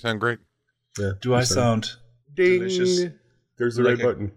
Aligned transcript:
Sound 0.00 0.20
great. 0.20 0.38
Yeah. 0.98 1.12
Do 1.20 1.34
I 1.34 1.40
you 1.40 1.44
sound 1.44 1.90
Ding. 2.34 2.60
delicious? 2.60 3.12
There's 3.58 3.76
the 3.76 3.82
Like 3.82 3.98
right 3.98 4.00
a- 4.00 4.06
button. 4.06 4.32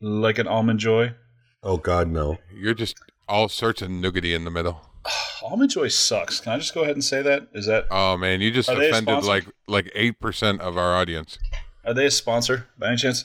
like 0.00 0.38
an 0.38 0.46
almond 0.46 0.80
joy? 0.80 1.14
Oh 1.62 1.76
God, 1.78 2.08
no. 2.08 2.38
You're 2.54 2.74
just 2.74 2.98
all 3.28 3.48
sorts 3.48 3.80
of 3.82 3.88
nougaty 3.88 4.34
in 4.34 4.44
the 4.44 4.50
middle. 4.50 4.80
Almond 5.42 5.70
joy 5.70 5.88
sucks. 5.88 6.40
Can 6.40 6.52
I 6.52 6.58
just 6.58 6.74
go 6.74 6.82
ahead 6.82 6.94
and 6.96 7.02
say 7.04 7.22
that? 7.22 7.48
Is 7.54 7.66
that 7.66 7.86
Oh 7.90 8.16
man, 8.16 8.40
you 8.42 8.50
just 8.50 8.68
Are 8.68 8.76
they 8.76 8.86
a 8.88 8.90
offended 8.90 9.24
like 9.24 9.46
like 9.66 9.90
eight 9.94 10.20
percent 10.20 10.60
of 10.60 10.76
our 10.76 10.94
audience. 10.94 11.38
are 11.84 11.94
they 11.94 12.06
a 12.06 12.10
sponsor 12.10 12.66
by 12.78 12.88
any 12.88 12.96
chance? 12.96 13.24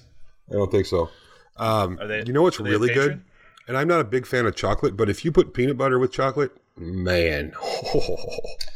I 0.49 0.53
don't 0.53 0.71
think 0.71 0.85
so. 0.85 1.09
Um, 1.57 1.99
Are 1.99 2.07
they- 2.07 2.23
you 2.25 2.31
know 2.33 2.41
what's 2.43 2.59
are 2.59 2.63
really 2.63 2.93
good? 2.93 3.21
And 3.67 3.77
I'm 3.77 3.87
not 3.87 3.99
a 3.99 4.03
big 4.05 4.25
fan 4.25 4.45
of 4.45 4.55
chocolate, 4.55 4.95
but 4.97 5.09
if 5.09 5.23
you 5.25 5.31
put 5.31 5.53
peanut 5.53 5.77
butter 5.77 5.97
with 5.99 6.11
chocolate, 6.11 6.51
man, 6.77 7.53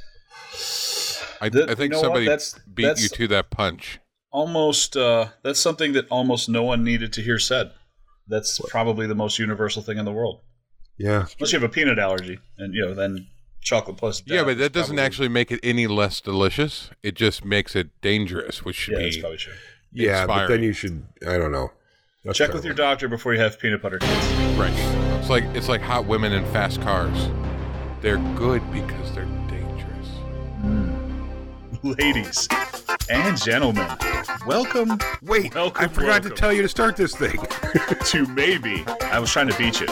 I, 1.42 1.50
The- 1.50 1.66
I 1.66 1.70
you 1.70 1.76
think 1.76 1.92
know 1.94 2.02
somebody 2.02 2.26
That's- 2.26 2.56
beat 2.74 2.84
that's- 2.84 3.04
you 3.04 3.10
to 3.10 3.28
that 3.30 3.50
punch. 3.50 4.00
Almost. 4.32 4.96
Uh, 4.98 5.28
that's 5.44 5.60
something 5.60 5.94
that 5.94 6.08
almost 6.10 6.50
no 6.50 6.64
one 6.64 6.84
needed 6.84 7.14
to 7.14 7.22
hear 7.22 7.40
said. 7.40 7.72
That's 8.28 8.60
probably 8.70 9.08
the 9.08 9.16
most 9.16 9.40
universal 9.40 9.82
thing 9.82 9.98
in 9.98 10.06
the 10.06 10.12
world. 10.12 10.42
yeah, 10.98 11.26
Unless 11.40 11.54
you 11.54 11.60
have 11.60 11.64
a 11.64 11.70
peanut 11.72 11.98
allergy, 12.00 12.40
and 12.58 12.74
you 12.74 12.82
know, 12.86 12.94
then 12.94 13.28
chocolate 13.62 13.98
plus. 13.98 14.22
Yeah, 14.26 14.44
but 14.44 14.58
that 14.58 14.74
doesn't 14.74 14.96
probably- 14.96 15.06
actually 15.06 15.28
make 15.30 15.52
it 15.52 15.60
any 15.64 15.88
less 15.88 16.20
delicious. 16.22 16.90
It 17.04 17.16
just 17.16 17.46
makes 17.46 17.76
it 17.76 17.90
dangerous, 18.02 18.66
which 18.66 18.76
should 18.76 18.96
Yeah, 18.96 19.00
that's 19.04 19.16
be 19.16 19.22
probably 19.22 19.38
true. 19.38 19.54
yeah, 19.94 20.26
but 20.28 20.48
then 20.48 20.62
you 20.64 20.74
should. 20.74 21.06
I 21.28 21.38
don't 21.38 21.52
know. 21.54 21.72
That's 22.26 22.38
Check 22.38 22.54
with 22.54 22.66
your 22.66 22.74
doctor 22.74 23.08
before 23.08 23.34
you 23.34 23.40
have 23.40 23.58
peanut 23.60 23.82
butter 23.82 24.00
kids. 24.00 24.26
right. 24.58 24.74
It's 25.20 25.30
like 25.30 25.46
it's 25.56 25.70
like 25.70 25.82
hot 25.82 26.06
women 26.06 26.34
in 26.34 26.44
fast 26.52 26.82
cars. 26.82 27.30
They're 28.02 28.18
good 28.36 28.62
because 28.74 29.14
they're 29.16 29.24
dangerous. 29.24 29.37
Ladies 31.96 32.50
and 33.10 33.42
gentlemen, 33.42 33.88
welcome 34.46 35.00
Wait, 35.22 35.56
Welcome, 35.56 35.86
I 35.86 35.88
forgot 35.88 36.08
welcome. 36.10 36.30
to 36.32 36.36
tell 36.36 36.52
you 36.52 36.62
to 36.62 36.68
start 36.68 36.98
this 36.98 37.16
thing. 37.16 37.40
to 38.08 38.28
maybe. 38.28 38.84
I 39.04 39.20
was 39.20 39.32
trying 39.32 39.48
to 39.48 39.58
beat 39.58 39.80
you. 39.80 39.88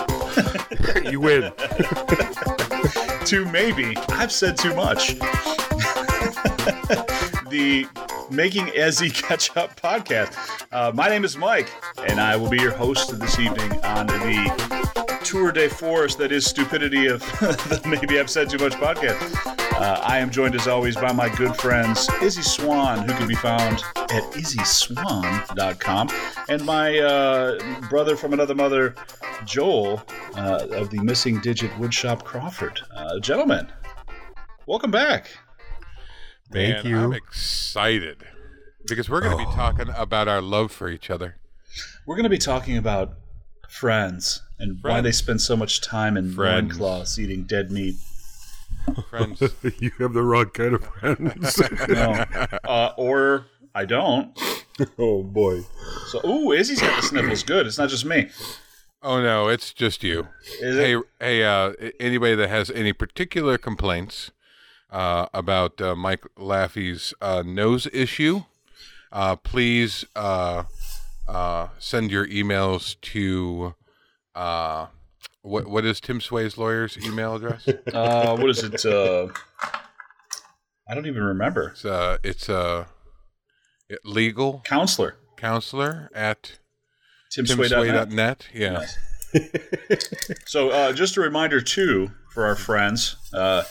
you 1.10 1.22
win. 1.22 1.54
to 3.28 3.46
maybe 3.46 3.96
I've 4.10 4.34
said 4.34 4.58
too 4.58 4.76
much. 4.76 5.16
the 7.50 7.88
Making 8.32 8.66
Ezzy 8.68 9.14
Catch 9.14 9.56
Up 9.56 9.80
podcast. 9.80 10.36
Uh, 10.72 10.92
my 10.94 11.08
name 11.10 11.24
is 11.24 11.38
Mike, 11.38 11.70
and 12.08 12.20
I 12.20 12.36
will 12.36 12.50
be 12.50 12.58
your 12.58 12.74
host 12.74 13.18
this 13.20 13.40
evening 13.40 13.72
on 13.84 14.08
the 14.08 15.20
tour 15.24 15.52
de 15.52 15.70
force 15.70 16.16
that 16.16 16.32
is 16.32 16.46
stupidity 16.46 17.08
of 17.08 17.20
the 17.40 17.82
Maybe 17.86 18.20
I've 18.20 18.30
Said 18.30 18.50
Too 18.50 18.58
Much 18.58 18.74
podcast. 18.74 19.36
Uh, 19.74 20.02
I 20.04 20.20
am 20.20 20.30
joined 20.30 20.56
as 20.56 20.68
always 20.68 20.96
by 20.96 21.12
my 21.12 21.30
good 21.36 21.56
friends 21.56 22.08
Izzy 22.22 22.42
Swan, 22.42 23.08
who 23.08 23.14
can 23.14 23.28
be 23.28 23.36
found 23.36 23.80
at 23.96 24.24
izzyswan.com, 24.34 26.10
and 26.50 26.66
my 26.66 27.00
uh, 27.00 27.80
brother 27.90 28.16
from 28.16 28.34
another 28.34 28.56
mother, 28.56 28.96
Joel, 29.46 30.02
uh, 30.36 30.68
of 30.72 30.90
the 30.90 31.00
Missing 31.00 31.42
Digit 31.42 31.72
Woodshop 31.72 32.24
Crawford. 32.24 32.80
Uh, 32.96 33.20
gentlemen, 33.20 33.72
welcome 34.66 34.92
back. 34.92 35.30
Thank 36.56 36.86
you. 36.86 36.98
I'm 36.98 37.14
excited 37.14 38.18
because 38.88 39.10
we're 39.10 39.22
going 39.22 39.38
to 39.38 39.44
Oh. 39.44 39.50
be 39.50 39.56
talking 39.56 39.90
about 39.96 40.28
our 40.28 40.42
love 40.42 40.72
for 40.72 40.90
each 40.90 41.10
other. 41.10 41.36
We're 42.06 42.16
going 42.16 42.24
to 42.24 42.30
be 42.30 42.38
talking 42.38 42.78
about 42.78 43.14
friends 43.70 44.42
and 44.60 44.78
why 44.82 45.02
they 45.02 45.12
spend 45.12 45.42
so 45.42 45.56
much 45.58 45.82
time 45.82 46.16
in 46.18 46.32
Friends. 46.34 46.80
loincloths 46.80 47.20
eating 47.20 47.44
dead 47.44 47.72
meat. 47.72 47.96
Friends, 49.10 49.42
you 49.80 49.92
have 50.00 50.14
the 50.14 50.22
wrong 50.22 50.50
kind 50.52 50.76
of 50.76 50.84
friends. 50.86 51.62
No. 51.90 52.26
uh, 52.64 52.94
or 52.98 53.48
I 53.74 53.86
don't. 53.86 54.38
oh 55.00 55.24
boy. 55.24 55.62
So, 56.08 56.22
ooh, 56.26 56.52
Izzy's 56.52 56.80
got 56.82 57.02
the 57.02 57.08
sniffles. 57.08 57.44
Good. 57.44 57.66
It's 57.68 57.78
not 57.78 57.90
just 57.90 58.06
me. 58.06 58.30
oh 59.02 59.22
no, 59.22 59.48
it's 59.50 59.74
just 59.74 60.04
you. 60.04 60.28
Is 60.62 60.78
it? 60.78 60.82
Hey, 60.86 61.02
hey, 61.20 61.44
uh, 61.44 61.74
anybody 62.00 62.36
that 62.36 62.50
has 62.50 62.70
any 62.72 62.94
particular 62.94 63.58
complaints 63.58 64.32
uh, 64.92 65.28
about 65.34 65.82
uh, 65.82 65.96
Mike 65.96 66.24
Laffey's 66.38 67.14
uh, 67.22 67.44
nose 67.46 67.88
issue, 67.94 68.44
uh, 69.12 69.36
please 69.36 70.06
uh, 70.16 70.64
uh, 71.28 71.68
send 71.80 72.12
your 72.12 72.28
emails 72.28 73.00
to 73.02 73.76
uh, 74.36 74.88
what 75.42 75.68
what 75.68 75.86
is 75.86 76.00
Tim 76.00 76.20
Sway's 76.22 76.58
lawyer's 76.58 76.98
email 77.06 77.36
address? 77.36 77.68
Uh, 77.94 78.36
what 78.38 78.50
is 78.50 78.64
it? 78.64 78.86
Uh, 78.86 79.28
I 80.90 80.94
don't 80.94 81.08
even 81.08 81.24
remember. 81.24 81.70
It's 81.70 81.86
uh, 81.86 82.18
it's 82.24 82.50
uh, 82.50 82.86
legal 84.04 84.62
Counselor. 84.66 85.16
counselor 85.38 86.10
at 86.14 86.58
TimSway.net. 87.36 88.08
timsway.net. 88.12 88.48
Yeah. 88.54 88.86
So, 90.46 90.70
uh, 90.70 90.94
just 90.94 91.18
a 91.18 91.22
reminder 91.22 91.60
too 91.60 92.10
for 92.34 92.46
our 92.46 92.56
friends. 92.56 93.18
Uh, 93.34 93.64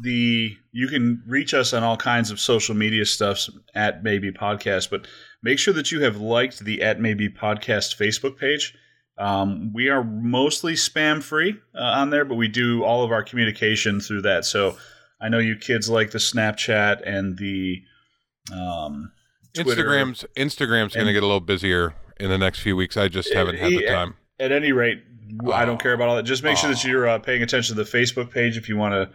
the 0.00 0.56
you 0.72 0.88
can 0.88 1.22
reach 1.26 1.54
us 1.54 1.72
on 1.72 1.82
all 1.82 1.96
kinds 1.96 2.30
of 2.30 2.40
social 2.40 2.74
media 2.74 3.04
stuffs 3.04 3.48
at 3.74 4.02
maybe 4.02 4.30
podcast, 4.32 4.90
but 4.90 5.06
make 5.42 5.58
sure 5.58 5.74
that 5.74 5.92
you 5.92 6.00
have 6.02 6.16
liked 6.20 6.60
the 6.64 6.82
at 6.82 7.00
maybe 7.00 7.28
podcast 7.28 7.96
Facebook 7.96 8.38
page. 8.38 8.74
Um, 9.16 9.72
we 9.72 9.88
are 9.90 10.02
mostly 10.02 10.74
spam 10.74 11.22
free 11.22 11.56
uh, 11.74 11.78
on 11.82 12.10
there, 12.10 12.24
but 12.24 12.34
we 12.34 12.48
do 12.48 12.82
all 12.82 13.04
of 13.04 13.12
our 13.12 13.22
communication 13.22 14.00
through 14.00 14.22
that. 14.22 14.44
So 14.44 14.76
I 15.20 15.28
know 15.28 15.38
you 15.38 15.54
kids 15.56 15.88
like 15.88 16.10
the 16.10 16.18
Snapchat 16.18 17.00
and 17.06 17.38
the 17.38 17.82
um, 18.52 19.12
Twitter. 19.54 19.84
Instagram's 19.84 20.24
Instagram's 20.36 20.94
going 20.94 21.06
to 21.06 21.12
get 21.12 21.22
a 21.22 21.26
little 21.26 21.40
busier 21.40 21.94
in 22.18 22.28
the 22.28 22.38
next 22.38 22.58
few 22.60 22.74
weeks. 22.76 22.96
I 22.96 23.08
just 23.08 23.32
haven't 23.32 23.56
had 23.56 23.70
the 23.70 23.86
time. 23.86 24.14
at 24.40 24.50
any 24.52 24.72
rate, 24.72 25.02
I 25.52 25.64
don't 25.64 25.80
care 25.80 25.92
about 25.92 26.08
all 26.08 26.16
that. 26.16 26.24
Just 26.24 26.42
make 26.42 26.56
sure 26.56 26.70
that 26.70 26.84
Oh. 26.84 26.88
you're 26.88 27.08
uh, 27.08 27.18
paying 27.18 27.42
attention 27.42 27.76
to 27.76 27.82
the 27.84 27.88
Facebook 27.88 28.30
page 28.32 28.56
if 28.56 28.68
you 28.68 28.76
want 28.76 28.94
to 28.94 29.10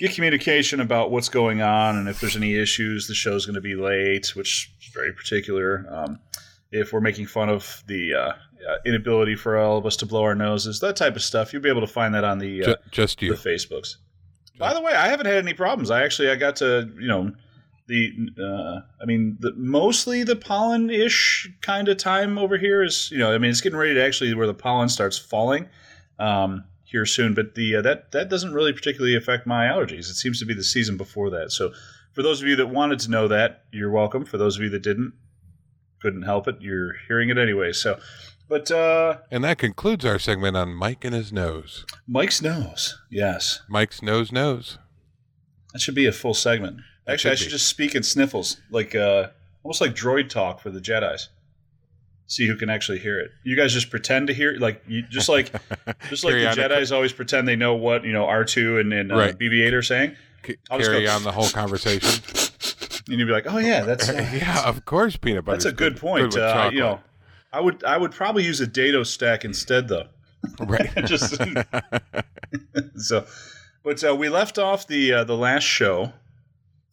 get 0.00 0.14
communication 0.14 0.80
about 0.80 1.10
what's 1.10 1.28
going 1.28 1.60
on 1.60 1.96
and 1.96 2.08
if 2.08 2.20
there's 2.20 2.36
any 2.36 2.56
issues. 2.56 3.06
The 3.06 3.14
show's 3.14 3.46
going 3.46 3.54
to 3.54 3.60
be 3.60 3.76
late, 3.76 4.34
which 4.34 4.72
is 4.80 4.88
very 4.92 5.12
particular. 5.12 5.86
Um, 5.90 6.18
if 6.72 6.92
we're 6.92 7.00
making 7.00 7.26
fun 7.26 7.48
of 7.48 7.84
the 7.86 8.14
uh, 8.14 8.18
uh, 8.18 8.76
inability 8.86 9.36
for 9.36 9.58
all 9.58 9.76
of 9.76 9.86
us 9.86 9.96
to 9.96 10.06
blow 10.06 10.22
our 10.22 10.34
noses, 10.34 10.80
that 10.80 10.96
type 10.96 11.16
of 11.16 11.22
stuff, 11.22 11.52
you'll 11.52 11.62
be 11.62 11.68
able 11.68 11.82
to 11.82 11.86
find 11.86 12.14
that 12.14 12.24
on 12.24 12.38
the 12.38 12.62
uh, 12.62 12.66
Ju- 12.66 12.76
just 12.90 13.20
the 13.20 13.26
you. 13.26 13.32
Facebooks. 13.34 13.96
By 14.58 14.74
the 14.74 14.80
way, 14.80 14.92
I 14.92 15.08
haven't 15.08 15.26
had 15.26 15.36
any 15.36 15.54
problems. 15.54 15.90
I 15.90 16.02
actually 16.02 16.30
I 16.30 16.36
got 16.36 16.56
to 16.56 16.90
you 16.98 17.08
know 17.08 17.32
the 17.86 18.12
uh, 18.38 18.80
I 19.02 19.06
mean 19.06 19.36
the 19.40 19.52
mostly 19.56 20.22
the 20.22 20.36
pollen 20.36 20.90
ish 20.90 21.50
kind 21.60 21.88
of 21.88 21.98
time 21.98 22.38
over 22.38 22.56
here 22.56 22.82
is 22.82 23.10
you 23.10 23.18
know 23.18 23.34
I 23.34 23.38
mean 23.38 23.50
it's 23.50 23.60
getting 23.60 23.78
ready 23.78 23.94
to 23.94 24.04
actually 24.04 24.32
where 24.34 24.46
the 24.46 24.54
pollen 24.54 24.88
starts 24.88 25.18
falling 25.18 25.68
um, 26.18 26.64
here 26.90 27.06
soon, 27.06 27.34
but 27.34 27.54
the 27.54 27.76
uh, 27.76 27.82
that 27.82 28.12
that 28.12 28.28
doesn't 28.28 28.52
really 28.52 28.72
particularly 28.72 29.16
affect 29.16 29.46
my 29.46 29.66
allergies. 29.66 30.10
It 30.10 30.16
seems 30.16 30.38
to 30.40 30.46
be 30.46 30.54
the 30.54 30.64
season 30.64 30.96
before 30.96 31.30
that. 31.30 31.52
So 31.52 31.72
for 32.12 32.22
those 32.22 32.42
of 32.42 32.48
you 32.48 32.56
that 32.56 32.66
wanted 32.66 32.98
to 33.00 33.10
know 33.10 33.28
that, 33.28 33.64
you're 33.72 33.90
welcome. 33.90 34.24
For 34.24 34.38
those 34.38 34.56
of 34.56 34.62
you 34.62 34.70
that 34.70 34.82
didn't, 34.82 35.12
couldn't 36.02 36.22
help 36.22 36.48
it, 36.48 36.56
you're 36.60 36.94
hearing 37.08 37.30
it 37.30 37.38
anyway. 37.38 37.72
So. 37.72 37.98
But 38.48 38.68
uh, 38.72 39.18
And 39.30 39.44
that 39.44 39.58
concludes 39.58 40.04
our 40.04 40.18
segment 40.18 40.56
on 40.56 40.74
Mike 40.74 41.04
and 41.04 41.14
his 41.14 41.32
nose. 41.32 41.86
Mike's 42.08 42.42
nose, 42.42 42.98
yes. 43.08 43.60
Mike's 43.68 44.02
nose 44.02 44.32
nose. 44.32 44.76
That 45.72 45.80
should 45.80 45.94
be 45.94 46.06
a 46.06 46.10
full 46.10 46.34
segment. 46.34 46.80
Actually, 47.06 47.30
I 47.30 47.34
should 47.34 47.44
should 47.44 47.46
be. 47.46 47.52
just 47.52 47.68
speak 47.68 47.94
in 47.94 48.02
sniffles, 48.02 48.60
like 48.72 48.96
uh, 48.96 49.28
almost 49.62 49.80
like 49.80 49.94
droid 49.94 50.28
talk 50.28 50.58
for 50.60 50.70
the 50.70 50.80
Jedi's. 50.80 51.28
See 52.30 52.46
who 52.46 52.54
can 52.54 52.70
actually 52.70 53.00
hear 53.00 53.18
it. 53.18 53.32
You 53.42 53.56
guys 53.56 53.72
just 53.72 53.90
pretend 53.90 54.28
to 54.28 54.32
hear, 54.32 54.52
like 54.60 54.84
you, 54.86 55.02
just 55.02 55.28
like 55.28 55.50
just 56.08 56.22
like 56.22 56.34
the. 56.34 56.54
Jedi's 56.56 56.92
always 56.92 57.12
pretend 57.12 57.48
they 57.48 57.56
know 57.56 57.74
what 57.74 58.04
you 58.04 58.12
know 58.12 58.24
R 58.26 58.44
two 58.44 58.78
and, 58.78 58.92
and 58.92 59.10
uh, 59.10 59.16
Right. 59.16 59.36
BB-8 59.36 59.72
are 59.72 59.82
saying, 59.82 60.14
C- 60.46 60.56
I'll 60.70 60.78
just 60.78 60.90
carry 60.92 61.06
go- 61.06 61.10
on 61.16 61.24
the 61.24 61.32
whole 61.32 61.48
conversation. 61.48 62.08
and 63.08 63.18
you'd 63.18 63.26
be 63.26 63.32
like, 63.32 63.46
"Oh 63.48 63.58
yeah, 63.58 63.80
that's 63.82 64.08
uh, 64.10 64.30
yeah, 64.32 64.62
of 64.64 64.84
course, 64.84 65.16
peanut 65.16 65.44
butter. 65.44 65.56
that's 65.56 65.64
a 65.64 65.72
good 65.72 65.96
point." 65.96 66.26
with 66.26 66.36
uh, 66.36 66.70
you 66.72 66.78
know, 66.78 67.00
I 67.52 67.60
would 67.60 67.82
I 67.82 67.96
would 67.96 68.12
probably 68.12 68.44
use 68.44 68.60
a 68.60 68.66
dado 68.68 69.02
stack 69.02 69.44
instead, 69.44 69.88
though. 69.88 70.06
right? 70.60 70.88
just 71.06 71.34
so 72.96 73.26
but 73.82 74.04
uh, 74.04 74.14
we 74.14 74.28
left 74.28 74.56
off 74.58 74.86
the 74.86 75.12
uh, 75.12 75.24
the 75.24 75.36
last 75.36 75.64
show 75.64 76.12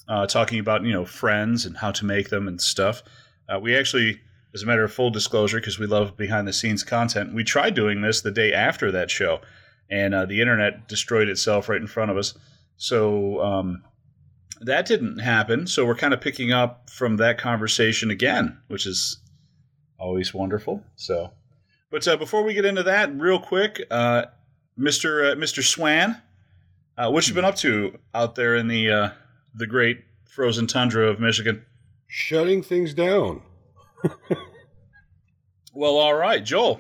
uh, 0.08 0.26
talking 0.26 0.60
about 0.60 0.84
you 0.84 0.92
know 0.94 1.06
friends 1.06 1.66
and 1.66 1.78
how 1.78 1.92
to 1.92 2.06
make 2.06 2.30
them 2.30 2.48
and 2.48 2.60
stuff 2.62 3.04
uh, 3.50 3.60
we 3.60 3.76
actually 3.76 4.20
as 4.58 4.64
a 4.64 4.66
matter 4.66 4.84
of 4.84 4.92
full 4.92 5.10
disclosure 5.10 5.60
because 5.60 5.80
we 5.80 5.86
love 5.86 6.18
behind 6.18 6.48
the 6.48 6.54
scenes 6.54 6.84
content 6.84 7.34
we 7.34 7.44
tried 7.44 7.76
doing 7.76 8.02
this 8.02 8.22
the 8.22 8.32
day 8.32 8.52
after 8.52 8.92
that 8.92 9.12
show 9.12 9.40
and 9.90 10.14
uh, 10.14 10.26
the 10.26 10.42
internet 10.42 10.88
destroyed 10.88 11.30
itself 11.30 11.70
right 11.70 11.82
in 11.82 11.88
front 11.88 12.12
of 12.12 12.18
us 12.18 12.34
so 12.78 13.42
um, 13.42 13.84
that 14.62 14.86
didn't 14.86 15.20
happen 15.20 15.68
so 15.68 15.86
we're 15.86 15.96
kind 15.96 16.14
of 16.14 16.22
picking 16.22 16.52
up 16.52 16.90
from 16.90 17.18
that 17.18 17.38
conversation 17.38 18.10
again 18.10 18.58
which 18.68 18.86
is 18.86 19.20
always 20.00 20.34
wonderful 20.34 20.84
so 20.96 21.32
but 21.90 22.08
uh, 22.08 22.18
before 22.18 22.44
we 22.44 22.54
get 22.54 22.66
into 22.66 22.84
that, 22.84 23.18
real 23.18 23.40
quick, 23.40 23.82
uh, 23.90 24.26
Mister 24.76 25.32
uh, 25.32 25.36
Mister 25.36 25.64
Swan, 25.64 26.18
uh, 26.98 27.10
what 27.10 27.28
you 27.28 27.34
been 27.34 27.46
up 27.46 27.56
to 27.58 27.98
out 28.14 28.36
there 28.36 28.56
in 28.56 28.68
the 28.68 28.92
uh, 28.92 29.10
the 29.54 29.68
great 29.68 30.04
frozen 30.26 30.68
tundra 30.68 31.08
of 31.08 31.20
Michigan. 31.20 31.66
Shutting 32.08 32.62
things 32.62 32.94
down. 32.94 33.42
Well, 35.74 35.98
all 35.98 36.16
right, 36.16 36.44
Joel. 36.44 36.80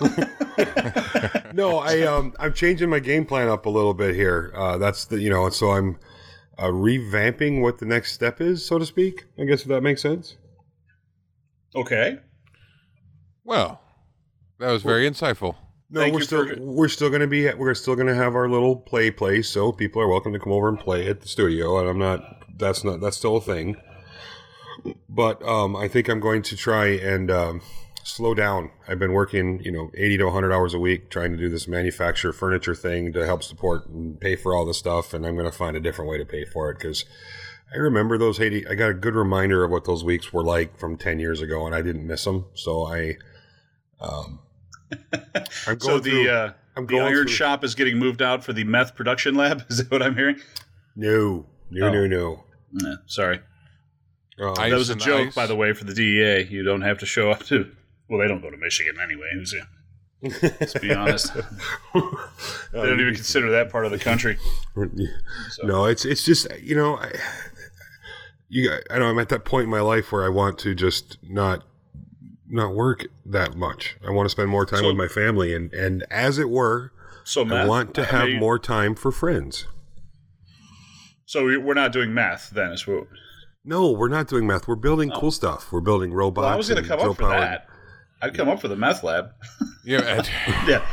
no, 1.54 1.78
I 1.78 2.02
um 2.02 2.34
I'm 2.38 2.52
changing 2.52 2.90
my 2.90 2.98
game 2.98 3.24
plan 3.24 3.48
up 3.48 3.64
a 3.64 3.70
little 3.70 3.94
bit 3.94 4.14
here. 4.14 4.52
Uh, 4.54 4.76
that's 4.76 5.06
the 5.06 5.18
you 5.18 5.30
know, 5.30 5.48
so 5.48 5.70
I'm 5.70 5.98
uh, 6.58 6.64
revamping 6.64 7.62
what 7.62 7.78
the 7.78 7.86
next 7.86 8.12
step 8.12 8.42
is, 8.42 8.64
so 8.64 8.78
to 8.78 8.84
speak. 8.84 9.24
I 9.38 9.44
guess 9.44 9.62
if 9.62 9.68
that 9.68 9.82
makes 9.82 10.02
sense. 10.02 10.36
Okay. 11.74 12.18
Well, 13.44 13.80
that 14.58 14.70
was 14.70 14.82
very 14.82 15.08
insightful. 15.08 15.56
No, 15.90 16.00
Thank 16.00 16.14
we're 16.14 16.20
still 16.20 16.46
for- 16.46 16.60
we're 16.60 16.88
still 16.88 17.08
going 17.08 17.22
to 17.22 17.26
be 17.26 17.50
we're 17.54 17.74
still 17.74 17.94
going 17.94 18.08
to 18.08 18.14
have 18.14 18.34
our 18.34 18.48
little 18.48 18.76
play 18.76 19.10
place, 19.10 19.48
so 19.48 19.72
people 19.72 20.02
are 20.02 20.08
welcome 20.08 20.34
to 20.34 20.38
come 20.38 20.52
over 20.52 20.68
and 20.68 20.78
play 20.78 21.08
at 21.08 21.22
the 21.22 21.28
studio. 21.28 21.78
And 21.78 21.88
I'm 21.88 21.98
not 21.98 22.22
that's 22.58 22.84
not 22.84 23.00
that's 23.00 23.16
still 23.16 23.36
a 23.36 23.40
thing. 23.40 23.76
But 25.08 25.42
um, 25.46 25.76
I 25.76 25.88
think 25.88 26.08
I'm 26.08 26.20
going 26.20 26.42
to 26.42 26.56
try 26.56 26.86
and 26.88 27.30
um, 27.30 27.60
slow 28.02 28.34
down. 28.34 28.70
I've 28.88 28.98
been 28.98 29.12
working, 29.12 29.60
you 29.62 29.72
know, 29.72 29.90
80 29.94 30.18
to 30.18 30.24
100 30.24 30.52
hours 30.52 30.74
a 30.74 30.78
week 30.78 31.10
trying 31.10 31.30
to 31.32 31.36
do 31.38 31.48
this 31.48 31.66
manufacture 31.68 32.32
furniture 32.32 32.74
thing 32.74 33.12
to 33.14 33.24
help 33.24 33.42
support 33.42 33.86
and 33.86 34.20
pay 34.20 34.36
for 34.36 34.54
all 34.54 34.64
this 34.64 34.78
stuff, 34.78 35.14
and 35.14 35.24
I'm 35.26 35.34
going 35.36 35.50
to 35.50 35.56
find 35.56 35.76
a 35.76 35.80
different 35.80 36.10
way 36.10 36.18
to 36.18 36.24
pay 36.26 36.44
for 36.44 36.70
it 36.70 36.78
because. 36.78 37.04
I 37.72 37.78
remember 37.78 38.16
those 38.18 38.38
80 38.38 38.68
I 38.68 38.74
got 38.76 38.90
a 38.90 38.94
good 38.94 39.16
reminder 39.16 39.64
of 39.64 39.70
what 39.72 39.84
those 39.84 40.04
weeks 40.04 40.32
were 40.32 40.44
like 40.44 40.78
from 40.78 40.96
10 40.96 41.18
years 41.18 41.40
ago 41.40 41.66
and 41.66 41.74
I 41.74 41.82
didn't 41.82 42.06
miss 42.06 42.22
them. 42.22 42.44
So 42.54 42.84
I 42.86 43.16
um 44.00 44.38
I'm 45.12 45.78
going 45.78 45.80
So 45.80 45.98
the 45.98 46.10
through, 46.10 46.28
uh, 46.30 46.52
I'm 46.76 46.86
the 46.86 46.90
going 46.92 47.02
iron 47.06 47.24
through- 47.24 47.32
shop 47.32 47.64
is 47.64 47.74
getting 47.74 47.98
moved 47.98 48.22
out 48.22 48.44
for 48.44 48.52
the 48.52 48.62
meth 48.62 48.94
production 48.94 49.34
lab. 49.34 49.64
Is 49.70 49.78
that 49.78 49.90
what 49.90 50.02
I'm 50.02 50.14
hearing? 50.14 50.36
No, 50.94 51.46
no, 51.70 51.86
Oh. 51.88 51.90
no, 51.92 52.06
no. 52.06 52.44
Yeah, 52.74 52.94
sorry, 53.06 53.40
I- 54.38 54.70
that 54.70 54.76
was 54.76 54.90
a 54.90 54.94
joke, 54.96 55.28
ice. 55.28 55.34
by 55.34 55.46
the 55.46 55.54
way, 55.56 55.72
for 55.72 55.84
the 55.84 55.94
DEA. 55.94 56.42
You 56.50 56.62
don't 56.62 56.82
have 56.82 56.98
to 56.98 57.06
show 57.06 57.30
up 57.30 57.42
to. 57.44 57.70
Well, 58.08 58.20
they 58.20 58.28
don't 58.28 58.40
go 58.42 58.50
to 58.50 58.56
Michigan 58.56 58.96
anyway. 59.02 59.28
Who's 59.32 59.54
Let's 60.42 60.74
be 60.78 60.92
honest. 60.92 61.34
they 61.94 62.00
don't 62.72 63.00
even 63.00 63.14
consider 63.14 63.50
that 63.50 63.70
part 63.70 63.84
of 63.84 63.90
the 63.92 63.98
country. 63.98 64.38
no, 65.62 65.84
it's 65.84 66.04
it's 66.04 66.24
just 66.24 66.46
you 66.60 66.74
know, 66.74 66.96
I, 66.96 67.12
you 68.48 68.70
I 68.90 68.98
know 68.98 69.06
I'm 69.06 69.18
at 69.18 69.28
that 69.30 69.44
point 69.44 69.64
in 69.64 69.70
my 69.70 69.80
life 69.82 70.12
where 70.12 70.24
I 70.24 70.28
want 70.30 70.58
to 70.60 70.74
just 70.74 71.18
not 71.22 71.64
not 72.48 72.74
work 72.74 73.04
that 73.26 73.54
much. 73.56 73.96
I 74.06 74.10
want 74.10 74.26
to 74.26 74.30
spend 74.30 74.48
more 74.48 74.64
time 74.66 74.80
So- 74.80 74.88
with 74.88 74.96
my 74.96 75.08
family, 75.08 75.54
and 75.54 75.72
and 75.74 76.04
as 76.10 76.38
it 76.38 76.48
were, 76.48 76.92
So 77.24 77.42
I 77.42 77.44
meth. 77.44 77.68
want 77.68 77.94
to 77.94 78.02
I 78.02 78.04
have 78.06 78.28
mean, 78.28 78.40
more 78.40 78.58
time 78.58 78.94
for 78.94 79.12
friends. 79.12 79.66
So 81.26 81.44
we- 81.46 81.56
we're 81.58 81.74
not 81.74 81.92
doing 81.92 82.14
math 82.14 82.50
then. 82.50 82.72
Is 82.72 82.86
what. 82.86 83.06
No, 83.64 83.90
we're 83.92 84.08
not 84.08 84.28
doing 84.28 84.46
math. 84.46 84.68
We're 84.68 84.74
building 84.76 85.10
cool 85.10 85.30
stuff. 85.30 85.72
We're 85.72 85.80
building 85.80 86.12
robots. 86.12 86.44
Oh. 86.44 86.46
Well, 86.48 86.52
I 86.54 86.56
was 86.56 86.68
going 86.68 86.82
to 86.82 86.88
come 86.88 87.00
up 87.00 87.06
for 87.16 87.22
drill-powered- 87.22 87.42
that. 87.42 87.66
I'd 88.22 88.34
come 88.34 88.48
up 88.48 88.60
for 88.60 88.68
the 88.68 88.76
meth 88.76 89.02
lab. 89.02 89.30
Yeah, 89.86 90.00
Ed, 90.00 90.28
yeah. 90.66 90.86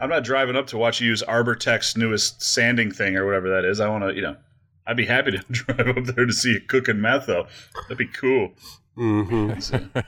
I'm 0.00 0.08
not 0.08 0.24
driving 0.24 0.56
up 0.56 0.66
to 0.68 0.78
watch 0.78 0.98
you 1.02 1.08
use 1.08 1.22
Arbortech's 1.22 1.94
newest 1.94 2.40
sanding 2.42 2.90
thing 2.90 3.16
or 3.16 3.26
whatever 3.26 3.50
that 3.50 3.66
is. 3.66 3.80
I 3.80 3.88
want 3.90 4.02
to, 4.04 4.14
you 4.14 4.22
know, 4.22 4.36
I'd 4.86 4.96
be 4.96 5.04
happy 5.04 5.32
to 5.32 5.38
drive 5.50 5.88
up 5.88 6.04
there 6.04 6.24
to 6.24 6.32
see 6.32 6.52
you 6.52 6.60
cooking 6.66 7.02
meth, 7.02 7.26
though. 7.26 7.46
That'd 7.82 7.98
be 7.98 8.06
cool. 8.06 8.52
Mhm. 8.96 10.02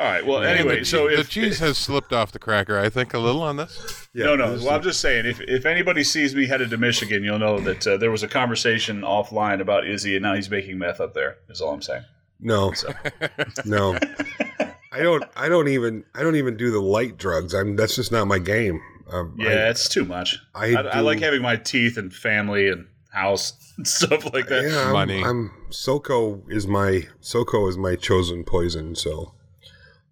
All 0.00 0.06
right. 0.06 0.24
Well, 0.24 0.42
anyway, 0.42 0.78
the, 0.78 0.84
so 0.86 1.08
che- 1.08 1.16
the 1.16 1.20
if 1.20 1.28
cheese 1.28 1.58
has 1.58 1.76
slipped 1.76 2.14
off 2.14 2.32
the 2.32 2.38
cracker. 2.38 2.78
I 2.78 2.88
think 2.88 3.12
a 3.12 3.18
little 3.18 3.42
on 3.42 3.56
this. 3.56 4.08
Yeah, 4.14 4.24
no, 4.24 4.36
no. 4.36 4.54
this 4.54 4.64
Well, 4.64 4.74
I'm 4.74 4.82
just 4.82 5.02
saying, 5.02 5.26
if 5.26 5.42
if 5.42 5.66
anybody 5.66 6.04
sees 6.04 6.34
me 6.34 6.46
headed 6.46 6.70
to 6.70 6.78
Michigan, 6.78 7.22
you'll 7.22 7.38
know 7.38 7.60
that 7.60 7.86
uh, 7.86 7.96
there 7.98 8.10
was 8.10 8.22
a 8.22 8.28
conversation 8.28 9.02
offline 9.02 9.60
about 9.60 9.86
Izzy, 9.86 10.16
and 10.16 10.22
now 10.22 10.34
he's 10.34 10.48
making 10.48 10.78
meth 10.78 11.02
up 11.02 11.12
there. 11.12 11.36
Is 11.50 11.60
all 11.60 11.74
I'm 11.74 11.82
saying. 11.82 12.04
no, 12.40 12.72
no. 13.66 13.98
I 14.92 15.00
don't. 15.02 15.22
I 15.36 15.50
don't 15.50 15.68
even. 15.68 16.04
I 16.14 16.22
don't 16.22 16.36
even 16.36 16.56
do 16.56 16.70
the 16.70 16.80
light 16.80 17.18
drugs. 17.18 17.52
I'm. 17.52 17.76
That's 17.76 17.94
just 17.94 18.10
not 18.10 18.26
my 18.26 18.38
game. 18.38 18.80
Um, 19.12 19.34
Yeah, 19.36 19.48
I, 19.48 19.52
it's 19.68 19.86
too 19.86 20.06
much. 20.06 20.38
I 20.54 20.76
I, 20.76 20.80
I 20.80 21.00
like 21.00 21.20
having 21.20 21.42
my 21.42 21.56
teeth 21.56 21.98
and 21.98 22.10
family 22.10 22.70
and 22.70 22.86
house 23.12 23.52
and 23.76 23.86
stuff 23.86 24.32
like 24.32 24.46
that. 24.48 24.64
yeah, 24.64 24.86
I'm, 24.86 24.92
Money. 24.94 25.22
I'm 25.22 25.52
SoCo 25.68 26.50
is 26.50 26.66
my 26.66 27.06
SoCo 27.20 27.68
is 27.68 27.76
my 27.76 27.96
chosen 27.96 28.44
poison. 28.44 28.94
So 28.94 29.34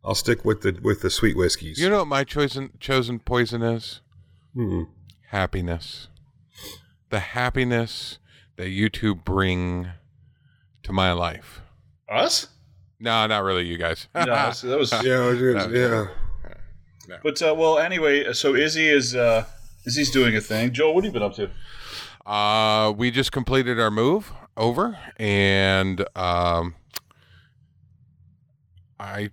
I'll 0.05 0.15
stick 0.15 0.45
with 0.45 0.63
the 0.63 0.79
with 0.83 1.03
the 1.03 1.11
sweet 1.11 1.37
whiskeys. 1.37 1.79
You 1.81 1.91
know 1.91 1.99
what 1.99 2.09
my 2.09 2.25
chosen 2.25 2.71
chosen 2.81 3.19
poison 3.19 3.63
is? 3.63 4.01
Hmm. 4.55 4.85
Happiness. 5.31 6.09
The 7.11 7.21
happiness 7.21 8.19
that 8.57 8.71
you 8.71 8.89
two 8.89 9.15
bring 9.15 9.89
to 10.83 10.93
my 10.93 11.13
life. 11.13 11.61
Us? 12.09 12.49
No, 13.01 13.27
not 13.27 13.45
really, 13.45 13.65
you 13.67 13.77
guys. 13.79 14.09
No, 14.15 14.25
that's- 14.27 14.63
that 14.63 14.79
was. 14.79 14.93
Yeah, 15.05 15.27
was 15.27 15.39
gonna- 15.39 16.11
yeah. 17.09 17.17
But 17.23 17.41
uh, 17.43 17.55
well, 17.57 17.79
anyway, 17.79 18.33
so 18.35 18.55
Izzy 18.55 18.87
is 18.89 19.15
uh, 19.15 19.45
Izzy's 19.87 20.11
doing 20.11 20.37
a 20.37 20.41
thing. 20.43 20.73
Joel, 20.73 20.95
what 20.95 21.05
have 21.05 21.15
you 21.15 21.19
been 21.19 21.27
up 21.27 21.35
to? 21.37 21.51
Uh, 22.31 22.93
we 22.93 23.11
just 23.11 23.33
completed 23.33 23.81
our 23.81 23.91
move 23.91 24.31
over, 24.59 24.99
and 25.17 26.05
um, 26.15 26.75
I 29.01 29.31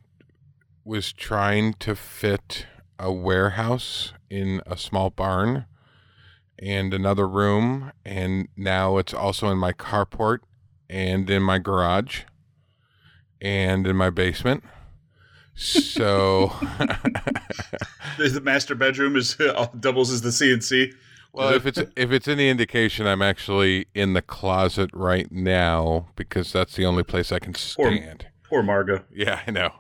was 0.86 1.12
trying 1.12 1.74
to 1.74 1.96
fit 1.96 2.68
a 3.00 3.12
warehouse 3.12 4.14
in 4.30 4.62
a 4.66 4.78
small 4.78 5.10
barn 5.10 5.66
and 6.60 6.94
another 6.94 7.28
room, 7.28 7.92
and 8.06 8.48
now 8.56 8.98
it's 8.98 9.14
also 9.14 9.50
in 9.50 9.58
my 9.58 9.74
carport 9.74 10.40
and 10.90 11.30
in 11.30 11.44
my 11.44 11.58
garage 11.58 12.22
and 13.42 13.86
in 13.88 13.96
my 13.96 14.10
basement. 14.10 14.64
So. 15.56 16.54
The 18.18 18.40
master 18.40 18.76
bedroom 18.76 19.18
is 19.18 19.38
uh, 19.42 19.68
doubles 19.78 20.10
as 20.10 20.22
the 20.22 20.30
CNC. 20.30 20.94
Well, 21.34 21.54
if 21.54 21.66
it's 21.66 21.80
if 21.98 22.12
it's 22.12 22.30
any 22.30 22.48
indication, 22.48 23.06
I'm 23.06 23.22
actually 23.22 23.88
in 23.94 24.14
the 24.14 24.22
closet 24.22 24.90
right 24.94 25.30
now 25.30 26.08
because 26.16 26.54
that's 26.54 26.76
the 26.76 26.86
only 26.86 27.04
place 27.04 27.34
I 27.34 27.40
can 27.40 27.54
stand. 27.56 28.28
Poor 28.50 28.62
Margot. 28.64 29.04
Yeah, 29.14 29.42
I 29.46 29.52
know. 29.52 29.74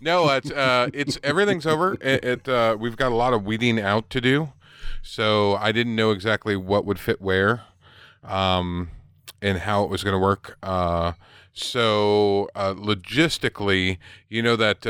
No, 0.00 0.28
it's 0.30 0.50
uh, 0.50 0.88
it's 0.92 1.18
everything's 1.22 1.66
over. 1.66 1.94
It, 2.00 2.24
it 2.24 2.48
uh, 2.48 2.76
we've 2.78 2.96
got 2.96 3.12
a 3.12 3.14
lot 3.14 3.32
of 3.32 3.44
weeding 3.44 3.80
out 3.80 4.10
to 4.10 4.20
do, 4.20 4.52
so 5.02 5.56
I 5.56 5.72
didn't 5.72 5.96
know 5.96 6.10
exactly 6.12 6.56
what 6.56 6.84
would 6.84 6.98
fit 6.98 7.20
where, 7.20 7.62
um, 8.22 8.90
and 9.40 9.58
how 9.58 9.84
it 9.84 9.90
was 9.90 10.04
going 10.04 10.14
to 10.14 10.20
work. 10.20 10.56
Uh, 10.62 11.12
so 11.52 12.48
uh, 12.54 12.74
logistically, 12.74 13.98
you 14.28 14.42
know 14.42 14.56
that. 14.56 14.86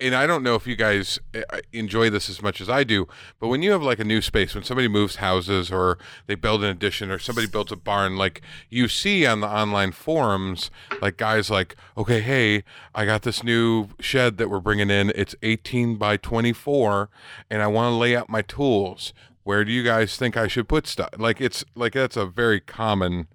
And 0.00 0.14
I 0.14 0.26
don't 0.26 0.42
know 0.42 0.54
if 0.54 0.66
you 0.66 0.76
guys 0.76 1.18
uh, 1.34 1.58
enjoy 1.72 2.10
this 2.10 2.28
as 2.28 2.42
much 2.42 2.60
as 2.60 2.68
I 2.68 2.84
do, 2.84 3.08
but 3.38 3.48
when 3.48 3.62
you 3.62 3.70
have 3.72 3.82
like 3.82 3.98
a 3.98 4.04
new 4.04 4.20
space, 4.20 4.54
when 4.54 4.64
somebody 4.64 4.88
moves 4.88 5.16
houses 5.16 5.70
or 5.70 5.98
they 6.26 6.34
build 6.34 6.62
an 6.62 6.70
addition 6.70 7.10
or 7.10 7.18
somebody 7.18 7.46
builds 7.46 7.72
a 7.72 7.76
barn, 7.76 8.16
like 8.16 8.42
you 8.68 8.88
see 8.88 9.24
on 9.24 9.40
the 9.40 9.48
online 9.48 9.92
forums, 9.92 10.70
like 11.00 11.16
guys 11.16 11.50
like, 11.50 11.76
okay, 11.96 12.20
hey, 12.20 12.64
I 12.94 13.04
got 13.04 13.22
this 13.22 13.42
new 13.42 13.88
shed 14.00 14.36
that 14.38 14.50
we're 14.50 14.60
bringing 14.60 14.90
in. 14.90 15.10
It's 15.14 15.34
18 15.42 15.96
by 15.96 16.16
24, 16.16 17.08
and 17.50 17.62
I 17.62 17.66
want 17.66 17.92
to 17.92 17.96
lay 17.96 18.14
out 18.14 18.28
my 18.28 18.42
tools. 18.42 19.12
Where 19.42 19.64
do 19.64 19.72
you 19.72 19.84
guys 19.84 20.16
think 20.16 20.36
I 20.36 20.48
should 20.48 20.68
put 20.68 20.86
stuff? 20.86 21.10
Like 21.16 21.40
it's 21.40 21.64
like 21.74 21.92
that's 21.92 22.16
a 22.16 22.26
very 22.26 22.60
common 22.60 23.28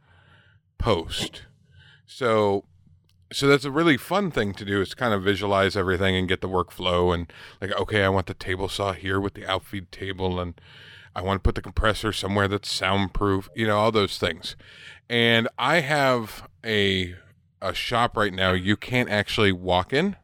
post. 0.78 1.44
So 2.06 2.66
so 3.32 3.48
that's 3.48 3.66
a 3.66 3.72
really 3.72 3.98
fun 3.98 4.30
thing 4.30 4.54
to 4.54 4.66
do 4.66 4.82
is 4.82 4.94
kind 4.94 5.14
of 5.14 5.24
visualize 5.24 5.76
everything 5.76 6.16
and 6.16 6.28
get 6.28 6.42
the 6.42 6.50
workflow 6.50 7.14
and 7.14 7.32
like 7.62 7.72
okay 7.74 8.04
i 8.04 8.10
want 8.10 8.28
the 8.28 8.34
table 8.34 8.68
saw 8.68 8.94
here 8.94 9.20
with 9.20 9.34
the 9.34 9.46
outfeed 9.46 9.92
table 9.92 10.40
and 10.40 10.60
i 11.16 11.22
want 11.22 11.42
to 11.42 11.48
put 11.48 11.56
the 11.56 11.62
compressor 11.62 12.12
somewhere 12.12 12.48
that's 12.48 12.70
soundproof 12.70 13.50
you 13.56 13.66
know 13.66 13.78
all 13.78 13.92
those 13.92 14.18
things. 14.18 14.56
And 15.10 15.48
i 15.58 15.82
have 15.82 16.48
a 16.66 17.16
a 17.62 17.74
shop 17.74 18.18
right 18.18 18.34
now 18.34 18.54
you 18.54 18.76
can't 18.76 19.10
actually 19.10 19.52
walk 19.52 19.94
in 19.94 20.16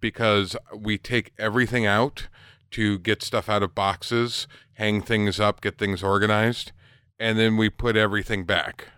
because 0.00 0.56
we 0.76 0.98
take 0.98 1.32
everything 1.38 1.86
out 1.86 2.28
to 2.70 2.98
get 2.98 3.22
stuff 3.22 3.48
out 3.48 3.62
of 3.62 3.74
boxes 3.74 4.46
hang 4.74 5.00
things 5.00 5.40
up 5.40 5.60
get 5.60 5.78
things 5.78 6.02
organized 6.02 6.72
and 7.18 7.38
then 7.38 7.56
we 7.56 7.70
put 7.70 7.96
everything 7.96 8.44
back 8.44 8.88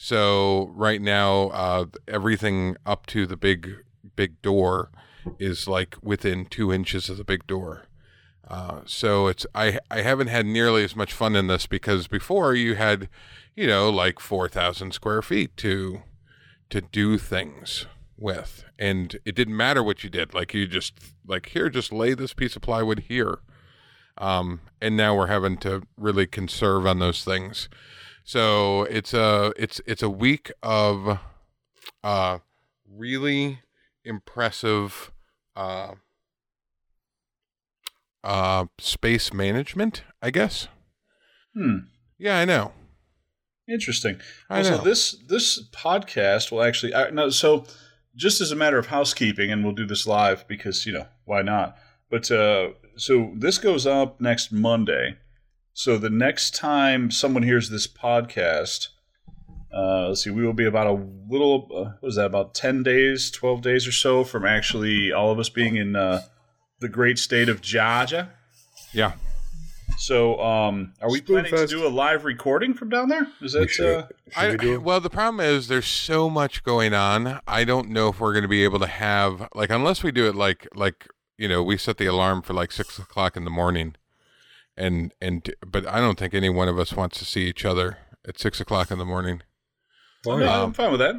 so 0.00 0.70
right 0.76 1.02
now, 1.02 1.48
uh, 1.48 1.86
everything 2.06 2.76
up 2.86 3.04
to 3.06 3.26
the 3.26 3.36
big 3.36 3.78
big 4.14 4.40
door 4.42 4.92
is 5.40 5.66
like 5.66 5.96
within 6.00 6.46
two 6.46 6.72
inches 6.72 7.10
of 7.10 7.16
the 7.16 7.24
big 7.24 7.48
door. 7.48 7.82
Uh, 8.46 8.82
so 8.86 9.26
it's 9.26 9.44
I 9.56 9.80
I 9.90 10.02
haven't 10.02 10.28
had 10.28 10.46
nearly 10.46 10.84
as 10.84 10.94
much 10.94 11.12
fun 11.12 11.34
in 11.34 11.48
this 11.48 11.66
because 11.66 12.06
before 12.06 12.54
you 12.54 12.76
had, 12.76 13.08
you 13.56 13.66
know, 13.66 13.90
like 13.90 14.20
four 14.20 14.48
thousand 14.48 14.92
square 14.94 15.20
feet 15.20 15.56
to 15.56 16.04
to 16.70 16.80
do 16.80 17.18
things 17.18 17.86
with, 18.16 18.64
and 18.78 19.18
it 19.24 19.34
didn't 19.34 19.56
matter 19.56 19.82
what 19.82 20.04
you 20.04 20.10
did. 20.10 20.32
Like 20.32 20.54
you 20.54 20.68
just 20.68 20.94
like 21.26 21.46
here, 21.48 21.68
just 21.68 21.92
lay 21.92 22.14
this 22.14 22.34
piece 22.34 22.54
of 22.54 22.62
plywood 22.62 23.00
here. 23.08 23.40
Um, 24.16 24.60
and 24.80 24.96
now 24.96 25.16
we're 25.16 25.26
having 25.26 25.56
to 25.58 25.82
really 25.96 26.28
conserve 26.28 26.86
on 26.86 27.00
those 27.00 27.24
things. 27.24 27.68
So 28.28 28.82
it's 28.82 29.14
a 29.14 29.54
it's 29.56 29.80
it's 29.86 30.02
a 30.02 30.10
week 30.10 30.52
of 30.62 31.18
uh 32.04 32.40
really 32.86 33.60
impressive 34.04 35.10
uh 35.56 35.92
uh 38.22 38.66
space 38.78 39.32
management, 39.32 40.02
I 40.20 40.28
guess. 40.28 40.68
Hmm. 41.54 41.78
Yeah, 42.18 42.38
I 42.38 42.44
know. 42.44 42.72
Interesting. 43.66 44.20
I 44.50 44.60
Well, 44.60 44.76
know. 44.76 44.84
This 44.84 45.12
this 45.26 45.66
podcast 45.70 46.52
will 46.52 46.62
actually 46.62 46.94
I, 46.94 47.08
no. 47.08 47.30
So 47.30 47.64
just 48.14 48.42
as 48.42 48.52
a 48.52 48.56
matter 48.56 48.76
of 48.76 48.88
housekeeping, 48.88 49.50
and 49.50 49.64
we'll 49.64 49.72
do 49.72 49.86
this 49.86 50.06
live 50.06 50.46
because 50.46 50.84
you 50.84 50.92
know 50.92 51.06
why 51.24 51.40
not. 51.40 51.78
But 52.10 52.30
uh, 52.30 52.72
so 52.98 53.32
this 53.34 53.56
goes 53.56 53.86
up 53.86 54.20
next 54.20 54.52
Monday. 54.52 55.16
So 55.78 55.96
the 55.96 56.10
next 56.10 56.56
time 56.56 57.08
someone 57.08 57.44
hears 57.44 57.70
this 57.70 57.86
podcast, 57.86 58.88
uh, 59.72 60.08
let's 60.08 60.24
see, 60.24 60.30
we 60.30 60.44
will 60.44 60.52
be 60.52 60.64
about 60.64 60.88
a 60.88 61.06
little. 61.30 61.68
Uh, 61.72 61.92
what 62.00 62.08
is 62.08 62.16
that? 62.16 62.26
About 62.26 62.52
ten 62.52 62.82
days, 62.82 63.30
twelve 63.30 63.62
days 63.62 63.86
or 63.86 63.92
so 63.92 64.24
from 64.24 64.44
actually 64.44 65.12
all 65.12 65.30
of 65.30 65.38
us 65.38 65.48
being 65.48 65.76
in 65.76 65.94
uh, 65.94 66.22
the 66.80 66.88
great 66.88 67.16
state 67.16 67.48
of 67.48 67.60
Georgia. 67.60 68.28
Yeah. 68.92 69.12
So, 69.98 70.40
um, 70.40 70.94
are 71.00 71.08
we 71.08 71.20
planning 71.20 71.54
to 71.54 71.68
do 71.68 71.86
a 71.86 71.88
live 71.88 72.24
recording 72.24 72.74
from 72.74 72.88
down 72.88 73.08
there? 73.08 73.28
Is 73.40 73.54
We 73.54 73.60
that 73.60 73.70
should, 73.70 73.98
uh, 73.98 74.06
should 74.32 74.50
we 74.50 74.56
do 74.56 74.74
it? 74.74 74.82
well, 74.82 74.98
the 74.98 75.10
problem 75.10 75.38
is 75.38 75.68
there's 75.68 75.86
so 75.86 76.28
much 76.28 76.64
going 76.64 76.92
on. 76.92 77.38
I 77.46 77.62
don't 77.62 77.90
know 77.90 78.08
if 78.08 78.18
we're 78.18 78.32
going 78.32 78.42
to 78.42 78.48
be 78.48 78.64
able 78.64 78.80
to 78.80 78.88
have 78.88 79.46
like 79.54 79.70
unless 79.70 80.02
we 80.02 80.10
do 80.10 80.26
it 80.28 80.34
like 80.34 80.66
like 80.74 81.06
you 81.36 81.46
know 81.46 81.62
we 81.62 81.78
set 81.78 81.98
the 81.98 82.06
alarm 82.06 82.42
for 82.42 82.52
like 82.52 82.72
six 82.72 82.98
o'clock 82.98 83.36
in 83.36 83.44
the 83.44 83.50
morning, 83.50 83.94
and 84.78 85.12
and 85.20 85.52
but 85.66 85.86
I 85.86 86.00
don't 86.00 86.18
think 86.18 86.32
any 86.34 86.48
one 86.48 86.68
of 86.68 86.78
us 86.78 86.92
wants 86.94 87.18
to 87.18 87.24
see 87.24 87.42
each 87.46 87.64
other 87.64 87.98
at 88.26 88.38
six 88.38 88.60
o'clock 88.60 88.90
in 88.90 88.98
the 88.98 89.04
morning. 89.04 89.42
Why? 90.24 90.40
No, 90.40 90.48
Um, 90.48 90.60
I'm 90.68 90.72
fine 90.72 90.90
with 90.90 91.00
that. 91.00 91.14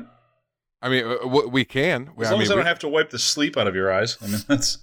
I 0.81 0.89
mean, 0.89 1.05
uh, 1.05 1.27
we 1.47 1.65
can. 1.65 2.09
As 2.19 2.27
I 2.27 2.31
long 2.31 2.39
mean, 2.39 2.41
as 2.47 2.51
I 2.51 2.55
don't 2.55 2.65
have 2.65 2.79
to 2.79 2.87
wipe 2.87 3.09
the 3.09 3.19
sleep 3.19 3.57
out 3.57 3.67
of 3.67 3.75
your 3.75 3.91
eyes. 3.91 4.17
I 4.21 4.27
mean, 4.27 4.39
that's 4.47 4.77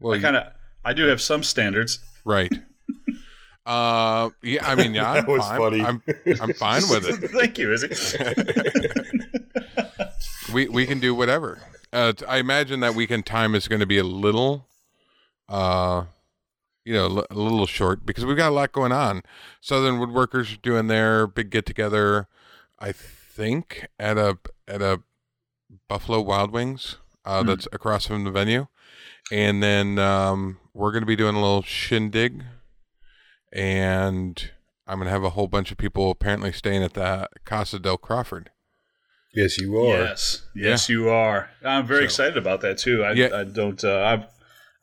well, 0.00 0.14
I 0.14 0.20
kind 0.20 0.36
of. 0.36 0.46
I 0.84 0.92
do 0.92 1.04
have 1.06 1.20
some 1.20 1.42
standards. 1.42 1.98
right. 2.24 2.52
Uh, 3.66 4.28
yeah. 4.42 4.60
I 4.68 4.74
mean, 4.74 4.92
yeah, 4.94 5.10
I'm 5.10 5.14
that 5.24 5.26
was 5.28 5.40
fine. 5.42 5.58
funny. 5.58 5.80
I'm 5.82 6.02
I'm 6.40 6.52
fine 6.52 6.82
with 6.90 7.06
it. 7.08 7.30
Thank 7.30 7.56
you, 7.58 7.72
Izzy. 7.72 7.88
we 10.52 10.68
we 10.68 10.86
can 10.86 11.00
do 11.00 11.14
whatever. 11.14 11.58
Uh, 11.92 12.12
t- 12.12 12.24
I 12.26 12.38
imagine 12.38 12.80
that 12.80 12.94
weekend 12.94 13.24
time 13.26 13.54
is 13.54 13.68
going 13.68 13.80
to 13.80 13.86
be 13.86 13.98
a 13.98 14.04
little, 14.04 14.66
uh, 15.48 16.04
you 16.84 16.92
know, 16.94 17.06
l- 17.06 17.26
a 17.30 17.34
little 17.34 17.66
short 17.66 18.04
because 18.06 18.24
we've 18.24 18.36
got 18.36 18.50
a 18.50 18.54
lot 18.54 18.72
going 18.72 18.92
on. 18.92 19.22
Southern 19.60 19.94
Woodworkers 19.98 20.54
are 20.54 20.60
doing 20.60 20.86
their 20.88 21.26
big 21.26 21.50
get 21.50 21.64
together. 21.66 22.28
I 22.78 22.92
think 22.92 23.88
at 23.98 24.18
a 24.18 24.38
at 24.68 24.82
a 24.82 25.00
Buffalo 25.88 26.20
Wild 26.20 26.50
Wings 26.52 26.96
uh, 27.24 27.40
Hmm. 27.42 27.48
that's 27.48 27.66
across 27.72 28.06
from 28.06 28.24
the 28.24 28.30
venue, 28.30 28.66
and 29.32 29.62
then 29.62 29.98
um, 29.98 30.58
we're 30.74 30.92
going 30.92 31.02
to 31.02 31.06
be 31.06 31.16
doing 31.16 31.34
a 31.34 31.40
little 31.40 31.62
shindig, 31.62 32.42
and 33.52 34.50
I'm 34.86 34.98
going 34.98 35.06
to 35.06 35.10
have 35.12 35.24
a 35.24 35.30
whole 35.30 35.48
bunch 35.48 35.70
of 35.72 35.78
people 35.78 36.10
apparently 36.10 36.52
staying 36.52 36.82
at 36.82 36.94
the 36.94 37.28
Casa 37.44 37.78
del 37.78 37.96
Crawford. 37.98 38.50
yes, 39.34 39.58
you 39.58 39.76
are. 39.78 39.98
Yes, 40.00 40.46
yes, 40.54 40.88
you 40.88 41.08
are. 41.08 41.50
I'm 41.64 41.86
very 41.86 42.02
So- 42.02 42.04
excited 42.04 42.36
about 42.36 42.60
that 42.60 42.78
too. 42.78 43.02
I, 43.04 43.12
Yeah. 43.12 43.30
I 43.34 43.44
don't. 43.44 43.82
Uh, 43.82 44.02
I've 44.04 44.26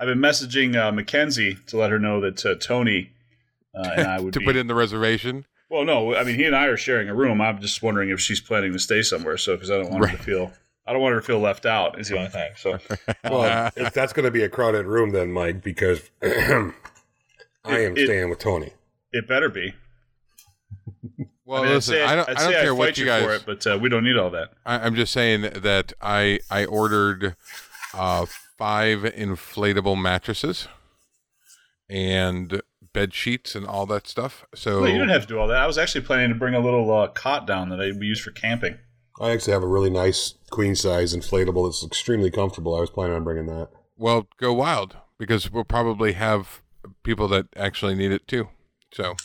I've 0.02 0.08
been 0.08 0.18
messaging 0.20 0.76
uh, 0.76 0.92
Mackenzie 0.92 1.60
to 1.68 1.78
let 1.78 1.92
her 1.92 2.00
know 2.00 2.20
that 2.22 2.44
uh, 2.46 2.56
Tony 2.56 3.12
uh, 3.76 3.88
and 3.96 4.08
I 4.08 4.20
would 4.20 4.34
to 4.34 4.40
be. 4.40 4.46
put 4.46 4.56
in 4.56 4.66
the 4.66 4.74
reservation. 4.76 5.46
well, 5.70 5.86
no, 5.86 6.16
I 6.16 6.24
mean 6.24 6.36
he 6.36 6.44
and 6.46 6.56
I 6.56 6.66
are 6.66 6.76
sharing 6.76 7.08
a 7.08 7.14
room. 7.14 7.40
I'm 7.40 7.62
just 7.62 7.84
wondering 7.84 8.10
if 8.10 8.20
she's 8.20 8.42
planning 8.42 8.74
to 8.74 8.80
stay 8.80 9.04
somewhere. 9.04 9.38
So 9.38 9.56
because 9.56 9.70
I 9.70 9.78
don't 9.78 9.92
want 9.92 10.10
her 10.10 10.18
to 10.18 10.24
feel. 10.24 10.52
I 10.88 10.94
don't 10.94 11.02
want 11.04 11.14
her 11.14 11.22
to 11.22 11.26
feel 11.26 11.40
left 11.40 11.68
out. 11.68 12.00
Is 12.00 12.10
the 12.10 12.18
only 12.18 12.32
thing. 12.32 12.52
So 12.58 12.80
Well, 13.24 13.72
if 13.76 13.94
that's 13.94 14.12
going 14.14 14.26
to 14.26 14.32
be 14.32 14.42
a 14.42 14.50
crowded 14.50 14.88
room, 14.88 15.12
then 15.12 15.32
Mike, 15.32 15.62
because 15.64 16.10
I 16.24 16.28
am 16.28 16.74
It- 17.68 18.00
it- 18.00 18.06
staying 18.08 18.30
with 18.32 18.40
Tony. 18.40 18.72
it 19.14 19.28
better 19.28 19.48
be. 19.50 19.74
Well, 21.46 21.62
I 21.62 21.64
mean, 21.66 21.72
I'd 21.72 21.76
listen, 21.76 21.94
say- 21.96 22.04
I 22.04 22.16
don't, 22.16 22.30
I'd 22.30 22.38
I 22.38 22.40
don't 22.42 22.52
say 22.52 22.58
I'd 22.60 22.62
care 22.64 22.76
what 22.76 22.88
fight 22.90 22.98
you 22.98 23.06
for 23.06 23.10
guys. 23.10 23.42
it, 23.42 23.44
but 23.46 23.68
uh, 23.68 23.78
we 23.80 23.90
don't 23.90 24.04
need 24.04 24.18
all 24.18 24.30
that. 24.32 24.50
I, 24.66 24.80
I'm 24.80 24.96
just 24.96 25.12
saying 25.14 25.42
that 25.42 25.94
I 26.02 26.40
I 26.50 26.66
ordered 26.66 27.36
uh, 27.94 28.26
five 28.62 29.00
inflatable 29.00 30.00
mattresses 30.00 30.68
and 31.90 32.62
bed 32.94 33.12
sheets 33.12 33.56
and 33.56 33.66
all 33.66 33.88
that 33.88 34.06
stuff. 34.06 34.46
So 34.54 34.82
No, 34.82 34.86
you 34.86 35.00
didn't 35.00 35.10
have 35.10 35.24
to 35.24 35.28
do 35.28 35.40
all 35.40 35.48
that. 35.48 35.58
I 35.58 35.66
was 35.66 35.80
actually 35.80 36.02
planning 36.02 36.30
to 36.30 36.36
bring 36.36 36.54
a 36.54 36.60
little 36.60 36.96
uh, 36.96 37.08
cot 37.08 37.48
down 37.48 37.70
that 37.70 37.82
I 37.82 37.88
would 37.88 38.04
use 38.04 38.20
for 38.20 38.30
camping. 38.30 38.78
I 39.20 39.32
actually 39.32 39.54
have 39.54 39.64
a 39.64 39.68
really 39.68 39.90
nice 39.90 40.36
queen 40.52 40.76
size 40.76 41.16
inflatable 41.16 41.68
that's 41.68 41.84
extremely 41.84 42.30
comfortable. 42.30 42.76
I 42.76 42.82
was 42.82 42.92
planning 42.92 43.16
on 43.16 43.24
bringing 43.24 43.48
that. 43.48 43.70
well, 43.98 44.28
go 44.38 44.54
wild 44.54 44.96
because 45.18 45.52
we'll 45.52 45.64
probably 45.64 46.14
have 46.14 46.62
people 47.02 47.28
that 47.30 47.48
actually 47.56 47.96
need 47.96 48.12
it 48.12 48.28
too. 48.28 48.50
So 48.94 49.16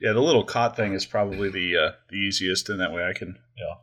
Yeah, 0.00 0.14
the 0.14 0.20
little 0.20 0.42
cot 0.42 0.74
thing 0.74 0.94
is 0.94 1.06
probably 1.06 1.48
the 1.48 1.76
uh, 1.76 1.92
the 2.08 2.16
easiest, 2.16 2.68
and 2.70 2.80
that 2.80 2.92
way 2.92 3.04
I 3.04 3.12
can, 3.12 3.38
you 3.56 3.64
know, 3.64 3.76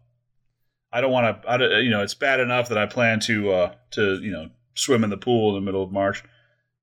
I 0.91 0.99
don't 0.99 1.13
want 1.13 1.43
to. 1.43 1.49
I 1.49 1.55
don't, 1.55 1.81
you 1.81 1.91
know, 1.91 2.01
it's 2.01 2.13
bad 2.13 2.41
enough 2.41 2.67
that 2.67 2.77
I 2.77 2.87
plan 2.87 3.21
to 3.21 3.53
uh, 3.53 3.75
to 3.91 4.19
you 4.21 4.31
know 4.31 4.49
swim 4.73 5.03
in 5.03 5.09
the 5.09 5.17
pool 5.17 5.49
in 5.49 5.63
the 5.63 5.65
middle 5.65 5.83
of 5.83 5.91
March. 5.91 6.23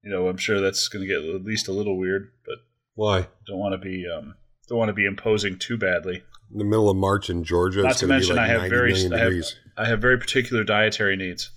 You 0.03 0.11
know, 0.11 0.29
I'm 0.29 0.37
sure 0.37 0.61
that's 0.61 0.89
going 0.89 1.07
to 1.07 1.09
get 1.09 1.23
at 1.35 1.45
least 1.45 1.69
a 1.69 1.73
little 1.73 1.99
weird, 1.99 2.31
but 2.47 2.57
Why? 2.95 3.27
don't 3.47 3.59
want 3.59 3.73
to 3.73 3.79
be 3.79 4.07
um, 4.09 4.35
don't 4.69 4.79
want 4.79 4.89
to 4.91 4.95
be 4.95 5.07
imposing 5.07 5.59
too 5.59 5.77
badly. 5.77 6.23
In 6.53 6.59
the 6.59 6.65
middle 6.65 6.89
of 6.89 6.97
March 6.97 7.29
in 7.29 7.45
Georgia, 7.45 7.83
Not 7.83 7.91
it's 7.93 8.01
to 8.01 8.07
going 8.07 8.21
to 8.21 8.27
be 8.27 8.33
mention, 8.33 8.37
like 8.37 8.51
I 8.51 8.63
have 8.63 8.71
very 8.71 8.95
I 9.13 9.19
have. 9.19 9.33
I 9.77 9.85
have 9.87 10.01
very 10.01 10.19
particular 10.19 10.65
dietary 10.65 11.17
needs. 11.17 11.51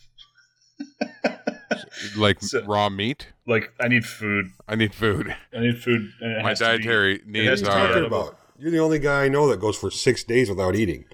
like 2.17 2.41
So- 2.41 2.63
raw 2.65 2.89
meat, 2.89 3.27
Like 3.47 3.71
I 3.79 3.87
need 3.87 4.05
food. 4.05 4.47
I 4.67 4.75
need 4.75 4.93
food. 4.93 5.35
I 5.55 5.59
need 5.59 5.81
food. 5.81 6.09
My 6.21 6.49
has 6.49 6.59
to 6.59 6.65
be- 6.65 6.77
dietary 6.77 7.21
needs 7.25 7.61
to 7.61 7.67
What 7.67 7.77
are 7.77 7.81
you 7.81 7.87
talking 7.93 8.05
about? 8.05 8.37
You're 8.57 8.71
the 8.71 8.79
only 8.79 8.99
guy 8.99 9.25
I 9.25 9.27
know 9.29 9.47
that 9.49 9.59
goes 9.59 9.77
for 9.77 9.89
six 9.89 10.23
days 10.23 10.49
without 10.49 10.75
eating. 10.75 11.05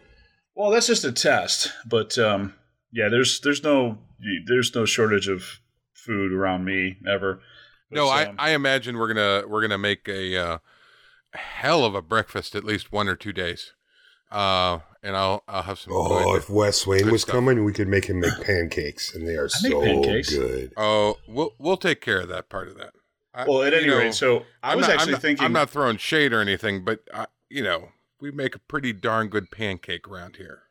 Well, 0.55 0.71
that's 0.71 0.87
just 0.87 1.05
a 1.05 1.11
test, 1.11 1.71
but 1.85 2.17
um, 2.17 2.53
yeah, 2.91 3.09
there's 3.09 3.39
there's 3.41 3.63
no 3.63 3.97
there's 4.47 4.73
no 4.75 4.85
shortage 4.85 5.27
of 5.27 5.59
food 5.93 6.31
around 6.31 6.65
me 6.65 6.97
ever. 7.07 7.41
No, 7.89 8.05
But, 8.05 8.09
I, 8.11 8.25
um, 8.25 8.35
I 8.39 8.49
imagine 8.51 8.97
we're 8.97 9.13
gonna 9.13 9.47
we're 9.47 9.61
gonna 9.61 9.77
make 9.77 10.07
a 10.07 10.35
uh, 10.37 10.57
hell 11.33 11.85
of 11.85 11.95
a 11.95 12.01
breakfast 12.01 12.55
at 12.55 12.63
least 12.63 12.91
one 12.91 13.07
or 13.07 13.15
two 13.15 13.31
days, 13.33 13.73
uh, 14.31 14.79
and 15.03 15.15
I'll 15.15 15.43
I'll 15.47 15.63
have 15.63 15.79
some. 15.79 15.93
Oh, 15.95 16.23
good- 16.33 16.37
if 16.37 16.49
Wes 16.49 16.79
Swain 16.79 17.03
good 17.03 17.11
was 17.11 17.21
stuff. 17.21 17.33
coming, 17.33 17.63
we 17.63 17.71
could 17.73 17.87
make 17.87 18.05
him 18.05 18.19
make 18.19 18.41
pancakes, 18.43 19.13
and 19.15 19.27
they 19.27 19.35
are 19.35 19.45
I 19.45 19.47
so 19.69 19.81
pancakes. 19.81 20.29
good. 20.29 20.73
oh, 20.77 21.17
we'll 21.27 21.53
we'll 21.59 21.77
take 21.77 22.01
care 22.01 22.19
of 22.21 22.27
that 22.29 22.49
part 22.49 22.67
of 22.67 22.77
that. 22.77 22.91
I- 23.33 23.45
well, 23.47 23.61
at 23.63 23.71
you 23.73 23.79
any 23.79 23.87
know, 23.87 23.97
rate, 23.99 24.13
so 24.13 24.43
I 24.63 24.71
I'm 24.71 24.77
was 24.77 24.87
not- 24.87 24.93
actually 24.95 25.05
I'm 25.05 25.11
not, 25.13 25.21
thinking. 25.21 25.45
I'm 25.45 25.53
not 25.53 25.69
throwing 25.69 25.97
shade 25.97 26.33
or 26.33 26.41
anything, 26.41 26.83
but 26.83 26.99
uh, 27.13 27.27
you 27.49 27.63
know 27.63 27.89
we 28.19 28.31
make 28.31 28.55
a 28.55 28.59
pretty 28.59 28.91
darn 28.93 29.27
good 29.29 29.51
pancake 29.51 30.07
around 30.07 30.37
here. 30.37 30.63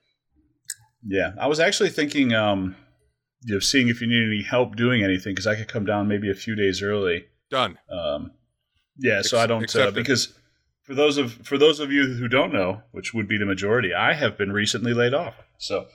Yeah, 1.06 1.32
I 1.40 1.46
was 1.46 1.60
actually 1.60 1.90
thinking 1.90 2.32
um, 2.34 2.76
you 3.42 3.54
know, 3.54 3.60
seeing 3.60 3.88
if 3.88 4.00
you 4.00 4.08
need 4.08 4.26
any 4.26 4.42
help 4.42 4.76
doing 4.76 5.04
anything 5.04 5.32
because 5.32 5.46
I 5.46 5.54
could 5.54 5.68
come 5.68 5.84
down 5.84 6.08
maybe 6.08 6.30
a 6.30 6.34
few 6.34 6.56
days 6.56 6.82
early. 6.82 7.26
Done. 7.50 7.78
Um, 7.90 8.32
yeah, 8.98 9.22
so 9.22 9.36
Ex- 9.36 9.44
I 9.44 9.46
don't 9.46 9.76
uh, 9.76 9.90
because 9.92 10.34
for 10.82 10.94
those 10.94 11.16
of 11.16 11.32
for 11.32 11.58
those 11.58 11.80
of 11.80 11.92
you 11.92 12.14
who 12.14 12.28
don't 12.28 12.52
know, 12.52 12.82
which 12.92 13.14
would 13.14 13.28
be 13.28 13.38
the 13.38 13.46
majority, 13.46 13.94
I 13.94 14.14
have 14.14 14.36
been 14.36 14.52
recently 14.52 14.94
laid 14.94 15.14
off. 15.14 15.34
So. 15.58 15.86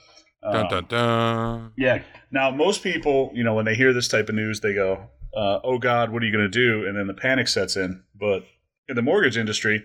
Dun 0.42 0.56
um, 0.56 0.68
dun 0.68 0.86
dun. 0.88 1.72
Yeah. 1.76 2.02
Now, 2.32 2.50
most 2.50 2.82
people, 2.82 3.30
you 3.32 3.44
know, 3.44 3.54
when 3.54 3.64
they 3.64 3.76
hear 3.76 3.92
this 3.92 4.08
type 4.08 4.28
of 4.28 4.34
news, 4.34 4.58
they 4.58 4.74
go, 4.74 5.08
uh, 5.36 5.60
"Oh 5.62 5.78
God, 5.78 6.10
what 6.10 6.20
are 6.20 6.26
you 6.26 6.32
going 6.32 6.50
to 6.50 6.82
do?" 6.82 6.84
And 6.84 6.98
then 6.98 7.06
the 7.06 7.14
panic 7.14 7.46
sets 7.46 7.76
in. 7.76 8.02
But 8.18 8.44
in 8.88 8.96
the 8.96 9.02
mortgage 9.02 9.36
industry, 9.36 9.84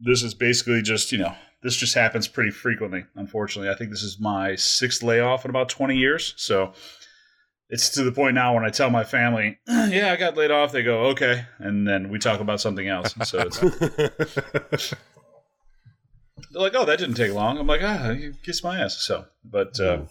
this 0.00 0.22
is 0.22 0.32
basically 0.32 0.80
just, 0.80 1.12
you 1.12 1.18
know, 1.18 1.34
this 1.62 1.76
just 1.76 1.94
happens 1.94 2.28
pretty 2.28 2.50
frequently. 2.50 3.04
Unfortunately, 3.14 3.70
I 3.70 3.74
think 3.76 3.90
this 3.90 4.02
is 4.02 4.18
my 4.20 4.56
sixth 4.56 5.02
layoff 5.02 5.44
in 5.44 5.50
about 5.50 5.68
twenty 5.68 5.96
years. 5.96 6.34
So 6.36 6.72
it's 7.68 7.88
to 7.90 8.02
the 8.02 8.12
point 8.12 8.34
now 8.34 8.54
when 8.54 8.64
I 8.64 8.70
tell 8.70 8.90
my 8.90 9.04
family, 9.04 9.58
"Yeah, 9.66 10.12
I 10.12 10.16
got 10.16 10.36
laid 10.36 10.50
off," 10.50 10.72
they 10.72 10.82
go, 10.82 11.06
"Okay," 11.06 11.46
and 11.58 11.86
then 11.86 12.10
we 12.10 12.18
talk 12.18 12.40
about 12.40 12.60
something 12.60 12.86
else. 12.86 13.14
So 13.24 13.38
it's 13.40 13.58
they're 16.50 16.62
like, 16.62 16.74
"Oh, 16.74 16.84
that 16.84 16.98
didn't 16.98 17.14
take 17.14 17.32
long." 17.32 17.58
I'm 17.58 17.66
like, 17.66 17.82
"Ah, 17.82 18.10
you 18.10 18.34
kiss 18.42 18.62
my 18.62 18.80
ass." 18.80 18.98
So, 18.98 19.24
but 19.44 19.78
uh, 19.80 20.02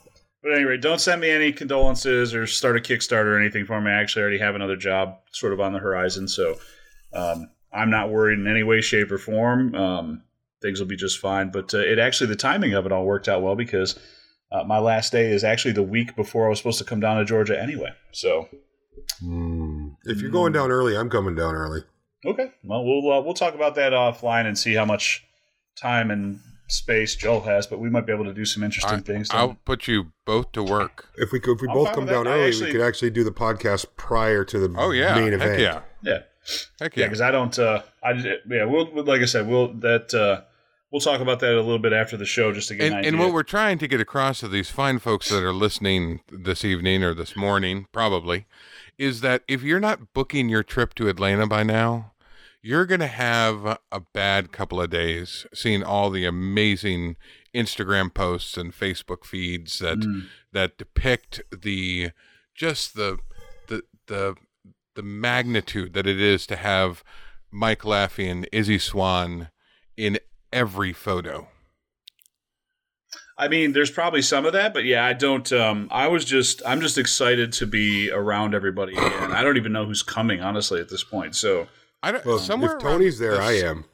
but 0.41 0.53
anyway, 0.53 0.77
don't 0.77 0.99
send 0.99 1.21
me 1.21 1.29
any 1.29 1.51
condolences 1.51 2.33
or 2.33 2.47
start 2.47 2.77
a 2.77 2.79
Kickstarter 2.79 3.35
or 3.35 3.39
anything 3.39 3.65
for 3.65 3.79
me. 3.79 3.91
I 3.91 4.01
actually 4.01 4.23
already 4.23 4.39
have 4.39 4.55
another 4.55 4.75
job 4.75 5.19
sort 5.31 5.53
of 5.53 5.59
on 5.59 5.73
the 5.73 5.79
horizon, 5.79 6.27
so 6.27 6.55
um, 7.13 7.51
I'm 7.71 7.91
not 7.91 8.09
worried 8.09 8.39
in 8.39 8.47
any 8.47 8.63
way, 8.63 8.81
shape, 8.81 9.11
or 9.11 9.17
form. 9.17 9.75
Um, 9.75 10.23
things 10.61 10.79
will 10.79 10.87
be 10.87 10.95
just 10.95 11.19
fine. 11.19 11.49
But 11.51 11.73
uh, 11.73 11.79
it 11.79 11.99
actually 11.99 12.27
the 12.27 12.35
timing 12.35 12.73
of 12.73 12.85
it 12.85 12.91
all 12.91 13.05
worked 13.05 13.27
out 13.27 13.41
well 13.41 13.55
because 13.55 13.97
uh, 14.51 14.63
my 14.63 14.79
last 14.79 15.11
day 15.11 15.31
is 15.31 15.43
actually 15.43 15.73
the 15.73 15.83
week 15.83 16.15
before 16.15 16.45
I 16.45 16.49
was 16.49 16.57
supposed 16.59 16.79
to 16.79 16.85
come 16.85 16.99
down 16.99 17.17
to 17.17 17.25
Georgia 17.25 17.59
anyway. 17.61 17.89
So 18.11 18.47
Hmm. 19.19 19.89
If 20.05 20.21
you're 20.21 20.31
going 20.31 20.51
down 20.53 20.71
early, 20.71 20.97
I'm 20.97 21.09
coming 21.09 21.35
down 21.35 21.55
early. 21.55 21.81
okay, 22.25 22.51
well 22.63 22.83
we'll 22.83 23.11
uh, 23.11 23.21
we'll 23.21 23.33
talk 23.33 23.55
about 23.55 23.75
that 23.75 23.93
offline 23.93 24.45
and 24.45 24.57
see 24.57 24.73
how 24.73 24.85
much 24.85 25.23
time 25.79 26.11
and 26.11 26.39
space 26.67 27.15
Joel 27.15 27.41
has, 27.41 27.67
but 27.67 27.79
we 27.79 27.89
might 27.89 28.05
be 28.05 28.13
able 28.13 28.25
to 28.25 28.33
do 28.33 28.45
some 28.45 28.63
interesting 28.63 28.99
I, 28.99 29.01
things. 29.01 29.29
I'll 29.31 29.57
put 29.65 29.87
you 29.87 30.11
both 30.25 30.51
to 30.53 30.63
work. 30.63 31.07
If 31.17 31.31
we 31.31 31.39
could, 31.39 31.55
if 31.55 31.61
we 31.61 31.67
I'm 31.67 31.73
both 31.73 31.93
come 31.93 32.05
down 32.05 32.25
that. 32.25 32.31
Early, 32.31 32.47
actually- 32.47 32.65
we 32.67 32.71
could 32.73 32.81
actually 32.81 33.09
do 33.11 33.23
the 33.23 33.31
podcast 33.31 33.85
prior 33.97 34.43
to 34.45 34.59
the 34.59 34.73
Oh 34.77 34.91
yeah, 34.91 35.15
main 35.15 35.33
heck 35.33 35.41
event. 35.41 35.59
yeah, 35.59 35.81
yeah, 36.03 36.19
heck 36.79 36.95
yeah, 36.95 37.01
yeah. 37.01 37.07
because 37.07 37.21
I 37.21 37.31
don't. 37.31 37.57
Uh, 37.59 37.81
I 38.03 38.11
yeah, 38.49 38.65
we'll 38.65 39.03
like 39.05 39.21
I 39.21 39.25
said, 39.25 39.47
we'll 39.47 39.73
that 39.79 40.13
uh, 40.13 40.41
we'll 40.91 41.01
talk 41.01 41.21
about 41.21 41.39
that 41.39 41.53
a 41.53 41.61
little 41.61 41.79
bit 41.79 41.93
after 41.93 42.17
the 42.17 42.25
show 42.25 42.51
just 42.53 42.67
to 42.67 42.75
get 42.75 42.85
and, 42.85 42.93
an 42.93 42.99
idea. 42.99 43.09
and 43.11 43.19
what 43.19 43.33
we're 43.33 43.43
trying 43.43 43.77
to 43.79 43.87
get 43.87 44.01
across 44.01 44.41
to 44.41 44.47
these 44.47 44.69
fine 44.69 44.99
folks 44.99 45.29
that 45.29 45.43
are 45.43 45.53
listening 45.53 46.21
this 46.31 46.63
evening 46.65 47.03
or 47.03 47.13
this 47.13 47.35
morning, 47.35 47.87
probably, 47.91 48.45
is 48.97 49.21
that 49.21 49.43
if 49.47 49.63
you're 49.63 49.79
not 49.79 50.13
booking 50.13 50.49
your 50.49 50.63
trip 50.63 50.93
to 50.95 51.07
Atlanta 51.07 51.47
by 51.47 51.63
now, 51.63 52.11
you're 52.61 52.85
going 52.85 52.99
to 52.99 53.07
have 53.07 53.79
a 53.91 53.99
bad 54.13 54.51
couple 54.51 54.79
of 54.79 54.89
days 54.91 55.47
seeing 55.53 55.81
all 55.81 56.09
the 56.11 56.25
amazing 56.25 57.15
Instagram 57.55 58.13
posts 58.13 58.55
and 58.55 58.71
Facebook 58.73 59.25
feeds 59.25 59.79
that 59.79 59.97
Mm. 59.99 60.27
that 60.51 60.77
depict 60.77 61.41
the 61.51 62.11
just 62.53 62.95
the 62.95 63.17
the 63.67 63.81
the 64.07 64.35
the 64.93 65.01
magnitude 65.01 65.93
that 65.93 66.05
it 66.05 66.19
is 66.21 66.45
to 66.47 66.55
have 66.55 67.03
Mike 67.49 67.81
Laffey 67.81 68.29
and 68.31 68.47
Izzy 68.51 68.77
Swan 68.77 69.49
in 69.97 70.19
every 70.51 70.93
photo. 70.93 71.47
I 73.37 73.47
mean, 73.47 73.71
there's 73.71 73.89
probably 73.89 74.21
some 74.21 74.45
of 74.45 74.53
that, 74.53 74.71
but 74.71 74.85
yeah, 74.85 75.03
I 75.03 75.13
don't. 75.13 75.51
Um, 75.51 75.87
I 75.89 76.07
was 76.07 76.25
just, 76.25 76.61
I'm 76.63 76.79
just 76.79 76.99
excited 76.99 77.51
to 77.53 77.65
be 77.65 78.11
around 78.11 78.53
everybody 78.53 78.93
again. 78.93 79.31
I 79.31 79.41
don't 79.41 79.57
even 79.57 79.71
know 79.71 79.83
who's 79.85 80.03
coming, 80.03 80.41
honestly, 80.41 80.79
at 80.79 80.89
this 80.89 81.03
point. 81.03 81.35
So, 81.35 81.67
I 82.03 82.11
don't. 82.11 82.23
Well, 82.23 82.37
somewhere 82.37 82.75
if 82.75 82.83
Tony's 82.83 83.17
there, 83.17 83.37
the 83.37 83.41
I 83.41 83.55
s- 83.55 83.63
am. 83.63 83.85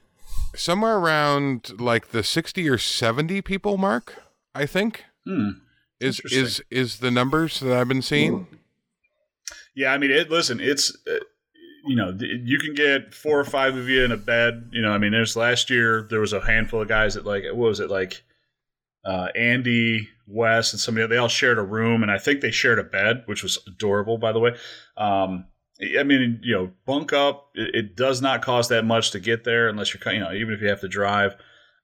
Somewhere 0.54 0.98
around 0.98 1.80
like 1.80 2.10
the 2.10 2.24
sixty 2.24 2.68
or 2.68 2.78
seventy 2.78 3.42
people 3.42 3.78
mark. 3.78 4.16
I 4.54 4.66
think 4.66 5.06
hmm. 5.26 5.52
is 6.02 6.20
is 6.26 6.62
is 6.70 7.00
the 7.00 7.12
numbers 7.12 7.62
that 7.62 7.72
I've 7.72 7.88
been 7.88 8.02
seeing. 8.02 8.48
yeah, 9.74 9.94
I 9.94 9.98
mean, 9.98 10.12
it. 10.12 10.30
Listen, 10.30 10.60
it's, 10.60 10.94
uh, 11.10 11.20
you 11.88 11.96
know, 11.96 12.16
you 12.20 12.60
can 12.60 12.74
get 12.74 13.14
four 13.14 13.40
or 13.40 13.46
five 13.46 13.76
of 13.76 13.90
you 13.90 14.04
in 14.04 14.12
a 14.12 14.18
bed. 14.18 14.70
You 14.72 14.82
know, 14.82 14.92
I 14.92 14.98
mean, 14.98 15.12
there's 15.12 15.36
last 15.36 15.70
year 15.70 16.08
there 16.10 16.20
was 16.20 16.34
a 16.34 16.46
handful 16.46 16.82
of 16.82 16.88
guys 16.88 17.16
that 17.16 17.26
like, 17.26 17.44
what 17.46 17.56
was 17.56 17.80
it 17.80 17.90
like? 17.90 18.24
Uh, 19.06 19.28
Andy, 19.36 20.10
Wes, 20.28 20.74
and 20.74 20.80
somebody 20.80 21.08
they 21.08 21.18
all 21.18 21.30
shared 21.30 21.58
a 21.58 21.64
room, 21.64 22.04
and 22.04 22.12
I 22.12 22.18
think 22.18 22.42
they 22.42 22.52
shared 22.52 22.78
a 22.78 22.84
bed, 22.84 23.24
which 23.26 23.42
was 23.42 23.58
adorable, 23.66 24.18
by 24.18 24.34
the 24.34 24.40
way. 24.40 24.56
Um, 24.98 25.46
I 25.98 26.04
mean, 26.04 26.42
you 26.44 26.54
know, 26.54 26.72
bunk 26.86 27.14
up. 27.14 27.52
It, 27.56 27.76
it 27.76 27.96
does 27.96 28.22
not 28.22 28.42
cost 28.42 28.70
that 28.70 28.84
much 28.84 29.12
to 29.12 29.20
get 29.20 29.44
there, 29.44 29.70
unless 29.70 29.94
you're, 29.94 30.14
you 30.14 30.20
know, 30.20 30.34
even 30.34 30.54
if 30.54 30.62
you 30.62 30.68
have 30.68 30.82
to 30.82 30.90
drive. 30.90 31.36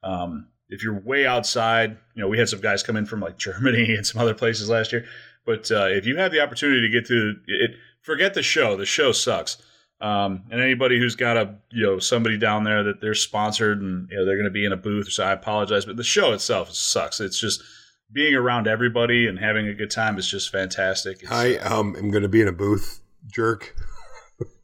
Um, 0.04 0.48
if 0.68 0.84
you're 0.84 1.00
way 1.00 1.26
outside, 1.26 1.98
you 2.16 2.22
know, 2.22 2.28
we 2.28 2.40
had 2.40 2.50
some 2.50 2.60
guys 2.60 2.84
come 2.84 2.98
in 2.98 3.06
from 3.06 3.22
like 3.22 3.38
Germany 3.38 3.96
and 3.96 4.06
some 4.06 4.22
other 4.22 4.34
places 4.34 4.70
last 4.70 4.92
year. 4.92 5.06
But 5.46 5.72
uh, 5.72 5.88
if 5.88 6.06
you 6.06 6.18
have 6.18 6.32
the 6.32 6.42
opportunity 6.42 6.82
to 6.82 6.90
get 6.90 7.06
to 7.08 7.36
it, 7.48 7.72
forget 8.02 8.34
the 8.34 8.44
show. 8.44 8.76
The 8.76 8.86
show 8.86 9.12
sucks. 9.12 9.58
Um, 10.04 10.44
and 10.52 10.60
anybody 10.60 11.00
who's 11.00 11.16
got 11.16 11.38
a 11.38 11.56
you 11.72 11.82
know 11.82 11.98
somebody 11.98 12.38
down 12.38 12.66
there 12.66 12.84
that 12.84 13.00
they're 13.00 13.14
sponsored 13.14 13.82
and 13.82 14.10
you 14.12 14.18
know 14.18 14.26
they're 14.26 14.36
going 14.36 14.44
to 14.44 14.52
be 14.52 14.66
in 14.66 14.74
a 14.74 14.78
booth, 14.78 15.10
so 15.10 15.24
I 15.24 15.32
apologize, 15.32 15.86
but 15.86 15.96
the 15.96 16.04
show 16.04 16.34
itself 16.34 16.74
sucks. 16.74 17.22
It's 17.22 17.40
just 17.40 17.64
being 18.12 18.36
around 18.36 18.68
everybody 18.68 19.28
and 19.28 19.40
having 19.40 19.66
a 19.70 19.74
good 19.74 19.90
time 19.90 20.18
is 20.18 20.30
just 20.30 20.52
fantastic. 20.52 21.24
It's, 21.24 21.32
I 21.32 21.54
um 21.56 21.96
am 21.96 22.12
going 22.12 22.24
to 22.24 22.30
be 22.30 22.42
in 22.42 22.50
a 22.50 22.52
booth, 22.52 23.00
jerk. 23.32 23.74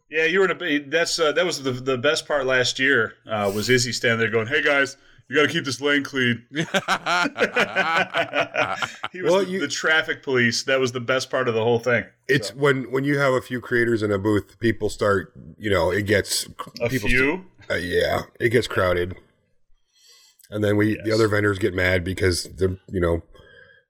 yeah, 0.09 0.25
you 0.25 0.39
were 0.39 0.51
in 0.51 0.61
a. 0.61 0.79
That's 0.89 1.17
uh, 1.17 1.31
that 1.31 1.45
was 1.45 1.63
the 1.63 1.71
the 1.71 1.97
best 1.97 2.27
part 2.27 2.45
last 2.45 2.77
year. 2.77 3.13
Uh, 3.25 3.49
was 3.55 3.69
Izzy 3.69 3.93
standing 3.93 4.19
there 4.19 4.29
going, 4.29 4.47
"Hey 4.47 4.61
guys, 4.61 4.97
you 5.29 5.35
got 5.37 5.43
to 5.43 5.47
keep 5.53 5.63
this 5.65 5.79
lane 5.79 6.03
clean." 6.03 6.43
he 6.51 6.65
was 9.21 9.31
Well, 9.31 9.45
the, 9.45 9.49
you- 9.49 9.59
the 9.59 9.67
traffic 9.67 10.23
police. 10.23 10.63
That 10.63 10.79
was 10.79 10.91
the 10.91 10.99
best 10.99 11.29
part 11.29 11.47
of 11.47 11.53
the 11.55 11.63
whole 11.63 11.79
thing. 11.79 12.05
It's 12.27 12.53
when 12.53 12.91
when 12.91 13.03
you 13.03 13.17
have 13.19 13.33
a 13.33 13.41
few 13.41 13.61
creators 13.61 14.03
in 14.03 14.11
a 14.11 14.17
booth, 14.19 14.59
people 14.59 14.89
start. 14.89 15.33
You 15.57 15.69
know, 15.69 15.91
it 15.91 16.03
gets 16.03 16.47
A 16.81 16.89
people 16.89 17.09
few. 17.09 17.45
Uh, 17.69 17.75
yeah, 17.75 18.23
it 18.39 18.49
gets 18.49 18.67
crowded, 18.67 19.15
and 20.49 20.63
then 20.63 20.77
we 20.77 20.99
the 21.03 21.11
other 21.11 21.27
vendors 21.27 21.59
get 21.59 21.73
mad 21.73 22.03
because 22.03 22.43
the 22.43 22.77
you 22.91 22.99
know 22.99 23.21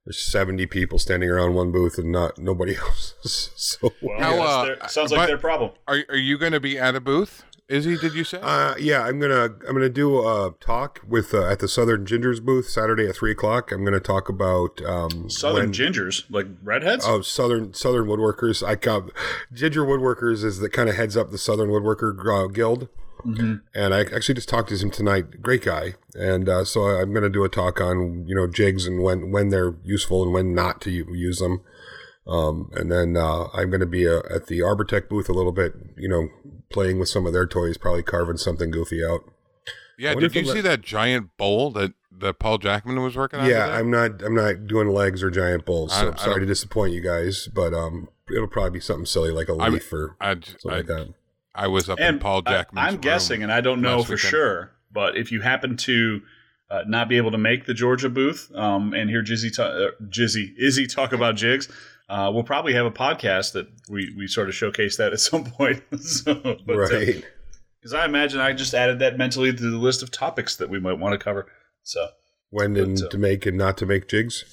there's 0.06 0.20
seventy 0.20 0.66
people 0.66 1.00
standing 1.00 1.30
around 1.30 1.54
one 1.54 1.72
booth 1.72 1.98
and 1.98 2.12
not 2.12 2.38
nobody 2.38 2.76
else. 2.78 3.16
so 3.56 3.92
Well, 4.02 4.20
How, 4.20 4.42
uh, 4.42 4.88
sounds 4.88 5.12
like 5.12 5.28
their 5.28 5.38
problem. 5.38 5.72
are 5.88 6.00
are 6.10 6.16
you 6.18 6.38
going 6.38 6.54
to 6.54 6.60
be 6.60 6.78
at 6.80 6.96
a 6.96 7.02
booth? 7.02 7.44
Izzy, 7.70 7.98
did 7.98 8.16
you 8.16 8.24
say? 8.24 8.40
Uh, 8.42 8.74
yeah, 8.80 9.04
I'm 9.04 9.20
gonna 9.20 9.44
I'm 9.68 9.74
gonna 9.74 9.90
do 9.90 10.18
a 10.20 10.56
talk 10.60 11.02
with 11.08 11.36
uh, 11.36 11.46
at 11.46 11.60
the 11.60 11.68
Southern 11.68 12.04
Gingers 12.04 12.42
booth 12.44 12.68
Saturday 12.68 13.08
at 13.08 13.16
three 13.16 13.32
o'clock. 13.32 13.72
I'm 13.72 13.86
gonna 13.86 14.00
talk 14.00 14.28
about 14.28 14.82
um, 14.84 15.30
Southern 15.30 15.66
when- 15.66 15.74
gingers, 15.74 16.24
like 16.32 16.48
redheads. 16.64 17.06
Oh, 17.08 17.22
Southern 17.22 17.74
Southern 17.76 18.08
Woodworkers. 18.08 18.68
I 18.68 18.74
got 18.74 19.12
Ginger 19.54 19.86
Woodworkers 19.86 20.44
is 20.44 20.58
that 20.60 20.74
kind 20.74 20.90
of 20.90 20.96
heads 20.96 21.16
up 21.16 21.30
the 21.30 21.38
Southern 21.38 21.70
Woodworker 21.70 22.18
uh, 22.46 22.48
Guild, 22.48 22.88
Mhm. 23.24 23.62
and 23.76 23.94
I 23.94 24.00
actually 24.02 24.34
just 24.36 24.50
talked 24.50 24.70
to 24.70 24.76
him 24.78 24.90
tonight. 24.90 25.40
Great 25.40 25.62
guy, 25.64 25.94
and 26.16 26.50
uh, 26.50 26.66
so 26.66 26.82
I'm 26.86 27.12
going 27.12 27.22
to 27.22 27.30
do 27.30 27.44
a 27.44 27.50
talk 27.50 27.80
on 27.80 28.26
you 28.28 28.34
know 28.34 28.48
jigs 28.48 28.88
and 28.88 29.04
when 29.04 29.30
when 29.32 29.50
they're 29.50 29.76
useful 29.84 30.24
and 30.24 30.34
when 30.34 30.56
not 30.56 30.82
to 30.82 30.90
use 30.92 31.38
them. 31.38 31.62
Um, 32.28 32.70
and 32.74 32.92
then 32.92 33.16
uh, 33.18 33.46
I'm 33.54 33.70
going 33.70 33.80
to 33.80 33.88
be 33.88 34.08
uh, 34.08 34.22
at 34.34 34.48
the 34.48 34.60
Arbortech 34.60 35.10
booth 35.10 35.30
a 35.30 35.34
little 35.34 35.52
bit, 35.52 35.74
you 35.98 36.08
know, 36.08 36.28
playing 36.70 37.00
with 37.00 37.10
some 37.10 37.26
of 37.26 37.34
their 37.34 37.48
toys, 37.48 37.78
probably 37.78 38.04
carving 38.04 38.38
something 38.38 38.72
goofy 38.72 39.04
out. 39.04 39.22
yeah. 39.98 40.14
Did 40.14 40.34
you 40.36 40.42
I'm 40.42 40.48
see 40.48 40.62
that 40.62 40.82
giant 40.82 41.36
bowl 41.38 41.72
that 41.72 41.94
that 42.20 42.38
Paul 42.40 42.58
Jackman 42.58 43.02
was 43.02 43.16
working 43.16 43.40
on? 43.40 43.46
Yeah, 43.50 43.66
today? 43.66 43.78
I'm 43.78 43.92
not 43.92 44.22
I'm 44.24 44.36
not 44.36 44.68
doing 44.68 44.90
legs 44.90 45.24
or 45.24 45.30
giant 45.32 45.66
bowls. 45.66 45.92
I- 45.94 46.02
so 46.02 46.08
I 46.08 46.12
I'm 46.12 46.18
sorry 46.18 46.40
to 46.42 46.46
disappoint 46.46 46.94
you 46.94 47.02
guys, 47.02 47.48
but 47.54 47.74
um, 47.74 48.10
it'll 48.34 48.48
probably 48.48 48.72
be 48.72 48.80
something 48.80 49.06
silly 49.06 49.32
like 49.32 49.50
a 49.50 49.54
I'm- 49.56 49.74
leaf 49.74 49.92
or 49.92 50.16
I, 50.22 50.34
something 50.34 50.72
I, 50.72 50.76
like 50.76 50.86
that. 50.88 51.14
I 51.56 51.68
was 51.68 51.90
up 51.90 52.00
in 52.00 52.20
Paul 52.20 52.44
I- 52.46 52.52
Jackman's 52.52 52.86
I'm 52.88 52.94
room. 52.96 53.02
guessing, 53.02 53.44
and 53.44 53.52
I 53.52 53.62
don't 53.62 53.82
know 53.82 54.04
for 54.04 54.14
weekend. 54.14 54.30
sure, 54.32 54.72
but 54.92 55.18
if 55.18 55.32
you 55.32 55.42
happen 55.42 55.76
to 55.78 56.22
uh, 56.70 56.84
not 56.88 57.10
be 57.10 57.18
able 57.18 57.32
to 57.32 57.38
make 57.38 57.66
the 57.66 57.74
Georgia 57.74 58.10
booth 58.10 58.52
um, 58.54 58.94
and 58.94 59.10
hear 59.10 59.24
Jizzy, 59.24 59.54
ta- 59.56 59.64
uh, 59.64 59.90
Jizzy 60.08 60.54
Izzy 60.58 60.86
talk 60.88 61.12
about 61.14 61.36
jigs, 61.36 61.68
uh, 62.10 62.32
we'll 62.34 62.44
probably 62.44 62.74
have 62.74 62.86
a 62.86 62.92
podcast 62.92 63.54
that 63.54 63.68
we, 63.90 64.14
we 64.18 64.28
sort 64.28 64.50
of 64.50 64.56
showcase 64.56 64.98
that 64.98 65.14
at 65.14 65.20
some 65.20 65.44
point. 65.52 65.82
so, 66.02 66.34
but, 66.66 66.78
right. 66.78 67.24
Because 67.80 67.94
I 67.94 68.06
imagine 68.06 68.40
I 68.40 68.52
just 68.54 68.74
added 68.74 69.00
that 69.00 69.18
mentally 69.18 69.54
to 69.54 69.72
the 69.72 69.78
list 69.78 70.04
of 70.04 70.12
topics 70.12 70.58
that 70.58 70.70
we 70.70 70.80
might 70.80 71.00
want 71.00 71.14
to 71.14 71.24
cover. 71.24 71.48
So 71.84 72.08
when 72.50 72.74
but, 72.74 72.84
and 72.84 73.04
uh, 73.04 73.08
to 73.10 73.18
make 73.18 73.46
and 73.46 73.58
not 73.58 73.78
to 73.78 73.86
make 73.86 74.08
jigs. 74.08 74.44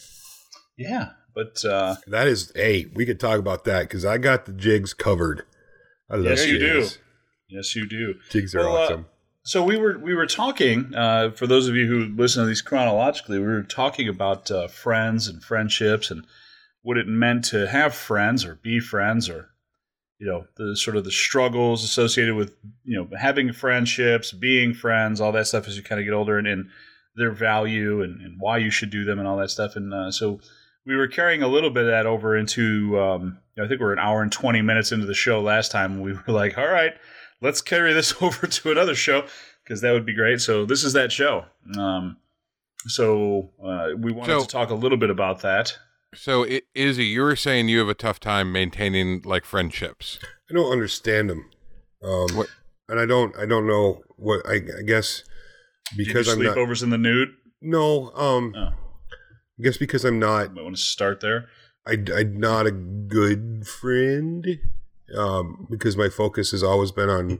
yeah, 0.76 1.10
but 1.34 1.64
uh, 1.64 1.96
That 2.06 2.28
is, 2.28 2.52
hey, 2.54 2.86
we 2.94 3.04
could 3.04 3.18
talk 3.18 3.38
about 3.38 3.64
that 3.64 3.82
because 3.82 4.04
I 4.04 4.18
got 4.18 4.44
the 4.44 4.52
jigs 4.52 4.94
covered. 4.94 5.42
I 6.10 6.16
love 6.16 6.26
Yes, 6.26 6.46
you 6.46 6.58
do. 6.58 6.88
yes, 7.48 7.74
you 7.74 7.88
do. 7.88 8.14
Jigs 8.30 8.54
are 8.54 8.60
Well, 8.60 8.76
uh, 8.76 8.80
awesome. 8.80 9.06
So 9.42 9.62
we 9.62 9.76
were 9.76 9.96
we 9.98 10.12
were 10.12 10.26
talking 10.26 10.92
uh, 10.94 11.30
for 11.30 11.46
those 11.46 11.68
of 11.68 11.76
you 11.76 11.86
who 11.86 12.12
listen 12.16 12.42
to 12.42 12.48
these 12.48 12.62
chronologically. 12.62 13.38
We 13.38 13.44
were 13.46 13.62
talking 13.62 14.08
about 14.08 14.50
uh, 14.50 14.66
friends 14.66 15.28
and 15.28 15.42
friendships 15.42 16.10
and 16.10 16.26
what 16.86 16.96
it 16.96 17.08
meant 17.08 17.44
to 17.46 17.66
have 17.66 17.94
friends 17.94 18.44
or 18.44 18.54
be 18.62 18.78
friends 18.78 19.28
or 19.28 19.48
you 20.20 20.26
know 20.26 20.46
the 20.56 20.76
sort 20.76 20.96
of 20.96 21.04
the 21.04 21.10
struggles 21.10 21.82
associated 21.82 22.34
with 22.36 22.54
you 22.84 22.96
know 22.96 23.08
having 23.18 23.52
friendships, 23.52 24.30
being 24.32 24.72
friends, 24.72 25.20
all 25.20 25.32
that 25.32 25.46
stuff 25.46 25.66
as 25.66 25.76
you 25.76 25.82
kind 25.82 26.00
of 26.00 26.04
get 26.04 26.14
older 26.14 26.38
and, 26.38 26.46
and 26.46 26.68
their 27.16 27.32
value 27.32 28.02
and, 28.02 28.20
and 28.20 28.36
why 28.38 28.56
you 28.58 28.70
should 28.70 28.90
do 28.90 29.04
them 29.04 29.18
and 29.18 29.26
all 29.26 29.36
that 29.38 29.50
stuff. 29.50 29.74
And 29.74 29.92
uh, 29.92 30.10
so 30.12 30.38
we 30.86 30.94
were 30.94 31.08
carrying 31.08 31.42
a 31.42 31.48
little 31.48 31.70
bit 31.70 31.84
of 31.84 31.90
that 31.90 32.06
over 32.06 32.36
into 32.36 32.98
um, 33.00 33.38
you 33.56 33.62
know, 33.62 33.64
I 33.64 33.68
think 33.68 33.80
we're 33.80 33.92
an 33.92 33.98
hour 33.98 34.22
and 34.22 34.30
twenty 34.30 34.62
minutes 34.62 34.92
into 34.92 35.06
the 35.06 35.14
show 35.14 35.40
last 35.40 35.72
time. 35.72 36.00
We 36.00 36.12
were 36.12 36.22
like, 36.28 36.56
all 36.56 36.68
right 36.68 36.94
let's 37.42 37.60
carry 37.60 37.92
this 37.92 38.14
over 38.22 38.46
to 38.46 38.70
another 38.70 38.94
show 38.94 39.26
because 39.62 39.82
that 39.82 39.92
would 39.92 40.06
be 40.06 40.14
great. 40.14 40.40
So 40.40 40.64
this 40.64 40.82
is 40.82 40.94
that 40.94 41.12
show. 41.12 41.44
Um, 41.76 42.16
so 42.86 43.50
uh, 43.62 43.88
we 43.98 44.10
wanted 44.12 44.32
So- 44.32 44.40
to 44.40 44.46
talk 44.48 44.70
a 44.70 44.74
little 44.74 44.96
bit 44.98 45.10
about 45.10 45.40
that. 45.42 45.76
So, 46.16 46.44
I 46.44 46.62
Izzy, 46.74 47.04
you 47.06 47.22
were 47.22 47.36
saying 47.36 47.68
you 47.68 47.78
have 47.80 47.88
a 47.88 47.94
tough 47.94 48.20
time 48.20 48.52
maintaining 48.52 49.22
like 49.24 49.44
friendships. 49.44 50.18
I 50.50 50.54
don't 50.54 50.70
understand 50.72 51.30
them, 51.30 51.50
um, 52.02 52.28
What- 52.36 52.48
and 52.88 52.98
I 53.00 53.06
don't. 53.06 53.36
I 53.36 53.46
don't 53.46 53.66
know 53.66 54.02
what. 54.16 54.46
I, 54.46 54.54
I 54.78 54.82
guess 54.86 55.24
because 55.96 56.26
Did 56.26 56.38
I'm 56.38 56.42
not. 56.44 56.56
sleepovers 56.56 56.82
in 56.82 56.90
the 56.90 56.98
nude? 56.98 57.30
No, 57.60 58.10
um, 58.14 58.54
Oh. 58.56 58.60
I 59.58 59.62
guess 59.62 59.76
because 59.76 60.04
I'm 60.04 60.18
not. 60.18 60.54
Might 60.54 60.62
want 60.64 60.76
to 60.76 60.82
start 60.82 61.20
there. 61.20 61.48
I, 61.86 61.96
I'm 62.14 62.38
not 62.38 62.66
a 62.66 62.72
good 62.72 63.66
friend 63.66 64.44
um, 65.16 65.66
because 65.70 65.96
my 65.96 66.08
focus 66.08 66.50
has 66.50 66.62
always 66.62 66.90
been 66.92 67.08
on, 67.08 67.38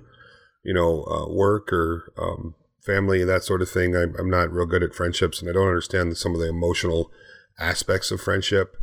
you 0.65 0.73
know, 0.73 1.03
uh, 1.05 1.29
work 1.33 1.73
or 1.73 2.13
um, 2.17 2.55
family 2.81 3.21
and 3.21 3.29
that 3.29 3.43
sort 3.45 3.61
of 3.61 3.69
thing. 3.69 3.95
I'm, 3.97 4.15
I'm 4.19 4.31
not 4.31 4.53
real 4.53 4.67
good 4.67 4.83
at 4.85 4.95
friendships, 4.95 5.41
and 5.41 5.51
I 5.51 5.53
don't 5.53 5.67
understand 5.69 6.17
some 6.17 6.33
of 6.35 6.41
the 6.41 6.49
emotional 6.49 7.11
aspects 7.59 8.11
of 8.11 8.21
friendship. 8.21 8.77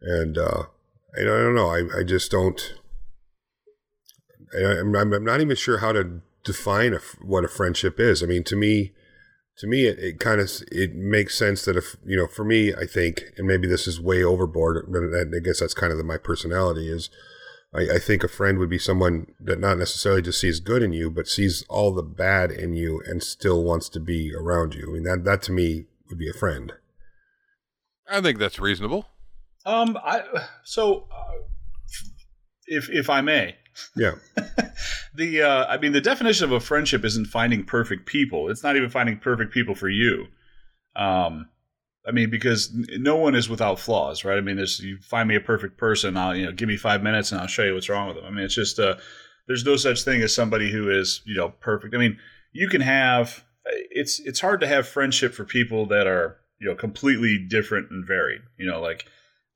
And 0.00 0.36
uh, 0.38 0.64
I, 1.18 1.22
don't- 1.24 1.54
know. 1.54 1.68
I, 1.68 2.00
I 2.00 2.02
just 2.02 2.30
don't. 2.30 2.74
I, 4.56 4.80
I'm, 4.80 4.94
I'm 4.94 5.12
I'm 5.12 5.24
not 5.24 5.40
even 5.40 5.56
sure 5.56 5.78
how 5.78 5.92
to 5.92 6.20
define 6.44 6.94
a, 6.94 7.00
what 7.20 7.44
a 7.44 7.48
friendship 7.48 7.98
is. 7.98 8.22
I 8.22 8.26
mean, 8.26 8.44
to 8.44 8.56
me, 8.56 8.92
to 9.58 9.66
me, 9.66 9.86
it, 9.86 9.98
it 9.98 10.20
kind 10.20 10.40
of 10.40 10.50
it 10.70 10.94
makes 10.94 11.36
sense 11.36 11.64
that 11.64 11.76
if 11.76 11.96
you 12.04 12.16
know, 12.16 12.26
for 12.26 12.44
me, 12.44 12.74
I 12.74 12.86
think, 12.86 13.24
and 13.36 13.46
maybe 13.46 13.66
this 13.66 13.86
is 13.88 14.00
way 14.00 14.22
overboard, 14.22 14.86
but 14.88 15.02
I 15.18 15.40
guess 15.42 15.60
that's 15.60 15.74
kind 15.74 15.90
of 15.92 15.98
the, 15.98 16.04
my 16.04 16.18
personality 16.18 16.90
is. 16.90 17.10
I, 17.74 17.96
I 17.96 17.98
think 17.98 18.22
a 18.22 18.28
friend 18.28 18.58
would 18.58 18.70
be 18.70 18.78
someone 18.78 19.26
that 19.40 19.58
not 19.58 19.78
necessarily 19.78 20.22
just 20.22 20.40
sees 20.40 20.60
good 20.60 20.82
in 20.82 20.92
you, 20.92 21.10
but 21.10 21.26
sees 21.26 21.64
all 21.68 21.92
the 21.92 22.02
bad 22.02 22.50
in 22.52 22.74
you 22.74 23.02
and 23.06 23.22
still 23.22 23.64
wants 23.64 23.88
to 23.90 24.00
be 24.00 24.32
around 24.34 24.74
you. 24.74 24.90
I 24.90 24.92
mean, 24.92 25.02
that 25.02 25.24
that 25.24 25.42
to 25.44 25.52
me 25.52 25.86
would 26.08 26.18
be 26.18 26.30
a 26.30 26.38
friend. 26.38 26.72
I 28.08 28.20
think 28.20 28.38
that's 28.38 28.58
reasonable. 28.58 29.06
Um, 29.64 29.98
I 30.02 30.22
so 30.62 31.06
uh, 31.10 31.32
if 32.66 32.88
if 32.90 33.10
I 33.10 33.20
may, 33.20 33.56
Yeah. 33.96 34.12
the 35.14 35.42
uh, 35.42 35.66
I 35.66 35.78
mean 35.78 35.92
the 35.92 36.00
definition 36.00 36.44
of 36.44 36.52
a 36.52 36.60
friendship 36.60 37.04
isn't 37.04 37.26
finding 37.26 37.64
perfect 37.64 38.06
people. 38.06 38.48
It's 38.48 38.62
not 38.62 38.76
even 38.76 38.90
finding 38.90 39.18
perfect 39.18 39.52
people 39.52 39.74
for 39.74 39.88
you. 39.88 40.26
Um, 40.94 41.48
I 42.06 42.12
mean 42.12 42.30
because 42.30 42.70
no 42.72 43.16
one 43.16 43.34
is 43.34 43.48
without 43.48 43.80
flaws, 43.80 44.24
right? 44.24 44.38
I 44.38 44.40
mean, 44.40 44.56
there's 44.56 44.78
you 44.78 44.98
find 44.98 45.28
me 45.28 45.34
a 45.34 45.40
perfect 45.40 45.76
person, 45.76 46.16
I'll 46.16 46.34
you 46.36 46.46
know 46.46 46.52
give 46.52 46.68
me 46.68 46.76
five 46.76 47.02
minutes 47.02 47.32
and 47.32 47.40
I'll 47.40 47.48
show 47.48 47.64
you 47.64 47.74
what's 47.74 47.88
wrong 47.88 48.06
with 48.06 48.16
them. 48.16 48.26
I 48.26 48.30
mean, 48.30 48.44
it's 48.44 48.54
just 48.54 48.78
uh, 48.78 48.94
there's 49.48 49.64
no 49.64 49.76
such 49.76 50.02
thing 50.02 50.22
as 50.22 50.32
somebody 50.34 50.70
who 50.70 50.88
is 50.90 51.22
you 51.24 51.34
know 51.34 51.48
perfect. 51.60 51.94
I 51.94 51.98
mean, 51.98 52.18
you 52.52 52.68
can 52.68 52.80
have 52.82 53.44
it's 53.64 54.20
it's 54.20 54.40
hard 54.40 54.60
to 54.60 54.68
have 54.68 54.86
friendship 54.86 55.34
for 55.34 55.44
people 55.44 55.86
that 55.86 56.06
are 56.06 56.38
you 56.58 56.68
know 56.68 56.74
completely 56.74 57.38
different 57.38 57.90
and 57.90 58.06
varied. 58.06 58.42
You 58.56 58.66
know, 58.70 58.80
like 58.80 59.06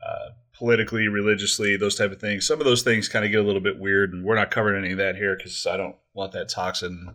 uh, 0.06 0.30
politically, 0.56 1.08
religiously, 1.08 1.76
those 1.76 1.94
type 1.96 2.12
of 2.12 2.20
things. 2.20 2.46
Some 2.46 2.60
of 2.60 2.64
those 2.66 2.82
things 2.82 3.08
kind 3.08 3.24
of 3.24 3.30
get 3.30 3.40
a 3.40 3.44
little 3.44 3.60
bit 3.60 3.78
weird, 3.78 4.12
and 4.12 4.24
we're 4.24 4.34
not 4.36 4.50
covering 4.50 4.82
any 4.82 4.92
of 4.92 4.98
that 4.98 5.16
here 5.16 5.36
because 5.36 5.66
I 5.66 5.76
don't 5.76 5.96
want 6.14 6.32
that 6.32 6.48
toxin, 6.48 7.14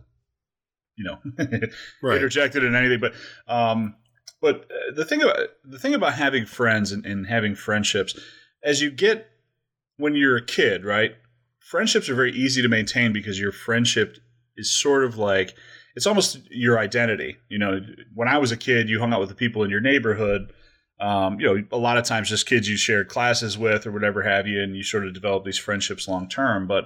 you 0.96 1.04
know, 1.04 1.18
Right. 2.02 2.16
interjected 2.16 2.64
in 2.64 2.74
anything. 2.74 3.00
But 3.00 3.14
um, 3.46 3.96
but 4.40 4.70
uh, 4.70 4.94
the 4.94 5.04
thing 5.04 5.22
about 5.22 5.38
the 5.64 5.78
thing 5.78 5.94
about 5.94 6.14
having 6.14 6.46
friends 6.46 6.92
and, 6.92 7.04
and 7.06 7.26
having 7.26 7.54
friendships, 7.54 8.18
as 8.62 8.80
you 8.80 8.90
get 8.90 9.28
when 9.96 10.14
you're 10.14 10.36
a 10.36 10.44
kid, 10.44 10.84
right? 10.84 11.16
Friendships 11.60 12.08
are 12.08 12.14
very 12.14 12.32
easy 12.32 12.62
to 12.62 12.68
maintain 12.68 13.12
because 13.12 13.40
your 13.40 13.50
friendship 13.50 14.18
is 14.56 14.70
sort 14.80 15.04
of 15.04 15.18
like 15.18 15.54
it's 15.96 16.06
almost 16.06 16.38
your 16.50 16.78
identity. 16.78 17.38
You 17.48 17.58
know, 17.58 17.80
when 18.14 18.28
I 18.28 18.38
was 18.38 18.52
a 18.52 18.56
kid, 18.56 18.88
you 18.88 19.00
hung 19.00 19.14
out 19.14 19.20
with 19.20 19.30
the 19.30 19.34
people 19.34 19.64
in 19.64 19.70
your 19.70 19.80
neighborhood. 19.80 20.52
Um, 21.00 21.40
you 21.40 21.46
know, 21.46 21.64
a 21.72 21.78
lot 21.78 21.96
of 21.96 22.04
times 22.04 22.28
just 22.28 22.46
kids 22.46 22.68
you 22.68 22.76
shared 22.76 23.08
classes 23.08 23.58
with 23.58 23.86
or 23.86 23.92
whatever 23.92 24.22
have 24.22 24.46
you, 24.46 24.62
and 24.62 24.76
you 24.76 24.82
sort 24.82 25.06
of 25.06 25.14
develop 25.14 25.44
these 25.44 25.58
friendships 25.58 26.06
long 26.06 26.28
term. 26.28 26.66
But 26.66 26.84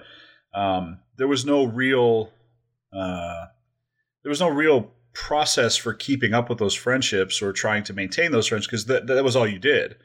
um, 0.55 1.01
there 1.17 1.29
was 1.29 1.45
no 1.45 1.65
real, 1.65 2.31
uh, 2.97 3.47
there 4.23 4.31
was 4.31 4.41
no 4.41 4.49
real 4.49 4.93
process 5.13 5.77
for 5.77 5.93
keeping 5.93 6.33
up 6.33 6.49
with 6.49 6.59
those 6.59 6.75
friendships 6.75 7.43
or 7.43 7.53
trying 7.53 7.83
to 7.85 7.93
maintain 7.93 8.31
those 8.31 8.47
friends 8.47 8.67
because 8.67 8.87
that, 8.87 9.09
that 9.09 9.25
was 9.25 9.35
all 9.35 9.47
you 9.47 9.59
did. 9.59 9.97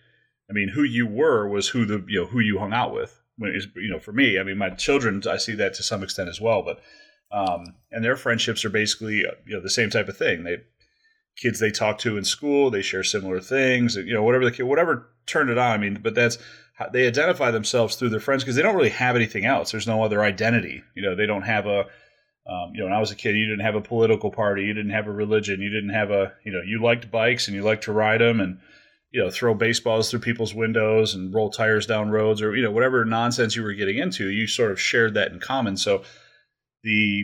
I 0.49 0.53
mean, 0.53 0.69
who 0.69 0.83
you 0.83 1.05
were 1.07 1.47
was 1.47 1.69
who 1.69 1.85
the 1.85 2.03
you 2.07 2.21
know 2.21 2.27
who 2.27 2.39
you 2.39 2.57
hung 2.57 2.73
out 2.73 2.93
with. 2.93 3.21
You 3.37 3.89
know, 3.89 3.99
for 3.99 4.13
me, 4.13 4.39
I 4.39 4.43
mean, 4.43 4.57
my 4.57 4.69
children, 4.71 5.21
I 5.29 5.37
see 5.37 5.55
that 5.55 5.73
to 5.75 5.83
some 5.83 6.03
extent 6.03 6.29
as 6.29 6.39
well. 6.39 6.63
But 6.63 6.79
um, 7.31 7.75
and 7.91 8.03
their 8.03 8.15
friendships 8.15 8.63
are 8.65 8.69
basically 8.69 9.25
uh, 9.25 9.31
you 9.45 9.55
know 9.55 9.61
the 9.61 9.69
same 9.69 9.89
type 9.89 10.07
of 10.07 10.17
thing. 10.17 10.43
They 10.43 10.57
kids 11.38 11.59
they 11.59 11.71
talk 11.71 11.97
to 11.99 12.17
in 12.17 12.23
school, 12.23 12.69
they 12.69 12.81
share 12.81 13.03
similar 13.03 13.39
things. 13.39 13.95
You 13.95 14.13
know, 14.13 14.23
whatever 14.23 14.45
the 14.45 14.51
kid, 14.51 14.63
whatever 14.63 15.09
turned 15.25 15.49
it 15.49 15.57
on. 15.57 15.71
I 15.71 15.77
mean, 15.77 15.99
but 16.01 16.15
that's 16.15 16.38
how 16.75 16.89
they 16.89 17.07
identify 17.07 17.51
themselves 17.51 17.95
through 17.95 18.09
their 18.09 18.19
friends 18.19 18.43
because 18.43 18.55
they 18.55 18.61
don't 18.61 18.75
really 18.75 18.89
have 18.89 19.15
anything 19.15 19.45
else. 19.45 19.71
There's 19.71 19.88
no 19.88 20.03
other 20.03 20.23
identity. 20.23 20.83
You 20.95 21.03
know, 21.03 21.15
they 21.15 21.25
don't 21.25 21.43
have 21.43 21.67
a 21.67 21.85
um, 22.47 22.71
you 22.73 22.79
know, 22.79 22.85
when 22.85 22.93
I 22.93 22.99
was 22.99 23.11
a 23.11 23.15
kid, 23.15 23.35
you 23.35 23.47
didn't 23.47 23.65
have 23.65 23.75
a 23.75 23.81
political 23.81 24.29
party, 24.29 24.63
you 24.63 24.73
didn't 24.73 24.91
have 24.91 25.07
a 25.07 25.11
religion, 25.11 25.61
you 25.61 25.69
didn't 25.69 25.89
have 25.89 26.11
a, 26.11 26.33
you 26.43 26.51
know, 26.51 26.61
you 26.63 26.81
liked 26.81 27.09
bikes 27.09 27.47
and 27.47 27.55
you 27.55 27.63
liked 27.63 27.85
to 27.85 27.91
ride 27.91 28.21
them 28.21 28.39
and, 28.39 28.59
you 29.09 29.23
know, 29.23 29.31
throw 29.31 29.55
baseballs 29.55 30.11
through 30.11 30.19
people's 30.19 30.53
windows 30.53 31.15
and 31.15 31.33
roll 31.33 31.49
tires 31.49 31.88
down 31.88 32.11
roads 32.11 32.43
or, 32.43 32.55
you 32.55 32.61
know, 32.61 32.69
whatever 32.69 33.03
nonsense 33.03 33.55
you 33.55 33.63
were 33.63 33.73
getting 33.73 33.97
into, 33.97 34.29
you 34.29 34.45
sort 34.45 34.71
of 34.71 34.79
shared 34.79 35.15
that 35.15 35.31
in 35.31 35.39
common. 35.39 35.75
So 35.75 36.03
the 36.86 37.24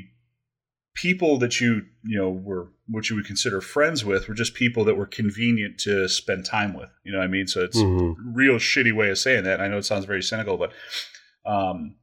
people 0.96 1.38
that 1.38 1.62
you, 1.62 1.84
you 2.04 2.18
know, 2.18 2.30
were, 2.30 2.68
what 2.88 3.10
you 3.10 3.16
would 3.16 3.26
consider 3.26 3.62
friends 3.62 4.04
with 4.04 4.28
were 4.28 4.34
just 4.34 4.56
people 4.56 4.84
that 4.84 4.96
were 4.96 5.06
convenient 5.06 5.78
to 5.80 6.10
spend 6.10 6.46
time 6.46 6.74
with. 6.74 6.90
You 7.06 7.12
know 7.14 7.20
what 7.20 7.26
I 7.26 7.28
mean? 7.28 7.48
So 7.48 7.62
it's 7.62 7.78
Mhm. 7.78 8.16
real 8.34 8.56
shitty 8.56 8.92
way 8.92 9.10
of 9.10 9.18
saying 9.18 9.44
that. 9.46 9.62
I 9.62 9.68
know 9.68 9.78
it 9.78 9.86
sounds 9.86 10.06
very 10.06 10.24
cynical, 10.24 10.58
but 10.58 10.74
um, 11.46 11.96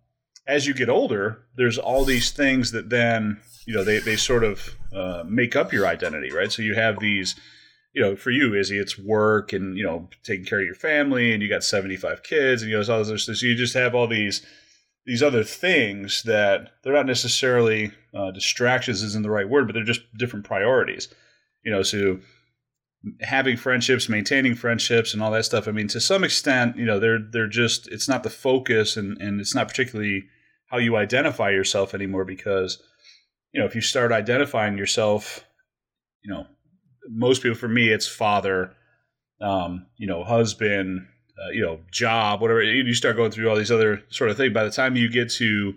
as 0.47 0.67
you 0.67 0.73
get 0.73 0.89
older, 0.89 1.43
there's 1.57 1.79
all 1.79 2.05
these 2.05 2.31
things 2.31 2.71
that 2.73 2.89
then 2.91 3.39
you 3.67 3.75
know 3.75 3.85
they 3.85 3.99
they 3.99 4.17
sort 4.17 4.45
of 4.45 4.77
uh, 4.93 5.23
make 5.27 5.55
up 5.55 5.73
your 5.73 5.87
identity, 5.87 6.31
right? 6.33 6.51
So 6.51 6.63
you 6.63 6.75
have 6.75 6.99
these, 7.01 7.35
you 7.93 8.01
know, 8.01 8.17
for 8.17 8.31
you, 8.31 8.55
Izzy, 8.55 8.79
it's 8.79 8.99
work 8.99 9.53
and 9.53 9.77
you 9.77 9.85
know 9.85 10.09
taking 10.23 10.47
care 10.47 10.61
of 10.61 10.65
your 10.67 10.75
family, 10.75 11.33
and 11.33 11.43
you 11.43 11.49
got 11.49 11.63
75 11.63 12.23
kids, 12.23 12.63
and 12.63 12.71
you 12.71 12.81
know 12.81 12.93
all 12.93 13.05
this. 13.05 13.27
So 13.27 13.33
you 13.47 13.55
just 13.55 13.75
have 13.75 13.95
all 13.95 14.07
these 14.07 14.45
these 15.09 15.23
other 15.23 15.43
things 15.43 16.23
that 16.25 16.69
they're 16.83 16.93
not 16.93 17.07
necessarily 17.07 17.91
uh, 18.15 18.31
distractions 18.31 19.03
isn't 19.03 19.23
the 19.23 19.31
right 19.31 19.49
word, 19.49 19.67
but 19.67 19.73
they're 19.73 19.83
just 19.83 20.03
different 20.19 20.45
priorities. 20.45 21.09
You 21.65 21.73
know, 21.73 21.83
so 21.83 22.19
having 23.23 23.57
friendships, 23.57 24.11
maintaining 24.11 24.55
friendships, 24.55 25.15
and 25.15 25.23
all 25.23 25.31
that 25.31 25.47
stuff. 25.47 25.67
I 25.67 25.71
mean, 25.71 25.89
to 25.89 26.01
some 26.01 26.25
extent, 26.25 26.77
you 26.77 26.85
know, 26.85 27.01
they're 27.01 27.21
they're 27.33 27.49
just 27.49 27.89
it's 27.89 28.07
not 28.07 28.23
the 28.23 28.29
focus, 28.29 28.99
and 28.99 29.17
and 29.19 29.41
it's 29.41 29.55
not 29.55 29.69
particularly 29.69 30.25
how 30.67 30.77
you 30.77 30.95
identify 30.97 31.49
yourself 31.49 31.95
anymore 31.95 32.27
because 32.27 32.83
you 33.53 33.61
know 33.61 33.67
if 33.67 33.75
you 33.75 33.81
start 33.81 34.13
identifying 34.13 34.77
yourself, 34.77 35.43
you 36.23 36.31
know, 36.31 36.47
most 37.09 37.43
people 37.43 37.57
for 37.57 37.69
me 37.69 37.89
it's 37.89 38.07
father, 38.07 38.75
um, 39.41 39.87
you 39.97 40.07
know, 40.07 40.23
husband, 40.23 41.07
uh, 41.41 41.51
you 41.53 41.63
know, 41.63 41.81
job, 41.93 42.41
whatever. 42.41 42.63
You 42.63 42.95
start 42.95 43.17
going 43.17 43.31
through 43.31 43.49
all 43.49 43.57
these 43.57 43.71
other 43.71 44.03
sort 44.11 44.31
of 44.31 44.37
things. 44.37 44.53
By 44.53 44.65
the 44.65 44.71
time 44.71 44.97
you 44.97 45.09
get 45.11 45.31
to 45.33 45.75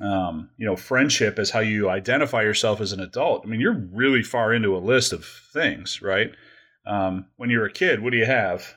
um, 0.00 0.50
you 0.56 0.66
know, 0.66 0.74
friendship 0.76 1.38
as 1.38 1.50
how 1.50 1.60
you 1.60 1.88
identify 1.88 2.42
yourself 2.42 2.80
as 2.80 2.92
an 2.92 2.98
adult. 3.00 3.42
I 3.44 3.48
mean, 3.48 3.60
you're 3.60 3.80
really 3.92 4.22
far 4.24 4.52
into 4.52 4.76
a 4.76 4.78
list 4.78 5.12
of 5.12 5.24
things, 5.52 6.02
right? 6.02 6.32
Um, 6.86 7.26
when 7.36 7.48
you're 7.48 7.66
a 7.66 7.72
kid, 7.72 8.02
what 8.02 8.10
do 8.10 8.16
you 8.18 8.26
have? 8.26 8.74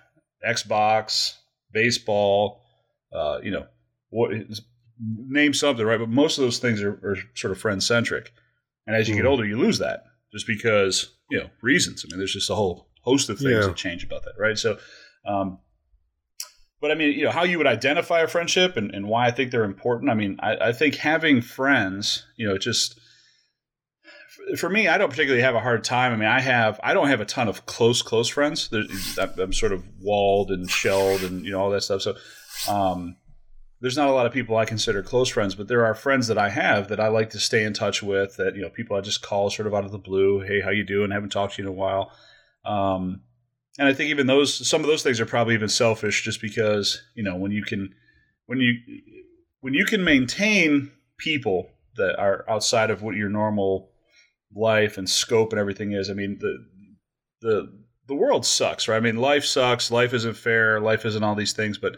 Xbox, 0.48 1.34
baseball, 1.72 2.62
uh, 3.12 3.40
you 3.42 3.52
know, 3.52 3.66
what 4.10 4.32
is, 4.34 4.62
name 5.00 5.54
something, 5.54 5.86
right? 5.86 6.00
But 6.00 6.10
most 6.10 6.38
of 6.38 6.44
those 6.44 6.60
things 6.60 6.82
are, 6.82 6.94
are 7.04 7.18
sort 7.36 7.52
of 7.52 7.60
friend 7.60 7.82
centric. 7.82 8.32
And 8.86 8.96
as 8.96 9.10
you 9.10 9.16
get 9.16 9.26
Mhm. 9.26 9.30
older, 9.30 9.46
you 9.46 9.58
lose 9.58 9.80
that 9.80 10.04
just 10.32 10.48
because, 10.48 11.16
you 11.32 11.40
know, 11.40 11.50
reasons. 11.62 12.06
I 12.06 12.12
mean, 12.12 12.20
there's 12.20 12.34
just 12.34 12.50
a 12.50 12.56
whole 12.56 12.90
host 13.02 13.30
of 13.30 13.38
things 13.40 13.52
Yeah. 13.52 13.68
that 13.68 13.76
change 13.76 14.04
about 14.04 14.24
that, 14.26 14.34
right? 14.38 14.58
So, 14.58 14.78
um, 15.26 15.60
but 16.80 16.92
I 16.92 16.96
mean, 16.96 17.18
you 17.18 17.26
know, 17.26 17.32
how 17.32 17.44
you 17.44 17.58
would 17.58 17.68
identify 17.68 18.22
a 18.22 18.28
friendship 18.28 18.78
and, 18.78 18.94
and 18.94 19.08
why 19.08 19.28
I 19.28 19.32
think 19.32 19.52
they're 19.52 19.64
important. 19.64 20.12
I 20.12 20.14
mean, 20.14 20.38
I, 20.42 20.56
I 20.58 20.72
think 20.74 20.96
having 20.96 21.42
friends, 21.42 22.26
you 22.36 22.48
know, 22.48 22.58
just 22.58 23.00
for 24.58 24.70
me, 24.70 24.88
I 24.88 24.98
don't 24.98 25.10
particularly 25.10 25.44
have 25.44 25.56
a 25.56 25.60
hard 25.60 25.84
time. 25.84 26.14
I 26.14 26.16
mean, 26.16 26.30
I 26.30 26.40
have, 26.40 26.80
I 26.84 26.94
don't 26.94 27.08
have 27.08 27.22
a 27.22 27.26
ton 27.26 27.48
of 27.48 27.66
close, 27.66 28.02
close 28.02 28.28
friends. 28.28 28.70
I'm 29.18 29.54
sort 29.54 29.74
of 29.74 29.84
walled 30.00 30.52
and 30.52 30.70
shelled 30.70 31.24
and, 31.24 31.44
you 31.44 31.52
know, 31.52 31.60
all 31.60 31.70
that 31.72 31.82
stuff. 31.82 32.02
So, 32.02 32.16
um, 32.70 33.18
there's 33.80 33.98
not 33.98 34.10
a 34.10 34.12
lot 34.12 34.26
of 34.26 34.34
people 34.34 34.58
I 34.58 34.66
consider 34.66 35.04
close 35.04 35.30
friends, 35.30 35.54
but 35.54 35.68
there 35.68 35.86
are 35.86 35.94
friends 35.94 36.28
that 36.28 36.38
I 36.38 36.50
have 36.50 36.88
that 36.88 37.00
I 37.00 37.10
like 37.10 37.30
to 37.32 37.40
stay 37.40 37.64
in 37.64 37.74
touch 37.74 38.02
with. 38.02 38.36
That 38.38 38.56
you 38.56 38.62
know, 38.62 38.70
people 38.70 38.98
I 38.98 39.02
just 39.02 39.22
call 39.22 39.50
sort 39.50 39.68
of 39.68 39.76
out 39.76 39.86
of 39.86 39.92
the 39.92 40.00
blue. 40.00 40.42
Hey, 40.42 40.62
how 40.62 40.72
you 40.72 40.84
doing? 40.84 41.12
Haven't 41.12 41.30
talked 41.30 41.56
to 41.56 41.62
you 41.62 41.68
in 41.68 41.74
a 41.74 41.78
while. 41.78 42.12
Um, 42.66 43.22
and 43.78 43.88
I 43.88 43.94
think 43.94 44.10
even 44.10 44.28
those, 44.28 44.68
some 44.68 44.82
of 44.82 44.88
those 44.88 45.04
things 45.04 45.20
are 45.20 45.26
probably 45.26 45.54
even 45.54 45.70
selfish, 45.70 46.24
just 46.24 46.42
because 46.42 47.02
you 47.16 47.24
know 47.24 47.36
when 47.36 47.52
you 47.52 47.64
can, 47.64 47.94
when 48.46 48.60
you, 48.60 48.74
when 49.62 49.74
you 49.74 49.86
can 49.86 50.04
maintain 50.04 50.92
people 51.18 51.70
that 51.96 52.20
are 52.20 52.46
outside 52.50 52.90
of 52.90 53.02
what 53.02 53.16
your 53.16 53.30
normal 53.30 53.90
life 54.56 54.98
and 54.98 55.10
scope 55.10 55.52
and 55.52 55.60
everything 55.60 55.94
is. 55.94 56.10
I 56.10 56.14
mean 56.14 56.38
the 56.40 56.66
the 57.42 57.74
the 58.08 58.16
world 58.16 58.46
sucks, 58.46 58.88
right? 58.88 58.98
I 58.98 59.02
mean 59.02 59.18
life 59.18 59.46
sucks. 59.46 59.92
Life 59.92 60.14
isn't 60.14 60.38
fair. 60.38 60.80
Life 60.80 61.06
isn't 61.06 61.24
all 61.24 61.36
these 61.36 61.54
things, 61.54 61.78
but 61.78 61.98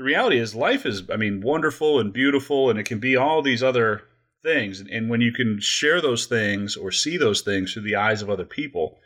the 0.00 0.04
reality 0.04 0.38
is 0.38 0.54
life 0.54 0.86
is 0.86 1.02
i 1.12 1.16
mean 1.16 1.42
wonderful 1.42 2.00
and 2.00 2.10
beautiful 2.14 2.70
and 2.70 2.78
it 2.78 2.86
can 2.86 2.98
be 2.98 3.16
all 3.16 3.42
these 3.42 3.62
other 3.62 4.02
things 4.42 4.80
and, 4.80 4.88
and 4.88 5.10
when 5.10 5.20
you 5.20 5.30
can 5.30 5.60
share 5.60 6.00
those 6.00 6.24
things 6.24 6.74
or 6.74 6.90
see 6.90 7.18
those 7.18 7.42
things 7.42 7.72
through 7.74 7.82
the 7.82 7.96
eyes 7.96 8.22
of 8.22 8.30
other 8.30 8.46
people 8.46 8.98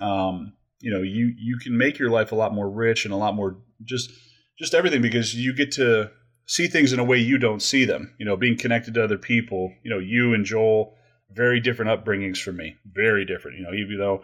um, 0.00 0.54
you 0.80 0.90
know 0.90 1.02
you 1.02 1.32
you 1.38 1.58
can 1.58 1.76
make 1.76 1.98
your 1.98 2.10
life 2.10 2.32
a 2.32 2.36
lot 2.36 2.54
more 2.54 2.68
rich 2.68 3.04
and 3.04 3.14
a 3.14 3.16
lot 3.16 3.34
more 3.34 3.58
just 3.84 4.10
just 4.58 4.74
everything 4.74 5.02
because 5.02 5.34
you 5.34 5.54
get 5.54 5.72
to 5.72 6.10
see 6.46 6.66
things 6.66 6.92
in 6.92 6.98
a 6.98 7.04
way 7.04 7.18
you 7.18 7.38
don't 7.38 7.62
see 7.62 7.84
them 7.84 8.14
you 8.18 8.26
know 8.26 8.36
being 8.36 8.58
connected 8.58 8.94
to 8.94 9.04
other 9.04 9.18
people 9.18 9.72
you 9.82 9.90
know 9.90 9.98
you 9.98 10.34
and 10.34 10.44
joel 10.44 10.94
very 11.32 11.60
different 11.60 11.90
upbringings 11.90 12.38
from 12.42 12.56
me 12.56 12.76
very 12.84 13.24
different 13.24 13.56
you 13.58 13.62
know 13.62 13.72
even 13.72 13.98
though 13.98 14.22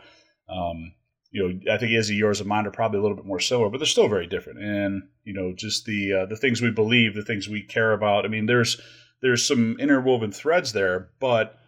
um, 0.49 0.93
you 1.37 1.43
know, 1.43 1.73
I 1.73 1.77
think 1.77 1.93
Izzy, 1.93 2.15
yours 2.15 2.41
and 2.41 2.49
mine 2.49 2.67
are 2.67 2.71
probably 2.71 2.99
a 2.99 3.03
little 3.03 3.17
bit 3.17 3.27
more 3.27 3.41
similar, 3.41 3.69
but 3.69 3.79
they're 3.79 3.87
still 3.87 4.09
very 4.09 4.27
different. 4.27 4.61
And 4.61 5.03
you 5.25 5.35
know, 5.35 5.53
just 5.55 5.85
the 5.85 6.13
uh, 6.13 6.27
the 6.27 6.37
things 6.37 6.63
we 6.63 6.71
believe, 6.71 7.15
the 7.15 7.25
things 7.25 7.49
we 7.49 7.63
care 7.63 7.93
about. 7.93 8.25
I 8.25 8.29
mean, 8.29 8.47
there's 8.47 8.81
there's 9.21 9.47
some 9.47 9.77
interwoven 9.79 10.33
threads 10.33 10.73
there, 10.73 11.11
but 11.21 11.59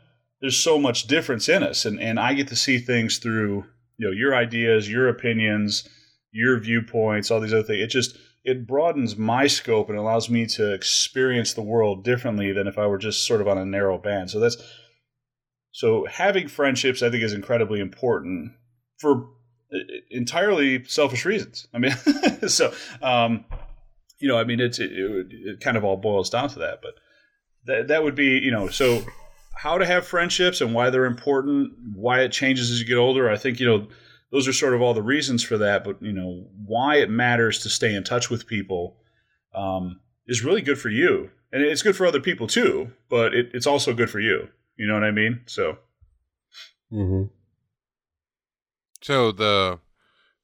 there's 0.40 0.57
so 0.57 0.79
much 0.79 1.07
difference 1.07 1.48
in 1.48 1.62
us, 1.62 1.85
and 1.85 2.01
and 2.01 2.18
I 2.18 2.35
get 2.35 2.48
to 2.48 2.57
see 2.57 2.79
things 2.79 3.18
through 3.18 3.64
you 3.99 4.07
know 4.07 4.13
your 4.13 4.35
ideas, 4.35 4.91
your 4.91 5.09
opinions, 5.09 5.89
your 6.33 6.59
viewpoints, 6.59 7.31
all 7.31 7.41
these 7.41 7.53
other 7.53 7.63
things. 7.63 7.83
It 7.83 7.91
just 7.91 8.17
it 8.45 8.67
broadens 8.67 9.17
my 9.17 9.47
scope 9.47 9.91
and 9.91 9.99
allows 9.99 10.31
me 10.31 10.47
to 10.47 10.73
experience 10.73 11.53
the 11.53 11.63
world 11.63 12.05
differently 12.05 12.53
than 12.53 12.67
if 12.67 12.79
I 12.79 12.87
were 12.87 12.99
just 12.99 13.27
sort 13.27 13.41
of 13.41 13.49
on 13.49 13.59
a 13.59 13.67
narrow 13.67 13.99
band. 13.99 14.31
So 14.31 14.41
that's 14.41 14.57
so 15.73 16.07
having 16.07 16.49
friendships, 16.49 17.03
I 17.03 17.11
think, 17.11 17.23
is 17.23 17.33
incredibly 17.33 17.81
important 17.81 18.53
for 18.99 19.29
entirely 20.11 20.85
selfish 20.85 21.25
reasons. 21.25 21.67
I 21.75 21.79
mean, 21.79 21.93
so 22.49 22.73
um, 23.03 23.45
you 24.19 24.29
know, 24.29 24.39
I 24.39 24.45
mean, 24.45 24.61
it's 24.61 24.79
it, 24.79 24.93
it, 24.93 25.27
it, 25.31 25.61
kind 25.61 25.77
of 25.77 25.85
all 25.85 25.97
boils 25.97 26.31
down 26.31 26.49
to 26.51 26.59
that. 26.61 26.81
But 26.83 26.95
that 27.67 27.89
that 27.89 28.03
would 28.03 28.15
be 28.15 28.39
you 28.39 28.51
know, 28.51 28.69
so 28.69 29.05
how 29.59 29.77
to 29.77 29.85
have 29.85 30.07
friendships 30.07 30.61
and 30.61 30.73
why 30.73 30.88
they're 30.88 31.05
important, 31.05 31.73
why 31.92 32.21
it 32.21 32.31
changes 32.31 32.71
as 32.71 32.79
you 32.79 32.87
get 32.87 32.97
older. 32.97 33.29
I 33.29 33.37
think 33.37 33.59
you 33.59 33.66
know 33.66 33.88
those 34.31 34.47
are 34.47 34.53
sort 34.53 34.73
of 34.73 34.81
all 34.81 34.94
the 34.94 35.03
reasons 35.03 35.42
for 35.42 35.59
that. 35.59 35.83
But 35.83 36.01
you 36.01 36.12
know 36.12 36.47
why 36.64 36.99
it 36.99 37.11
matters 37.11 37.59
to 37.64 37.68
stay 37.68 37.92
in 37.92 38.05
touch 38.05 38.31
with 38.31 38.47
people 38.47 38.99
um, 39.53 39.99
is 40.29 40.44
really 40.44 40.62
good 40.62 40.79
for 40.79 40.90
you, 40.90 41.31
and 41.53 41.61
it's 41.61 41.83
good 41.83 41.97
for 41.97 42.07
other 42.07 42.21
people 42.21 42.47
too. 42.47 42.92
But 43.09 43.35
it, 43.35 43.51
it's 43.53 43.66
also 43.66 43.92
good 43.92 44.11
for 44.11 44.21
you. 44.21 44.49
You 44.77 44.87
know 44.87 44.94
what 44.94 45.05
I 45.05 45.11
mean? 45.11 45.40
So. 45.47 45.79
Mm-hmm. 46.92 47.25
So 49.03 49.33
the, 49.33 49.81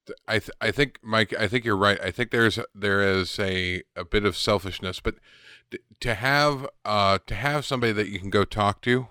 the 0.07 0.15
I 0.27 0.41
th- 0.41 0.51
I 0.61 0.73
think 0.73 0.99
Mike 1.05 1.33
I 1.39 1.47
think 1.47 1.65
you're 1.65 1.77
right. 1.77 2.01
I 2.03 2.11
think 2.11 2.33
there's 2.33 2.59
there 2.75 3.01
is 3.01 3.39
a 3.39 3.85
a 3.95 4.05
bit 4.05 4.25
of 4.25 4.37
selfishness, 4.37 4.99
but 4.99 5.15
to 6.01 6.15
have 6.15 6.69
uh 6.85 7.19
to 7.27 7.35
have 7.35 7.65
somebody 7.65 7.93
that 7.93 8.09
you 8.09 8.19
can 8.19 8.31
go 8.31 8.45
talk 8.45 8.81
to 8.83 9.09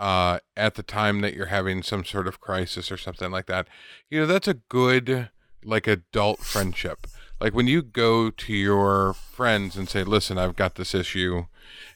uh, 0.00 0.38
at 0.56 0.76
the 0.76 0.82
time 0.82 1.20
that 1.20 1.34
you're 1.34 1.46
having 1.46 1.82
some 1.82 2.04
sort 2.04 2.26
of 2.26 2.40
crisis 2.40 2.90
or 2.90 2.96
something 2.96 3.30
like 3.30 3.46
that. 3.46 3.68
You 4.08 4.20
know, 4.20 4.26
that's 4.26 4.48
a 4.48 4.54
good, 4.54 5.28
like, 5.62 5.86
adult 5.86 6.40
friendship. 6.40 7.06
Like 7.38 7.54
when 7.54 7.66
you 7.66 7.82
go 7.82 8.30
to 8.30 8.52
your 8.52 9.12
friends 9.12 9.76
and 9.76 9.88
say, 9.88 10.02
listen, 10.02 10.38
I've 10.38 10.56
got 10.56 10.74
this 10.74 10.94
issue, 10.94 11.46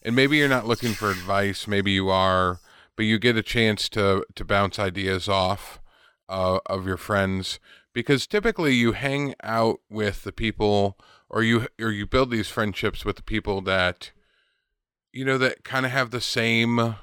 and 0.03 0.15
maybe 0.15 0.37
you're 0.37 0.49
not 0.49 0.67
looking 0.67 0.93
for 0.93 1.11
advice, 1.11 1.67
maybe 1.67 1.93
you 1.93 2.11
are, 2.11 2.61
but 2.95 3.05
you 3.05 3.19
get 3.19 3.37
a 3.37 3.43
chance 3.43 3.89
to, 3.91 4.25
to 4.35 4.45
bounce 4.45 4.79
ideas 4.79 5.29
off 5.29 5.81
uh, 6.29 6.61
of 6.67 6.87
your 6.87 6.97
friends 6.97 7.59
because 7.93 8.27
typically 8.27 8.75
you 8.75 8.93
hang 8.93 9.35
out 9.43 9.81
with 9.91 10.25
the 10.25 10.33
people 10.33 10.99
or 11.35 11.43
you 11.43 11.67
or 11.81 11.91
you 11.91 12.07
build 12.07 12.31
these 12.31 12.49
friendships 12.49 13.05
with 13.05 13.17
the 13.17 13.23
people 13.23 13.61
that 13.61 14.13
you 15.13 15.25
know 15.25 15.37
that 15.37 15.65
kind 15.65 15.85
of 15.85 15.91
have 15.93 16.11
the 16.13 16.21
same 16.21 16.95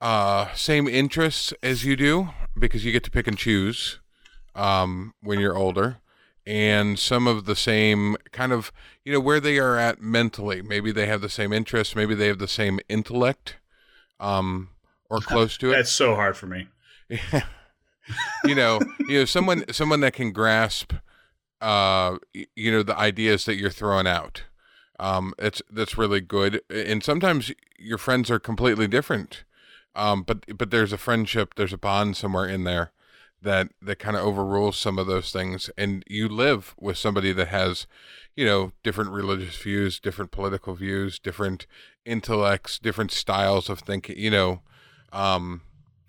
uh, 0.00 0.54
same 0.54 0.86
interests 0.86 1.52
as 1.62 1.84
you 1.84 1.96
do 1.96 2.28
because 2.58 2.84
you 2.84 2.92
get 2.92 3.02
to 3.02 3.10
pick 3.10 3.26
and 3.26 3.38
choose 3.38 3.98
um, 4.54 5.14
when 5.22 5.40
you're 5.40 5.56
older, 5.56 5.98
and 6.46 6.98
some 6.98 7.26
of 7.26 7.46
the 7.46 7.56
same 7.56 8.16
kind 8.32 8.52
of 8.52 8.70
you 9.02 9.12
know 9.14 9.20
where 9.20 9.40
they 9.40 9.58
are 9.58 9.78
at 9.78 10.02
mentally. 10.02 10.60
Maybe 10.60 10.92
they 10.92 11.06
have 11.06 11.22
the 11.22 11.30
same 11.30 11.54
interests. 11.54 11.96
Maybe 11.96 12.14
they 12.14 12.26
have 12.26 12.38
the 12.38 12.48
same 12.48 12.80
intellect, 12.86 13.56
um, 14.20 14.68
or 15.08 15.18
close 15.20 15.56
to 15.58 15.70
it. 15.70 15.76
That's 15.76 15.90
so 15.90 16.14
hard 16.14 16.36
for 16.36 16.46
me. 16.46 16.68
yeah. 17.08 17.44
you 18.44 18.54
know, 18.54 18.78
you 19.08 19.20
know 19.20 19.24
someone 19.24 19.64
someone 19.72 20.00
that 20.00 20.12
can 20.12 20.32
grasp, 20.32 20.92
uh, 21.60 22.18
you 22.32 22.70
know, 22.70 22.82
the 22.82 22.98
ideas 22.98 23.44
that 23.44 23.56
you're 23.56 23.70
throwing 23.70 24.06
out. 24.06 24.44
Um, 24.98 25.32
it's 25.38 25.62
that's 25.70 25.96
really 25.96 26.20
good. 26.20 26.60
And 26.68 27.02
sometimes 27.02 27.52
your 27.78 27.98
friends 27.98 28.30
are 28.30 28.38
completely 28.38 28.86
different 28.86 29.44
um, 29.94 30.22
but 30.22 30.56
but 30.56 30.70
there's 30.70 30.92
a 30.92 30.98
friendship, 30.98 31.54
there's 31.54 31.72
a 31.72 31.78
bond 31.78 32.16
somewhere 32.16 32.46
in 32.46 32.64
there 32.64 32.92
that 33.42 33.70
that 33.82 33.98
kind 33.98 34.16
of 34.16 34.24
overrules 34.24 34.76
some 34.76 34.98
of 34.98 35.06
those 35.06 35.32
things, 35.32 35.70
and 35.76 36.04
you 36.06 36.28
live 36.28 36.74
with 36.78 36.98
somebody 36.98 37.32
that 37.32 37.48
has, 37.48 37.86
you 38.36 38.44
know, 38.44 38.72
different 38.82 39.10
religious 39.10 39.56
views, 39.56 39.98
different 39.98 40.30
political 40.30 40.74
views, 40.74 41.18
different 41.18 41.66
intellects, 42.04 42.78
different 42.78 43.10
styles 43.10 43.68
of 43.68 43.80
thinking. 43.80 44.16
You 44.16 44.30
know, 44.30 44.60
um, 45.12 45.62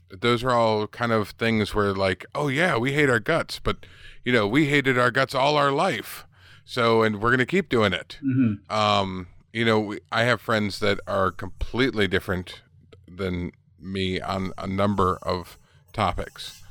those 0.10 0.44
are 0.44 0.52
all 0.52 0.88
kind 0.88 1.12
of 1.12 1.30
things 1.32 1.74
where 1.74 1.94
like, 1.94 2.26
oh 2.36 2.50
yeah, 2.50 2.78
we 2.78 2.94
hate 2.94 3.10
our 3.10 3.20
guts, 3.20 3.60
but 3.60 3.86
you 4.24 4.32
know, 4.32 4.48
we 4.48 4.68
hated 4.68 4.98
our 4.98 5.12
guts 5.12 5.36
all 5.36 5.58
our 5.58 5.72
life. 5.72 6.26
So, 6.66 7.04
and 7.04 7.22
we're 7.22 7.32
gonna 7.32 7.46
keep 7.46 7.70
doing 7.70 7.94
it. 7.94 8.20
Mm-hmm. 8.24 8.72
Um, 8.74 9.28
you 9.52 9.66
know, 9.66 9.80
we, 9.80 10.00
I 10.12 10.24
have 10.24 10.40
friends 10.40 10.80
that 10.80 11.00
are 11.08 11.32
completely 11.32 12.08
different 12.08 12.62
than 13.08 13.52
me 13.80 14.22
on 14.22 14.54
a 14.58 14.68
number 14.68 15.18
of 15.22 15.58
topics. 15.92 16.62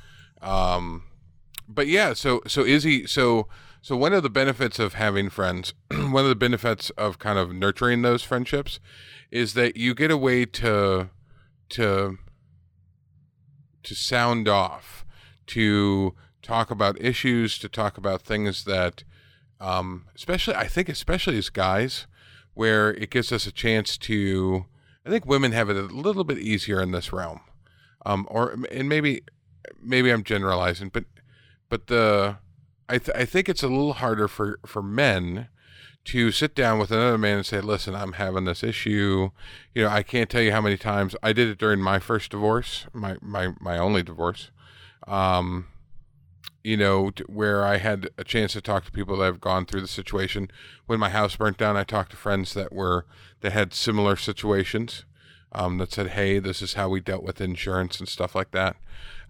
Um, 0.41 1.05
but 1.69 1.87
yeah, 1.87 2.15
so 2.15 2.41
so 2.47 2.65
Izzy, 2.65 3.07
so 3.07 3.49
so 3.83 3.97
one 3.97 4.13
of 4.13 4.23
the 4.23 4.31
benefits 4.31 4.79
of 4.79 4.95
having 4.95 5.31
friends, 5.31 5.75
one 5.91 6.25
of 6.25 6.29
the 6.29 6.35
benefits 6.35 6.91
of 6.91 7.19
kind 7.19 7.39
of 7.39 7.53
nurturing 7.53 8.03
those 8.03 8.23
friendships, 8.23 8.81
is 9.31 9.55
that 9.55 9.77
you 9.77 9.95
get 9.95 10.11
a 10.11 10.17
way 10.17 10.45
to 10.45 11.11
to 11.71 12.19
to 13.83 13.95
sound 13.95 14.49
off, 14.49 15.05
to 15.47 16.15
talk 16.51 16.71
about 16.73 17.01
issues, 17.01 17.59
to 17.61 17.69
talk 17.69 17.97
about 17.97 18.23
things 18.23 18.65
that, 18.65 19.05
um, 19.61 20.07
especially 20.17 20.57
I 20.57 20.67
think 20.67 20.89
especially 20.89 21.39
as 21.39 21.49
guys, 21.49 22.09
where 22.55 22.91
it 22.95 23.11
gives 23.11 23.31
us 23.31 23.47
a 23.47 23.53
chance 23.53 23.97
to 23.99 24.65
I 25.07 25.11
think 25.11 25.27
women 25.27 25.53
have 25.53 25.71
it 25.71 25.77
a 25.77 25.83
little 25.83 26.25
bit 26.25 26.39
easier 26.39 26.81
in 26.83 26.91
this 26.91 27.13
realm, 27.13 27.41
um, 28.05 28.27
or 28.29 28.57
and 28.71 28.89
maybe 28.89 29.23
maybe 29.81 30.11
I'm 30.11 30.25
generalizing, 30.25 30.89
but 30.89 31.05
but 31.69 31.87
the 31.87 32.39
I 32.89 32.99
th- 32.99 33.17
I 33.17 33.25
think 33.25 33.49
it's 33.49 33.63
a 33.63 33.69
little 33.69 33.93
harder 33.95 34.27
for 34.27 34.59
for 34.67 34.83
men 34.83 35.47
to 36.07 36.33
sit 36.33 36.57
down 36.57 36.81
with 36.81 36.91
another 36.91 37.19
man 37.19 37.37
and 37.37 37.47
say, 37.47 37.61
"Listen, 37.61 37.95
I'm 37.95 38.15
having 38.15 38.45
this 38.45 38.65
issue. 38.65 39.31
You 39.73 39.85
know, 39.85 39.89
I 39.89 40.03
can't 40.03 40.29
tell 40.29 40.43
you 40.43 40.51
how 40.51 40.61
many 40.61 40.77
times 40.77 41.15
I 41.23 41.33
did 41.33 41.49
it 41.49 41.59
during 41.59 41.81
my 41.81 42.01
first 42.01 42.33
divorce, 42.33 42.87
my 42.93 43.17
my 43.23 43.55
my 43.61 43.79
only 43.79 44.03
divorce. 44.03 44.51
Um, 45.07 45.69
you 46.63 46.77
know, 46.77 47.11
where 47.27 47.65
I 47.65 47.79
had 47.79 48.11
a 48.19 48.25
chance 48.25 48.53
to 48.53 48.61
talk 48.61 48.85
to 48.85 48.93
people 48.93 49.17
that 49.19 49.25
have 49.25 49.41
gone 49.41 49.65
through 49.65 49.81
the 49.81 49.89
situation. 49.89 50.51
When 50.87 51.01
my 51.01 51.11
house 51.11 51.37
burnt 51.37 51.57
down, 51.57 51.77
I 51.77 51.85
talked 51.85 52.11
to 52.11 52.17
friends 52.17 52.53
that 52.55 52.73
were 52.73 53.07
that 53.41 53.53
had 53.53 53.73
similar 53.73 54.17
situations. 54.17 55.05
Um, 55.53 55.79
that 55.79 55.93
said, 55.93 56.09
"Hey, 56.09 56.39
this 56.39 56.63
is 56.63 56.75
how 56.75 56.89
we 56.89 57.01
dealt 57.01 57.25
with 57.25 57.41
insurance 57.41 57.99
and 57.99 58.09
stuff 58.09 58.35
like 58.35 58.53
that." 58.53 58.77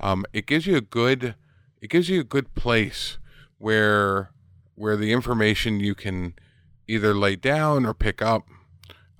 Um, 0.01 0.27
it 0.33 0.47
gives 0.47 0.67
you 0.67 0.77
a 0.77 0.83
good, 0.83 1.35
it 1.81 1.89
gives 1.89 2.09
you 2.11 2.21
a 2.21 2.25
good 2.25 2.55
place 2.55 3.19
where 3.59 4.31
where 4.75 4.97
the 4.97 5.13
information 5.13 5.81
you 5.81 5.95
can 5.95 6.35
either 6.89 7.15
lay 7.15 7.37
down 7.37 7.87
or 7.87 7.95
pick 7.95 8.21
up 8.21 8.49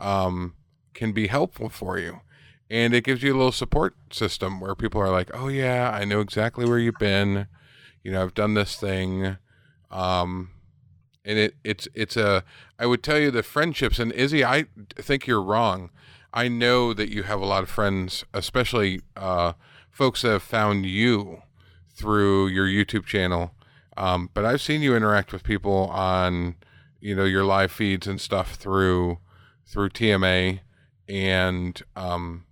um, 0.01 0.55
can 0.95 1.13
be 1.13 1.29
helpful 1.29 1.69
for 1.69 1.99
you, 1.99 2.21
and 2.69 2.93
it 2.93 3.05
gives 3.05 3.23
you 3.23 3.33
a 3.33 3.37
little 3.37 3.53
support 3.53 3.95
system 4.11 4.61
where 4.61 4.75
people 4.75 5.01
are 5.01 5.11
like, 5.11 5.31
"Oh 5.33 5.49
yeah, 5.49 5.91
I 5.95 6.05
know 6.05 6.21
exactly 6.21 6.69
where 6.69 6.79
you've 6.79 6.99
been." 6.99 7.47
You 8.03 8.13
know, 8.13 8.23
I've 8.23 8.35
done 8.35 8.55
this 8.55 8.77
thing. 8.77 9.37
Um, 9.91 10.51
and 11.25 11.39
it, 11.39 11.55
it's, 11.65 11.89
it's 11.95 12.17
a, 12.17 12.45
I 12.79 12.87
would 12.87 13.03
tell 13.03 13.19
you 13.19 13.31
the 13.31 13.43
friendships 13.43 13.99
and 13.99 14.13
Izzy, 14.13 14.45
I 14.45 14.67
think 14.97 15.27
you're 15.27 15.43
wrong. 15.43 15.91
I 16.33 16.49
know 16.49 16.95
that 16.95 17.11
you 17.11 17.25
have 17.25 17.41
a 17.41 17.47
lot 17.47 17.63
of 17.63 17.69
friends, 17.69 18.25
especially, 18.33 19.03
uh, 19.17 19.55
folks 19.91 20.23
that 20.23 20.31
have 20.31 20.43
found 20.43 20.87
you 20.87 21.43
through 21.93 22.49
your 22.49 22.67
YouTube 22.67 23.05
channel. 23.05 23.53
Um, 23.97 24.31
but 24.33 24.45
I've 24.45 24.61
seen 24.61 24.81
you 24.81 24.97
interact 24.97 25.33
with 25.33 25.43
people 25.43 25.89
on, 25.89 26.57
you 27.01 27.15
know, 27.15 27.25
your 27.25 27.45
live 27.45 27.73
feeds 27.73 28.07
and 28.07 28.21
stuff 28.21 28.55
through, 28.55 29.19
through 29.67 29.91
TMA. 29.91 30.61
And, 31.09 31.83
um, 31.97 32.47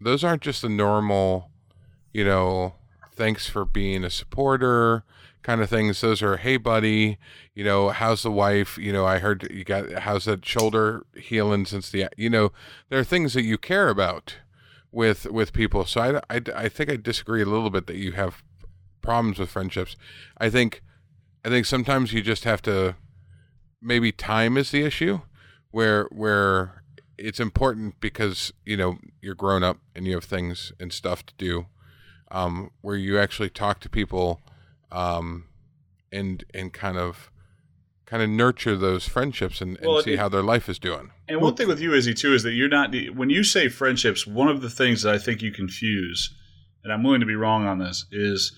those 0.00 0.22
aren't 0.22 0.42
just 0.42 0.62
the 0.62 0.68
normal, 0.68 1.50
you 2.12 2.24
know, 2.24 2.74
thanks 3.16 3.48
for 3.48 3.64
being 3.64 4.04
a 4.04 4.10
supporter 4.10 5.04
kind 5.42 5.60
of 5.60 5.70
things. 5.70 6.00
Those 6.00 6.22
are 6.22 6.36
hey 6.36 6.56
buddy 6.56 7.18
you 7.54 7.64
know 7.64 7.88
how's 7.88 8.22
the 8.22 8.30
wife? 8.30 8.78
You 8.78 8.92
know 8.92 9.06
i 9.06 9.18
heard 9.18 9.48
you 9.50 9.64
got 9.64 9.90
how's 9.92 10.26
that 10.26 10.44
shoulder 10.44 11.06
healing 11.16 11.64
since 11.66 11.90
the 11.90 12.06
you 12.16 12.30
know 12.30 12.52
there 12.88 13.00
are 13.00 13.04
things 13.04 13.34
that 13.34 13.42
you 13.42 13.58
care 13.58 13.88
about 13.88 14.36
with 14.92 15.26
with 15.26 15.52
people. 15.52 15.84
So 15.84 16.00
I, 16.00 16.36
I, 16.36 16.40
I 16.54 16.68
think 16.68 16.90
i 16.90 16.96
disagree 16.96 17.42
a 17.42 17.46
little 17.46 17.70
bit 17.70 17.86
that 17.86 17.96
you 17.96 18.12
have 18.12 18.42
problems 19.02 19.38
with 19.38 19.50
friendships. 19.50 19.96
I 20.38 20.50
think 20.50 20.82
i 21.44 21.48
think 21.48 21.66
sometimes 21.66 22.12
you 22.12 22.22
just 22.22 22.44
have 22.44 22.62
to 22.62 22.96
maybe 23.80 24.10
time 24.12 24.56
is 24.56 24.70
the 24.70 24.82
issue 24.82 25.20
where 25.70 26.08
where 26.10 26.82
it's 27.18 27.40
important 27.40 28.00
because 28.00 28.52
you 28.64 28.76
know 28.76 28.98
you're 29.22 29.34
grown 29.34 29.62
up 29.62 29.78
and 29.94 30.06
you 30.06 30.14
have 30.14 30.24
things 30.24 30.72
and 30.80 30.92
stuff 30.92 31.24
to 31.24 31.34
do 31.38 31.66
um, 32.30 32.70
where 32.80 32.96
you 32.96 33.18
actually 33.18 33.50
talk 33.50 33.80
to 33.80 33.88
people 33.88 34.40
um, 34.92 35.44
and 36.12 36.44
and 36.54 36.72
kind 36.72 36.96
of 36.98 37.30
kind 38.06 38.22
of 38.22 38.28
nurture 38.28 38.76
those 38.76 39.08
friendships 39.08 39.60
and, 39.60 39.76
and 39.78 39.86
Well, 39.86 40.02
see 40.02 40.12
it- 40.12 40.18
how 40.18 40.28
their 40.28 40.42
life 40.42 40.68
is 40.68 40.78
doing. 40.78 41.10
And 41.28 41.40
one 41.40 41.56
thing 41.56 41.66
with 41.66 41.80
you, 41.80 41.92
Izzy, 41.92 42.14
too, 42.14 42.34
is 42.34 42.44
that 42.44 42.52
you're 42.52 42.68
not 42.68 42.94
when 43.14 43.30
you 43.30 43.42
say 43.42 43.68
friendships. 43.68 44.26
One 44.26 44.48
of 44.48 44.62
the 44.62 44.70
things 44.70 45.02
that 45.02 45.12
I 45.14 45.18
think 45.18 45.42
you 45.42 45.50
confuse, 45.50 46.32
and 46.84 46.92
I'm 46.92 47.02
willing 47.02 47.20
to 47.20 47.26
be 47.26 47.34
wrong 47.34 47.66
on 47.66 47.78
this, 47.80 48.06
is 48.12 48.52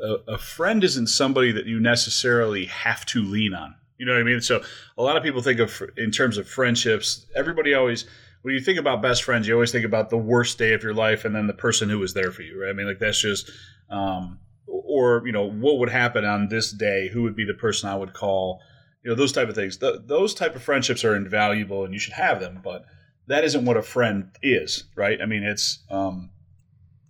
a, 0.00 0.06
a, 0.06 0.14
a 0.34 0.38
friend 0.38 0.84
isn't 0.84 1.08
somebody 1.08 1.50
that 1.52 1.66
you 1.66 1.80
necessarily 1.80 2.66
have 2.66 3.04
to 3.06 3.22
lean 3.22 3.54
on. 3.54 3.74
You 3.98 4.06
know 4.06 4.12
what 4.12 4.20
I 4.20 4.24
mean? 4.24 4.40
So 4.40 4.62
a 4.96 5.02
lot 5.02 5.16
of 5.16 5.22
people 5.22 5.42
think 5.42 5.58
of 5.60 5.82
in 5.96 6.10
terms 6.10 6.38
of 6.38 6.48
friendships. 6.48 7.26
Everybody 7.34 7.74
always 7.74 8.04
when 8.42 8.54
you 8.54 8.60
think 8.60 8.78
about 8.78 9.02
best 9.02 9.24
friends, 9.24 9.48
you 9.48 9.54
always 9.54 9.72
think 9.72 9.84
about 9.84 10.10
the 10.10 10.18
worst 10.18 10.58
day 10.58 10.74
of 10.74 10.82
your 10.82 10.94
life 10.94 11.24
and 11.24 11.34
then 11.34 11.46
the 11.46 11.54
person 11.54 11.88
who 11.88 11.98
was 11.98 12.14
there 12.14 12.30
for 12.30 12.42
you. 12.42 12.60
Right? 12.60 12.70
I 12.70 12.72
mean, 12.72 12.86
like 12.86 12.98
that's 12.98 13.20
just. 13.20 13.50
Um, 13.90 14.38
or 14.66 15.22
you 15.26 15.32
know 15.32 15.48
what 15.48 15.78
would 15.78 15.90
happen 15.90 16.24
on 16.24 16.48
this 16.48 16.70
day 16.70 17.08
who 17.08 17.22
would 17.22 17.36
be 17.36 17.44
the 17.44 17.54
person 17.54 17.88
i 17.88 17.96
would 17.96 18.12
call 18.12 18.60
you 19.02 19.10
know 19.10 19.14
those 19.14 19.32
type 19.32 19.48
of 19.48 19.54
things 19.54 19.76
Th- 19.76 19.96
those 20.06 20.34
type 20.34 20.54
of 20.54 20.62
friendships 20.62 21.04
are 21.04 21.16
invaluable 21.16 21.84
and 21.84 21.92
you 21.92 22.00
should 22.00 22.12
have 22.12 22.40
them 22.40 22.60
but 22.62 22.84
that 23.26 23.44
isn't 23.44 23.64
what 23.64 23.76
a 23.76 23.82
friend 23.82 24.30
is 24.42 24.84
right 24.94 25.20
i 25.20 25.26
mean 25.26 25.42
it's 25.42 25.80
um 25.90 26.30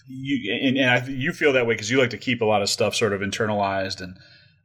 you 0.06 0.52
and, 0.52 0.76
and 0.76 0.90
I, 0.90 1.06
you 1.06 1.32
feel 1.32 1.52
that 1.52 1.66
way 1.66 1.74
because 1.74 1.90
you 1.90 1.98
like 1.98 2.10
to 2.10 2.18
keep 2.18 2.40
a 2.40 2.44
lot 2.44 2.62
of 2.62 2.68
stuff 2.68 2.94
sort 2.94 3.12
of 3.12 3.20
internalized 3.20 4.00
and 4.00 4.16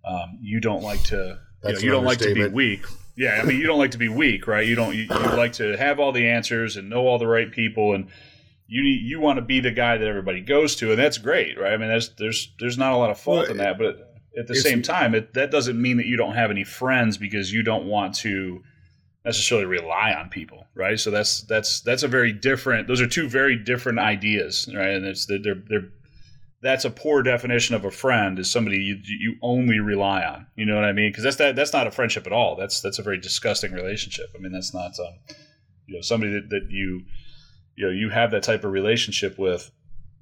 um, 0.04 0.40
you 0.42 0.60
don't 0.60 0.84
like 0.84 1.04
to 1.04 1.40
you, 1.64 1.74
know, 1.74 1.80
you 1.80 1.92
don't 1.92 2.06
like 2.06 2.20
to 2.20 2.34
be 2.34 2.48
weak 2.48 2.86
yeah 3.18 3.40
i 3.42 3.46
mean 3.46 3.60
you 3.60 3.68
don't 3.68 3.80
like 3.80 3.92
to 3.92 3.98
be 3.98 4.08
weak 4.08 4.48
right? 4.48 4.66
You 4.66 4.76
don't 4.76 4.96
you, 4.96 5.04
you 5.04 5.36
like 5.36 5.54
to 5.54 5.76
have 5.76 6.00
all 6.00 6.12
the 6.14 6.30
answers 6.30 6.78
and 6.78 6.90
know 6.90 7.06
all 7.08 7.18
the 7.20 7.28
right 7.28 7.52
people 7.52 7.94
and 7.94 8.08
you 8.70 8.84
need, 8.84 9.02
you 9.02 9.20
want 9.20 9.38
to 9.38 9.42
be 9.42 9.60
the 9.60 9.72
guy 9.72 9.98
that 9.98 10.08
everybody 10.08 10.42
goes 10.42 10.76
to 10.78 10.92
and 10.92 11.00
that's 11.00 11.18
great 11.18 11.60
right? 11.60 11.74
I 11.74 11.78
mean 11.78 11.90
there's 11.90 12.10
there's 12.16 12.54
there's 12.60 12.78
not 12.78 12.94
a 12.94 12.98
lot 12.98 13.10
of 13.10 13.20
fault 13.20 13.44
Well, 13.44 13.52
in 13.52 13.58
that 13.58 13.78
but 13.78 14.14
at 14.38 14.48
the 14.48 14.56
same 14.56 14.82
time 14.82 15.16
it, 15.16 15.34
that 15.34 15.52
doesn't 15.52 15.82
mean 15.82 15.98
that 15.98 16.06
you 16.06 16.16
don't 16.16 16.36
have 16.36 16.52
any 16.52 16.64
friends 16.64 17.18
because 17.18 17.52
you 17.52 17.64
don't 17.64 17.86
want 17.86 18.14
to 18.16 18.64
necessarily 19.26 19.66
rely 19.66 20.14
on 20.14 20.30
people 20.30 20.66
right? 20.76 21.00
So 21.00 21.12
that's 21.12 21.42
that's 21.42 21.82
that's 21.82 22.04
a 22.04 22.08
very 22.08 22.32
different 22.32 22.88
those 22.88 23.02
are 23.02 23.08
two 23.08 23.28
very 23.28 23.56
different 23.58 24.00
ideas 24.00 24.70
right? 24.74 24.92
And 24.92 25.06
it's 25.06 25.26
they're 25.26 25.62
they're 25.68 25.90
that's 26.62 26.86
a 26.86 26.90
poor 26.90 27.22
definition 27.22 27.76
of 27.76 27.86
a 27.86 27.92
friend 27.92 28.40
is 28.40 28.50
somebody 28.50 28.78
you, 28.78 28.98
you 29.04 29.36
only 29.42 29.80
rely 29.80 30.24
on 30.24 30.48
you 30.56 30.66
know 30.66 30.76
what 30.76 30.86
i 30.86 30.92
mean 30.92 31.12
because 31.12 31.24
that's 31.24 31.36
that 31.36 31.56
that's 31.56 31.74
not 31.74 31.88
a 31.88 31.92
friendship 31.92 32.26
at 32.26 32.34
all 32.34 32.56
that's 32.56 32.82
that's 32.82 33.00
a 33.00 33.04
very 33.04 33.20
disgusting 33.20 33.72
relationship 33.72 34.28
i 34.36 34.40
mean 34.40 34.52
that's 34.52 34.74
not 34.74 34.92
um, 35.00 35.14
you 35.86 35.96
know 35.96 36.02
somebody 36.02 36.32
that, 36.34 36.50
that 36.50 36.68
you 36.70 37.04
you 37.76 37.86
know 37.86 37.92
you 37.92 38.10
have 38.10 38.32
that 38.32 38.44
type 38.44 38.64
of 38.64 38.72
relationship 38.72 39.38
with 39.38 39.72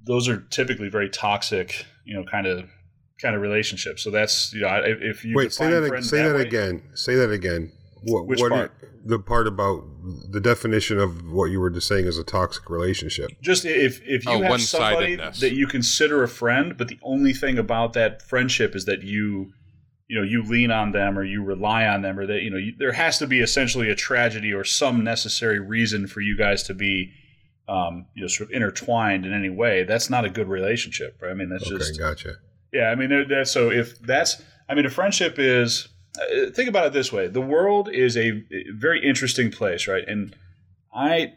those 0.04 0.28
are 0.28 0.42
typically 0.50 0.90
very 0.90 1.10
toxic 1.10 1.86
you 2.04 2.14
know 2.14 2.24
kind 2.30 2.48
of 2.48 2.70
kind 3.22 3.36
of 3.36 3.42
relationships 3.42 4.04
so 4.04 4.12
that's 4.12 4.54
you 4.54 4.62
know 4.62 4.82
if 4.84 5.24
you 5.24 5.36
Wait, 5.36 5.54
say 5.54 5.70
define 5.70 5.90
that. 5.90 6.04
Say 6.04 6.22
that, 6.22 6.36
way- 6.36 6.42
again. 6.42 6.84
Say 6.94 7.16
that 7.16 7.32
again. 7.32 7.72
What? 8.06 8.28
Which 8.28 8.40
what 8.42 8.52
part? 8.52 8.72
the 9.04 9.20
part 9.20 9.48
about 9.48 9.84
the 10.32 10.40
definition 10.40 11.00
of 11.00 11.32
what 11.32 11.46
you 11.52 11.60
were 11.60 11.70
just 11.70 11.88
saying 11.88 12.06
is 12.06 12.18
a 12.18 12.24
toxic 12.24 12.70
relationship. 12.70 13.30
just 13.42 13.66
if 13.66 14.02
if 14.06 14.26
you 14.26 14.32
Oh, 14.32 14.42
have 14.42 14.62
somebody 14.62 14.96
one-sidedness. 15.18 15.40
that 15.42 15.54
you 15.54 15.68
consider 15.68 16.24
a 16.24 16.28
friend 16.28 16.78
but 16.78 16.88
the 16.88 17.00
only 17.04 17.34
thing 17.34 17.58
about 17.58 17.94
that 17.94 18.22
friendship 18.22 18.76
is 18.76 18.86
that 18.86 19.04
you 19.04 19.52
you 20.08 20.18
know 20.20 20.24
you 20.24 20.44
lean 20.44 20.70
on 20.72 20.92
them 20.92 21.18
or 21.18 21.24
you 21.24 21.44
rely 21.44 21.86
on 21.88 22.02
them 22.04 22.18
or 22.20 22.26
that 22.28 22.42
you 22.42 22.50
know 22.52 22.58
you, 22.58 22.74
there 22.78 22.92
has 22.94 23.18
to 23.20 23.28
be 23.28 23.42
essentially 23.42 23.90
a 23.90 23.96
tragedy 23.96 24.52
or 24.54 24.64
some 24.64 25.04
necessary 25.04 25.60
reason 25.60 26.08
for 26.08 26.22
you 26.22 26.38
guys 26.38 26.62
to 26.64 26.74
be 26.74 27.12
um, 27.68 28.06
you 28.16 28.22
know 28.22 28.28
sort 28.28 28.50
of 28.50 28.56
intertwined 28.56 29.26
in 29.26 29.34
any 29.34 29.50
way 29.50 29.84
that's 29.84 30.10
not 30.10 30.24
a 30.26 30.30
good 30.30 30.48
relationship 30.48 31.18
right 31.22 31.32
i 31.32 31.34
mean 31.34 31.50
that's 31.50 31.66
Okay, 31.68 31.78
just 31.78 32.00
gotcha. 32.00 32.34
yeah, 32.72 32.90
I 32.92 32.96
mean 32.96 33.10
there- 33.10 33.26
that's 33.28 33.52
so 33.52 33.72
if 33.72 33.98
that's 34.00 34.42
I 34.70 34.74
mean 34.76 34.86
a 34.86 34.90
friendship 34.92 35.36
is 35.40 35.88
Uh, 36.18 36.50
think 36.52 36.70
about 36.70 36.88
it 36.88 36.94
this 36.94 37.12
way. 37.12 37.28
The 37.28 37.42
world 37.42 37.90
is 37.90 38.16
a 38.18 38.44
very 38.74 39.06
interesting 39.06 39.52
place, 39.52 39.88
right? 39.88 40.04
And 40.08 40.36
I 40.94 41.34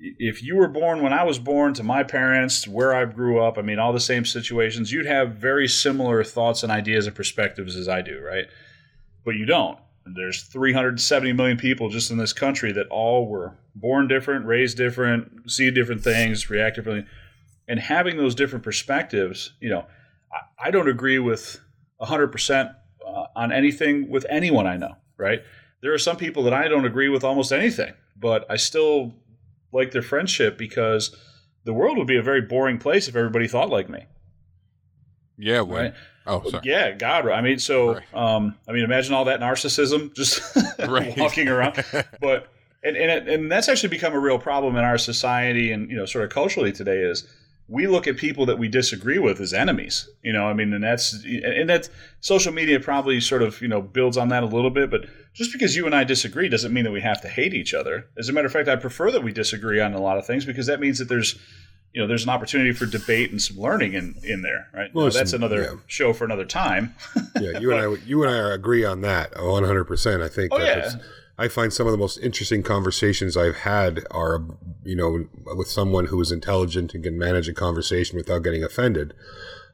if 0.00 0.42
you 0.42 0.56
were 0.56 0.68
born 0.68 1.02
when 1.02 1.12
I 1.12 1.24
was 1.24 1.38
born 1.38 1.74
to 1.74 1.82
my 1.82 2.04
parents, 2.04 2.68
where 2.68 2.94
I 2.94 3.04
grew 3.04 3.40
up, 3.40 3.58
I 3.58 3.62
mean 3.62 3.78
all 3.78 3.92
the 3.92 4.00
same 4.00 4.24
situations, 4.24 4.92
you'd 4.92 5.06
have 5.06 5.36
very 5.36 5.66
similar 5.66 6.22
thoughts 6.22 6.62
and 6.62 6.70
ideas 6.70 7.06
and 7.06 7.16
perspectives 7.16 7.74
as 7.74 7.88
I 7.88 8.02
do, 8.02 8.20
right? 8.20 8.46
But 9.24 9.34
you 9.34 9.44
don't. 9.44 9.78
There's 10.14 10.44
370 10.44 11.32
million 11.32 11.58
people 11.58 11.88
just 11.90 12.10
in 12.10 12.16
this 12.16 12.32
country 12.32 12.72
that 12.72 12.86
all 12.88 13.28
were 13.28 13.56
born 13.74 14.08
different, 14.08 14.46
raised 14.46 14.76
different, 14.76 15.50
see 15.50 15.70
different 15.70 16.02
things, 16.02 16.48
react 16.48 16.76
differently. 16.76 17.06
And 17.66 17.78
having 17.78 18.16
those 18.16 18.34
different 18.34 18.64
perspectives, 18.64 19.52
you 19.60 19.68
know, 19.68 19.84
I- 20.32 20.68
I 20.68 20.70
don't 20.70 20.88
agree 20.88 21.18
with 21.18 21.60
100% 22.00 22.70
uh, 23.08 23.26
on 23.36 23.52
anything 23.52 24.08
with 24.08 24.26
anyone 24.28 24.66
I 24.66 24.76
know, 24.76 24.96
right? 25.16 25.42
There 25.80 25.92
are 25.94 25.98
some 25.98 26.16
people 26.16 26.42
that 26.44 26.52
I 26.52 26.68
don't 26.68 26.84
agree 26.84 27.08
with 27.08 27.24
almost 27.24 27.52
anything, 27.52 27.94
but 28.16 28.44
I 28.50 28.56
still 28.56 29.14
like 29.72 29.92
their 29.92 30.02
friendship 30.02 30.58
because 30.58 31.16
the 31.64 31.72
world 31.72 31.98
would 31.98 32.06
be 32.06 32.16
a 32.16 32.22
very 32.22 32.40
boring 32.42 32.78
place 32.78 33.08
if 33.08 33.14
everybody 33.16 33.46
thought 33.48 33.70
like 33.70 33.88
me, 33.88 34.06
Yeah. 35.36 35.60
Well, 35.62 35.82
right? 35.82 35.94
Oh, 36.26 36.42
sorry. 36.50 36.62
Yeah, 36.66 36.92
God, 36.92 37.28
I 37.28 37.40
mean, 37.40 37.58
so, 37.58 37.94
Right. 37.94 38.14
um, 38.14 38.54
I 38.68 38.72
mean, 38.72 38.84
imagine 38.84 39.14
all 39.14 39.24
that 39.26 39.40
narcissism 39.40 40.14
just 40.14 40.42
walking 41.18 41.48
around. 41.48 41.82
But 42.20 42.48
and 42.82 42.96
and 42.96 43.10
it, 43.10 43.28
and 43.34 43.50
that's 43.50 43.68
actually 43.68 43.88
become 43.88 44.12
a 44.14 44.18
real 44.20 44.38
problem 44.38 44.76
in 44.76 44.84
our 44.84 44.98
society 44.98 45.72
and 45.72 45.90
you 45.90 45.96
know 45.96 46.04
sort 46.06 46.24
of 46.24 46.30
culturally 46.30 46.70
today 46.72 46.98
is 47.00 47.26
we 47.68 47.86
look 47.86 48.06
at 48.06 48.16
people 48.16 48.46
that 48.46 48.58
we 48.58 48.66
disagree 48.66 49.18
with 49.18 49.40
as 49.40 49.52
enemies. 49.52 50.08
You 50.22 50.32
know, 50.32 50.46
I 50.46 50.54
mean, 50.54 50.72
and 50.72 50.82
that's 50.82 51.12
and 51.22 51.68
that 51.68 51.88
social 52.20 52.52
media 52.52 52.80
probably 52.80 53.20
sort 53.20 53.42
of 53.42 53.60
you 53.60 53.68
know 53.68 53.82
builds 53.82 54.16
on 54.16 54.28
that 54.28 54.42
a 54.42 54.46
little 54.46 54.70
bit. 54.70 54.90
But 54.90 55.06
just 55.34 55.52
because 55.52 55.76
you 55.76 55.84
and 55.86 55.94
I 55.94 56.04
disagree 56.04 56.48
doesn't 56.48 56.72
mean 56.72 56.84
that 56.84 56.90
we 56.92 57.02
have 57.02 57.20
to 57.22 57.28
hate 57.28 57.52
each 57.54 57.74
other. 57.74 58.06
As 58.18 58.28
a 58.28 58.32
matter 58.32 58.46
of 58.46 58.52
fact, 58.52 58.68
I 58.68 58.76
prefer 58.76 59.10
that 59.10 59.22
we 59.22 59.32
disagree 59.32 59.80
on 59.80 59.92
a 59.92 60.00
lot 60.00 60.16
of 60.18 60.26
things 60.26 60.44
because 60.46 60.66
that 60.66 60.80
means 60.80 60.98
that 60.98 61.08
there's 61.08 61.38
you 61.92 62.00
know 62.00 62.06
there's 62.06 62.24
an 62.24 62.30
opportunity 62.30 62.72
for 62.72 62.86
debate 62.86 63.30
and 63.30 63.40
some 63.40 63.58
learning 63.58 63.92
in 63.92 64.14
in 64.24 64.40
there. 64.40 64.68
Right? 64.72 64.92
Well, 64.94 65.06
Now, 65.06 65.12
that's 65.12 65.34
another 65.34 65.62
yeah. 65.62 65.74
show 65.86 66.14
for 66.14 66.24
another 66.24 66.46
time. 66.46 66.94
Yeah, 67.38 67.58
you 67.60 67.72
and 67.72 67.80
I, 67.80 68.02
you 68.06 68.24
and 68.24 68.34
I 68.34 68.54
agree 68.54 68.84
on 68.84 69.02
that 69.02 69.36
100. 69.36 69.84
percent 69.84 70.22
I 70.22 70.28
think. 70.28 70.52
Oh, 70.54 70.58
yeah. 70.58 70.90
I 71.38 71.48
find 71.48 71.72
some 71.72 71.86
of 71.86 71.92
the 71.92 71.98
most 71.98 72.18
interesting 72.18 72.64
conversations 72.64 73.36
I've 73.36 73.58
had 73.58 74.04
are, 74.10 74.44
you 74.82 74.96
know, 74.96 75.28
with 75.56 75.68
someone 75.68 76.06
who 76.06 76.20
is 76.20 76.32
intelligent 76.32 76.94
and 76.94 77.04
can 77.04 77.16
manage 77.16 77.48
a 77.48 77.54
conversation 77.54 78.16
without 78.16 78.42
getting 78.42 78.64
offended, 78.64 79.14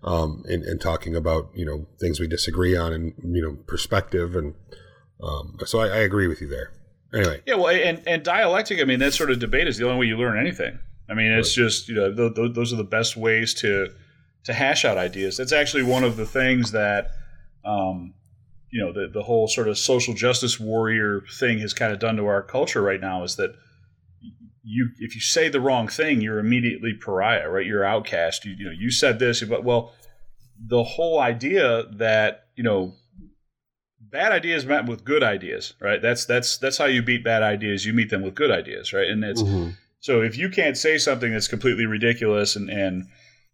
um, 0.02 0.44
and, 0.46 0.62
and 0.62 0.80
talking 0.80 1.16
about 1.16 1.50
you 1.54 1.64
know 1.64 1.86
things 1.98 2.20
we 2.20 2.26
disagree 2.26 2.76
on 2.76 2.92
and 2.92 3.14
you 3.24 3.42
know 3.42 3.56
perspective 3.66 4.36
and 4.36 4.54
um, 5.22 5.56
so 5.64 5.80
I, 5.80 5.86
I 5.86 5.96
agree 5.98 6.26
with 6.26 6.40
you 6.40 6.48
there. 6.48 6.72
Anyway, 7.14 7.40
Yeah, 7.46 7.54
well, 7.54 7.68
and 7.68 8.02
and 8.06 8.22
dialectic. 8.22 8.80
I 8.80 8.84
mean, 8.84 8.98
that 8.98 9.14
sort 9.14 9.30
of 9.30 9.38
debate 9.38 9.68
is 9.68 9.78
the 9.78 9.86
only 9.86 10.00
way 10.00 10.06
you 10.06 10.16
learn 10.16 10.38
anything. 10.38 10.78
I 11.08 11.14
mean, 11.14 11.30
it's 11.32 11.54
just 11.54 11.88
you 11.88 11.94
know 11.94 12.12
th- 12.14 12.34
th- 12.34 12.54
those 12.54 12.72
are 12.72 12.76
the 12.76 12.84
best 12.84 13.16
ways 13.16 13.54
to 13.54 13.88
to 14.44 14.52
hash 14.52 14.84
out 14.84 14.98
ideas. 14.98 15.36
That's 15.36 15.52
actually 15.52 15.84
one 15.84 16.04
of 16.04 16.16
the 16.16 16.26
things 16.26 16.72
that 16.72 17.12
um, 17.64 18.14
you 18.74 18.84
know 18.84 18.92
the 18.92 19.06
the 19.08 19.22
whole 19.22 19.46
sort 19.46 19.68
of 19.68 19.78
social 19.78 20.14
justice 20.14 20.58
warrior 20.58 21.22
thing 21.38 21.60
has 21.60 21.72
kind 21.72 21.92
of 21.92 22.00
done 22.00 22.16
to 22.16 22.26
our 22.26 22.42
culture 22.42 22.82
right 22.82 23.00
now 23.00 23.22
is 23.22 23.36
that 23.36 23.54
you 24.64 24.90
if 24.98 25.14
you 25.14 25.20
say 25.20 25.48
the 25.48 25.60
wrong 25.60 25.86
thing, 25.86 26.20
you're 26.20 26.40
immediately 26.40 26.92
pariah, 26.92 27.48
right? 27.48 27.64
You're 27.64 27.84
outcast. 27.84 28.44
You, 28.44 28.54
you 28.58 28.64
know, 28.64 28.72
you 28.72 28.90
said 28.90 29.20
this, 29.20 29.44
but 29.44 29.62
well, 29.62 29.92
the 30.58 30.82
whole 30.82 31.20
idea 31.20 31.84
that 31.92 32.46
you 32.56 32.64
know 32.64 32.94
bad 34.00 34.32
ideas 34.32 34.66
met 34.66 34.86
with 34.86 35.04
good 35.04 35.22
ideas, 35.22 35.74
right? 35.80 36.02
That's 36.02 36.24
that's 36.24 36.58
that's 36.58 36.78
how 36.78 36.86
you 36.86 37.00
beat 37.00 37.22
bad 37.22 37.44
ideas. 37.44 37.86
You 37.86 37.92
meet 37.92 38.10
them 38.10 38.22
with 38.22 38.34
good 38.34 38.50
ideas, 38.50 38.92
right? 38.92 39.06
And 39.06 39.22
it's 39.22 39.42
Mhm. 39.42 39.76
so 40.00 40.20
if 40.20 40.36
you 40.36 40.48
can't 40.48 40.76
say 40.76 40.98
something 40.98 41.32
that's 41.32 41.46
completely 41.46 41.86
ridiculous 41.86 42.56
and 42.56 42.68
and 42.68 43.06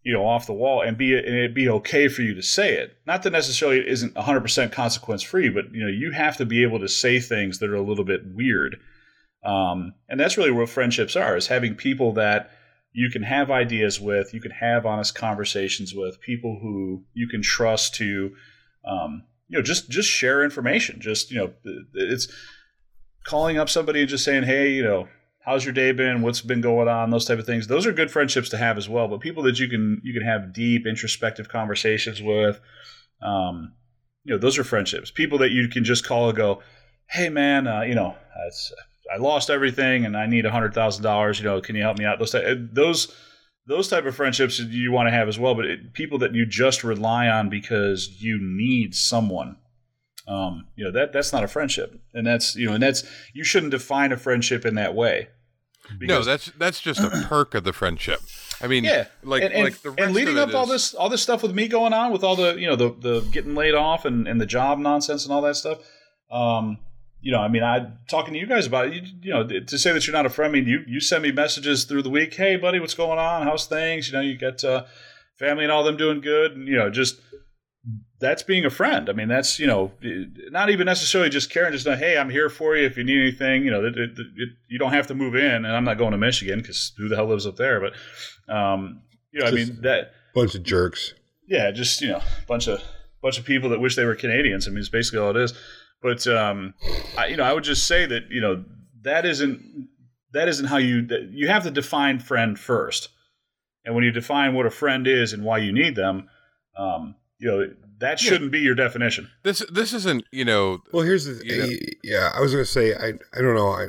you 0.03 0.13
know 0.13 0.25
off 0.25 0.47
the 0.47 0.53
wall 0.53 0.81
and 0.81 0.97
be 0.97 1.15
and 1.15 1.27
it'd 1.27 1.53
be 1.53 1.69
okay 1.69 2.07
for 2.07 2.21
you 2.21 2.33
to 2.33 2.41
say 2.41 2.73
it, 2.73 2.97
not 3.05 3.23
that 3.23 3.31
necessarily 3.31 3.79
it 3.79 3.87
isn't 3.87 4.15
100% 4.15 4.71
consequence 4.71 5.21
free, 5.21 5.49
but 5.49 5.71
you 5.73 5.81
know 5.81 5.91
you 5.91 6.11
have 6.11 6.37
to 6.37 6.45
be 6.45 6.63
able 6.63 6.79
to 6.79 6.87
say 6.87 7.19
things 7.19 7.59
that 7.59 7.69
are 7.69 7.75
a 7.75 7.81
little 7.81 8.05
bit 8.05 8.21
weird. 8.33 8.77
Um, 9.43 9.93
and 10.07 10.19
that's 10.19 10.37
really 10.37 10.51
what 10.51 10.69
friendships 10.69 11.15
are: 11.15 11.35
is 11.37 11.47
having 11.47 11.75
people 11.75 12.13
that 12.13 12.51
you 12.93 13.09
can 13.09 13.23
have 13.23 13.49
ideas 13.49 13.99
with, 13.99 14.33
you 14.33 14.41
can 14.41 14.51
have 14.51 14.85
honest 14.85 15.15
conversations 15.15 15.93
with, 15.95 16.19
people 16.19 16.59
who 16.61 17.03
you 17.13 17.27
can 17.27 17.41
trust 17.41 17.95
to, 17.95 18.35
um, 18.85 19.23
you 19.47 19.57
know, 19.57 19.63
just 19.63 19.89
just 19.89 20.09
share 20.09 20.43
information. 20.43 20.99
Just 20.99 21.31
you 21.31 21.37
know, 21.37 21.53
it's 21.93 22.27
calling 23.25 23.57
up 23.57 23.69
somebody 23.69 24.01
and 24.01 24.09
just 24.09 24.25
saying, 24.25 24.43
hey, 24.43 24.71
you 24.71 24.83
know, 24.83 25.07
how's 25.45 25.65
your 25.65 25.73
day 25.73 25.91
been? 25.91 26.21
What's 26.21 26.41
been 26.41 26.61
going 26.61 26.87
on? 26.87 27.09
Those 27.09 27.25
type 27.25 27.39
of 27.39 27.45
things. 27.45 27.67
Those 27.67 27.85
are 27.85 27.91
good 27.91 28.11
friendships 28.11 28.49
to 28.49 28.57
have 28.57 28.77
as 28.77 28.87
well. 28.87 29.07
But 29.07 29.19
people 29.19 29.43
that 29.43 29.59
you 29.59 29.67
can 29.67 30.01
you 30.03 30.13
can 30.13 30.23
have 30.23 30.53
deep 30.53 30.85
introspective 30.85 31.49
conversations 31.49 32.21
with, 32.21 32.59
um, 33.21 33.73
you 34.23 34.33
know, 34.33 34.39
those 34.39 34.57
are 34.57 34.63
friendships. 34.63 35.11
People 35.11 35.39
that 35.39 35.51
you 35.51 35.67
can 35.67 35.83
just 35.83 36.05
call 36.05 36.29
and 36.29 36.37
go, 36.37 36.61
hey 37.09 37.29
man, 37.29 37.67
uh, 37.67 37.81
you 37.81 37.95
know, 37.95 38.15
I 39.13 39.17
lost 39.17 39.49
everything 39.49 40.05
and 40.05 40.15
I 40.15 40.25
need 40.25 40.45
a 40.45 40.51
hundred 40.51 40.73
thousand 40.73 41.03
dollars. 41.03 41.39
You 41.39 41.45
know, 41.45 41.61
can 41.61 41.75
you 41.75 41.81
help 41.81 41.97
me 41.97 42.05
out? 42.05 42.19
Those 42.19 42.31
type, 42.31 42.57
those 42.71 43.15
those 43.67 43.87
type 43.87 44.05
of 44.05 44.15
friendships 44.15 44.59
you 44.59 44.91
want 44.91 45.07
to 45.07 45.11
have 45.11 45.27
as 45.27 45.37
well. 45.37 45.55
But 45.55 45.65
it, 45.65 45.93
people 45.93 46.17
that 46.19 46.33
you 46.33 46.45
just 46.45 46.83
rely 46.83 47.27
on 47.27 47.49
because 47.49 48.21
you 48.21 48.39
need 48.41 48.95
someone. 48.95 49.57
Um, 50.27 50.67
you 50.75 50.83
know 50.83 50.91
that 50.91 51.13
that's 51.13 51.33
not 51.33 51.43
a 51.43 51.47
friendship, 51.47 51.99
and 52.13 52.25
that's 52.25 52.55
you 52.55 52.67
know, 52.67 52.73
and 52.73 52.83
that's 52.83 53.03
you 53.33 53.43
shouldn't 53.43 53.71
define 53.71 54.11
a 54.11 54.17
friendship 54.17 54.65
in 54.65 54.75
that 54.75 54.95
way. 54.95 55.29
no, 55.99 56.23
that's 56.23 56.51
that's 56.57 56.79
just 56.79 56.99
a 56.99 57.09
perk 57.27 57.55
of 57.55 57.63
the 57.63 57.73
friendship. 57.73 58.21
I 58.61 58.67
mean, 58.67 58.83
yeah, 58.83 59.07
like 59.23 59.43
and, 59.43 59.53
and, 59.53 59.63
like 59.63 59.81
the 59.81 59.89
rest 59.89 60.01
and 60.01 60.13
leading 60.13 60.37
up 60.37 60.53
all 60.53 60.65
this 60.65 60.93
all 60.93 61.09
this 61.09 61.21
stuff 61.21 61.41
with 61.41 61.53
me 61.53 61.67
going 61.67 61.93
on 61.93 62.11
with 62.11 62.23
all 62.23 62.35
the 62.35 62.55
you 62.59 62.67
know 62.67 62.75
the 62.75 62.95
the 62.99 63.21
getting 63.31 63.55
laid 63.55 63.73
off 63.73 64.05
and, 64.05 64.27
and 64.27 64.39
the 64.39 64.45
job 64.45 64.77
nonsense 64.77 65.25
and 65.25 65.33
all 65.33 65.41
that 65.41 65.55
stuff. 65.55 65.79
Um, 66.29 66.77
you 67.21 67.31
know, 67.31 67.39
I 67.39 67.47
mean, 67.47 67.63
I 67.63 67.91
talking 68.09 68.33
to 68.33 68.39
you 68.39 68.47
guys 68.47 68.65
about 68.65 68.87
it. 68.87 68.93
You, 68.93 69.01
you 69.21 69.33
know, 69.33 69.47
to 69.47 69.77
say 69.77 69.93
that 69.93 70.07
you're 70.07 70.15
not 70.15 70.25
a 70.25 70.29
friend. 70.29 70.51
I 70.51 70.59
mean, 70.59 70.67
you 70.67 70.83
you 70.87 70.99
send 70.99 71.23
me 71.23 71.31
messages 71.31 71.85
through 71.85 72.03
the 72.03 72.09
week. 72.09 72.33
Hey, 72.33 72.55
buddy, 72.55 72.79
what's 72.79 72.95
going 72.95 73.19
on? 73.19 73.43
How's 73.43 73.65
things? 73.65 74.07
You 74.07 74.13
know, 74.13 74.21
you 74.21 74.37
got 74.37 74.63
uh, 74.63 74.85
family 75.37 75.63
and 75.63 75.71
all 75.71 75.83
them 75.83 75.97
doing 75.97 76.21
good. 76.21 76.53
And 76.53 76.67
you 76.67 76.75
know, 76.75 76.89
just 76.89 77.19
that's 78.19 78.43
being 78.43 78.65
a 78.65 78.69
friend. 78.69 79.09
I 79.09 79.13
mean, 79.13 79.27
that's 79.27 79.59
you 79.59 79.67
know, 79.67 79.91
not 80.51 80.69
even 80.69 80.85
necessarily 80.85 81.29
just 81.29 81.49
caring. 81.49 81.71
Just 81.73 81.85
know, 81.85 81.95
hey, 81.95 82.17
I'm 82.17 82.29
here 82.29 82.49
for 82.49 82.75
you 82.75 82.85
if 82.85 82.97
you 82.97 83.03
need 83.03 83.19
anything. 83.19 83.65
You 83.65 83.71
know, 83.71 83.83
it, 83.85 83.97
it, 83.97 84.11
it, 84.17 84.49
you 84.67 84.77
don't 84.77 84.93
have 84.93 85.07
to 85.07 85.15
move 85.15 85.35
in, 85.35 85.65
and 85.65 85.67
I'm 85.67 85.83
not 85.83 85.97
going 85.97 86.11
to 86.11 86.17
Michigan 86.17 86.59
because 86.59 86.93
who 86.97 87.09
the 87.09 87.15
hell 87.15 87.27
lives 87.27 87.47
up 87.47 87.55
there? 87.55 87.79
But 87.79 88.53
um, 88.53 89.01
you 89.31 89.39
know, 89.41 89.47
I 89.47 89.51
mean 89.51 89.79
that 89.81 90.11
Bunch 90.33 90.55
of 90.55 90.63
jerks. 90.63 91.13
yeah, 91.47 91.71
just 91.71 92.01
you 92.01 92.09
know, 92.09 92.21
bunch 92.47 92.67
of 92.67 92.81
bunch 93.21 93.37
of 93.39 93.45
people 93.45 93.69
that 93.71 93.79
wish 93.79 93.95
they 93.95 94.05
were 94.05 94.15
Canadians. 94.15 94.67
I 94.67 94.71
mean, 94.71 94.79
it's 94.79 94.89
basically 94.89 95.19
all 95.19 95.31
it 95.31 95.37
is. 95.37 95.53
But 96.01 96.25
um, 96.27 96.73
I, 97.17 97.27
you 97.27 97.37
know, 97.37 97.43
I 97.43 97.53
would 97.53 97.63
just 97.63 97.87
say 97.87 98.05
that 98.05 98.29
you 98.29 98.41
know 98.41 98.63
that 99.01 99.25
isn't 99.25 99.89
that 100.33 100.47
isn't 100.47 100.67
how 100.67 100.77
you 100.77 101.07
you 101.31 101.47
have 101.47 101.63
to 101.63 101.71
define 101.71 102.19
friend 102.19 102.59
first, 102.59 103.09
and 103.85 103.95
when 103.95 104.03
you 104.03 104.11
define 104.11 104.53
what 104.53 104.65
a 104.65 104.71
friend 104.71 105.07
is 105.07 105.33
and 105.33 105.43
why 105.43 105.57
you 105.57 105.71
need 105.71 105.95
them, 105.95 106.29
um, 106.77 107.15
you 107.41 107.49
know 107.51 107.67
that 107.99 108.19
shouldn't 108.19 108.51
be 108.51 108.59
your 108.59 108.75
definition. 108.75 109.29
this 109.43 109.59
this 109.71 109.93
isn't 109.93 110.23
you 110.31 110.45
know 110.45 110.79
Well, 110.93 111.03
here's 111.03 111.25
the 111.25 111.45
You 111.45 111.57
know- 111.61 111.69
yeah. 112.03 112.31
I 112.35 112.39
was 112.39 112.51
going 112.53 112.63
to 112.65 112.71
say 112.71 112.93
I 112.95 113.09
I 113.37 113.41
don't 113.41 113.55
know 113.55 113.69
I 113.69 113.83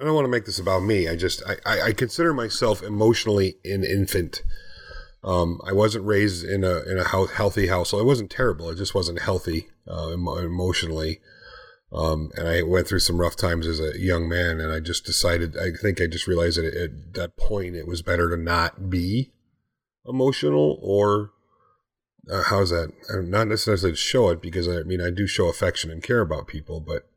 I 0.00 0.04
don't 0.04 0.14
want 0.14 0.24
to 0.24 0.30
make 0.30 0.46
this 0.46 0.58
about 0.58 0.80
me. 0.82 1.08
I 1.08 1.14
just 1.14 1.42
I, 1.46 1.54
I, 1.64 1.82
I 1.88 1.92
consider 1.92 2.34
myself 2.34 2.82
emotionally 2.82 3.54
an 3.64 3.84
infant. 3.84 4.42
Um, 5.22 5.60
I 5.64 5.72
wasn't 5.72 6.04
raised 6.04 6.44
in 6.44 6.64
a 6.64 6.80
in 6.90 6.98
a 6.98 7.04
hou- 7.04 7.26
healthy 7.28 7.68
household. 7.68 8.02
It 8.02 8.06
wasn't 8.06 8.30
terrible. 8.30 8.68
It 8.70 8.76
just 8.78 8.96
wasn't 8.96 9.20
healthy 9.20 9.68
uh, 9.88 10.08
emotionally. 10.10 11.20
Um, 11.92 12.30
and 12.36 12.48
I 12.48 12.62
went 12.62 12.88
through 12.88 12.98
some 13.00 13.20
rough 13.20 13.36
times 13.36 13.66
as 13.68 13.78
a 13.78 13.96
young 14.00 14.28
man, 14.28 14.60
and 14.60 14.72
I 14.72 14.80
just 14.80 15.04
decided. 15.06 15.56
I 15.56 15.70
think 15.80 16.00
I 16.00 16.06
just 16.08 16.26
realized 16.26 16.58
that 16.58 16.74
at 16.74 17.14
that 17.14 17.36
point 17.36 17.76
it 17.76 17.86
was 17.86 18.02
better 18.02 18.28
to 18.30 18.36
not 18.42 18.90
be 18.90 19.30
emotional 20.04 20.78
or 20.82 21.30
uh, 22.30 22.42
how's 22.44 22.70
that? 22.70 22.92
Uh, 23.12 23.20
Not 23.22 23.48
necessarily 23.48 23.92
to 23.92 23.96
show 23.96 24.28
it 24.30 24.40
because 24.40 24.68
I 24.68 24.82
mean 24.82 25.00
I 25.00 25.10
do 25.10 25.26
show 25.26 25.48
affection 25.48 25.90
and 25.90 26.02
care 26.02 26.20
about 26.20 26.46
people, 26.46 26.80
but 26.80 27.08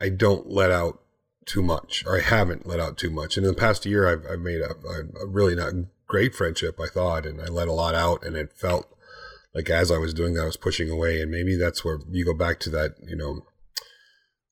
I 0.00 0.08
don't 0.08 0.50
let 0.50 0.70
out 0.70 1.00
too 1.46 1.62
much, 1.62 2.04
or 2.06 2.16
I 2.16 2.20
haven't 2.20 2.66
let 2.66 2.80
out 2.80 2.98
too 2.98 3.10
much. 3.10 3.36
And 3.36 3.46
in 3.46 3.52
the 3.52 3.58
past 3.58 3.86
year, 3.86 4.08
I've, 4.08 4.26
I've 4.30 4.40
made 4.40 4.60
a, 4.60 4.74
a, 5.20 5.26
really 5.26 5.54
not 5.54 5.72
great 6.06 6.34
friendship, 6.34 6.78
I 6.80 6.88
thought, 6.88 7.24
and 7.24 7.40
I 7.40 7.46
let 7.46 7.68
a 7.68 7.72
lot 7.72 7.94
out, 7.94 8.24
and 8.24 8.36
it 8.36 8.52
felt 8.52 8.92
like 9.54 9.70
as 9.70 9.90
I 9.90 9.98
was 9.98 10.12
doing 10.12 10.34
that, 10.34 10.42
I 10.42 10.46
was 10.46 10.56
pushing 10.56 10.90
away, 10.90 11.20
and 11.22 11.30
maybe 11.30 11.56
that's 11.56 11.84
where 11.84 12.00
you 12.10 12.24
go 12.24 12.34
back 12.34 12.58
to 12.60 12.70
that, 12.70 12.96
you 13.06 13.16
know. 13.16 13.46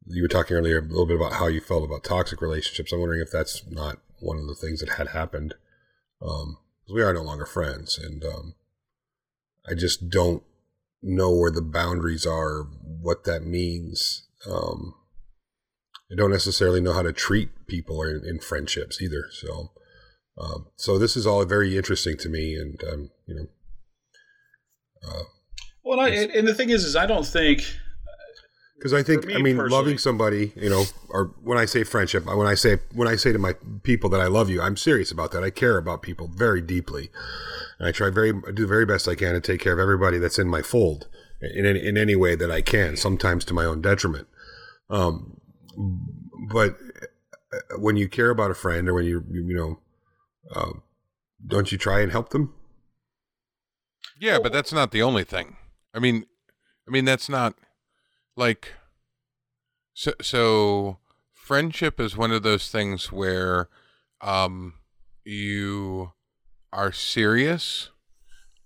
You 0.07 0.23
were 0.23 0.29
talking 0.29 0.57
earlier 0.57 0.79
a 0.79 0.83
little 0.83 1.07
bit 1.07 1.17
about 1.17 1.35
how 1.35 1.47
you 1.47 1.61
felt 1.61 1.85
about 1.85 2.05
toxic 2.05 2.41
relationships. 2.41 2.93
I'm 2.93 3.01
wondering 3.01 3.23
if 3.23 3.31
that's 3.31 3.63
not 3.69 3.99
one 4.21 4.39
of 4.39 4.47
the 4.47 4.55
things 4.55 4.81
that 4.81 4.91
had 4.91 5.09
happened. 5.09 5.55
Um, 6.23 6.59
we 6.93 7.03
are 7.03 7.13
no 7.13 7.23
longer 7.23 7.47
friends, 7.47 7.99
and 7.99 8.23
um, 8.25 8.55
I 9.69 9.75
just 9.75 10.11
don't 10.11 10.43
know 11.03 11.35
where 11.35 11.51
the 11.51 11.63
boundaries 11.63 12.27
are, 12.27 12.63
what 13.01 13.25
that 13.25 13.45
means. 13.45 14.27
Um, 14.47 14.95
I 16.11 16.15
don't 16.17 16.31
necessarily 16.31 16.81
know 16.81 16.93
how 16.93 17.03
to 17.03 17.13
treat 17.13 17.67
people 17.67 18.03
in, 18.03 18.23
in 18.27 18.41
friendships 18.41 19.01
either. 19.01 19.25
So, 19.33 19.73
um, 20.39 20.67
so 20.77 20.99
this 20.99 21.17
is 21.17 21.27
all 21.27 21.45
very 21.45 21.77
interesting 21.77 22.17
to 22.19 22.29
me, 22.29 22.55
and 22.55 22.81
um, 22.85 23.11
you 23.27 23.35
know, 23.35 23.47
uh, 25.09 25.23
Well, 25.83 26.01
I, 26.01 26.09
and 26.09 26.31
and 26.33 26.49
the 26.49 26.55
thing 26.55 26.71
is, 26.71 26.85
is 26.85 26.97
I 26.97 27.07
don't 27.07 27.27
think 27.27 27.63
because 28.77 28.93
I 28.93 29.03
think 29.03 29.27
me 29.27 29.35
I 29.35 29.39
mean 29.39 29.57
personally- 29.57 29.71
loving 29.79 29.99
somebody, 29.99 30.53
you 30.57 30.69
know, 30.69 30.85
or 31.09 31.35
when 31.43 31.59
I 31.59 31.65
say 31.65 31.85
friendship, 31.85 32.27
when 32.27 32.47
I 32.47 32.55
say 32.55 32.79
when 32.93 33.09
I 33.09 33.17
say 33.17 33.33
to 33.33 33.39
my 33.39 33.55
people 33.83 34.11
that 34.11 34.21
I 34.21 34.27
love 34.27 34.51
you, 34.51 34.61
I'm 34.61 34.77
serious 34.77 35.11
about 35.11 35.33
that. 35.33 35.43
I 35.45 35.51
care 35.51 35.79
about 35.79 36.03
people 36.03 36.29
very 36.29 36.61
deeply, 36.61 37.11
and 37.79 37.89
I 37.89 37.93
try 37.93 38.11
very 38.11 38.31
I 38.31 38.51
do 38.53 38.63
the 38.63 38.69
very 38.69 38.87
best 38.87 39.09
I 39.09 39.15
can 39.15 39.35
to 39.35 39.41
take 39.41 39.61
care 39.61 39.73
of 39.73 39.79
everybody 39.79 40.19
that's 40.19 40.39
in 40.39 40.49
my 40.49 40.63
fold 40.63 41.09
in 41.41 41.67
any, 41.67 41.87
in 41.87 41.97
any 41.97 42.17
way 42.17 42.35
that 42.35 42.51
I 42.51 42.63
can. 42.63 42.97
Sometimes 42.97 43.45
to 43.47 43.55
my 43.55 43.65
own 43.65 43.81
detriment. 43.81 44.29
Um, 44.91 45.41
but 46.51 46.77
uh, 47.53 47.79
when 47.79 47.97
you 47.97 48.09
care 48.09 48.31
about 48.31 48.51
a 48.51 48.55
friend, 48.55 48.89
or 48.89 48.95
when 48.95 49.05
you 49.05 49.25
you, 49.31 49.47
you 49.47 49.55
know, 49.57 49.79
um, 50.55 50.83
don't 51.47 51.71
you 51.73 51.79
try 51.79 52.01
and 52.01 52.13
help 52.13 52.31
them? 52.31 52.55
Yeah, 54.19 54.39
but 54.43 54.53
that's 54.53 54.73
not 54.73 54.91
the 54.91 55.03
only 55.03 55.25
thing. 55.25 55.57
I 55.93 55.99
mean, 55.99 56.27
I 56.89 56.91
mean 56.91 57.05
that's 57.05 57.29
not 57.29 57.55
like 58.37 58.73
so 59.93 60.13
so 60.21 60.99
friendship 61.33 62.01
is 62.01 62.17
one 62.17 62.33
of 62.33 62.43
those 62.43 62.71
things 62.71 63.13
where 63.13 63.69
um 64.21 64.75
you 65.25 66.13
are 66.73 66.93
serious 66.93 67.91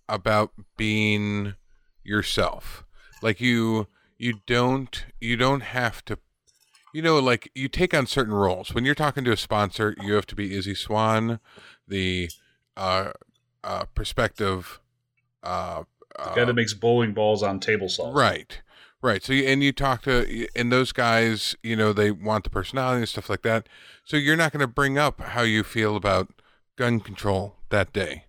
about 0.08 0.52
being 0.76 1.54
yourself. 2.02 2.84
Like 3.22 3.40
you 3.40 3.88
you 4.16 4.40
don't 4.46 5.04
you 5.20 5.36
don't 5.36 5.60
have 5.60 6.04
to 6.06 6.18
you 6.92 7.02
know 7.02 7.18
like 7.18 7.50
you 7.54 7.68
take 7.68 7.94
on 7.94 8.06
certain 8.06 8.34
roles. 8.34 8.74
When 8.74 8.84
you're 8.84 8.94
talking 8.94 9.24
to 9.24 9.32
a 9.32 9.36
sponsor, 9.36 9.94
you 10.00 10.14
have 10.14 10.26
to 10.26 10.34
be 10.34 10.56
Izzy 10.56 10.74
Swan, 10.74 11.40
the 11.86 12.30
uh 12.76 13.12
uh 13.62 13.84
perspective 13.94 14.80
uh, 15.42 15.84
the 16.16 16.34
guy 16.34 16.44
that 16.44 16.54
makes 16.54 16.74
bowling 16.74 17.12
balls 17.12 17.42
on 17.42 17.60
table 17.60 17.88
saw 17.88 18.10
Right. 18.12 18.60
Right. 19.00 19.22
So, 19.22 19.32
you, 19.32 19.44
and 19.44 19.62
you 19.62 19.72
talk 19.72 20.02
to, 20.02 20.48
and 20.56 20.72
those 20.72 20.90
guys, 20.92 21.54
you 21.62 21.76
know, 21.76 21.92
they 21.92 22.10
want 22.10 22.44
the 22.44 22.50
personality 22.50 22.98
and 22.98 23.08
stuff 23.08 23.30
like 23.30 23.42
that. 23.42 23.68
So 24.04 24.16
you're 24.16 24.36
not 24.36 24.52
going 24.52 24.60
to 24.60 24.66
bring 24.66 24.98
up 24.98 25.20
how 25.20 25.42
you 25.42 25.62
feel 25.62 25.94
about 25.94 26.30
gun 26.76 26.98
control 27.00 27.56
that 27.68 27.92
day. 27.92 28.24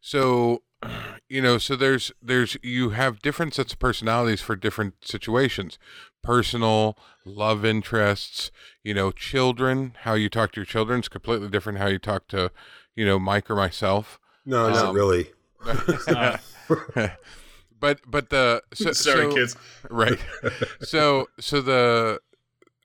So, 0.00 0.62
you 1.28 1.40
know, 1.40 1.56
so 1.56 1.74
there's, 1.74 2.12
there's, 2.22 2.56
you 2.62 2.90
have 2.90 3.22
different 3.22 3.54
sets 3.54 3.72
of 3.72 3.78
personalities 3.78 4.40
for 4.40 4.56
different 4.56 4.94
situations 5.04 5.78
personal, 6.22 6.98
love 7.24 7.64
interests, 7.64 8.50
you 8.82 8.92
know, 8.92 9.10
children, 9.10 9.94
how 10.02 10.12
you 10.12 10.28
talk 10.28 10.52
to 10.52 10.60
your 10.60 10.66
children 10.66 11.00
is 11.00 11.08
completely 11.08 11.48
different 11.48 11.78
how 11.78 11.86
you 11.86 11.98
talk 11.98 12.28
to, 12.28 12.50
you 12.94 13.06
know, 13.06 13.18
Mike 13.18 13.50
or 13.50 13.56
myself. 13.56 14.20
No, 14.44 14.68
not 14.68 14.88
Um, 14.88 14.94
really. 14.94 15.32
but, 17.80 18.00
but 18.06 18.30
the, 18.30 18.62
so, 18.74 18.92
Sorry, 18.92 19.30
so- 19.30 19.34
kids. 19.34 19.56
right. 19.90 20.18
So 20.80 21.28
so 21.38 21.60
the 21.60 22.20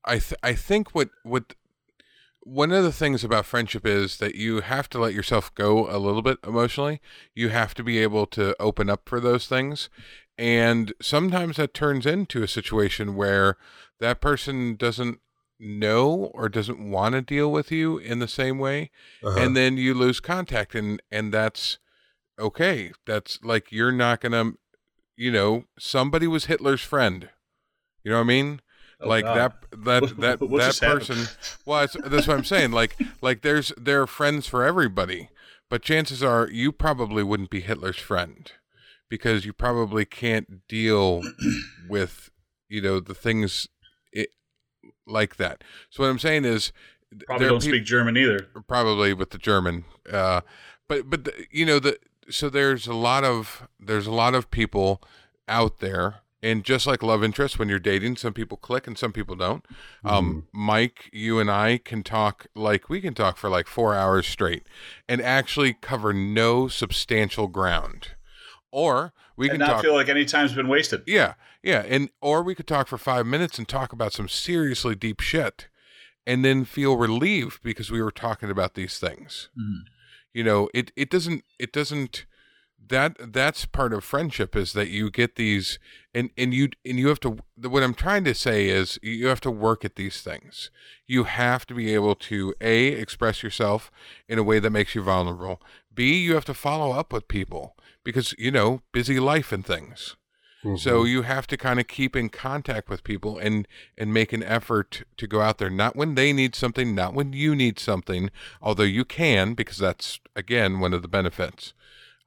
i 0.08 0.20
th- 0.20 0.39
i 0.43 0.54
think 0.54 0.93
what 0.93 1.10
what 1.24 1.56
one 2.41 2.72
of 2.72 2.84
the 2.84 2.91
things 2.91 3.24
about 3.24 3.46
friendship 3.48 3.88
is 3.88 4.18
that 4.18 4.36
you 4.36 4.62
have 4.62 4.88
to 4.89 5.00
let 5.00 5.16
yourself 5.16 5.54
go 5.56 5.89
a 5.89 5.98
little 5.98 6.22
bit 6.22 6.38
emotionally. 6.46 7.02
You 7.34 7.50
have 7.50 7.74
to 7.74 7.84
be 7.84 7.98
able 7.98 8.28
to 8.28 8.56
open 8.62 8.88
up 8.88 9.10
for 9.10 9.20
those 9.20 9.48
things. 9.48 9.89
And 10.38 10.93
sometimes 11.02 11.58
that 11.58 11.74
turns 11.74 12.06
into 12.06 12.43
a 12.43 12.48
situation 12.48 13.16
where 13.16 13.58
that 14.00 14.22
person 14.22 14.76
doesn't 14.76 15.22
know 15.60 16.30
or 16.36 16.48
doesn't 16.48 16.88
want 16.88 17.14
to 17.14 17.22
deal 17.24 17.52
with 17.52 17.72
you 17.72 17.98
in 17.98 18.20
the 18.20 18.28
same 18.28 18.60
way. 18.60 18.91
Uh-huh. 19.24 19.39
and 19.39 19.58
then 19.58 19.78
you 19.78 19.96
lose 19.96 20.20
contact 20.20 20.76
and 20.76 21.02
and 21.12 21.34
that's 21.34 21.80
okay. 22.38 22.91
That's 23.08 23.39
like 23.43 23.72
you're 23.72 23.91
not 23.91 24.22
gonna 24.22 24.52
you 25.18 25.32
know 25.32 25.66
somebody 25.80 26.28
was 26.28 26.45
hitler's 26.45 26.82
friend 26.82 27.30
you 28.03 28.11
know 28.11 28.18
what 28.18 28.24
i 28.24 28.28
mean 28.28 28.61
Oh, 29.01 29.09
like 29.09 29.26
God. 29.26 29.36
that 29.36 29.84
that 29.84 30.20
that 30.22 30.41
What 30.41 30.59
that 30.61 30.80
happened? 30.80 30.99
person 30.99 31.26
well 31.66 31.82
that's, 31.82 31.97
that's 32.09 32.28
what 32.28 32.38
i'm 32.38 32.45
saying 32.45 32.72
like 32.72 32.95
like 33.22 33.41
there's 33.41 33.74
there 33.78 34.01
are 34.01 34.07
friends 34.07 34.47
for 34.47 34.63
everybody 34.63 35.28
but 35.70 35.82
chances 35.82 36.24
are 36.24 36.47
you 36.49 36.72
probably 36.72 37.22
wouldn't 37.22 37.49
be 37.49 37.59
hitler's 37.59 37.97
friend 37.97 38.53
because 39.09 39.43
you 39.45 39.51
probably 39.51 40.05
can't 40.05 40.66
deal 40.70 41.22
with 41.89 42.30
you 42.70 42.82
know 42.82 43.01
the 43.01 43.13
things 43.13 43.68
it, 44.13 44.30
like 45.05 45.36
that 45.36 45.61
so 45.89 46.01
what 46.03 46.09
i'm 46.09 46.20
saying 46.20 46.45
is 46.45 46.72
Probably 47.28 47.47
don't 47.47 47.61
peop- 47.61 47.70
speak 47.72 47.86
German 47.86 48.16
either. 48.18 48.47
probably 48.68 49.13
with 49.13 49.30
the 49.30 49.38
German. 49.38 49.86
Uh, 50.11 50.41
but 50.89 51.09
but 51.09 51.24
the, 51.24 51.45
you 51.49 51.66
know 51.66 51.80
the 51.80 51.97
so 52.30 52.50
there's 52.50 52.88
a 52.88 52.94
lot 52.94 53.24
of 53.24 53.68
there's 53.80 54.08
a 54.08 54.12
lot 54.12 54.34
of 54.36 54.50
people 54.52 55.02
out 55.48 55.80
there, 55.80 56.22
and 56.42 56.64
just 56.64 56.88
like 56.88 57.04
love 57.04 57.24
interest, 57.24 57.58
when 57.60 57.70
you're 57.70 57.80
dating, 57.80 58.16
some 58.18 58.34
people 58.34 58.58
click 58.58 58.88
and 58.88 58.98
some 58.98 59.12
people 59.12 59.36
don't. 59.36 59.66
Um, 60.04 60.48
Mike, 60.54 61.10
you 61.14 61.40
and 61.40 61.50
I 61.52 61.78
can 61.78 62.04
talk 62.04 62.48
like 62.56 62.90
we 62.90 63.02
can 63.02 63.14
talk 63.14 63.38
for 63.38 63.50
like 63.50 63.68
four 63.68 63.94
hours 63.96 64.28
straight, 64.28 64.64
and 65.08 65.22
actually 65.22 65.74
cover 65.74 66.14
no 66.14 66.68
substantial 66.68 67.48
ground. 67.48 68.10
Or 68.72 69.14
We 69.38 69.46
and 69.50 69.54
can 69.54 69.60
not 69.60 69.68
talk. 69.76 69.82
feel 69.84 69.94
like 69.94 70.10
any 70.10 70.26
time's 70.26 70.54
been 70.54 70.68
wasted. 70.68 71.04
yeah, 71.08 71.36
yeah, 71.64 71.84
and 71.88 72.10
or 72.22 72.44
we 72.44 72.56
could 72.56 72.68
talk 72.68 72.88
for 72.88 72.98
five 72.98 73.26
minutes 73.26 73.58
and 73.58 73.68
talk 73.68 73.94
about 73.94 74.12
some 74.14 74.28
seriously 74.28 74.96
deep 74.96 75.22
shit, 75.22 75.68
and 76.28 76.44
then 76.44 76.66
feel 76.66 76.98
relieved 76.98 77.62
because 77.64 77.90
we 77.90 78.02
were 78.02 78.12
talking 78.12 78.50
about 78.50 78.74
these 78.74 79.00
things. 79.00 79.50
Mhm. 79.58 79.84
You 80.36 80.44
know, 80.44 80.70
it 80.74 80.92
it 80.98 81.10
doesn't 81.10 81.46
it 81.58 81.72
doesn't 81.72 82.26
that 82.90 83.16
that's 83.32 83.66
part 83.66 83.94
of 83.94 84.04
friendship 84.04 84.54
is 84.54 84.74
that 84.74 84.90
you 84.90 85.10
get 85.10 85.38
these 85.38 85.80
and 86.14 86.30
and 86.38 86.54
you 86.54 86.72
and 86.84 87.00
you 87.00 87.08
have 87.08 87.22
to 87.22 87.38
what 87.62 87.82
i'm 87.82 87.94
trying 87.94 88.26
to 88.26 88.34
say 88.36 88.68
is 88.68 89.00
you 89.02 89.28
have 89.28 89.40
to 89.40 89.50
work 89.50 89.86
at 89.86 89.96
these 89.96 90.22
things. 90.22 90.72
You 91.08 91.24
have 91.24 91.66
to 91.68 91.74
be 91.74 91.94
able 91.94 92.16
to 92.16 92.54
a 92.60 92.88
express 92.88 93.44
yourself 93.44 93.90
in 94.28 94.38
a 94.38 94.44
way 94.44 94.60
that 94.60 94.72
makes 94.72 94.94
you 94.94 95.04
vulnerable. 95.04 95.62
B 95.94 96.18
you 96.18 96.34
have 96.34 96.46
to 96.46 96.54
follow 96.54 96.92
up 96.92 97.14
with 97.14 97.30
people 97.30 97.78
because 98.04 98.36
you 98.38 98.52
know 98.52 98.82
busy 98.92 99.22
life 99.22 99.54
and 99.54 99.66
things 99.66 100.18
so 100.78 100.99
Mm-hmm. 101.03 101.07
you 101.07 101.22
have 101.24 101.45
to 101.47 101.57
kind 101.57 101.80
of 101.80 101.88
keep 101.88 102.16
in 102.16 102.30
contact 102.30 102.89
with 102.89 103.03
people 103.03 103.38
and 103.38 103.68
and 103.97 104.13
make 104.13 104.34
an 104.34 104.41
effort 104.43 105.03
to 105.18 105.28
go 105.28 105.41
out 105.41 105.57
there 105.59 105.70
not 105.70 105.95
when 105.95 106.16
they 106.16 106.34
need 106.34 106.55
something 106.55 106.95
not 106.95 107.13
when 107.13 107.34
you 107.34 107.55
need 107.55 107.78
something 107.80 108.30
although 108.61 108.84
you 108.84 109.05
can 109.05 109.53
because 109.53 109.78
that's 109.78 110.20
again 110.36 110.80
one 110.80 110.93
of 110.93 111.01
the 111.01 111.07
benefits 111.07 111.74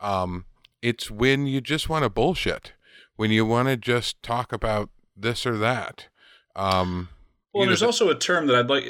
um 0.00 0.44
it's 0.82 1.10
when 1.10 1.46
you 1.46 1.60
just 1.60 1.88
want 1.88 2.04
to 2.04 2.08
bullshit 2.08 2.72
when 3.16 3.30
you 3.32 3.44
want 3.44 3.66
to 3.68 3.76
just 3.76 4.22
talk 4.22 4.52
about 4.52 4.88
this 5.16 5.44
or 5.44 5.58
that 5.58 6.06
um 6.54 7.08
Well, 7.52 7.66
there's 7.66 7.80
the- 7.80 7.86
also 7.86 8.08
a 8.10 8.14
term 8.14 8.46
that 8.46 8.56
I'd 8.56 8.68
like. 8.70 8.84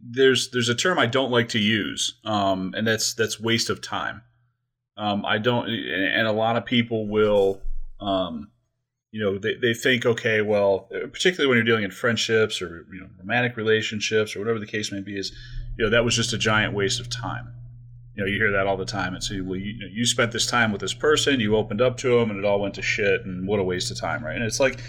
There's 0.00 0.50
there's 0.50 0.68
a 0.68 0.74
term 0.74 0.98
I 0.98 1.06
don't 1.06 1.30
like 1.32 1.48
to 1.50 1.58
use, 1.58 2.14
um, 2.24 2.72
and 2.76 2.86
that's 2.86 3.12
that's 3.14 3.40
waste 3.40 3.68
of 3.70 3.80
time. 3.82 4.22
Um, 4.96 5.26
I 5.26 5.38
don't, 5.38 5.68
and 5.68 6.26
a 6.26 6.32
lot 6.32 6.56
of 6.56 6.64
people 6.64 7.06
will, 7.08 7.60
um, 8.00 8.48
you 9.12 9.22
know, 9.22 9.38
they, 9.38 9.54
they 9.54 9.72
think, 9.72 10.04
okay, 10.04 10.42
well, 10.42 10.88
particularly 10.90 11.48
when 11.48 11.56
you're 11.56 11.64
dealing 11.64 11.84
in 11.84 11.90
friendships 11.90 12.60
or 12.60 12.86
you 12.92 13.00
know 13.00 13.08
romantic 13.18 13.56
relationships 13.56 14.34
or 14.34 14.40
whatever 14.40 14.58
the 14.58 14.66
case 14.66 14.92
may 14.92 15.00
be, 15.00 15.18
is 15.18 15.32
you 15.78 15.84
know 15.84 15.90
that 15.90 16.04
was 16.04 16.14
just 16.14 16.32
a 16.32 16.38
giant 16.38 16.74
waste 16.74 17.00
of 17.00 17.08
time. 17.08 17.52
You 18.14 18.22
know, 18.24 18.30
you 18.30 18.36
hear 18.36 18.52
that 18.52 18.66
all 18.66 18.78
the 18.78 18.86
time 18.86 19.18
say, 19.20 19.40
well, 19.42 19.56
you, 19.56 19.72
you, 19.72 19.80
know, 19.80 19.86
you 19.92 20.06
spent 20.06 20.32
this 20.32 20.46
time 20.46 20.72
with 20.72 20.80
this 20.80 20.94
person, 20.94 21.38
you 21.38 21.54
opened 21.54 21.82
up 21.82 21.98
to 21.98 22.18
them, 22.18 22.30
and 22.30 22.38
it 22.38 22.44
all 22.46 22.60
went 22.60 22.74
to 22.74 22.82
shit, 22.82 23.26
and 23.26 23.46
what 23.46 23.60
a 23.60 23.62
waste 23.62 23.90
of 23.90 24.00
time, 24.00 24.24
right? 24.24 24.36
And 24.36 24.44
it's 24.44 24.58
like, 24.58 24.80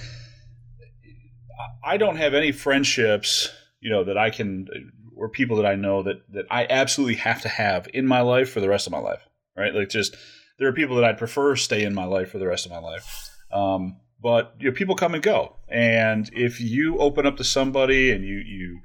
I 1.83 1.97
don't 1.97 2.15
have 2.15 2.33
any 2.33 2.53
friendships, 2.53 3.49
you 3.81 3.89
know, 3.89 4.05
that 4.05 4.17
I 4.17 4.29
can, 4.29 4.67
or 5.15 5.29
people 5.29 5.57
that 5.57 5.65
I 5.65 5.75
know 5.75 6.03
that 6.03 6.21
that 6.33 6.45
I 6.49 6.67
absolutely 6.69 7.15
have 7.15 7.41
to 7.41 7.49
have 7.49 7.87
in 7.93 8.07
my 8.07 8.21
life 8.21 8.49
for 8.49 8.61
the 8.61 8.69
rest 8.69 8.87
of 8.87 8.91
my 8.91 8.99
life, 8.99 9.21
right? 9.55 9.73
Like, 9.73 9.89
just 9.89 10.15
there 10.57 10.67
are 10.67 10.73
people 10.73 10.95
that 10.95 11.05
I'd 11.05 11.17
prefer 11.17 11.55
stay 11.55 11.83
in 11.83 11.93
my 11.93 12.05
life 12.05 12.31
for 12.31 12.39
the 12.39 12.47
rest 12.47 12.65
of 12.65 12.71
my 12.71 12.79
life. 12.79 13.29
Um, 13.51 13.97
but 14.21 14.55
you 14.59 14.69
know, 14.69 14.75
people 14.75 14.95
come 14.95 15.13
and 15.13 15.23
go, 15.23 15.55
and 15.67 16.29
if 16.33 16.59
you 16.59 16.97
open 16.97 17.25
up 17.25 17.37
to 17.37 17.43
somebody 17.43 18.11
and 18.11 18.23
you 18.23 18.37
you, 18.37 18.79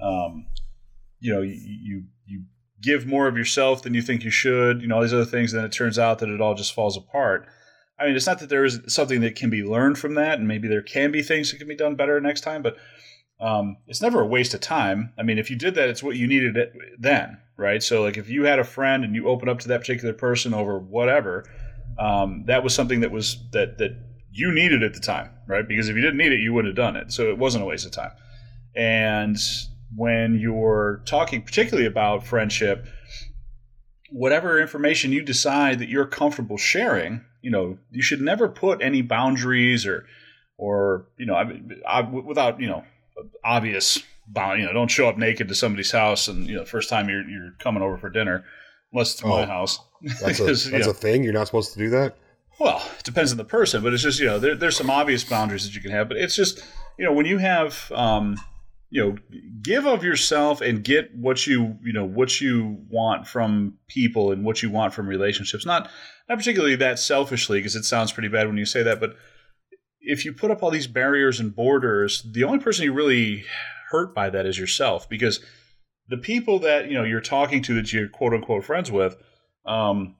um, 0.00 0.46
you 1.18 1.32
know, 1.32 1.42
you, 1.42 1.54
you 1.54 2.04
you 2.26 2.42
give 2.80 3.06
more 3.06 3.28
of 3.28 3.36
yourself 3.36 3.82
than 3.82 3.94
you 3.94 4.02
think 4.02 4.24
you 4.24 4.30
should, 4.30 4.80
you 4.80 4.88
know, 4.88 4.96
all 4.96 5.02
these 5.02 5.12
other 5.12 5.24
things, 5.24 5.52
then 5.52 5.64
it 5.64 5.72
turns 5.72 5.98
out 5.98 6.18
that 6.18 6.28
it 6.28 6.40
all 6.40 6.54
just 6.54 6.74
falls 6.74 6.96
apart. 6.96 7.46
I 7.98 8.06
mean, 8.06 8.16
it's 8.16 8.26
not 8.26 8.38
that 8.38 8.48
there 8.48 8.64
is 8.64 8.80
something 8.86 9.20
that 9.20 9.36
can 9.36 9.50
be 9.50 9.62
learned 9.62 9.98
from 9.98 10.14
that, 10.14 10.38
and 10.38 10.48
maybe 10.48 10.68
there 10.68 10.80
can 10.80 11.10
be 11.10 11.22
things 11.22 11.50
that 11.50 11.58
can 11.58 11.68
be 11.68 11.76
done 11.76 11.96
better 11.96 12.18
next 12.20 12.40
time, 12.40 12.62
but 12.62 12.78
um, 13.40 13.76
it's 13.86 14.00
never 14.00 14.22
a 14.22 14.26
waste 14.26 14.54
of 14.54 14.60
time. 14.60 15.12
I 15.18 15.22
mean, 15.22 15.38
if 15.38 15.50
you 15.50 15.56
did 15.56 15.74
that, 15.74 15.88
it's 15.88 16.02
what 16.02 16.16
you 16.16 16.26
needed 16.26 16.56
it 16.56 16.72
then, 16.98 17.38
right? 17.58 17.82
So, 17.82 18.02
like, 18.02 18.16
if 18.16 18.28
you 18.28 18.44
had 18.44 18.58
a 18.58 18.64
friend 18.64 19.04
and 19.04 19.14
you 19.14 19.28
opened 19.28 19.50
up 19.50 19.60
to 19.60 19.68
that 19.68 19.80
particular 19.80 20.14
person 20.14 20.54
over 20.54 20.78
whatever, 20.78 21.44
um, 21.98 22.44
that 22.46 22.62
was 22.62 22.74
something 22.74 23.00
that 23.00 23.10
was 23.10 23.38
that 23.52 23.78
that 23.78 23.92
you 24.32 24.52
needed 24.52 24.82
at 24.82 24.94
the 24.94 25.00
time, 25.00 25.30
right? 25.46 25.66
Because 25.66 25.88
if 25.88 25.96
you 25.96 26.02
didn't 26.02 26.18
need 26.18 26.32
it, 26.32 26.40
you 26.40 26.52
wouldn't 26.52 26.76
have 26.76 26.84
done 26.84 26.96
it. 26.96 27.12
So 27.12 27.28
it 27.30 27.38
wasn't 27.38 27.64
a 27.64 27.66
waste 27.66 27.86
of 27.86 27.92
time. 27.92 28.12
And 28.74 29.36
when 29.96 30.38
you're 30.38 31.02
talking 31.06 31.42
particularly 31.42 31.86
about 31.86 32.24
friendship, 32.26 32.86
whatever 34.10 34.60
information 34.60 35.12
you 35.12 35.22
decide 35.22 35.78
that 35.78 35.88
you're 35.88 36.06
comfortable 36.06 36.56
sharing, 36.56 37.24
you 37.42 37.50
know, 37.50 37.78
you 37.90 38.02
should 38.02 38.20
never 38.20 38.48
put 38.48 38.82
any 38.82 39.02
boundaries 39.02 39.86
or, 39.86 40.06
or 40.56 41.06
you 41.16 41.26
know, 41.26 41.34
I, 41.34 41.44
mean, 41.44 41.80
I, 41.86 42.02
without 42.02 42.60
you 42.60 42.68
know, 42.68 42.84
obvious 43.44 43.98
bound. 44.28 44.60
You 44.60 44.66
know, 44.66 44.72
don't 44.72 44.90
show 44.90 45.08
up 45.08 45.18
naked 45.18 45.48
to 45.48 45.54
somebody's 45.54 45.90
house 45.90 46.28
and 46.28 46.46
you 46.46 46.56
know, 46.56 46.64
first 46.64 46.88
time 46.88 47.08
you're 47.08 47.28
you're 47.28 47.52
coming 47.58 47.82
over 47.82 47.96
for 47.96 48.10
dinner, 48.10 48.44
unless 48.92 49.14
it's 49.14 49.24
my 49.24 49.42
Oh. 49.42 49.46
house. 49.46 49.80
That's 50.20 50.40
a 50.40 50.44
that's 50.44 50.70
know, 50.70 50.90
a 50.90 50.94
thing. 50.94 51.24
You're 51.24 51.32
not 51.32 51.46
supposed 51.46 51.72
to 51.72 51.78
do 51.78 51.90
that. 51.90 52.16
Well, 52.60 52.86
it 52.98 53.04
depends 53.04 53.32
on 53.32 53.38
the 53.38 53.44
person, 53.44 53.82
but 53.82 53.94
it's 53.94 54.02
just 54.02 54.20
you 54.20 54.26
know 54.26 54.38
there, 54.38 54.54
there's 54.54 54.76
some 54.76 54.90
obvious 54.90 55.24
boundaries 55.24 55.64
that 55.64 55.74
you 55.74 55.80
can 55.80 55.90
have, 55.90 56.08
but 56.08 56.18
it's 56.18 56.36
just 56.36 56.62
you 56.98 57.04
know 57.06 57.12
when 57.12 57.24
you 57.24 57.38
have 57.38 57.90
um, 57.92 58.36
you 58.90 59.02
know 59.02 59.16
give 59.62 59.86
of 59.86 60.04
yourself 60.04 60.60
and 60.60 60.84
get 60.84 61.16
what 61.16 61.46
you 61.46 61.78
you 61.82 61.94
know 61.94 62.04
what 62.04 62.38
you 62.38 62.76
want 62.90 63.26
from 63.26 63.78
people 63.88 64.30
and 64.30 64.44
what 64.44 64.62
you 64.62 64.68
want 64.68 64.92
from 64.92 65.08
relationships. 65.08 65.64
Not 65.64 65.88
not 66.28 66.36
particularly 66.36 66.76
that 66.76 66.98
selfishly 66.98 67.58
because 67.58 67.74
it 67.74 67.84
sounds 67.84 68.12
pretty 68.12 68.28
bad 68.28 68.46
when 68.46 68.58
you 68.58 68.66
say 68.66 68.82
that, 68.82 69.00
but 69.00 69.16
if 70.02 70.26
you 70.26 70.32
put 70.34 70.50
up 70.50 70.62
all 70.62 70.70
these 70.70 70.86
barriers 70.86 71.40
and 71.40 71.56
borders, 71.56 72.22
the 72.30 72.44
only 72.44 72.58
person 72.58 72.84
you 72.84 72.92
really 72.92 73.44
hurt 73.88 74.14
by 74.14 74.28
that 74.28 74.44
is 74.44 74.58
yourself 74.58 75.08
because 75.08 75.40
the 76.08 76.18
people 76.18 76.58
that 76.58 76.88
you 76.88 76.94
know 76.94 77.04
you're 77.04 77.22
talking 77.22 77.62
to 77.62 77.74
that 77.76 77.90
you're 77.90 78.08
quote 78.08 78.34
unquote 78.34 78.64
friends 78.64 78.92
with. 78.92 79.16
Um, 79.64 80.16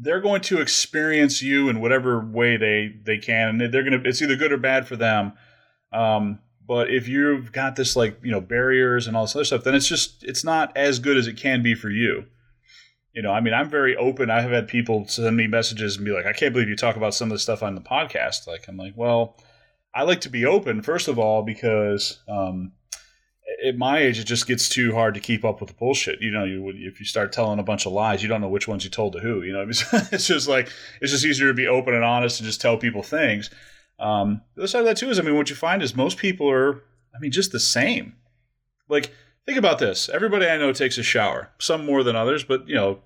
they're 0.00 0.20
going 0.20 0.40
to 0.40 0.60
experience 0.60 1.42
you 1.42 1.68
in 1.68 1.80
whatever 1.80 2.20
way 2.24 2.56
they 2.56 2.94
they 3.02 3.18
can 3.18 3.48
and 3.48 3.72
they're 3.72 3.84
going 3.84 4.02
to 4.02 4.08
it's 4.08 4.22
either 4.22 4.36
good 4.36 4.52
or 4.52 4.56
bad 4.56 4.86
for 4.86 4.96
them. 4.96 5.32
Um, 5.92 6.40
but 6.66 6.90
if 6.90 7.08
you've 7.08 7.52
got 7.52 7.76
this 7.76 7.96
like 7.96 8.18
you 8.22 8.30
know 8.30 8.40
barriers 8.40 9.06
and 9.06 9.16
all 9.16 9.24
this 9.24 9.34
other 9.34 9.44
stuff 9.44 9.64
then 9.64 9.74
it's 9.74 9.88
just 9.88 10.24
it's 10.24 10.44
not 10.44 10.74
as 10.76 10.98
good 10.98 11.16
as 11.16 11.26
it 11.26 11.36
can 11.36 11.62
be 11.62 11.74
for 11.74 11.90
you. 11.90 12.24
You 13.12 13.22
know 13.22 13.32
i 13.32 13.40
mean 13.40 13.54
i'm 13.54 13.68
very 13.68 13.96
open. 13.96 14.30
I 14.30 14.40
have 14.40 14.50
had 14.50 14.68
people 14.68 15.06
send 15.08 15.36
me 15.36 15.46
messages 15.46 15.96
and 15.96 16.06
be 16.06 16.12
like 16.12 16.26
i 16.26 16.32
can't 16.32 16.52
believe 16.52 16.68
you 16.68 16.76
talk 16.76 16.96
about 16.96 17.14
some 17.14 17.28
of 17.28 17.34
the 17.34 17.38
stuff 17.38 17.62
on 17.62 17.74
the 17.74 17.80
podcast. 17.80 18.46
Like 18.46 18.66
i'm 18.68 18.76
like 18.76 18.94
well 18.96 19.36
i 19.94 20.04
like 20.04 20.22
to 20.22 20.30
be 20.30 20.46
open 20.46 20.82
first 20.82 21.08
of 21.08 21.18
all 21.18 21.42
because 21.42 22.20
um, 22.28 22.72
at 23.66 23.76
my 23.76 23.98
age, 23.98 24.18
it 24.18 24.24
just 24.24 24.46
gets 24.46 24.68
too 24.68 24.92
hard 24.94 25.14
to 25.14 25.20
keep 25.20 25.44
up 25.44 25.60
with 25.60 25.68
the 25.68 25.74
bullshit. 25.74 26.20
You 26.20 26.30
know, 26.30 26.44
you 26.44 26.70
if 26.74 27.00
you 27.00 27.06
start 27.06 27.32
telling 27.32 27.58
a 27.58 27.62
bunch 27.62 27.86
of 27.86 27.92
lies, 27.92 28.22
you 28.22 28.28
don't 28.28 28.40
know 28.40 28.48
which 28.48 28.68
ones 28.68 28.84
you 28.84 28.90
told 28.90 29.14
to 29.14 29.20
who. 29.20 29.42
You 29.42 29.52
know, 29.52 29.62
it's 29.68 30.26
just 30.26 30.48
like 30.48 30.70
it's 31.00 31.12
just 31.12 31.24
easier 31.24 31.48
to 31.48 31.54
be 31.54 31.66
open 31.66 31.94
and 31.94 32.04
honest 32.04 32.40
and 32.40 32.46
just 32.46 32.60
tell 32.60 32.76
people 32.76 33.02
things. 33.02 33.50
Um, 33.98 34.42
the 34.54 34.62
other 34.62 34.68
side 34.68 34.80
of 34.80 34.86
that 34.86 34.96
too 34.96 35.10
is, 35.10 35.18
I 35.18 35.22
mean, 35.22 35.36
what 35.36 35.50
you 35.50 35.56
find 35.56 35.82
is 35.82 35.96
most 35.96 36.18
people 36.18 36.48
are, 36.48 36.82
I 37.14 37.18
mean, 37.20 37.32
just 37.32 37.50
the 37.52 37.60
same. 37.60 38.14
Like, 38.88 39.12
think 39.46 39.58
about 39.58 39.78
this: 39.78 40.08
everybody 40.08 40.46
I 40.46 40.58
know 40.58 40.72
takes 40.72 40.98
a 40.98 41.02
shower, 41.02 41.50
some 41.58 41.84
more 41.84 42.02
than 42.02 42.16
others, 42.16 42.44
but 42.44 42.68
you 42.68 42.74
know, 42.74 43.00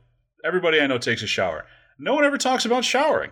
everybody 0.45 0.80
I 0.80 0.86
know 0.86 0.99
takes 0.99 1.22
a 1.22 1.26
shower. 1.26 1.64
No 1.99 2.14
one 2.14 2.24
ever 2.24 2.38
talks 2.38 2.64
about 2.64 2.84
showering. 2.84 3.30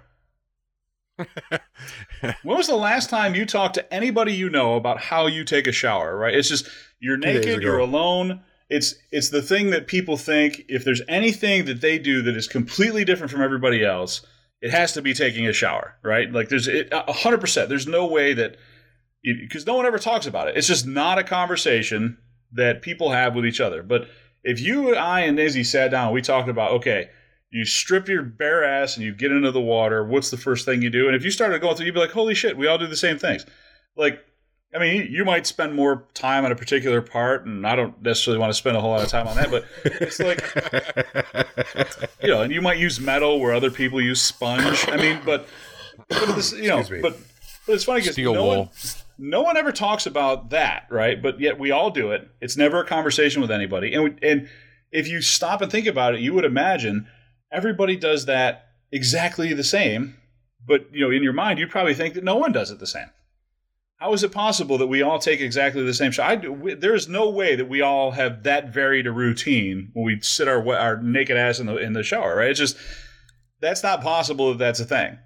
when 2.42 2.56
was 2.56 2.66
the 2.66 2.76
last 2.76 3.10
time 3.10 3.34
you 3.34 3.46
talked 3.46 3.74
to 3.74 3.94
anybody 3.94 4.34
you 4.34 4.48
know 4.50 4.74
about 4.74 5.00
how 5.00 5.26
you 5.26 5.44
take 5.44 5.66
a 5.66 5.72
shower? 5.72 6.16
Right? 6.16 6.34
It's 6.34 6.48
just 6.48 6.68
you're 7.00 7.16
naked, 7.16 7.62
you're 7.62 7.78
alone. 7.78 8.42
It's 8.68 8.94
it's 9.10 9.30
the 9.30 9.42
thing 9.42 9.70
that 9.70 9.86
people 9.86 10.16
think 10.16 10.64
if 10.68 10.84
there's 10.84 11.02
anything 11.08 11.64
that 11.64 11.80
they 11.80 11.98
do 11.98 12.22
that 12.22 12.36
is 12.36 12.46
completely 12.46 13.04
different 13.04 13.32
from 13.32 13.42
everybody 13.42 13.84
else, 13.84 14.24
it 14.60 14.70
has 14.70 14.92
to 14.92 15.02
be 15.02 15.14
taking 15.14 15.46
a 15.46 15.52
shower, 15.52 15.96
right? 16.02 16.30
Like 16.30 16.48
there's 16.48 16.68
it 16.68 16.88
a 16.92 17.12
hundred 17.12 17.40
percent. 17.40 17.68
There's 17.68 17.86
no 17.86 18.06
way 18.06 18.34
that 18.34 18.56
because 19.22 19.66
no 19.66 19.74
one 19.74 19.86
ever 19.86 19.98
talks 19.98 20.26
about 20.26 20.48
it. 20.48 20.56
It's 20.56 20.66
just 20.66 20.86
not 20.86 21.18
a 21.18 21.24
conversation 21.24 22.18
that 22.52 22.82
people 22.82 23.10
have 23.10 23.34
with 23.34 23.46
each 23.46 23.60
other. 23.60 23.82
But 23.82 24.08
if 24.42 24.60
you 24.60 24.88
and 24.88 24.98
I 24.98 25.20
and 25.20 25.38
Izzy 25.38 25.64
sat 25.64 25.90
down, 25.90 26.12
we 26.12 26.22
talked 26.22 26.48
about 26.48 26.72
okay, 26.72 27.10
you 27.50 27.64
strip 27.64 28.08
your 28.08 28.22
bare 28.22 28.64
ass 28.64 28.96
and 28.96 29.04
you 29.04 29.12
get 29.14 29.32
into 29.32 29.50
the 29.50 29.60
water. 29.60 30.04
What's 30.04 30.30
the 30.30 30.36
first 30.36 30.64
thing 30.64 30.82
you 30.82 30.90
do? 30.90 31.06
And 31.06 31.16
if 31.16 31.24
you 31.24 31.30
started 31.30 31.60
going 31.60 31.76
through, 31.76 31.86
you'd 31.86 31.94
be 31.94 32.00
like, 32.00 32.12
holy 32.12 32.34
shit, 32.34 32.56
we 32.56 32.66
all 32.66 32.78
do 32.78 32.86
the 32.86 32.96
same 32.96 33.18
things. 33.18 33.44
Like, 33.96 34.24
I 34.72 34.78
mean, 34.78 35.08
you- 35.10 35.24
might 35.24 35.48
spend 35.48 35.74
more 35.74 36.06
time 36.14 36.44
on 36.44 36.52
a 36.52 36.56
particular 36.56 37.02
part, 37.02 37.44
and 37.44 37.66
I 37.66 37.74
don't 37.74 38.00
necessarily 38.02 38.38
want 38.38 38.50
to 38.50 38.54
spend 38.54 38.76
a 38.76 38.80
whole 38.80 38.90
lot 38.90 39.02
of 39.02 39.08
time 39.08 39.26
on 39.26 39.36
that, 39.36 39.50
but 39.50 39.64
it's 39.84 40.20
like 40.20 40.40
you 42.22 42.28
know, 42.28 42.42
and 42.42 42.52
you 42.52 42.62
might 42.62 42.78
use 42.78 43.00
metal 43.00 43.40
where 43.40 43.52
other 43.52 43.70
people 43.70 44.00
use 44.00 44.20
sponge. 44.20 44.88
I 44.88 44.96
mean, 44.96 45.20
but 45.24 45.48
but 46.08 46.36
this, 46.36 46.52
you 46.52 46.68
know, 46.68 46.84
but 47.02 47.16
but 47.66 47.74
it's 47.74 47.84
funny 47.84 48.00
because 48.00 48.16
no 48.16 48.32
wool. 48.32 48.58
one, 48.58 48.68
no 49.18 49.42
one 49.42 49.56
ever 49.56 49.72
talks 49.72 50.06
about 50.06 50.50
that, 50.50 50.86
right? 50.88 51.20
But 51.20 51.40
yet 51.40 51.58
we 51.58 51.72
all 51.72 51.90
do 51.90 52.12
it. 52.12 52.28
It's 52.40 52.56
never 52.56 52.80
a 52.80 52.86
conversation 52.86 53.42
with 53.42 53.50
anybody, 53.50 53.92
and 53.92 54.04
we, 54.04 54.14
and 54.22 54.48
if 54.92 55.08
you 55.08 55.20
stop 55.20 55.62
and 55.62 55.70
think 55.70 55.86
about 55.86 56.14
it, 56.14 56.20
you 56.20 56.32
would 56.34 56.44
imagine 56.44 57.06
everybody 57.52 57.96
does 57.96 58.26
that 58.26 58.66
exactly 58.92 59.52
the 59.52 59.64
same. 59.64 60.16
But 60.66 60.92
you 60.92 61.04
know, 61.04 61.10
in 61.10 61.22
your 61.22 61.32
mind, 61.32 61.58
you'd 61.58 61.70
probably 61.70 61.94
think 61.94 62.14
that 62.14 62.24
no 62.24 62.36
one 62.36 62.52
does 62.52 62.70
it 62.70 62.78
the 62.78 62.86
same. 62.86 63.10
How 63.96 64.14
is 64.14 64.22
it 64.22 64.32
possible 64.32 64.78
that 64.78 64.86
we 64.86 65.02
all 65.02 65.18
take 65.18 65.40
exactly 65.40 65.82
the 65.82 65.94
same 65.94 66.10
shot? 66.10 66.44
I 66.44 66.48
we, 66.48 66.74
there's 66.74 67.08
no 67.08 67.28
way 67.28 67.56
that 67.56 67.68
we 67.68 67.82
all 67.82 68.12
have 68.12 68.44
that 68.44 68.72
varied 68.72 69.06
a 69.06 69.12
routine 69.12 69.90
when 69.92 70.04
we 70.04 70.20
sit 70.20 70.48
our 70.48 70.66
our 70.74 71.02
naked 71.02 71.36
ass 71.36 71.60
in 71.60 71.66
the 71.66 71.76
in 71.76 71.92
the 71.92 72.02
shower, 72.02 72.36
right? 72.36 72.50
It's 72.50 72.58
just 72.58 72.76
that's 73.60 73.82
not 73.82 74.02
possible 74.02 74.50
that 74.50 74.58
that's 74.58 74.80
a 74.80 74.84
thing. 74.84 75.18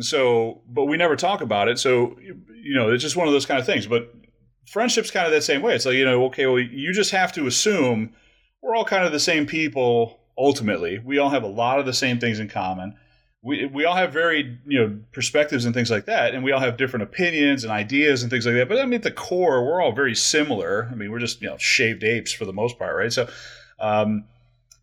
So, 0.00 0.62
but 0.66 0.86
we 0.86 0.96
never 0.96 1.16
talk 1.16 1.42
about 1.42 1.68
it. 1.68 1.78
So, 1.78 2.16
you 2.20 2.74
know, 2.74 2.90
it's 2.90 3.02
just 3.02 3.16
one 3.16 3.26
of 3.26 3.32
those 3.32 3.46
kind 3.46 3.60
of 3.60 3.66
things. 3.66 3.86
But 3.86 4.12
friendship's 4.66 5.10
kind 5.10 5.26
of 5.26 5.32
that 5.32 5.42
same 5.42 5.62
way. 5.62 5.74
It's 5.74 5.84
like, 5.84 5.96
you 5.96 6.04
know, 6.04 6.24
okay, 6.26 6.46
well, 6.46 6.58
you 6.58 6.92
just 6.92 7.10
have 7.10 7.32
to 7.32 7.46
assume 7.46 8.14
we're 8.62 8.74
all 8.74 8.84
kind 8.84 9.04
of 9.04 9.12
the 9.12 9.20
same 9.20 9.46
people 9.46 10.21
ultimately. 10.36 10.98
We 10.98 11.18
all 11.18 11.30
have 11.30 11.42
a 11.42 11.48
lot 11.48 11.78
of 11.78 11.86
the 11.86 11.92
same 11.92 12.18
things 12.18 12.38
in 12.38 12.48
common. 12.48 12.96
We, 13.44 13.66
we 13.66 13.84
all 13.84 13.96
have 13.96 14.12
very 14.12 14.58
you 14.66 14.78
know 14.78 14.98
perspectives 15.12 15.64
and 15.64 15.74
things 15.74 15.90
like 15.90 16.04
that, 16.06 16.34
and 16.34 16.44
we 16.44 16.52
all 16.52 16.60
have 16.60 16.76
different 16.76 17.02
opinions 17.02 17.64
and 17.64 17.72
ideas 17.72 18.22
and 18.22 18.30
things 18.30 18.46
like 18.46 18.54
that. 18.54 18.68
But 18.68 18.78
I 18.78 18.84
mean, 18.84 18.94
at 18.94 19.02
the 19.02 19.10
core, 19.10 19.64
we're 19.64 19.82
all 19.82 19.92
very 19.92 20.14
similar. 20.14 20.88
I 20.90 20.94
mean, 20.94 21.10
we're 21.10 21.18
just 21.18 21.42
you 21.42 21.48
know 21.48 21.56
shaved 21.56 22.04
apes 22.04 22.32
for 22.32 22.44
the 22.44 22.52
most 22.52 22.78
part, 22.78 22.96
right? 22.96 23.12
So, 23.12 23.28
um, 23.80 24.24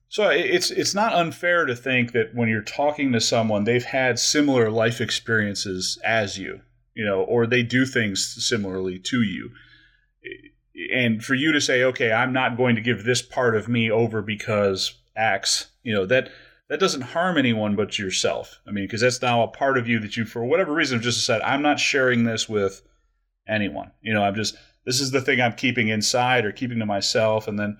so 0.09 0.29
it's 0.29 0.71
it's 0.71 0.93
not 0.93 1.13
unfair 1.13 1.65
to 1.65 1.75
think 1.75 2.11
that 2.11 2.35
when 2.35 2.49
you're 2.49 2.61
talking 2.61 3.13
to 3.13 3.21
someone, 3.21 3.63
they've 3.63 3.83
had 3.83 4.19
similar 4.19 4.69
life 4.69 4.99
experiences 4.99 5.97
as 6.03 6.37
you, 6.37 6.59
you 6.93 7.05
know, 7.05 7.21
or 7.21 7.47
they 7.47 7.63
do 7.63 7.85
things 7.85 8.45
similarly 8.45 8.99
to 8.99 9.21
you 9.21 9.51
and 10.93 11.23
for 11.23 11.33
you 11.33 11.51
to 11.51 11.61
say, 11.61 11.83
okay, 11.83 12.11
I'm 12.11 12.33
not 12.33 12.57
going 12.57 12.75
to 12.75 12.81
give 12.81 13.03
this 13.03 13.21
part 13.21 13.55
of 13.55 13.67
me 13.67 13.91
over 13.91 14.21
because 14.21 14.98
X, 15.19 15.67
you 15.83 15.93
know, 15.93 16.05
that 16.05 16.29
that 16.69 16.79
doesn't 16.79 17.01
harm 17.01 17.37
anyone 17.37 17.75
but 17.75 17.97
yourself. 17.97 18.59
I 18.67 18.71
mean, 18.71 18.85
because 18.85 19.01
that's 19.01 19.21
now 19.21 19.43
a 19.43 19.47
part 19.47 19.77
of 19.77 19.87
you 19.87 19.99
that 19.99 20.15
you, 20.15 20.25
for 20.25 20.45
whatever 20.45 20.73
reason, 20.73 20.97
have 20.97 21.03
just 21.03 21.25
said, 21.25 21.41
I'm 21.41 21.63
not 21.63 21.79
sharing 21.79 22.23
this 22.23 22.47
with 22.47 22.83
anyone. 23.47 23.91
You 24.01 24.13
know, 24.13 24.23
I'm 24.23 24.35
just 24.35 24.55
this 24.85 25.01
is 25.01 25.11
the 25.11 25.21
thing 25.21 25.41
I'm 25.41 25.53
keeping 25.53 25.89
inside 25.89 26.45
or 26.45 26.51
keeping 26.51 26.79
to 26.79 26.85
myself, 26.85 27.47
and 27.47 27.59
then 27.59 27.77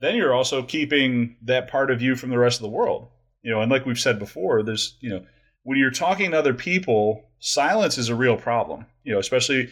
then 0.00 0.16
you're 0.16 0.34
also 0.34 0.62
keeping 0.62 1.36
that 1.42 1.68
part 1.68 1.90
of 1.90 2.02
you 2.02 2.16
from 2.16 2.30
the 2.30 2.38
rest 2.38 2.58
of 2.58 2.62
the 2.62 2.68
world. 2.68 3.08
You 3.42 3.50
know, 3.50 3.60
and 3.60 3.70
like 3.70 3.86
we've 3.86 4.00
said 4.00 4.18
before, 4.18 4.62
there's 4.62 4.96
you 5.00 5.10
know 5.10 5.24
when 5.62 5.78
you're 5.78 5.90
talking 5.90 6.30
to 6.32 6.38
other 6.38 6.54
people, 6.54 7.24
silence 7.38 7.98
is 7.98 8.08
a 8.08 8.14
real 8.14 8.36
problem. 8.36 8.86
You 9.04 9.12
know, 9.12 9.18
especially 9.18 9.70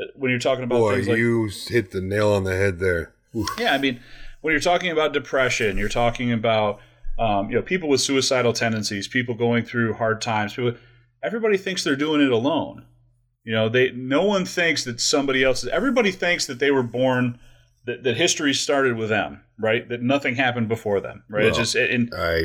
uh, 0.00 0.06
when 0.16 0.30
you're 0.30 0.40
talking 0.40 0.64
about 0.64 0.78
Boy, 0.78 0.94
things 0.96 1.08
like 1.08 1.18
you 1.18 1.50
hit 1.68 1.92
the 1.92 2.00
nail 2.00 2.32
on 2.32 2.44
the 2.44 2.56
head 2.56 2.78
there. 2.78 3.14
Oof. 3.36 3.48
yeah, 3.58 3.72
I 3.72 3.78
mean, 3.78 4.00
when 4.48 4.54
you're 4.54 4.60
talking 4.62 4.90
about 4.90 5.12
depression, 5.12 5.76
you're 5.76 5.90
talking 5.90 6.32
about 6.32 6.80
um, 7.18 7.50
you 7.50 7.56
know 7.56 7.60
people 7.60 7.86
with 7.86 8.00
suicidal 8.00 8.54
tendencies, 8.54 9.06
people 9.06 9.34
going 9.34 9.62
through 9.62 9.92
hard 9.92 10.22
times. 10.22 10.54
People, 10.54 10.72
everybody 11.22 11.58
thinks 11.58 11.84
they're 11.84 11.96
doing 11.96 12.22
it 12.22 12.32
alone. 12.32 12.86
You 13.44 13.52
know, 13.52 13.68
they 13.68 13.90
no 13.90 14.24
one 14.24 14.46
thinks 14.46 14.84
that 14.84 15.02
somebody 15.02 15.44
else. 15.44 15.66
Everybody 15.66 16.10
thinks 16.12 16.46
that 16.46 16.60
they 16.60 16.70
were 16.70 16.82
born 16.82 17.38
that, 17.84 18.04
that 18.04 18.16
history 18.16 18.54
started 18.54 18.96
with 18.96 19.10
them, 19.10 19.42
right? 19.58 19.86
That 19.86 20.00
nothing 20.00 20.36
happened 20.36 20.68
before 20.68 20.98
them, 21.02 21.24
right? 21.28 21.40
Well, 21.40 21.48
it's 21.48 21.58
just 21.58 21.74
and 21.74 22.10
I 22.16 22.44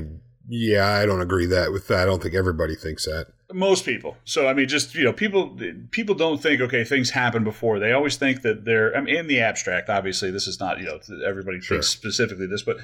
yeah, 0.49 0.85
I 0.85 1.05
don't 1.05 1.21
agree 1.21 1.45
that 1.45 1.71
with 1.71 1.87
that. 1.87 2.01
I 2.01 2.05
don't 2.05 2.21
think 2.21 2.35
everybody 2.35 2.75
thinks 2.75 3.05
that. 3.05 3.27
Most 3.53 3.85
people. 3.85 4.17
So 4.25 4.47
I 4.47 4.53
mean, 4.53 4.67
just 4.67 4.95
you 4.95 5.03
know, 5.03 5.13
people 5.13 5.57
people 5.91 6.15
don't 6.15 6.41
think 6.41 6.61
okay, 6.61 6.83
things 6.83 7.11
happen 7.11 7.43
before. 7.43 7.79
They 7.79 7.91
always 7.91 8.15
think 8.17 8.41
that 8.41 8.65
they're. 8.65 8.95
I 8.95 9.01
mean, 9.01 9.15
in 9.15 9.27
the 9.27 9.39
abstract, 9.41 9.89
obviously, 9.89 10.31
this 10.31 10.47
is 10.47 10.59
not 10.59 10.79
you 10.79 10.85
know 10.85 10.99
everybody 11.25 11.59
Sure. 11.61 11.77
thinks 11.77 11.87
specifically 11.89 12.47
this, 12.47 12.63
but 12.63 12.77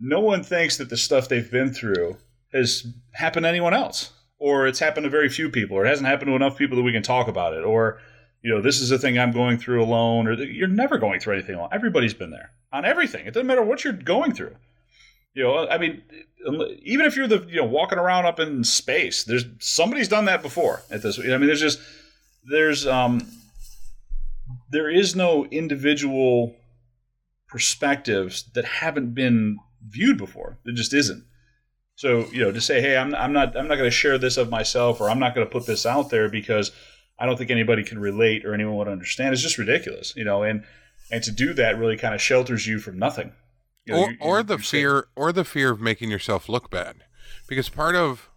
no 0.00 0.20
one 0.20 0.42
thinks 0.42 0.76
that 0.78 0.90
the 0.90 0.96
stuff 0.96 1.28
they've 1.28 1.50
been 1.50 1.72
through 1.72 2.16
has 2.52 2.86
happened 3.12 3.44
to 3.44 3.48
anyone 3.48 3.74
else, 3.74 4.12
or 4.38 4.66
it's 4.66 4.78
happened 4.78 5.04
to 5.04 5.10
very 5.10 5.28
few 5.28 5.48
people, 5.50 5.76
or 5.76 5.84
it 5.84 5.88
hasn't 5.88 6.08
happened 6.08 6.28
to 6.28 6.34
enough 6.36 6.58
people 6.58 6.76
that 6.76 6.82
we 6.82 6.92
can 6.92 7.02
talk 7.02 7.28
about 7.28 7.54
it, 7.54 7.64
or 7.64 8.00
you 8.42 8.54
know, 8.54 8.60
this 8.60 8.80
is 8.80 8.90
a 8.90 8.98
thing 8.98 9.18
I'm 9.18 9.32
going 9.32 9.56
through 9.58 9.82
alone, 9.82 10.28
or 10.28 10.34
you're 10.34 10.68
never 10.68 10.98
going 10.98 11.18
through 11.20 11.34
anything 11.34 11.54
alone. 11.54 11.70
Everybody's 11.72 12.12
been 12.14 12.30
there 12.30 12.50
on 12.72 12.84
everything. 12.84 13.26
It 13.26 13.32
doesn't 13.34 13.46
matter 13.46 13.62
what 13.62 13.84
you're 13.84 13.92
going 13.92 14.34
through. 14.34 14.54
You 15.34 15.42
know, 15.42 15.68
I 15.68 15.78
mean, 15.78 16.02
even 16.82 17.06
if 17.06 17.16
you're 17.16 17.26
the 17.26 17.44
you 17.48 17.56
know 17.56 17.64
walking 17.64 17.98
around 17.98 18.26
up 18.26 18.38
in 18.38 18.64
space, 18.64 19.24
there's 19.24 19.44
somebody's 19.58 20.08
done 20.08 20.26
that 20.26 20.42
before. 20.42 20.82
At 20.90 21.02
this, 21.02 21.18
I 21.18 21.22
mean, 21.22 21.46
there's 21.46 21.60
just 21.60 21.80
there's 22.48 22.86
um 22.86 23.26
there 24.70 24.88
is 24.88 25.16
no 25.16 25.44
individual 25.46 26.54
perspectives 27.48 28.44
that 28.54 28.64
haven't 28.64 29.14
been 29.14 29.58
viewed 29.88 30.18
before. 30.18 30.58
There 30.64 30.74
just 30.74 30.94
isn't. 30.94 31.24
So 31.96 32.26
you 32.32 32.40
know, 32.40 32.52
to 32.52 32.60
say, 32.60 32.80
hey, 32.80 32.96
I'm 32.96 33.14
I'm 33.14 33.32
not 33.32 33.56
I'm 33.56 33.68
not 33.68 33.76
going 33.76 33.90
to 33.90 33.96
share 33.96 34.18
this 34.18 34.36
of 34.36 34.50
myself, 34.50 35.00
or 35.00 35.10
I'm 35.10 35.18
not 35.18 35.34
going 35.34 35.46
to 35.46 35.52
put 35.52 35.66
this 35.66 35.86
out 35.86 36.10
there 36.10 36.28
because 36.28 36.72
I 37.18 37.26
don't 37.26 37.36
think 37.36 37.50
anybody 37.50 37.84
can 37.84 37.98
relate 37.98 38.44
or 38.44 38.54
anyone 38.54 38.76
would 38.76 38.88
understand 38.88 39.34
is 39.34 39.42
just 39.42 39.58
ridiculous. 39.58 40.14
You 40.16 40.24
know, 40.24 40.42
and 40.42 40.64
and 41.10 41.22
to 41.24 41.30
do 41.30 41.54
that 41.54 41.78
really 41.78 41.96
kind 41.96 42.14
of 42.14 42.20
shelters 42.20 42.66
you 42.66 42.78
from 42.78 42.98
nothing. 42.98 43.32
You 43.86 43.92
know, 43.94 44.00
or 44.00 44.10
you- 44.10 44.16
or 44.20 44.42
the 44.42 44.58
fear 44.58 45.08
or 45.14 45.32
the 45.32 45.44
fear 45.44 45.70
of 45.70 45.80
making 45.80 46.10
yourself 46.10 46.48
look 46.48 46.70
bad. 46.70 47.04
Because 47.46 47.68
part 47.68 47.94
of 47.94 48.30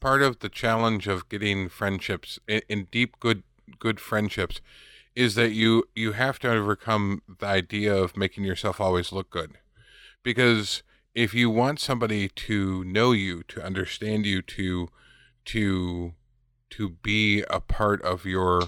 part 0.00 0.22
of 0.22 0.40
the 0.40 0.48
challenge 0.48 1.06
of 1.06 1.28
getting 1.28 1.68
friendships 1.68 2.38
in, 2.46 2.62
in 2.68 2.84
deep 2.90 3.18
good 3.20 3.42
good 3.78 4.00
friendships 4.00 4.60
is 5.14 5.34
that 5.36 5.52
you 5.52 5.84
you 5.94 6.12
have 6.12 6.38
to 6.40 6.50
overcome 6.50 7.22
the 7.38 7.46
idea 7.46 7.94
of 7.94 8.16
making 8.16 8.44
yourself 8.44 8.80
always 8.80 9.12
look 9.12 9.30
good. 9.30 9.58
Because 10.22 10.82
if 11.14 11.34
you 11.34 11.50
want 11.50 11.80
somebody 11.80 12.28
to 12.28 12.84
know 12.84 13.12
you 13.12 13.42
to 13.44 13.62
understand 13.62 14.26
you 14.26 14.42
to 14.42 14.88
to 15.46 16.14
to 16.70 16.88
be 16.90 17.42
a 17.50 17.60
part 17.60 18.02
of 18.02 18.24
your 18.24 18.62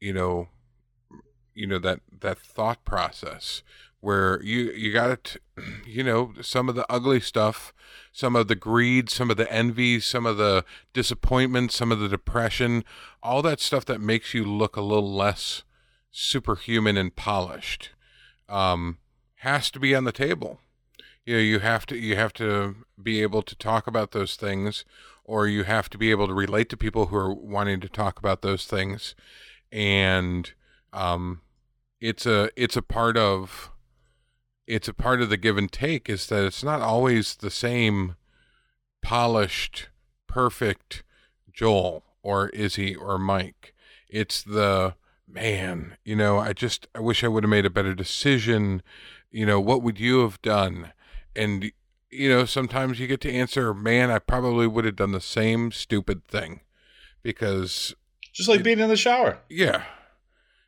you 0.00 0.12
know 0.12 0.48
you 1.54 1.66
know 1.66 1.78
that 1.78 2.00
that 2.20 2.38
thought 2.38 2.84
process 2.84 3.62
where 4.04 4.42
you 4.42 4.70
you 4.72 4.92
got 4.92 5.36
you 5.86 6.02
know 6.02 6.32
some 6.40 6.68
of 6.68 6.74
the 6.74 6.86
ugly 6.90 7.20
stuff 7.20 7.72
some 8.12 8.36
of 8.36 8.48
the 8.48 8.54
greed 8.54 9.08
some 9.10 9.30
of 9.30 9.36
the 9.36 9.50
envy 9.52 9.98
some 9.98 10.26
of 10.26 10.36
the 10.36 10.64
disappointment 10.92 11.72
some 11.72 11.90
of 11.90 11.98
the 11.98 12.08
depression 12.08 12.84
all 13.22 13.42
that 13.42 13.60
stuff 13.60 13.84
that 13.84 14.00
makes 14.00 14.34
you 14.34 14.44
look 14.44 14.76
a 14.76 14.82
little 14.82 15.12
less 15.12 15.62
superhuman 16.10 16.96
and 16.96 17.16
polished 17.16 17.90
um, 18.48 18.98
has 19.36 19.70
to 19.70 19.80
be 19.80 19.94
on 19.94 20.04
the 20.04 20.12
table. 20.12 20.60
You 21.26 21.36
know 21.36 21.40
you 21.40 21.58
have 21.60 21.86
to 21.86 21.96
you 21.96 22.16
have 22.16 22.32
to 22.34 22.76
be 23.02 23.22
able 23.22 23.42
to 23.42 23.56
talk 23.56 23.86
about 23.86 24.12
those 24.12 24.36
things 24.36 24.84
or 25.24 25.46
you 25.46 25.64
have 25.64 25.88
to 25.90 25.98
be 25.98 26.10
able 26.10 26.26
to 26.26 26.34
relate 26.34 26.68
to 26.68 26.76
people 26.76 27.06
who 27.06 27.16
are 27.16 27.34
wanting 27.34 27.80
to 27.80 27.88
talk 27.88 28.18
about 28.18 28.42
those 28.42 28.66
things. 28.66 29.14
And 29.72 30.52
um, 30.92 31.40
it's 32.00 32.26
a 32.26 32.50
it's 32.56 32.76
a 32.76 32.82
part 32.82 33.16
of 33.16 33.70
it's 34.66 34.88
a 34.88 34.94
part 34.94 35.20
of 35.20 35.28
the 35.28 35.36
give 35.36 35.58
and 35.58 35.70
take 35.70 36.08
is 36.08 36.26
that 36.28 36.44
it's 36.44 36.64
not 36.64 36.80
always 36.80 37.36
the 37.36 37.50
same 37.50 38.16
polished 39.02 39.88
perfect 40.26 41.02
Joel 41.52 42.04
or 42.22 42.48
Izzy 42.50 42.94
or 42.94 43.18
Mike 43.18 43.74
it's 44.08 44.42
the 44.42 44.94
man 45.28 45.96
you 46.04 46.16
know 46.16 46.38
I 46.38 46.52
just 46.52 46.86
I 46.94 47.00
wish 47.00 47.22
I 47.22 47.28
would 47.28 47.44
have 47.44 47.50
made 47.50 47.66
a 47.66 47.70
better 47.70 47.94
decision 47.94 48.82
you 49.30 49.44
know 49.44 49.60
what 49.60 49.82
would 49.82 50.00
you 50.00 50.20
have 50.20 50.40
done 50.42 50.92
and 51.36 51.70
you 52.10 52.28
know 52.28 52.44
sometimes 52.44 52.98
you 52.98 53.06
get 53.06 53.20
to 53.22 53.32
answer 53.32 53.74
man 53.74 54.10
I 54.10 54.18
probably 54.18 54.66
would 54.66 54.84
have 54.84 54.96
done 54.96 55.12
the 55.12 55.20
same 55.20 55.72
stupid 55.72 56.24
thing 56.24 56.60
because 57.22 57.94
just 58.32 58.48
like 58.48 58.62
being 58.62 58.80
in 58.80 58.88
the 58.88 58.96
shower. 58.96 59.38
yeah. 59.48 59.84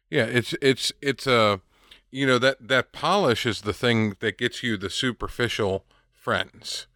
Yeah, 0.08 0.24
it's 0.24 0.54
it's 0.62 0.92
it's 1.02 1.26
a 1.26 1.60
you 2.10 2.26
know 2.26 2.38
that 2.38 2.68
that 2.68 2.92
polish 2.92 3.46
is 3.46 3.62
the 3.62 3.72
thing 3.72 4.16
that 4.20 4.38
gets 4.38 4.62
you 4.62 4.76
the 4.76 4.90
superficial 4.90 5.84
friends. 6.12 6.86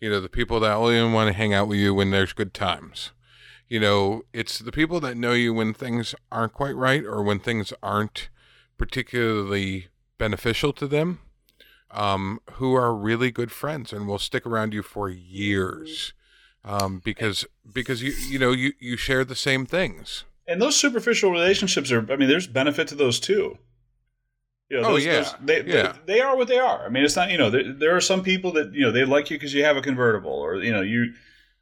You 0.00 0.10
know, 0.10 0.20
the 0.20 0.28
people 0.28 0.60
that 0.60 0.74
only 0.74 1.02
want 1.12 1.28
to 1.28 1.32
hang 1.32 1.54
out 1.54 1.68
with 1.68 1.78
you 1.78 1.94
when 1.94 2.10
there's 2.10 2.32
good 2.32 2.52
times. 2.52 3.12
You 3.68 3.80
know, 3.80 4.22
it's 4.32 4.58
the 4.58 4.72
people 4.72 5.00
that 5.00 5.16
know 5.16 5.32
you 5.32 5.54
when 5.54 5.72
things 5.72 6.14
aren't 6.30 6.52
quite 6.52 6.76
right 6.76 7.02
or 7.02 7.22
when 7.22 7.40
things 7.40 7.72
aren't 7.82 8.28
particularly 8.76 9.88
beneficial 10.18 10.72
to 10.74 10.86
them. 10.86 11.20
Um, 11.90 12.40
who 12.54 12.74
are 12.74 12.92
really 12.92 13.30
good 13.30 13.52
friends 13.52 13.92
and 13.92 14.08
will 14.08 14.18
stick 14.18 14.44
around 14.44 14.74
you 14.74 14.82
for 14.82 15.08
years. 15.08 16.12
Um, 16.64 17.00
because 17.04 17.44
because 17.72 18.02
you 18.02 18.12
you 18.28 18.38
know 18.38 18.50
you 18.50 18.72
you 18.80 18.96
share 18.96 19.24
the 19.24 19.36
same 19.36 19.64
things. 19.64 20.24
And 20.46 20.60
those 20.60 20.76
superficial 20.76 21.30
relationships 21.30 21.92
are, 21.92 22.00
I 22.12 22.16
mean, 22.16 22.28
there's 22.28 22.46
benefit 22.46 22.88
to 22.88 22.94
those 22.94 23.20
too. 23.20 23.58
You 24.74 24.80
know, 24.80 24.88
Oh, 24.88 24.92
those, 24.94 25.04
yeah. 25.06 25.12
those- 25.20 25.34
they, 25.44 25.62
Yeah. 25.64 25.92
they, 26.04 26.14
they 26.14 26.20
are 26.20 26.36
what 26.36 26.48
they 26.48 26.58
are. 26.58 26.84
I 26.84 26.88
mean, 26.88 27.04
it's 27.04 27.14
not, 27.14 27.30
you 27.30 27.38
know, 27.38 27.48
there, 27.48 27.72
there 27.72 27.96
are 27.96 28.00
some 28.00 28.22
people 28.24 28.50
that, 28.54 28.74
you 28.74 28.80
know, 28.80 28.90
they 28.90 29.04
like 29.04 29.30
you 29.30 29.36
because 29.36 29.54
you 29.54 29.62
have 29.64 29.76
a 29.76 29.80
convertible 29.82 30.32
or, 30.32 30.56
you 30.56 30.72
know, 30.72 30.80
you, 30.80 31.12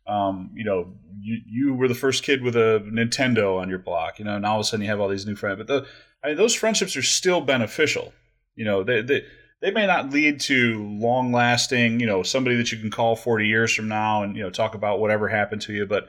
um, 0.07 0.51
you 0.55 0.65
know, 0.65 0.95
you, 1.21 1.39
you 1.47 1.75
were 1.75 1.89
the 1.89 1.95
first 1.95 2.25
kid 2.25 2.43
with 2.43 2.57
a 2.57 2.83
Nintendo 2.91 3.61
on 3.61 3.69
your 3.69 3.79
block, 3.79 4.19
you 4.19 4.25
know, 4.25 4.35
and 4.35 4.47
all 4.47 4.57
of 4.57 4.63
a 4.63 4.65
sudden 4.65 4.83
you 4.83 4.89
have 4.91 4.99
all 4.99 5.09
these 5.09 5.27
new 5.27 5.37
friends. 5.37 5.59
But 5.59 5.67
the, 5.67 5.87
I 6.25 6.29
mean, 6.29 6.37
those 6.39 6.55
friendships 6.55 6.97
are 6.97 7.03
still 7.03 7.43
beneficial. 7.43 8.15
You 8.57 8.65
know, 8.65 8.83
they, 8.83 9.03
they, 9.03 9.25
they 9.61 9.71
may 9.71 9.87
not 9.87 10.11
lead 10.11 10.41
to 10.43 10.83
long 10.99 11.33
lasting, 11.33 12.01
you 12.01 12.07
know, 12.07 12.23
somebody 12.23 12.57
that 12.57 12.73
you 12.73 12.79
can 12.79 12.91
call 12.91 13.15
40 13.15 13.47
years 13.47 13.75
from 13.75 13.89
now 13.89 14.23
and, 14.23 14.37
you 14.37 14.43
know, 14.43 14.51
talk 14.51 14.75
about 14.75 15.01
whatever 15.01 15.29
happened 15.29 15.61
to 15.63 15.75
you. 15.75 15.85
But, 15.87 16.07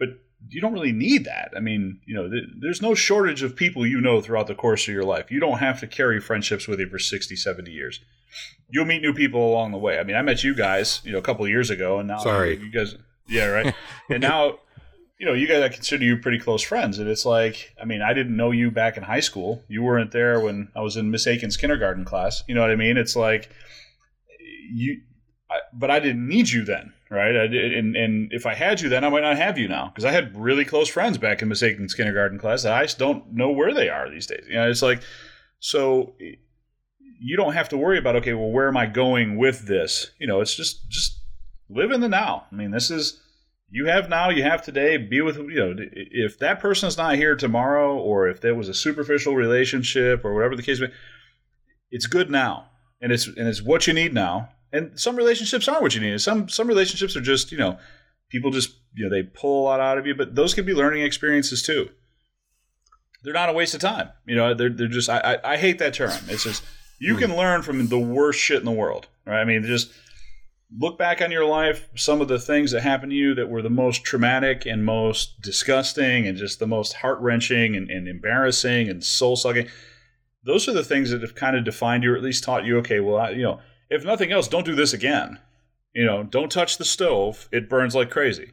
but 0.00 0.08
you 0.48 0.60
don't 0.60 0.72
really 0.72 0.92
need 0.92 1.24
that. 1.24 1.52
I 1.56 1.60
mean, 1.60 2.00
you 2.06 2.14
know, 2.14 2.28
th- 2.28 2.48
there's 2.60 2.82
no 2.82 2.94
shortage 2.94 3.42
of 3.42 3.56
people 3.56 3.86
you 3.86 4.00
know 4.00 4.20
throughout 4.20 4.46
the 4.46 4.54
course 4.54 4.88
of 4.88 4.94
your 4.94 5.04
life. 5.04 5.30
You 5.30 5.40
don't 5.40 5.58
have 5.58 5.80
to 5.80 5.86
carry 5.86 6.20
friendships 6.20 6.66
with 6.66 6.80
you 6.80 6.88
for 6.88 6.98
60, 6.98 7.36
70 7.36 7.70
years. 7.70 8.00
You'll 8.68 8.84
meet 8.84 9.02
new 9.02 9.12
people 9.12 9.48
along 9.48 9.72
the 9.72 9.78
way. 9.78 9.98
I 9.98 10.04
mean, 10.04 10.16
I 10.16 10.22
met 10.22 10.42
you 10.42 10.54
guys, 10.54 11.00
you 11.04 11.12
know, 11.12 11.18
a 11.18 11.22
couple 11.22 11.44
of 11.44 11.50
years 11.50 11.70
ago, 11.70 11.98
and 11.98 12.08
now 12.08 12.18
Sorry. 12.18 12.56
you 12.56 12.70
guys. 12.70 12.94
Yeah, 13.26 13.46
right. 13.46 13.74
and 14.08 14.22
now, 14.22 14.58
you 15.18 15.26
know, 15.26 15.34
you 15.34 15.46
guys, 15.46 15.62
I 15.62 15.68
consider 15.68 16.04
you 16.04 16.16
pretty 16.16 16.38
close 16.38 16.62
friends. 16.62 16.98
And 16.98 17.08
it's 17.08 17.26
like, 17.26 17.74
I 17.80 17.84
mean, 17.84 18.02
I 18.02 18.14
didn't 18.14 18.36
know 18.36 18.50
you 18.50 18.70
back 18.70 18.96
in 18.96 19.02
high 19.02 19.20
school. 19.20 19.62
You 19.68 19.82
weren't 19.82 20.12
there 20.12 20.40
when 20.40 20.68
I 20.74 20.80
was 20.80 20.96
in 20.96 21.10
Miss 21.10 21.26
Aiken's 21.26 21.56
kindergarten 21.56 22.04
class. 22.04 22.42
You 22.48 22.54
know 22.54 22.62
what 22.62 22.70
I 22.70 22.76
mean? 22.76 22.96
It's 22.96 23.16
like, 23.16 23.50
you, 24.72 25.00
But 25.72 25.90
I 25.90 25.98
didn't 25.98 26.28
need 26.28 26.50
you 26.50 26.64
then, 26.64 26.92
right? 27.10 27.36
I 27.36 27.46
did, 27.46 27.74
and, 27.74 27.96
and 27.96 28.32
if 28.32 28.46
I 28.46 28.54
had 28.54 28.80
you 28.80 28.88
then, 28.88 29.04
I 29.04 29.08
might 29.08 29.22
not 29.22 29.36
have 29.36 29.58
you 29.58 29.68
now 29.68 29.88
because 29.88 30.04
I 30.04 30.12
had 30.12 30.36
really 30.36 30.64
close 30.64 30.88
friends 30.88 31.18
back 31.18 31.42
in 31.42 31.48
Miss 31.48 31.62
Aiken's 31.62 31.94
kindergarten 31.94 32.38
class 32.38 32.62
that 32.62 32.72
I 32.72 32.82
just 32.82 32.98
don't 32.98 33.32
know 33.32 33.50
where 33.50 33.74
they 33.74 33.88
are 33.88 34.08
these 34.08 34.26
days. 34.26 34.44
You 34.48 34.54
know, 34.54 34.70
it's 34.70 34.82
like, 34.82 35.02
so 35.58 36.14
you 37.20 37.36
don't 37.36 37.52
have 37.52 37.68
to 37.70 37.76
worry 37.76 37.98
about 37.98 38.16
okay, 38.16 38.34
well, 38.34 38.50
where 38.50 38.68
am 38.68 38.76
I 38.76 38.86
going 38.86 39.36
with 39.36 39.66
this? 39.66 40.10
You 40.18 40.26
know, 40.26 40.40
it's 40.40 40.54
just 40.54 40.88
just 40.88 41.18
live 41.68 41.90
in 41.90 42.00
the 42.00 42.08
now. 42.08 42.46
I 42.50 42.54
mean, 42.54 42.70
this 42.70 42.90
is 42.90 43.20
you 43.70 43.86
have 43.86 44.08
now, 44.08 44.30
you 44.30 44.42
have 44.42 44.62
today. 44.62 44.96
Be 44.96 45.20
with 45.20 45.36
you 45.36 45.74
know, 45.74 45.74
if 45.92 46.38
that 46.40 46.60
person 46.60 46.88
is 46.88 46.96
not 46.96 47.16
here 47.16 47.36
tomorrow, 47.36 47.96
or 47.96 48.28
if 48.28 48.40
there 48.40 48.54
was 48.54 48.68
a 48.68 48.74
superficial 48.74 49.36
relationship, 49.36 50.24
or 50.24 50.34
whatever 50.34 50.56
the 50.56 50.62
case 50.62 50.80
may, 50.80 50.92
it's 51.90 52.06
good 52.06 52.30
now, 52.30 52.66
and 53.00 53.12
it's 53.12 53.26
and 53.26 53.46
it's 53.46 53.62
what 53.62 53.86
you 53.86 53.92
need 53.92 54.12
now. 54.12 54.48
And 54.72 54.98
some 54.98 55.16
relationships 55.16 55.66
aren't 55.68 55.82
what 55.82 55.94
you 55.94 56.00
need. 56.00 56.20
Some 56.20 56.48
some 56.48 56.68
relationships 56.68 57.16
are 57.16 57.20
just 57.20 57.50
you 57.52 57.58
know, 57.58 57.78
people 58.28 58.50
just 58.50 58.76
you 58.94 59.04
know 59.04 59.10
they 59.10 59.22
pull 59.22 59.62
a 59.62 59.64
lot 59.64 59.80
out 59.80 59.98
of 59.98 60.06
you, 60.06 60.14
but 60.14 60.34
those 60.34 60.54
can 60.54 60.64
be 60.64 60.74
learning 60.74 61.02
experiences 61.02 61.62
too. 61.62 61.90
They're 63.22 63.34
not 63.34 63.48
a 63.48 63.52
waste 63.52 63.74
of 63.74 63.80
time. 63.80 64.10
You 64.26 64.36
know, 64.36 64.54
they're 64.54 64.70
they're 64.70 64.88
just 64.88 65.08
I 65.08 65.18
I, 65.18 65.52
I 65.52 65.56
hate 65.56 65.78
that 65.78 65.94
term. 65.94 66.12
It's 66.28 66.44
just 66.44 66.62
you 67.00 67.16
can 67.16 67.30
hmm. 67.30 67.36
learn 67.36 67.62
from 67.62 67.88
the 67.88 67.98
worst 67.98 68.38
shit 68.38 68.58
in 68.58 68.64
the 68.64 68.70
world. 68.70 69.08
Right? 69.26 69.40
I 69.40 69.44
mean, 69.44 69.62
just 69.64 69.90
look 70.78 70.98
back 70.98 71.20
on 71.20 71.30
your 71.30 71.44
life, 71.44 71.88
some 71.96 72.20
of 72.20 72.28
the 72.28 72.38
things 72.38 72.70
that 72.70 72.82
happened 72.82 73.10
to 73.10 73.16
you 73.16 73.34
that 73.34 73.48
were 73.48 73.62
the 73.62 73.70
most 73.70 74.04
traumatic 74.04 74.66
and 74.66 74.84
most 74.84 75.40
disgusting 75.40 76.26
and 76.26 76.38
just 76.38 76.58
the 76.58 76.66
most 76.66 76.94
heart 76.94 77.18
wrenching 77.20 77.74
and, 77.74 77.90
and, 77.90 78.06
embarrassing 78.06 78.88
and 78.88 79.02
soul 79.02 79.36
sucking. 79.36 79.66
Those 80.44 80.68
are 80.68 80.72
the 80.72 80.84
things 80.84 81.10
that 81.10 81.22
have 81.22 81.34
kind 81.34 81.56
of 81.56 81.64
defined 81.64 82.04
you, 82.04 82.12
or 82.12 82.16
at 82.16 82.22
least 82.22 82.44
taught 82.44 82.64
you, 82.64 82.78
okay, 82.78 83.00
well, 83.00 83.16
I, 83.16 83.30
you 83.30 83.42
know, 83.42 83.60
if 83.90 84.04
nothing 84.04 84.32
else, 84.32 84.48
don't 84.48 84.64
do 84.64 84.74
this 84.74 84.92
again. 84.92 85.38
You 85.94 86.06
know, 86.06 86.22
don't 86.22 86.50
touch 86.50 86.78
the 86.78 86.84
stove; 86.84 87.48
it 87.52 87.68
burns 87.68 87.94
like 87.94 88.10
crazy. 88.10 88.52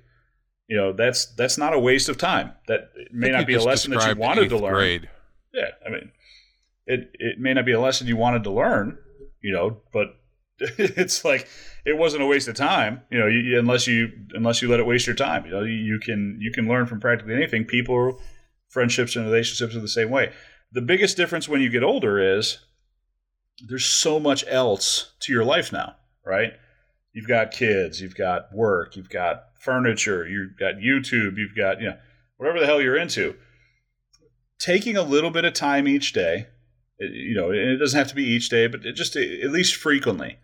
You 0.67 0.75
know, 0.75 0.91
that's 0.91 1.25
that's 1.35 1.57
not 1.57 1.73
a 1.73 1.79
waste 1.79 2.09
of 2.09 2.17
time. 2.17 2.51
That 2.67 2.91
may 3.11 3.29
not 3.29 3.47
be 3.47 3.53
a 3.53 3.61
lesson 3.61 3.91
that 3.91 4.07
you 4.09 4.19
wanted 4.19 4.49
to 4.49 4.57
learn. 4.57 4.73
Grade. 4.73 5.09
Yeah, 5.53 5.69
I 5.85 5.89
mean, 5.89 6.11
it 6.85 7.11
it 7.13 7.39
may 7.39 7.53
not 7.53 7.65
be 7.65 7.71
a 7.71 7.79
lesson 7.79 8.07
you 8.07 8.17
wanted 8.17 8.43
to 8.43 8.51
learn. 8.51 8.97
You 9.41 9.53
know, 9.53 9.77
but 9.93 10.17
it's 10.59 11.23
like 11.23 11.47
it 11.85 11.97
wasn't 11.97 12.23
a 12.23 12.25
waste 12.25 12.47
of 12.47 12.55
time, 12.55 13.01
you 13.11 13.19
know, 13.19 13.27
you, 13.27 13.59
unless 13.59 13.85
you 13.85 14.11
unless 14.33 14.61
you 14.61 14.67
let 14.67 14.79
it 14.79 14.85
waste 14.85 15.05
your 15.05 15.15
time. 15.15 15.45
You 15.45 15.51
know, 15.51 15.63
you, 15.63 15.75
you 15.75 15.99
can 15.99 16.37
you 16.41 16.51
can 16.51 16.67
learn 16.67 16.87
from 16.87 16.99
practically 16.99 17.35
anything. 17.35 17.63
People, 17.63 18.19
friendships, 18.67 19.15
and 19.15 19.25
relationships 19.25 19.75
are 19.75 19.79
the 19.79 19.87
same 19.87 20.09
way. 20.09 20.33
The 20.71 20.81
biggest 20.81 21.15
difference 21.15 21.47
when 21.47 21.61
you 21.61 21.69
get 21.69 21.83
older 21.83 22.19
is 22.37 22.59
there's 23.65 23.85
so 23.85 24.19
much 24.19 24.43
else 24.47 25.13
to 25.21 25.31
your 25.31 25.43
life 25.43 25.71
now, 25.71 25.95
right? 26.25 26.53
You've 27.13 27.27
got 27.27 27.51
kids, 27.51 28.01
you've 28.01 28.15
got 28.15 28.53
work, 28.53 28.95
you've 28.95 29.09
got 29.09 29.45
furniture, 29.59 30.27
you've 30.27 30.57
got 30.57 30.75
YouTube, 30.75 31.37
you've 31.37 31.55
got 31.55 31.81
you 31.81 31.89
know 31.89 31.97
whatever 32.37 32.59
the 32.59 32.65
hell 32.65 32.81
you're 32.81 32.97
into. 32.97 33.35
Taking 34.59 34.97
a 34.97 35.03
little 35.03 35.31
bit 35.31 35.45
of 35.45 35.53
time 35.53 35.87
each 35.87 36.13
day, 36.13 36.47
you 36.99 37.35
know, 37.35 37.49
and 37.49 37.59
it 37.59 37.77
doesn't 37.77 37.97
have 37.97 38.07
to 38.09 38.15
be 38.15 38.23
each 38.23 38.49
day, 38.49 38.67
but 38.67 38.81
just 38.81 39.15
at 39.15 39.51
least 39.51 39.75
frequently 39.75 40.37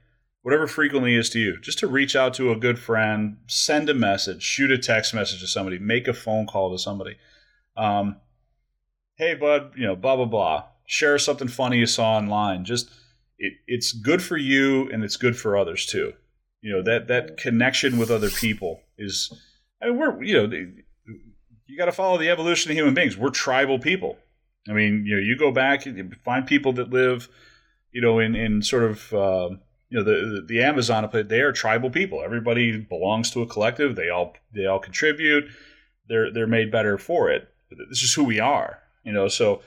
whatever 0.44 0.68
frequently 0.68 1.16
is 1.16 1.30
to 1.32 1.40
you, 1.40 1.58
just 1.60 1.80
to 1.80 1.88
reach 1.88 2.16
out 2.16 2.34
to 2.36 2.52
a 2.52 2.56
good 2.56 2.78
friend, 2.78 3.38
send 3.48 3.90
a 3.90 3.94
message, 3.94 4.44
shoot 4.44 4.72
a 4.72 4.78
text 4.78 5.14
message 5.14 5.40
to 5.40 5.48
somebody, 5.48 5.80
make 5.80 6.08
a 6.08 6.14
phone 6.14 6.46
call 6.46 6.72
to 6.72 6.78
somebody. 6.78 7.16
Um, 7.76 8.18
hey, 9.16 9.34
bud, 9.34 9.72
you 9.76 9.88
know, 9.88 9.96
blah, 9.96 10.18
blah, 10.18 10.26
blah. 10.26 10.66
Share 10.86 11.18
something 11.18 11.48
funny 11.48 11.78
you 11.78 11.86
saw 11.86 12.18
online. 12.18 12.66
Just, 12.66 12.90
it, 13.38 13.54
it's 13.68 13.92
good 13.92 14.22
for 14.22 14.38
you 14.38 14.90
and 14.92 15.04
it's 15.04 15.18
good 15.18 15.38
for 15.38 15.58
others 15.58 15.86
too. 15.86 16.14
You 16.62 16.72
know, 16.72 16.82
that, 16.84 17.08
that 17.08 17.38
connection 17.38 17.98
with 17.98 18.10
other 18.10 18.30
people 18.30 18.82
is, 18.98 19.34
I 19.82 19.88
mean, 19.88 19.98
we're, 19.98 20.24
you 20.24 20.34
know, 20.34 20.56
you 21.66 21.78
got 21.78 21.86
to 21.86 21.92
follow 21.92 22.18
the 22.18 22.30
evolution 22.30 22.72
of 22.72 22.78
human 22.78 22.94
beings. 22.94 23.18
We're 23.18 23.30
tribal 23.30 23.80
people. 23.80 24.18
I 24.70 24.74
mean, 24.74 25.06
you 25.06 25.16
know, 25.16 25.22
you 25.22 25.38
go 25.38 25.52
back 25.52 25.86
and 25.86 26.16
find 26.24 26.48
people 26.48 26.72
that 26.74 26.90
live, 26.90 27.28
you 27.92 28.02
know, 28.02 28.20
in, 28.20 28.36
in 28.36 28.62
sort 28.62 28.84
of, 28.84 29.14
uh, 29.14 29.50
you 29.94 30.00
know 30.00 30.06
the 30.06 30.44
the 30.48 30.64
Amazon 30.64 31.08
they 31.28 31.42
are 31.42 31.52
tribal 31.52 31.92
people. 31.92 32.24
Everybody 32.26 32.78
belongs 32.78 33.30
to 33.30 33.44
a 33.44 33.46
collective. 33.46 33.96
They 33.96 34.10
all 34.10 34.34
they 34.52 34.66
all 34.66 34.80
contribute. 34.80 35.46
They're 36.10 36.34
they're 36.34 36.48
made 36.48 36.72
better 36.72 36.98
for 36.98 37.30
it. 37.30 37.48
This 37.90 38.02
is 38.02 38.12
who 38.12 38.24
we 38.24 38.40
are. 38.40 38.80
You 39.04 39.14
know, 39.14 39.28
so 39.28 39.62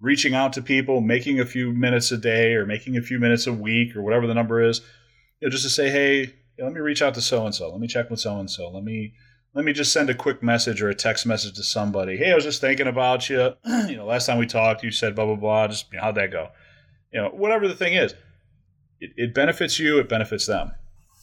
reaching 0.00 0.34
out 0.34 0.52
to 0.52 0.62
people, 0.62 1.00
making 1.00 1.40
a 1.40 1.46
few 1.46 1.72
minutes 1.72 2.12
a 2.12 2.16
day 2.16 2.54
or 2.54 2.64
making 2.64 2.96
a 2.96 3.02
few 3.02 3.18
minutes 3.18 3.46
a 3.46 3.52
week 3.52 3.96
or 3.96 4.02
whatever 4.02 4.26
the 4.26 4.34
number 4.34 4.62
is, 4.62 4.80
you 5.40 5.48
know, 5.48 5.50
just 5.50 5.64
to 5.64 5.70
say, 5.70 5.90
hey, 5.90 6.34
let 6.58 6.72
me 6.72 6.80
reach 6.80 7.02
out 7.02 7.14
to 7.14 7.20
so 7.20 7.44
and 7.44 7.54
so. 7.54 7.70
Let 7.70 7.80
me 7.80 7.86
check 7.86 8.10
with 8.10 8.20
so 8.20 8.38
and 8.38 8.50
so. 8.50 8.68
Let 8.68 8.84
me 8.84 9.14
let 9.54 9.64
me 9.64 9.72
just 9.72 9.92
send 9.92 10.10
a 10.10 10.14
quick 10.14 10.42
message 10.42 10.82
or 10.82 10.88
a 10.88 10.94
text 10.94 11.26
message 11.26 11.54
to 11.54 11.62
somebody. 11.62 12.16
Hey, 12.16 12.30
I 12.30 12.34
was 12.34 12.44
just 12.44 12.60
thinking 12.60 12.86
about 12.86 13.28
you. 13.28 13.54
you 13.88 13.96
know, 13.96 14.06
last 14.06 14.26
time 14.26 14.38
we 14.38 14.46
talked, 14.46 14.82
you 14.82 14.90
said 14.90 15.14
blah 15.14 15.26
blah 15.26 15.36
blah. 15.36 15.68
Just 15.68 15.90
you 15.90 15.98
know, 15.98 16.04
how'd 16.04 16.14
that 16.16 16.30
go? 16.30 16.48
You 17.12 17.22
know, 17.22 17.28
whatever 17.30 17.66
the 17.66 17.74
thing 17.74 17.94
is 17.94 18.14
it, 19.00 19.10
it 19.16 19.34
benefits 19.34 19.78
you, 19.78 19.98
it 19.98 20.08
benefits 20.08 20.46
them, 20.46 20.72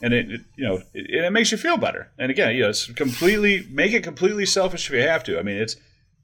and 0.01 0.13
it, 0.13 0.31
it 0.31 0.41
you 0.57 0.67
know 0.67 0.75
it, 0.93 1.25
it, 1.25 1.31
makes 1.31 1.51
you 1.51 1.57
feel 1.57 1.77
better. 1.77 2.11
And 2.17 2.31
again, 2.31 2.55
you 2.55 2.63
know, 2.63 2.69
it's 2.69 2.91
completely 2.91 3.67
make 3.69 3.93
it 3.93 4.03
completely 4.03 4.45
selfish 4.45 4.87
if 4.87 4.95
you 4.95 5.01
have 5.01 5.23
to. 5.25 5.39
I 5.39 5.43
mean, 5.43 5.57
it's 5.57 5.75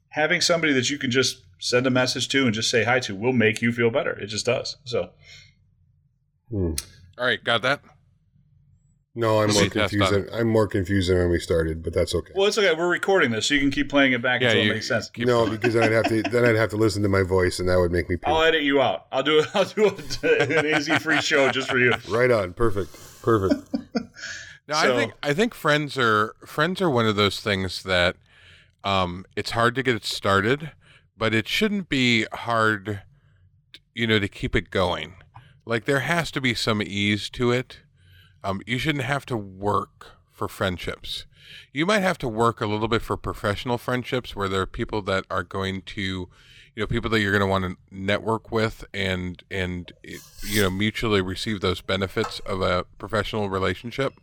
having 0.08 0.40
somebody 0.40 0.72
that 0.72 0.90
you 0.90 0.98
can 0.98 1.10
just 1.10 1.42
send 1.62 1.86
a 1.86 1.90
message 1.90 2.26
to 2.28 2.44
and 2.44 2.52
just 2.52 2.68
say 2.68 2.82
hi 2.82 2.98
to 2.98 3.14
will 3.14 3.32
make 3.32 3.62
you 3.62 3.70
feel 3.70 3.88
better. 3.88 4.10
It 4.18 4.26
just 4.26 4.46
does. 4.46 4.78
So, 4.84 5.10
hmm. 6.50 6.72
all 7.16 7.24
right, 7.24 7.42
got 7.42 7.62
that. 7.62 7.80
No, 9.14 9.42
I'm 9.42 9.52
more 9.52 9.68
confused. 9.68 10.14
I'm 10.32 10.48
more 10.48 10.66
confused 10.66 11.10
than 11.10 11.18
when 11.18 11.30
we 11.30 11.38
started, 11.38 11.82
but 11.82 11.92
that's 11.92 12.14
okay. 12.14 12.32
Well, 12.34 12.48
it's 12.48 12.56
okay. 12.56 12.74
We're 12.74 12.88
recording 12.88 13.30
this, 13.30 13.46
so 13.46 13.54
you 13.54 13.60
can 13.60 13.70
keep 13.70 13.90
playing 13.90 14.12
it 14.12 14.22
back 14.22 14.40
yeah, 14.40 14.48
until 14.48 14.64
you, 14.64 14.70
it 14.70 14.74
makes 14.74 14.88
sense. 14.88 15.10
No, 15.18 15.48
because 15.48 15.74
then 15.74 15.84
I'd 15.84 15.92
have 15.92 16.08
to 16.08 16.22
then 16.30 16.44
I'd 16.44 16.56
have 16.56 16.70
to 16.70 16.76
listen 16.76 17.02
to 17.02 17.08
my 17.10 17.22
voice, 17.22 17.60
and 17.60 17.68
that 17.68 17.78
would 17.78 17.92
make 17.92 18.08
me. 18.08 18.16
I'll 18.24 18.42
edit 18.42 18.62
you 18.62 18.80
out. 18.80 19.06
I'll 19.12 19.22
do 19.22 19.44
I'll 19.54 19.66
do 19.66 19.94
an 20.22 20.66
Izzy 20.66 20.98
free 20.98 21.20
show 21.20 21.50
just 21.50 21.70
for 21.70 21.78
you. 21.78 21.92
Right 22.08 22.30
on. 22.30 22.54
Perfect. 22.54 22.96
Perfect. 23.22 23.74
no, 24.66 24.74
so, 24.74 24.94
I 24.94 24.96
think 24.96 25.12
I 25.22 25.34
think 25.34 25.54
friends 25.54 25.98
are 25.98 26.34
friends 26.46 26.80
are 26.80 26.90
one 26.90 27.06
of 27.06 27.14
those 27.14 27.38
things 27.38 27.82
that 27.82 28.16
um, 28.82 29.26
it's 29.36 29.50
hard 29.50 29.74
to 29.74 29.82
get 29.82 29.94
it 29.94 30.06
started, 30.06 30.72
but 31.22 31.32
it 31.32 31.46
shouldn't 31.46 31.88
be 31.88 32.26
hard, 32.32 33.02
you 33.94 34.08
know, 34.08 34.18
to 34.18 34.26
keep 34.26 34.56
it 34.56 34.70
going. 34.70 35.14
Like 35.64 35.84
there 35.84 36.00
has 36.00 36.32
to 36.32 36.40
be 36.40 36.52
some 36.52 36.82
ease 36.82 37.30
to 37.30 37.52
it 37.52 37.78
um, 38.44 38.60
you 38.66 38.78
shouldn't 38.78 39.04
have 39.04 39.26
to 39.26 39.36
work 39.36 40.16
for 40.30 40.48
friendships. 40.48 41.26
You 41.72 41.86
might 41.86 42.00
have 42.00 42.18
to 42.18 42.28
work 42.28 42.60
a 42.60 42.66
little 42.66 42.88
bit 42.88 43.02
for 43.02 43.16
professional 43.16 43.78
friendships 43.78 44.34
where 44.34 44.48
there 44.48 44.62
are 44.62 44.66
people 44.66 45.02
that 45.02 45.24
are 45.30 45.42
going 45.42 45.82
to, 45.82 46.02
you 46.02 46.28
know, 46.76 46.86
people 46.86 47.10
that 47.10 47.20
you're 47.20 47.32
going 47.32 47.40
to 47.40 47.46
want 47.46 47.64
to 47.64 47.76
network 47.90 48.50
with 48.50 48.84
and 48.92 49.42
and 49.50 49.92
you 50.42 50.62
know 50.62 50.70
mutually 50.70 51.20
receive 51.20 51.60
those 51.60 51.80
benefits 51.80 52.40
of 52.40 52.62
a 52.62 52.84
professional 52.98 53.48
relationship. 53.48 54.14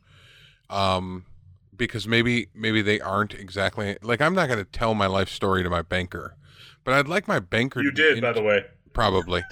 Um, 0.70 1.26
because 1.76 2.08
maybe 2.08 2.50
maybe 2.54 2.82
they 2.82 3.00
aren't 3.00 3.34
exactly 3.34 3.97
like 4.02 4.20
I'm 4.20 4.36
not 4.36 4.47
going 4.47 4.60
to 4.60 4.70
tell 4.70 4.93
my 4.93 5.08
life 5.08 5.30
story 5.30 5.64
to 5.64 5.70
my 5.70 5.82
banker, 5.82 6.36
but 6.84 6.94
I'd 6.94 7.08
like 7.08 7.28
my 7.28 7.40
banker. 7.40 7.82
You 7.82 7.92
did, 7.92 8.22
by 8.22 8.34
the 8.34 8.42
way. 8.42 8.66
Probably. 8.94 9.44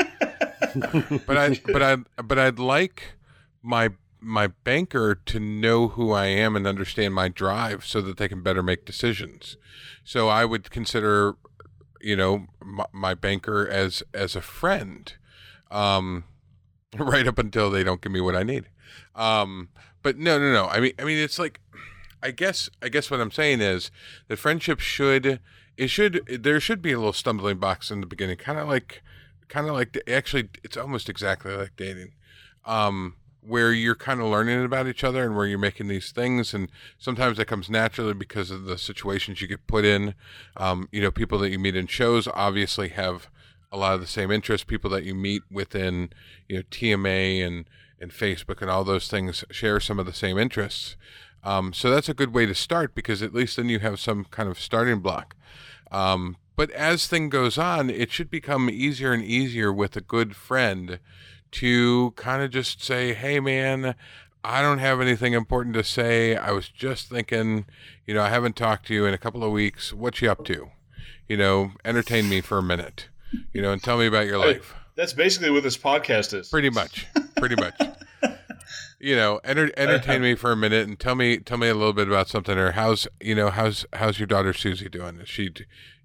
but 1.26 1.38
I 1.38 1.62
but 1.66 1.84
I 1.84 1.96
but 2.22 2.40
I'd 2.40 2.60
like 2.60 3.16
my 3.62 3.90
my 4.20 4.48
banker 4.48 5.16
to 5.16 5.40
know 5.40 5.90
who 5.90 6.12
I 6.12 6.26
am 6.26 6.56
and 6.56 6.66
understand 6.66 7.14
my 7.14 7.28
drive 7.28 7.86
so 7.86 8.02
that 8.02 8.18
they 8.18 8.28
can 8.28 8.42
better 8.42 8.64
make 8.64 8.86
decisions. 8.86 9.58
So 10.04 10.28
I 10.28 10.44
would 10.44 10.72
consider, 10.72 11.36
you 12.02 12.16
know, 12.16 12.48
my, 12.64 12.86
my 12.92 13.14
banker 13.14 13.68
as 13.68 14.04
as 14.14 14.36
a 14.36 14.42
friend, 14.42 15.14
um, 15.70 16.24
right 16.98 17.28
up 17.28 17.38
until 17.38 17.70
they 17.70 17.84
don't 17.84 18.02
give 18.02 18.12
me 18.12 18.22
what 18.22 18.36
I 18.36 18.44
need. 18.44 18.70
Um, 19.16 19.70
but 20.02 20.18
no, 20.18 20.40
no, 20.40 20.52
no. 20.52 20.68
I 20.68 20.80
mean, 20.80 20.94
I 21.00 21.04
mean, 21.04 21.18
it's 21.18 21.40
like, 21.40 21.60
I 22.24 22.32
guess, 22.32 22.70
I 22.82 22.90
guess 22.90 23.12
what 23.12 23.20
I'm 23.20 23.32
saying 23.32 23.62
is 23.62 23.92
that 24.28 24.38
friendship 24.38 24.80
should, 24.80 25.40
it 25.78 25.88
should, 25.88 26.22
there 26.28 26.60
should 26.60 26.82
be 26.82 26.92
a 26.92 26.98
little 26.98 27.14
stumbling 27.14 27.58
blocks 27.58 27.92
in 27.92 28.02
the 28.02 28.08
beginning, 28.08 28.38
kind 28.38 28.60
of 28.60 28.68
like, 28.68 29.04
kind 29.48 29.68
of 29.68 29.74
like, 29.74 29.98
actually, 30.10 30.50
it's 30.64 30.78
almost 30.78 31.10
exactly 31.10 31.56
like 31.56 31.76
dating. 31.78 32.14
Um, 32.66 33.16
where 33.48 33.72
you're 33.72 33.96
kind 33.96 34.20
of 34.20 34.28
learning 34.28 34.64
about 34.64 34.88
each 34.88 35.04
other 35.04 35.24
and 35.24 35.36
where 35.36 35.46
you're 35.46 35.58
making 35.58 35.88
these 35.88 36.12
things 36.12 36.54
and 36.54 36.70
sometimes 36.98 37.38
that 37.38 37.46
comes 37.46 37.70
naturally 37.70 38.14
because 38.14 38.52
of 38.52 38.66
the 38.66 38.78
situations 38.78 39.42
you 39.42 39.48
get 39.48 39.66
put 39.68 39.86
in. 39.86 40.14
Um, 40.58 40.90
you 40.92 41.02
know 41.02 41.12
people 41.12 41.40
that 41.40 41.50
you 41.50 41.58
meet 41.58 41.76
in 41.76 41.88
shows 41.88 42.28
obviously 42.34 42.90
have 42.90 43.30
a 43.72 43.78
lot 43.78 43.96
of 43.96 44.02
the 44.02 44.08
same 44.08 44.32
interests. 44.32 44.66
People 44.66 44.90
that 44.92 45.06
you 45.06 45.16
meet 45.16 45.44
within 45.50 46.10
you 46.50 46.58
know 46.58 46.64
tma 46.70 47.46
and 47.46 47.70
and 48.00 48.12
facebook 48.12 48.62
and 48.62 48.70
all 48.70 48.84
those 48.84 49.08
things 49.08 49.44
share 49.50 49.80
some 49.80 49.98
of 49.98 50.06
the 50.06 50.14
same 50.14 50.38
interests 50.38 50.98
Um, 51.48 51.72
so 51.72 51.90
that's 51.90 52.10
a 52.10 52.14
good 52.14 52.34
way 52.34 52.46
to 52.46 52.54
start 52.54 52.94
because 52.94 53.22
at 53.22 53.34
least 53.34 53.56
then 53.56 53.70
you 53.70 53.80
have 53.80 54.02
some 54.02 54.26
kind 54.26 54.50
of 54.50 54.60
starting 54.60 55.00
block. 55.00 55.34
Um, 55.92 56.36
but 56.58 56.70
as 56.72 57.08
thing 57.08 57.30
goes 57.30 57.58
on, 57.58 57.90
it 57.90 58.12
should 58.12 58.30
become 58.30 58.70
easier 58.70 59.14
and 59.14 59.24
easier 59.24 59.72
with 59.72 59.96
a 59.96 60.02
good 60.02 60.36
friend 60.36 61.00
to 61.52 62.12
kind 62.18 62.44
of 62.44 62.52
just 62.52 62.84
say, 62.84 63.14
"Hey, 63.14 63.40
man." 63.40 63.96
I 64.44 64.62
don't 64.62 64.78
have 64.78 65.02
anything 65.02 65.34
important 65.34 65.76
to 65.76 65.84
say. 65.84 66.38
I 66.38 66.52
was 66.52 66.70
just 66.70 67.10
thinking, 67.10 67.66
you 68.06 68.14
know, 68.14 68.22
I 68.22 68.30
haven't 68.30 68.56
talked 68.56 68.86
to 68.88 68.94
you 68.94 69.06
in 69.06 69.14
a 69.14 69.18
couple 69.18 69.44
of 69.44 69.52
weeks. 69.52 69.92
What 69.92 70.22
you 70.22 70.32
up 70.32 70.46
to? 70.46 70.70
You 71.28 71.36
know, 71.36 71.72
entertain 71.84 72.30
me 72.30 72.40
for 72.40 72.58
a 72.58 72.64
minute. 72.64 73.10
You 73.52 73.62
know, 73.62 73.74
and 73.74 73.84
tell 73.84 73.98
me 73.98 74.06
about 74.06 74.26
your 74.26 74.38
life. 74.38 74.74
That's 74.96 75.12
basically 75.12 75.50
what 75.50 75.64
this 75.64 75.78
podcast 75.78 76.34
is. 76.34 76.48
Pretty 76.48 76.70
much. 76.70 77.08
Pretty 77.36 77.56
much. 77.56 77.76
you 79.00 79.16
know, 79.16 79.40
enter, 79.44 79.72
entertain 79.78 80.22
me 80.22 80.36
for 80.36 80.52
a 80.52 80.56
minute 80.56 80.88
and 80.88 81.00
tell 81.00 81.16
me 81.16 81.38
tell 81.38 81.58
me 81.58 81.68
a 81.68 81.74
little 81.74 81.94
bit 81.94 82.08
about 82.08 82.28
something. 82.28 82.58
Or 82.58 82.72
how's 82.72 83.08
you 83.20 83.36
know 83.36 83.50
how's 83.50 83.86
how's 83.94 84.20
your 84.20 84.28
daughter 84.28 84.54
Susie 84.54 84.90
doing? 84.90 85.20
Is 85.20 85.30
she, 85.30 85.52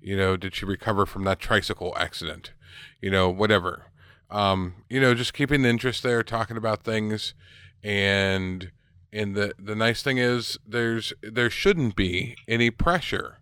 you 0.00 0.16
know, 0.16 0.36
did 0.36 0.54
she 0.54 0.64
recover 0.64 1.06
from 1.06 1.24
that 1.24 1.38
tricycle 1.38 1.96
accident? 1.96 2.52
You 3.00 3.10
know, 3.10 3.28
whatever. 3.28 3.86
Um, 4.30 4.84
you 4.88 5.00
know, 5.00 5.14
just 5.14 5.34
keeping 5.34 5.62
the 5.62 5.68
interest 5.68 6.02
there, 6.02 6.22
talking 6.22 6.56
about 6.56 6.84
things, 6.84 7.34
and 7.82 8.70
and 9.12 9.34
the 9.34 9.54
the 9.58 9.74
nice 9.74 10.02
thing 10.02 10.18
is 10.18 10.58
there's 10.66 11.12
there 11.22 11.50
shouldn't 11.50 11.96
be 11.96 12.36
any 12.48 12.70
pressure 12.70 13.38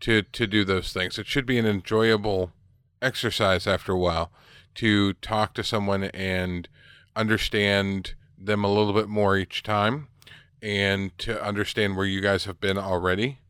to 0.00 0.22
to 0.22 0.46
do 0.46 0.64
those 0.64 0.92
things. 0.92 1.18
It 1.18 1.26
should 1.26 1.46
be 1.46 1.58
an 1.58 1.66
enjoyable 1.66 2.52
exercise 3.02 3.66
after 3.66 3.92
a 3.92 3.98
while 3.98 4.30
to 4.76 5.14
talk 5.14 5.54
to 5.54 5.64
someone 5.64 6.04
and 6.04 6.68
understand 7.16 8.14
them 8.38 8.64
a 8.64 8.72
little 8.72 8.92
bit 8.92 9.08
more 9.08 9.36
each 9.36 9.62
time 9.62 10.08
and 10.62 11.16
to 11.18 11.42
understand 11.42 11.96
where 11.96 12.06
you 12.06 12.20
guys 12.20 12.44
have 12.44 12.60
been 12.60 12.78
already. 12.78 13.40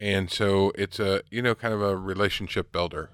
And 0.00 0.30
so 0.30 0.72
it's 0.76 1.00
a, 1.00 1.22
you 1.30 1.42
know, 1.42 1.54
kind 1.54 1.74
of 1.74 1.82
a 1.82 1.96
relationship 1.96 2.72
builder. 2.72 3.10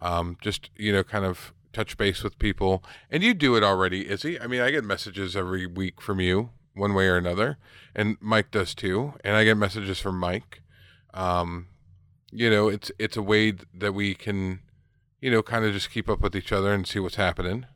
Um, 0.00 0.36
just, 0.40 0.70
you 0.76 0.92
know, 0.92 1.04
kind 1.04 1.24
of 1.24 1.52
touch 1.72 1.96
base 1.96 2.22
with 2.22 2.38
people. 2.38 2.82
And 3.10 3.22
you 3.22 3.34
do 3.34 3.56
it 3.56 3.62
already, 3.62 4.08
Izzy. 4.08 4.40
I 4.40 4.46
mean, 4.46 4.60
I 4.60 4.70
get 4.70 4.84
messages 4.84 5.36
every 5.36 5.66
week 5.66 6.00
from 6.00 6.20
you, 6.20 6.50
one 6.74 6.94
way 6.94 7.06
or 7.06 7.16
another. 7.16 7.58
And 7.94 8.16
Mike 8.20 8.50
does 8.50 8.74
too. 8.74 9.14
And 9.24 9.36
I 9.36 9.44
get 9.44 9.56
messages 9.56 10.00
from 10.00 10.18
Mike. 10.18 10.62
Um, 11.14 11.68
you 12.30 12.50
know, 12.50 12.68
it's 12.68 12.90
it's 12.98 13.16
a 13.16 13.22
way 13.22 13.52
that 13.74 13.92
we 13.92 14.14
can, 14.14 14.60
you 15.20 15.30
know, 15.30 15.42
kind 15.42 15.64
of 15.64 15.72
just 15.74 15.90
keep 15.90 16.08
up 16.08 16.20
with 16.20 16.34
each 16.34 16.50
other 16.50 16.72
and 16.72 16.86
see 16.86 16.98
what's 16.98 17.16
happening. 17.16 17.66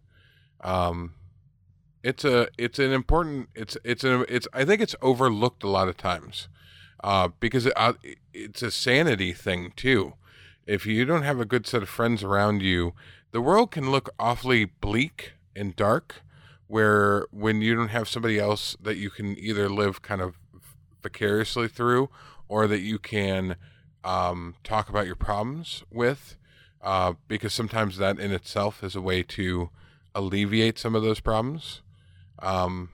Um, 0.63 1.15
it's 2.07 2.25
a 2.25 2.49
it's 2.57 2.79
an 2.79 2.93
important 2.93 3.49
it's 3.55 3.77
it's 3.83 4.05
a 4.05 4.21
it's 4.35 4.47
I 4.53 4.65
think 4.65 4.81
it's 4.81 4.95
overlooked 5.03 5.65
a 5.65 5.69
lot 5.69 5.89
of 5.89 5.97
times, 5.97 6.49
uh, 7.03 7.29
because 7.41 7.67
it, 7.67 7.73
uh, 7.75 7.95
it's 8.33 8.63
a 8.63 8.71
sanity 8.71 9.33
thing 9.33 9.73
too. 9.75 10.15
If 10.67 10.87
you 10.87 11.05
don't 11.05 11.23
have 11.23 11.41
a 11.41 11.45
good 11.45 11.67
set 11.67 11.83
of 11.83 11.89
friends 11.89 12.23
around 12.23 12.63
you, 12.63 12.95
the 13.33 13.41
world 13.41 13.73
can 13.73 13.91
look 13.91 14.11
awfully 14.21 14.65
bleak 14.65 15.33
and 15.57 15.75
dark. 15.75 16.23
Where 16.69 17.27
when 17.31 17.61
you 17.61 17.75
don't 17.75 17.89
have 17.89 18.09
somebody 18.09 18.39
else 18.39 18.77
that 18.81 18.97
you 18.97 19.11
can 19.11 19.37
either 19.39 19.69
live 19.69 20.03
kind 20.03 20.21
of 20.21 20.35
vicariously 21.03 21.69
through, 21.69 22.09
or 22.49 22.67
that 22.69 22.81
you 22.81 22.99
can 22.99 23.57
um, 24.05 24.55
talk 24.65 24.89
about 24.89 25.07
your 25.07 25.17
problems 25.17 25.85
with, 25.93 26.37
uh, 26.83 27.15
because 27.29 27.53
sometimes 27.55 27.99
that 27.99 28.19
in 28.19 28.33
itself 28.33 28.83
is 28.85 28.97
a 28.97 29.01
way 29.01 29.23
to 29.23 29.71
alleviate 30.15 30.79
some 30.79 30.97
of 30.97 31.03
those 31.03 31.21
problems, 31.21 31.83
um, 32.41 32.91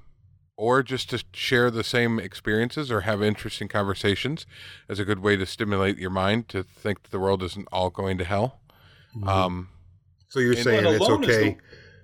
or 0.56 0.82
just 0.82 1.10
to 1.10 1.24
share 1.32 1.70
the 1.70 1.82
same 1.84 2.18
experiences 2.18 2.90
or 2.90 3.00
have 3.02 3.22
interesting 3.22 3.68
conversations 3.68 4.46
is 4.88 4.98
a 4.98 5.04
good 5.04 5.18
way 5.20 5.36
to 5.36 5.46
stimulate 5.46 5.98
your 5.98 6.10
mind 6.10 6.48
to 6.48 6.62
think 6.62 7.02
that 7.02 7.10
the 7.10 7.18
world 7.18 7.42
isn't 7.42 7.66
all 7.72 7.90
going 7.90 8.18
to 8.18 8.24
hell. 8.24 8.60
Mm-hmm. 9.16 9.28
Um, 9.28 9.68
so 10.28 10.40
you're 10.40 10.54
saying 10.56 10.84
it's 10.86 11.08
okay. 11.08 11.50
the- 11.50 11.56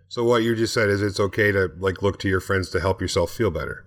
So 0.09 0.25
what 0.25 0.43
you 0.43 0.55
just 0.57 0.75
said 0.75 0.89
is 0.89 1.03
it's 1.03 1.21
okay 1.21 1.53
to 1.53 1.71
like 1.79 2.03
look 2.03 2.19
to 2.21 2.29
your 2.29 2.41
friends 2.41 2.71
to 2.71 2.81
help 2.81 3.01
yourself 3.01 3.31
feel 3.31 3.51
better. 3.51 3.85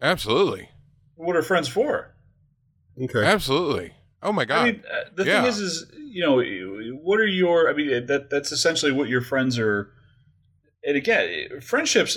absolutely, 0.00 0.70
What 1.14 1.36
are 1.36 1.42
friends 1.42 1.68
for? 1.68 2.14
Okay. 3.02 3.24
absolutely. 3.24 3.94
Oh 4.22 4.32
my 4.32 4.44
god! 4.44 4.58
I 4.60 4.64
mean, 4.72 4.82
uh, 4.92 5.04
the 5.14 5.24
Yeah. 5.24 5.40
thing 5.40 5.48
is, 5.50 5.58
is 5.58 5.86
you 5.98 6.22
know, 6.22 6.40
what 7.02 7.18
are 7.18 7.26
your? 7.26 7.68
I 7.70 7.72
mean, 7.72 8.06
that 8.06 8.28
that's 8.30 8.52
essentially 8.52 8.92
what 8.92 9.08
your 9.08 9.20
friends 9.20 9.58
are. 9.58 9.90
And 10.84 10.96
again, 10.96 11.60
friendships. 11.60 12.16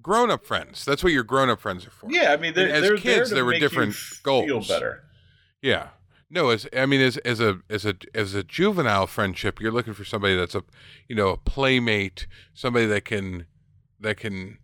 Grown 0.00 0.30
up 0.30 0.46
friends. 0.46 0.84
That's 0.84 1.02
what 1.02 1.12
your 1.12 1.24
grown 1.24 1.50
up 1.50 1.60
friends 1.60 1.86
are 1.86 1.90
for. 1.90 2.10
Yeah, 2.10 2.32
I 2.32 2.36
mean, 2.36 2.54
they're, 2.54 2.70
as 2.70 2.82
they're 2.82 2.96
kids, 2.96 3.30
there 3.30 3.44
were 3.44 3.58
different 3.58 3.94
Feel 3.94 4.46
goals. 4.46 4.68
better. 4.68 5.04
Yeah. 5.60 5.88
No, 6.30 6.48
as 6.48 6.66
I 6.74 6.86
mean, 6.86 7.02
as 7.02 7.18
as 7.18 7.40
a 7.40 7.60
as 7.68 7.84
a 7.84 7.94
as 8.14 8.34
a 8.34 8.42
juvenile 8.42 9.06
friendship, 9.06 9.60
you're 9.60 9.70
looking 9.70 9.92
for 9.92 10.04
somebody 10.04 10.34
that's 10.34 10.54
a 10.54 10.62
you 11.06 11.14
know 11.14 11.28
a 11.28 11.36
playmate, 11.36 12.26
somebody 12.54 12.86
that 12.86 13.04
can 13.04 13.46
that 14.00 14.16
can 14.16 14.56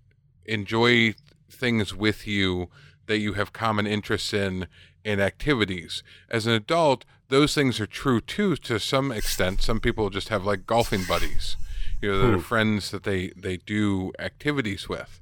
enjoy 0.46 1.14
things 1.50 1.94
with 1.94 2.26
you 2.26 2.70
that 3.06 3.18
you 3.18 3.34
have 3.34 3.52
common 3.52 3.86
interests 3.86 4.32
in 4.32 4.66
and 5.04 5.20
activities. 5.20 6.02
As 6.30 6.46
an 6.46 6.52
adult, 6.54 7.04
those 7.28 7.54
things 7.54 7.80
are 7.80 7.86
true 7.86 8.20
too 8.22 8.56
to 8.56 8.80
some 8.80 9.12
extent. 9.12 9.60
Some 9.62 9.78
people 9.80 10.08
just 10.08 10.28
have 10.30 10.44
like 10.44 10.66
golfing 10.66 11.04
buddies, 11.06 11.56
you 12.00 12.10
know, 12.10 12.18
that 12.18 12.34
are 12.34 12.38
friends 12.40 12.90
that 12.90 13.02
they 13.04 13.28
they 13.36 13.56
do 13.56 14.12
activities 14.18 14.88
with, 14.88 15.20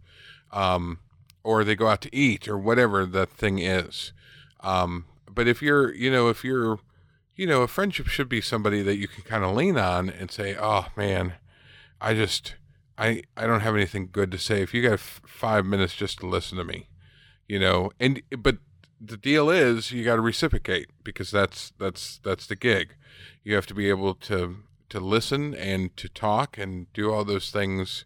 um, 0.52 0.98
or 1.42 1.64
they 1.64 1.74
go 1.74 1.88
out 1.88 2.00
to 2.02 2.14
eat 2.14 2.48
or 2.48 2.58
whatever 2.58 3.06
the 3.06 3.26
thing 3.26 3.58
is. 3.58 4.12
Um, 4.60 5.06
but 5.30 5.46
if 5.46 5.62
you're, 5.62 5.94
you 5.94 6.10
know, 6.10 6.28
if 6.28 6.44
you're, 6.44 6.78
you 7.34 7.46
know, 7.46 7.62
a 7.62 7.68
friendship 7.68 8.06
should 8.08 8.28
be 8.28 8.40
somebody 8.40 8.82
that 8.82 8.96
you 8.96 9.06
can 9.08 9.22
kind 9.22 9.44
of 9.44 9.54
lean 9.54 9.76
on 9.76 10.08
and 10.08 10.30
say, 10.30 10.56
"Oh 10.58 10.86
man, 10.96 11.34
I 12.00 12.14
just, 12.14 12.54
I, 12.98 13.22
I 13.36 13.46
don't 13.46 13.60
have 13.60 13.76
anything 13.76 14.08
good 14.10 14.30
to 14.32 14.38
say. 14.38 14.62
If 14.62 14.72
you 14.74 14.82
got 14.82 14.94
f- 14.94 15.20
five 15.26 15.64
minutes 15.66 15.94
just 15.94 16.18
to 16.20 16.26
listen 16.26 16.58
to 16.58 16.64
me, 16.64 16.88
you 17.48 17.58
know." 17.58 17.90
And 18.00 18.22
but 18.36 18.58
the 19.00 19.16
deal 19.16 19.50
is, 19.50 19.92
you 19.92 20.04
got 20.04 20.16
to 20.16 20.22
reciprocate 20.22 20.88
because 21.04 21.30
that's 21.30 21.72
that's 21.78 22.18
that's 22.24 22.46
the 22.46 22.56
gig. 22.56 22.94
You 23.44 23.54
have 23.54 23.66
to 23.66 23.74
be 23.74 23.88
able 23.88 24.14
to 24.14 24.56
to 24.88 25.00
listen 25.00 25.54
and 25.54 25.96
to 25.96 26.08
talk 26.08 26.58
and 26.58 26.92
do 26.92 27.12
all 27.12 27.24
those 27.24 27.50
things, 27.50 28.04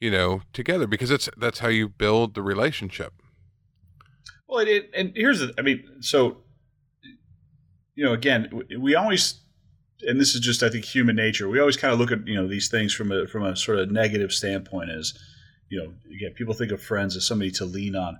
you 0.00 0.10
know, 0.10 0.42
together 0.52 0.86
because 0.86 1.10
it's 1.10 1.28
that's 1.36 1.60
how 1.60 1.68
you 1.68 1.88
build 1.88 2.34
the 2.34 2.42
relationship. 2.42 3.12
Well, 4.48 4.60
it, 4.60 4.68
it, 4.68 4.90
and 4.94 5.12
here's 5.14 5.40
the. 5.40 5.52
I 5.58 5.62
mean, 5.62 5.84
so 6.00 6.38
you 7.94 8.04
know, 8.04 8.12
again, 8.12 8.62
we- 8.78 8.94
always, 8.94 9.40
and 10.02 10.20
this 10.20 10.34
is 10.34 10.40
just 10.40 10.62
I 10.62 10.68
think 10.68 10.84
human 10.84 11.16
nature. 11.16 11.48
We 11.48 11.60
always 11.60 11.76
kind 11.76 11.92
of 11.92 11.98
look 11.98 12.12
at 12.12 12.26
you 12.26 12.34
know 12.34 12.48
these 12.48 12.68
things 12.68 12.92
from 12.94 13.10
a 13.12 13.26
from 13.26 13.44
a 13.44 13.56
sort 13.56 13.78
of 13.78 13.90
negative 13.90 14.32
standpoint. 14.32 14.90
As 14.90 15.14
you 15.70 15.78
know, 15.78 15.94
again, 16.14 16.34
people 16.34 16.54
think 16.54 16.72
of 16.72 16.82
friends 16.82 17.16
as 17.16 17.26
somebody 17.26 17.50
to 17.52 17.64
lean 17.64 17.96
on. 17.96 18.18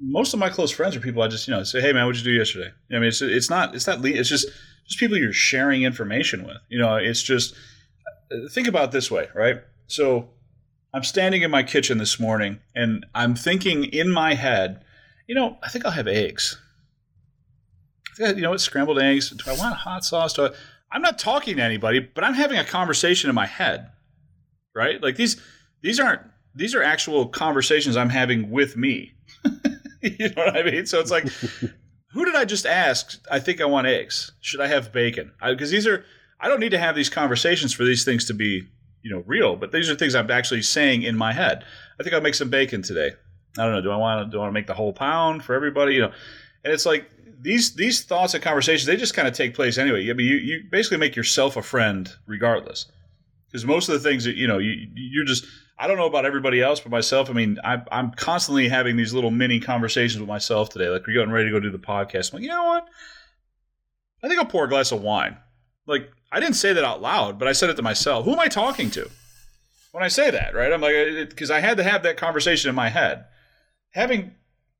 Most 0.00 0.34
of 0.34 0.40
my 0.40 0.48
close 0.48 0.72
friends 0.72 0.96
are 0.96 1.00
people 1.00 1.22
I 1.22 1.28
just 1.28 1.46
you 1.46 1.54
know 1.54 1.62
say, 1.62 1.80
hey 1.80 1.92
man, 1.92 2.06
what'd 2.06 2.24
you 2.24 2.32
do 2.32 2.36
yesterday? 2.36 2.70
I 2.90 2.94
mean, 2.94 3.04
it's 3.04 3.22
it's 3.22 3.48
not 3.50 3.74
it's 3.74 3.86
not 3.86 4.04
it's 4.04 4.28
just 4.28 4.48
just 4.90 4.98
people 4.98 5.16
you're 5.16 5.32
sharing 5.32 5.82
information 5.82 6.44
with. 6.44 6.56
You 6.68 6.78
know, 6.78 6.96
it's 6.96 7.22
just 7.22 7.54
think 8.50 8.66
about 8.66 8.90
this 8.90 9.10
way, 9.10 9.28
right? 9.34 9.60
So 9.86 10.30
I'm 10.92 11.04
standing 11.04 11.42
in 11.42 11.50
my 11.50 11.62
kitchen 11.62 11.98
this 11.98 12.18
morning 12.18 12.58
and 12.74 13.06
I'm 13.14 13.36
thinking 13.36 13.84
in 13.84 14.10
my 14.10 14.34
head, 14.34 14.84
you 15.28 15.34
know, 15.34 15.56
I 15.62 15.68
think 15.68 15.86
I'll 15.86 15.92
have 15.92 16.08
eggs. 16.08 16.60
You 18.18 18.34
know 18.34 18.50
what? 18.50 18.60
Scrambled 18.60 18.98
eggs. 18.98 19.30
Do 19.30 19.50
I 19.50 19.56
want 19.56 19.76
hot 19.76 20.04
sauce? 20.04 20.32
Do 20.32 20.46
I, 20.46 20.50
I'm 20.90 21.02
not 21.02 21.18
talking 21.18 21.56
to 21.56 21.62
anybody, 21.62 22.00
but 22.00 22.24
I'm 22.24 22.34
having 22.34 22.58
a 22.58 22.64
conversation 22.64 23.30
in 23.30 23.36
my 23.36 23.46
head, 23.46 23.90
right? 24.74 25.00
Like 25.00 25.14
these, 25.14 25.40
these 25.82 26.00
aren't 26.00 26.22
these 26.52 26.74
are 26.74 26.82
actual 26.82 27.28
conversations 27.28 27.96
I'm 27.96 28.08
having 28.08 28.50
with 28.50 28.76
me. 28.76 29.12
you 30.02 30.28
know 30.30 30.44
what 30.44 30.56
I 30.56 30.64
mean? 30.64 30.84
So 30.84 30.98
it's 30.98 31.12
like, 31.12 31.28
who 32.12 32.24
did 32.24 32.34
I 32.34 32.44
just 32.44 32.66
ask? 32.66 33.20
I 33.30 33.38
think 33.38 33.60
I 33.60 33.66
want 33.66 33.86
eggs. 33.86 34.32
Should 34.40 34.60
I 34.60 34.66
have 34.66 34.92
bacon? 34.92 35.32
Because 35.46 35.70
these 35.70 35.86
are 35.86 36.04
I 36.40 36.48
don't 36.48 36.60
need 36.60 36.70
to 36.70 36.78
have 36.78 36.96
these 36.96 37.10
conversations 37.10 37.72
for 37.72 37.84
these 37.84 38.04
things 38.04 38.24
to 38.26 38.34
be 38.34 38.68
you 39.02 39.10
know 39.10 39.22
real, 39.26 39.56
but 39.56 39.72
these 39.72 39.88
are 39.88 39.94
things 39.94 40.14
I'm 40.14 40.30
actually 40.30 40.62
saying 40.62 41.02
in 41.02 41.16
my 41.16 41.32
head. 41.32 41.64
I 41.98 42.02
think 42.02 42.14
I'll 42.14 42.20
make 42.20 42.34
some 42.34 42.50
bacon 42.50 42.82
today. 42.82 43.12
I 43.58 43.64
don't 43.64 43.72
know. 43.72 43.82
Do 43.82 43.90
I 43.90 43.96
want 43.96 44.26
to 44.26 44.30
do 44.30 44.38
I 44.38 44.42
want 44.42 44.50
to 44.50 44.54
make 44.54 44.66
the 44.66 44.74
whole 44.74 44.92
pound 44.92 45.44
for 45.44 45.54
everybody? 45.54 45.94
You 45.94 46.02
know, 46.02 46.12
and 46.64 46.72
it's 46.72 46.86
like 46.86 47.10
these 47.40 47.74
these 47.74 48.04
thoughts 48.04 48.34
and 48.34 48.42
conversations 48.42 48.86
they 48.86 48.96
just 48.96 49.14
kind 49.14 49.28
of 49.28 49.34
take 49.34 49.54
place 49.54 49.78
anyway. 49.78 50.08
I 50.08 50.12
mean, 50.12 50.26
you 50.26 50.36
you 50.36 50.64
basically 50.70 50.98
make 50.98 51.16
yourself 51.16 51.56
a 51.56 51.62
friend 51.62 52.12
regardless, 52.26 52.86
because 53.46 53.64
most 53.64 53.88
of 53.88 53.94
the 53.94 54.08
things 54.08 54.24
that 54.24 54.36
you 54.36 54.46
know 54.46 54.58
you 54.58 54.88
you're 54.94 55.24
just 55.24 55.46
I 55.80 55.86
don't 55.86 55.96
know 55.96 56.06
about 56.06 56.26
everybody 56.26 56.60
else, 56.60 56.78
but 56.78 56.90
myself. 56.90 57.30
I 57.30 57.32
mean, 57.32 57.58
I, 57.64 57.82
I'm 57.90 58.10
constantly 58.10 58.68
having 58.68 58.96
these 58.96 59.14
little 59.14 59.30
mini 59.30 59.60
conversations 59.60 60.20
with 60.20 60.28
myself 60.28 60.68
today. 60.68 60.90
Like 60.90 61.06
we're 61.06 61.14
getting 61.14 61.30
ready 61.30 61.46
to 61.46 61.52
go 61.52 61.58
do 61.58 61.70
the 61.70 61.78
podcast. 61.78 62.32
I'm 62.32 62.36
like, 62.36 62.42
you 62.42 62.50
know 62.50 62.64
what? 62.64 62.86
I 64.22 64.28
think 64.28 64.38
I'll 64.38 64.46
pour 64.46 64.66
a 64.66 64.68
glass 64.68 64.92
of 64.92 65.00
wine. 65.00 65.38
Like 65.86 66.10
I 66.30 66.38
didn't 66.38 66.56
say 66.56 66.74
that 66.74 66.84
out 66.84 67.00
loud, 67.00 67.38
but 67.38 67.48
I 67.48 67.52
said 67.52 67.70
it 67.70 67.76
to 67.76 67.82
myself. 67.82 68.26
Who 68.26 68.32
am 68.32 68.38
I 68.38 68.48
talking 68.48 68.90
to 68.90 69.08
when 69.92 70.04
I 70.04 70.08
say 70.08 70.30
that? 70.30 70.54
Right? 70.54 70.70
I'm 70.70 70.82
like, 70.82 71.30
because 71.30 71.50
I 71.50 71.60
had 71.60 71.78
to 71.78 71.82
have 71.82 72.02
that 72.02 72.18
conversation 72.18 72.68
in 72.68 72.74
my 72.74 72.90
head. 72.90 73.24
Having 73.92 74.34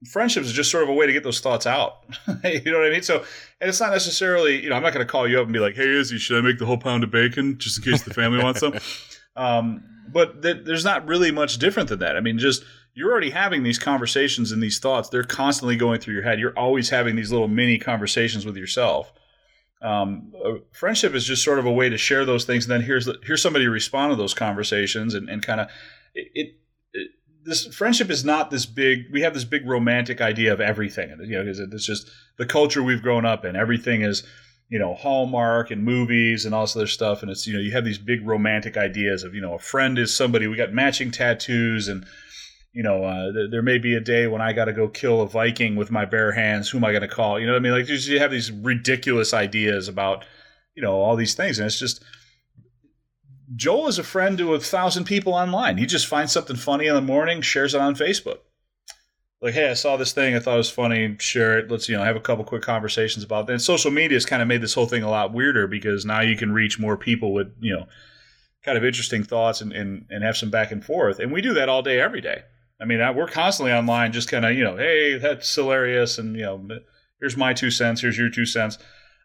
friendships 0.06 0.48
is 0.48 0.52
just 0.52 0.70
sort 0.70 0.82
of 0.82 0.90
a 0.90 0.94
way 0.94 1.06
to 1.06 1.12
get 1.14 1.24
those 1.24 1.40
thoughts 1.40 1.66
out. 1.66 2.04
you 2.44 2.70
know 2.70 2.78
what 2.78 2.88
I 2.88 2.90
mean? 2.90 3.02
So, 3.02 3.24
and 3.62 3.70
it's 3.70 3.80
not 3.80 3.92
necessarily, 3.92 4.62
you 4.62 4.68
know, 4.68 4.76
I'm 4.76 4.82
not 4.82 4.92
going 4.92 5.04
to 5.04 5.10
call 5.10 5.26
you 5.26 5.38
up 5.40 5.44
and 5.44 5.52
be 5.54 5.60
like, 5.60 5.76
"Hey, 5.76 5.88
Izzy, 5.88 6.18
should 6.18 6.36
I 6.36 6.42
make 6.42 6.58
the 6.58 6.66
whole 6.66 6.78
pound 6.78 7.04
of 7.04 7.10
bacon 7.10 7.56
just 7.58 7.78
in 7.78 7.90
case 7.90 8.02
the 8.02 8.12
family 8.12 8.42
wants 8.44 8.60
some?" 8.60 8.74
Um, 9.36 9.84
but 10.12 10.42
th- 10.42 10.64
there's 10.64 10.84
not 10.84 11.06
really 11.06 11.30
much 11.30 11.58
different 11.58 11.88
than 11.88 11.98
that. 12.00 12.16
I 12.16 12.20
mean, 12.20 12.38
just 12.38 12.64
you're 12.94 13.10
already 13.10 13.30
having 13.30 13.62
these 13.62 13.78
conversations 13.78 14.52
and 14.52 14.62
these 14.62 14.78
thoughts. 14.78 15.08
They're 15.08 15.22
constantly 15.22 15.76
going 15.76 16.00
through 16.00 16.14
your 16.14 16.22
head. 16.22 16.40
You're 16.40 16.58
always 16.58 16.90
having 16.90 17.16
these 17.16 17.30
little 17.30 17.48
mini 17.48 17.78
conversations 17.78 18.44
with 18.44 18.56
yourself. 18.56 19.12
Um, 19.82 20.32
friendship 20.72 21.14
is 21.14 21.24
just 21.24 21.42
sort 21.42 21.58
of 21.58 21.66
a 21.66 21.72
way 21.72 21.88
to 21.88 21.96
share 21.96 22.24
those 22.24 22.44
things, 22.44 22.64
and 22.64 22.72
then 22.72 22.82
here's 22.82 23.06
the, 23.06 23.18
here's 23.24 23.40
somebody 23.40 23.66
respond 23.66 24.12
to 24.12 24.16
those 24.16 24.34
conversations 24.34 25.14
and, 25.14 25.30
and 25.30 25.42
kind 25.42 25.60
of 25.60 25.68
it, 26.14 26.56
it, 26.92 27.10
This 27.44 27.66
friendship 27.74 28.10
is 28.10 28.22
not 28.22 28.50
this 28.50 28.66
big. 28.66 29.04
We 29.10 29.22
have 29.22 29.32
this 29.32 29.44
big 29.44 29.66
romantic 29.66 30.20
idea 30.20 30.52
of 30.52 30.60
everything, 30.60 31.08
you 31.22 31.42
know, 31.42 31.50
it's 31.72 31.86
just 31.86 32.10
the 32.36 32.44
culture 32.44 32.82
we've 32.82 33.00
grown 33.00 33.24
up 33.24 33.44
in. 33.46 33.56
Everything 33.56 34.02
is 34.02 34.22
you 34.70 34.78
know 34.78 34.94
Hallmark 34.94 35.70
and 35.70 35.84
movies 35.84 36.46
and 36.46 36.54
all 36.54 36.62
this 36.62 36.76
other 36.76 36.86
stuff, 36.86 37.20
and 37.20 37.30
it's 37.30 37.46
you 37.46 37.52
know 37.52 37.60
you 37.60 37.72
have 37.72 37.84
these 37.84 37.98
big 37.98 38.26
romantic 38.26 38.78
ideas 38.78 39.22
of 39.24 39.34
you 39.34 39.42
know 39.42 39.54
a 39.54 39.58
friend 39.58 39.98
is 39.98 40.16
somebody 40.16 40.46
we 40.46 40.56
got 40.56 40.72
matching 40.72 41.10
tattoos 41.10 41.88
and 41.88 42.06
you 42.72 42.82
know, 42.82 43.04
uh, 43.04 43.32
th- 43.32 43.50
there 43.50 43.62
may 43.62 43.78
be 43.78 43.96
a 43.96 44.00
day 44.00 44.26
when 44.26 44.40
I 44.40 44.52
got 44.52 44.66
to 44.66 44.72
go 44.72 44.88
kill 44.88 45.22
a 45.22 45.28
Viking 45.28 45.76
with 45.76 45.90
my 45.90 46.04
bare 46.04 46.32
hands. 46.32 46.68
Who 46.70 46.78
am 46.78 46.84
I 46.84 46.92
going 46.92 47.02
to 47.02 47.08
call? 47.08 47.40
You 47.40 47.46
know 47.46 47.52
what 47.52 47.58
I 47.58 47.62
mean? 47.62 47.72
Like, 47.72 47.88
you 47.88 48.18
have 48.20 48.30
these 48.30 48.52
ridiculous 48.52 49.34
ideas 49.34 49.88
about, 49.88 50.24
you 50.74 50.82
know, 50.82 50.92
all 50.92 51.16
these 51.16 51.34
things. 51.34 51.58
And 51.58 51.66
it's 51.66 51.78
just, 51.78 52.02
Joel 53.56 53.88
is 53.88 53.98
a 53.98 54.04
friend 54.04 54.38
to 54.38 54.54
a 54.54 54.60
thousand 54.60 55.04
people 55.04 55.34
online. 55.34 55.78
He 55.78 55.86
just 55.86 56.06
finds 56.06 56.32
something 56.32 56.56
funny 56.56 56.86
in 56.86 56.94
the 56.94 57.00
morning, 57.00 57.40
shares 57.40 57.74
it 57.74 57.80
on 57.80 57.96
Facebook. 57.96 58.38
Like, 59.42 59.54
hey, 59.54 59.70
I 59.70 59.74
saw 59.74 59.96
this 59.96 60.12
thing. 60.12 60.34
I 60.34 60.38
thought 60.38 60.54
it 60.54 60.58
was 60.58 60.70
funny. 60.70 61.16
Share 61.18 61.58
it. 61.58 61.70
Let's, 61.70 61.88
you 61.88 61.96
know, 61.96 62.04
have 62.04 62.16
a 62.16 62.20
couple 62.20 62.44
quick 62.44 62.62
conversations 62.62 63.24
about 63.24 63.46
that. 63.46 63.54
And 63.54 63.62
social 63.62 63.90
media 63.90 64.16
has 64.16 64.26
kind 64.26 64.42
of 64.42 64.48
made 64.48 64.60
this 64.60 64.74
whole 64.74 64.86
thing 64.86 65.02
a 65.02 65.10
lot 65.10 65.32
weirder 65.32 65.66
because 65.66 66.04
now 66.04 66.20
you 66.20 66.36
can 66.36 66.52
reach 66.52 66.78
more 66.78 66.96
people 66.96 67.32
with, 67.32 67.50
you 67.58 67.72
know, 67.74 67.86
kind 68.62 68.76
of 68.76 68.84
interesting 68.84 69.24
thoughts 69.24 69.62
and, 69.62 69.72
and, 69.72 70.04
and 70.10 70.22
have 70.22 70.36
some 70.36 70.50
back 70.50 70.72
and 70.72 70.84
forth. 70.84 71.18
And 71.18 71.32
we 71.32 71.40
do 71.40 71.54
that 71.54 71.70
all 71.70 71.82
day, 71.82 72.00
every 72.00 72.20
day. 72.20 72.42
I 72.80 72.86
mean, 72.86 72.98
we're 73.14 73.26
constantly 73.26 73.72
online, 73.72 74.12
just 74.12 74.30
kind 74.30 74.44
of, 74.44 74.54
you 74.54 74.64
know, 74.64 74.76
hey, 74.76 75.18
that's 75.18 75.54
hilarious, 75.54 76.18
and 76.18 76.34
you 76.34 76.42
know, 76.42 76.66
here's 77.20 77.36
my 77.36 77.52
two 77.52 77.70
cents, 77.70 78.00
here's 78.00 78.16
your 78.16 78.30
two 78.30 78.46
cents. 78.46 78.78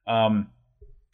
Um, 0.08 0.50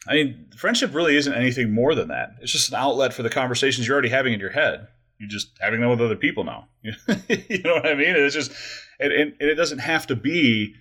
I 0.08 0.14
mean, 0.14 0.46
friendship 0.56 0.92
really 0.92 1.16
isn't 1.16 1.32
anything 1.32 1.72
more 1.72 1.94
than 1.94 2.08
that. 2.08 2.30
It's 2.40 2.50
just 2.50 2.70
an 2.70 2.74
outlet 2.74 3.14
for 3.14 3.22
the 3.22 3.30
conversations 3.30 3.86
you're 3.86 3.94
already 3.94 4.08
having 4.08 4.32
in 4.32 4.40
your 4.40 4.50
head. 4.50 4.88
You're 5.18 5.28
just 5.28 5.56
having 5.60 5.80
them 5.80 5.90
with 5.90 6.00
other 6.00 6.16
people 6.16 6.42
now. 6.42 6.66
you 6.82 7.62
know 7.62 7.74
what 7.74 7.86
I 7.86 7.94
mean? 7.94 8.16
It's 8.16 8.34
just, 8.34 8.50
and, 9.02 9.12
and, 9.12 9.32
and, 9.40 9.50
it 9.50 9.54
doesn't 9.54 9.78
have 9.78 10.06
to 10.08 10.16
be. 10.16 10.74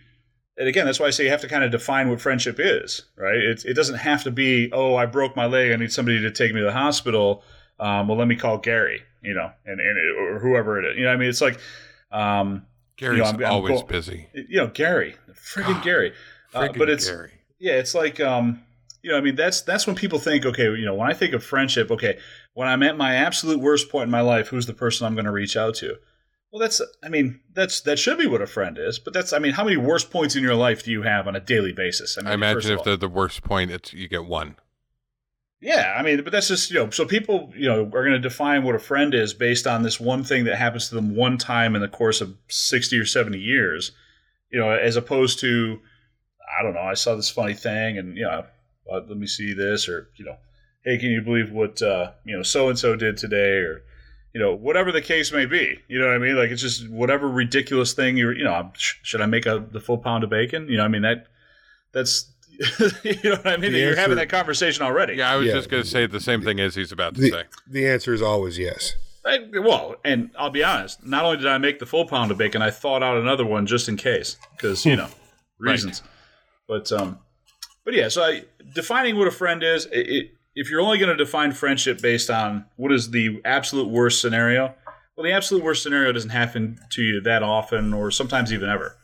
And 0.57 0.67
again, 0.67 0.85
that's 0.85 0.99
why 0.99 1.07
I 1.07 1.09
say 1.09 1.23
you 1.23 1.29
have 1.29 1.41
to 1.41 1.47
kind 1.47 1.63
of 1.63 1.71
define 1.71 2.09
what 2.09 2.21
friendship 2.21 2.57
is, 2.59 3.03
right? 3.15 3.37
It, 3.37 3.65
it 3.65 3.73
doesn't 3.73 3.95
have 3.95 4.23
to 4.23 4.31
be, 4.31 4.71
oh, 4.71 4.95
I 4.95 5.05
broke 5.05 5.35
my 5.35 5.45
leg, 5.45 5.71
I 5.71 5.75
need 5.77 5.91
somebody 5.91 6.21
to 6.21 6.31
take 6.31 6.53
me 6.53 6.59
to 6.59 6.65
the 6.65 6.73
hospital. 6.73 7.43
Um, 7.79 8.07
well, 8.07 8.17
let 8.17 8.27
me 8.27 8.35
call 8.35 8.57
Gary 8.57 9.01
you 9.21 9.33
know, 9.33 9.51
and, 9.65 9.79
and 9.79 10.17
or 10.17 10.39
whoever 10.39 10.79
it 10.79 10.91
is. 10.91 10.97
You 10.97 11.05
know, 11.05 11.11
I 11.11 11.15
mean, 11.15 11.29
it's 11.29 11.41
like 11.41 11.59
um, 12.11 12.65
Gary's 12.97 13.17
you 13.17 13.23
know, 13.23 13.29
I'm, 13.29 13.45
always 13.45 13.81
I'm 13.81 13.87
busy. 13.87 14.27
You 14.33 14.57
know, 14.57 14.67
Gary, 14.67 15.15
friggin' 15.33 15.81
Gary. 15.83 16.13
Uh, 16.53 16.69
but 16.75 16.89
it's 16.89 17.09
Gary. 17.09 17.31
yeah, 17.59 17.73
it's 17.73 17.95
like 17.95 18.19
um, 18.19 18.61
you 19.01 19.11
know, 19.11 19.17
I 19.17 19.21
mean, 19.21 19.35
that's 19.35 19.61
that's 19.61 19.87
when 19.87 19.95
people 19.95 20.19
think, 20.19 20.45
okay, 20.45 20.63
you 20.63 20.85
know, 20.85 20.95
when 20.95 21.09
I 21.09 21.13
think 21.13 21.33
of 21.33 21.43
friendship, 21.43 21.91
okay, 21.91 22.19
when 22.53 22.67
I'm 22.67 22.83
at 22.83 22.97
my 22.97 23.15
absolute 23.15 23.59
worst 23.59 23.89
point 23.89 24.05
in 24.05 24.11
my 24.11 24.21
life, 24.21 24.47
who's 24.49 24.65
the 24.65 24.73
person 24.73 25.05
I'm 25.07 25.13
going 25.13 25.25
to 25.25 25.31
reach 25.31 25.55
out 25.55 25.75
to? 25.75 25.95
Well, 26.51 26.59
that's 26.59 26.81
I 27.03 27.07
mean, 27.07 27.39
that's 27.53 27.81
that 27.81 27.97
should 27.97 28.17
be 28.17 28.27
what 28.27 28.41
a 28.41 28.47
friend 28.47 28.77
is. 28.77 28.99
But 28.99 29.13
that's 29.13 29.31
I 29.31 29.39
mean, 29.39 29.53
how 29.53 29.63
many 29.63 29.77
worst 29.77 30.11
points 30.11 30.35
in 30.35 30.43
your 30.43 30.55
life 30.55 30.83
do 30.83 30.91
you 30.91 31.01
have 31.03 31.27
on 31.27 31.35
a 31.35 31.39
daily 31.39 31.71
basis? 31.71 32.17
I, 32.17 32.21
mean, 32.21 32.31
I 32.31 32.33
imagine 32.33 32.77
if 32.77 32.83
they're 32.83 32.97
the 32.97 33.07
worst 33.07 33.43
point, 33.43 33.71
it's 33.71 33.93
you 33.93 34.07
get 34.09 34.25
one. 34.25 34.57
Yeah, 35.61 35.95
I 35.95 36.01
mean, 36.01 36.23
but 36.23 36.33
that's 36.33 36.49
just 36.49 36.71
you 36.71 36.79
know, 36.79 36.89
so 36.89 37.05
people 37.05 37.53
you 37.55 37.69
know 37.69 37.83
are 37.83 38.03
going 38.03 38.11
to 38.11 38.19
define 38.19 38.63
what 38.63 38.75
a 38.75 38.79
friend 38.79 39.13
is 39.13 39.33
based 39.33 39.65
on 39.65 39.83
this 39.83 39.99
one 39.99 40.23
thing 40.23 40.43
that 40.45 40.57
happens 40.57 40.89
to 40.89 40.95
them 40.95 41.15
one 41.15 41.37
time 41.37 41.75
in 41.75 41.81
the 41.81 41.87
course 41.87 42.19
of 42.19 42.35
sixty 42.49 42.97
or 42.97 43.05
seventy 43.05 43.39
years, 43.39 43.91
you 44.49 44.59
know, 44.59 44.71
as 44.71 44.97
opposed 44.97 45.39
to 45.39 45.79
I 46.59 46.63
don't 46.63 46.73
know, 46.73 46.81
I 46.81 46.95
saw 46.95 47.15
this 47.15 47.29
funny 47.29 47.53
thing 47.53 47.97
and 47.97 48.17
you 48.17 48.23
know, 48.23 48.43
uh, 48.91 49.01
let 49.07 49.17
me 49.17 49.27
see 49.27 49.53
this 49.53 49.87
or 49.87 50.09
you 50.17 50.25
know, 50.25 50.35
hey, 50.83 50.97
can 50.97 51.11
you 51.11 51.21
believe 51.21 51.51
what 51.51 51.81
uh, 51.81 52.11
you 52.25 52.35
know 52.35 52.43
so 52.43 52.67
and 52.67 52.77
so 52.77 52.97
did 52.97 53.15
today 53.15 53.59
or 53.59 53.83
you 54.33 54.39
know 54.39 54.53
whatever 54.55 54.91
the 54.91 55.01
case 55.01 55.31
may 55.31 55.45
be, 55.45 55.79
you 55.87 55.99
know 55.99 56.07
what 56.07 56.15
I 56.15 56.19
mean? 56.19 56.35
Like 56.35 56.49
it's 56.49 56.61
just 56.61 56.89
whatever 56.89 57.27
ridiculous 57.27 57.93
thing 57.93 58.17
you're 58.17 58.35
you 58.35 58.43
know, 58.43 58.71
should 58.75 59.21
I 59.21 59.25
make 59.25 59.45
a 59.45 59.65
the 59.71 59.79
full 59.79 59.97
pound 59.97 60.23
of 60.23 60.29
bacon? 60.29 60.67
You 60.67 60.77
know, 60.77 60.85
I 60.85 60.87
mean 60.87 61.01
that 61.01 61.27
that's 61.91 62.31
you 63.03 63.15
know 63.23 63.35
what 63.37 63.47
I 63.47 63.57
mean? 63.57 63.73
You're 63.73 63.95
having 63.95 64.17
that 64.17 64.29
conversation 64.29 64.83
already. 64.83 65.15
Yeah, 65.15 65.31
I 65.31 65.35
was 65.35 65.47
yeah. 65.47 65.53
just 65.53 65.69
going 65.69 65.83
to 65.83 65.89
say 65.89 66.05
the 66.05 66.19
same 66.19 66.43
thing 66.43 66.59
as 66.59 66.75
he's 66.75 66.91
about 66.91 67.15
to 67.15 67.21
the, 67.21 67.29
say. 67.29 67.43
The 67.67 67.87
answer 67.87 68.13
is 68.13 68.21
always 68.21 68.59
yes. 68.59 68.93
I, 69.25 69.39
well, 69.53 69.95
and 70.03 70.31
I'll 70.37 70.49
be 70.49 70.63
honest. 70.63 71.05
Not 71.05 71.23
only 71.25 71.37
did 71.37 71.47
I 71.47 71.57
make 71.57 71.79
the 71.79 71.85
full 71.85 72.05
pound 72.05 72.31
of 72.31 72.37
bacon, 72.37 72.61
I 72.61 72.71
thought 72.71 73.03
out 73.03 73.17
another 73.17 73.45
one 73.45 73.65
just 73.65 73.87
in 73.87 73.97
case, 73.97 74.37
because 74.55 74.85
you 74.85 74.95
know 74.97 75.07
reasons. 75.59 76.01
Right. 76.01 76.09
But 76.67 76.91
um, 76.91 77.19
but 77.83 77.93
yeah. 77.93 78.09
So 78.09 78.23
I, 78.23 78.43
defining 78.73 79.17
what 79.17 79.27
a 79.27 79.31
friend 79.31 79.63
is, 79.63 79.85
it, 79.87 80.09
it, 80.09 80.31
if 80.55 80.69
you're 80.69 80.81
only 80.81 80.97
going 80.97 81.15
to 81.15 81.23
define 81.23 81.51
friendship 81.51 82.01
based 82.01 82.29
on 82.29 82.65
what 82.75 82.91
is 82.91 83.11
the 83.11 83.41
absolute 83.45 83.89
worst 83.89 84.21
scenario, 84.21 84.73
well, 85.15 85.23
the 85.23 85.31
absolute 85.31 85.63
worst 85.63 85.83
scenario 85.83 86.11
doesn't 86.11 86.31
happen 86.31 86.79
to 86.91 87.01
you 87.01 87.21
that 87.21 87.43
often, 87.43 87.93
or 87.93 88.11
sometimes 88.11 88.51
even 88.51 88.69
ever. 88.69 88.97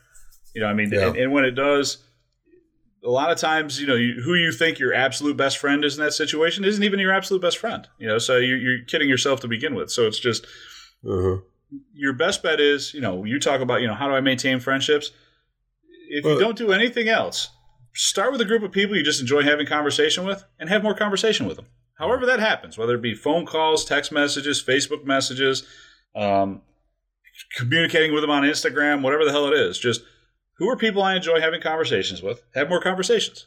You 0.54 0.62
know, 0.62 0.68
I 0.68 0.74
mean, 0.74 0.90
yeah. 0.92 1.08
and, 1.08 1.16
and 1.16 1.32
when 1.32 1.44
it 1.44 1.52
does, 1.52 1.98
a 3.04 3.10
lot 3.10 3.30
of 3.30 3.38
times, 3.38 3.80
you 3.80 3.86
know, 3.86 3.94
you, 3.94 4.20
who 4.22 4.34
you 4.34 4.52
think 4.52 4.78
your 4.78 4.92
absolute 4.92 5.36
best 5.36 5.58
friend 5.58 5.84
is 5.84 5.96
in 5.96 6.04
that 6.04 6.12
situation 6.12 6.64
isn't 6.64 6.82
even 6.82 6.98
your 6.98 7.12
absolute 7.12 7.40
best 7.40 7.58
friend. 7.58 7.86
You 7.98 8.08
know, 8.08 8.18
so 8.18 8.36
you're, 8.36 8.58
you're 8.58 8.84
kidding 8.84 9.08
yourself 9.08 9.40
to 9.40 9.48
begin 9.48 9.74
with. 9.74 9.90
So 9.90 10.06
it's 10.06 10.18
just 10.18 10.46
uh-huh. 11.06 11.38
your 11.92 12.12
best 12.12 12.42
bet 12.42 12.60
is, 12.60 12.92
you 12.92 13.00
know, 13.00 13.24
you 13.24 13.38
talk 13.38 13.60
about, 13.60 13.80
you 13.80 13.86
know, 13.86 13.94
how 13.94 14.08
do 14.08 14.14
I 14.14 14.20
maintain 14.20 14.60
friendships? 14.60 15.12
If 16.10 16.24
you 16.24 16.40
don't 16.40 16.56
do 16.56 16.72
anything 16.72 17.08
else, 17.08 17.50
start 17.98 18.30
with 18.30 18.40
a 18.40 18.44
group 18.44 18.62
of 18.62 18.70
people 18.70 18.96
you 18.96 19.02
just 19.02 19.20
enjoy 19.20 19.42
having 19.42 19.66
conversation 19.66 20.24
with, 20.24 20.44
and 20.58 20.68
have 20.68 20.82
more 20.82 20.94
conversation 20.94 21.46
with 21.46 21.56
them. 21.56 21.66
However 21.94 22.24
that 22.26 22.38
happens, 22.38 22.78
whether 22.78 22.94
it 22.94 23.02
be 23.02 23.14
phone 23.14 23.44
calls, 23.44 23.84
text 23.84 24.12
messages, 24.12 24.62
Facebook 24.62 25.04
messages, 25.04 25.64
um, 26.14 26.62
communicating 27.56 28.12
with 28.12 28.22
them 28.22 28.30
on 28.30 28.44
Instagram, 28.44 29.02
whatever 29.02 29.24
the 29.24 29.32
hell 29.32 29.48
it 29.48 29.54
is, 29.54 29.78
just 29.78 30.02
who 30.58 30.68
are 30.68 30.76
people 30.76 31.02
I 31.02 31.16
enjoy 31.16 31.40
having 31.40 31.60
conversations 31.60 32.22
with? 32.22 32.42
Have 32.54 32.68
more 32.68 32.80
conversations. 32.80 33.46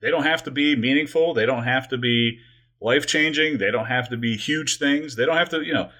They 0.00 0.10
don't 0.10 0.24
have 0.24 0.42
to 0.44 0.50
be 0.50 0.74
meaningful. 0.74 1.34
They 1.34 1.46
don't 1.46 1.64
have 1.64 1.88
to 1.90 1.98
be 1.98 2.38
life 2.80 3.06
changing. 3.06 3.58
They 3.58 3.70
don't 3.70 3.86
have 3.86 4.08
to 4.08 4.16
be 4.16 4.38
huge 4.38 4.78
things. 4.78 5.16
They 5.16 5.26
don't 5.26 5.36
have 5.36 5.50
to, 5.50 5.62
you 5.62 5.74
know, 5.74 5.90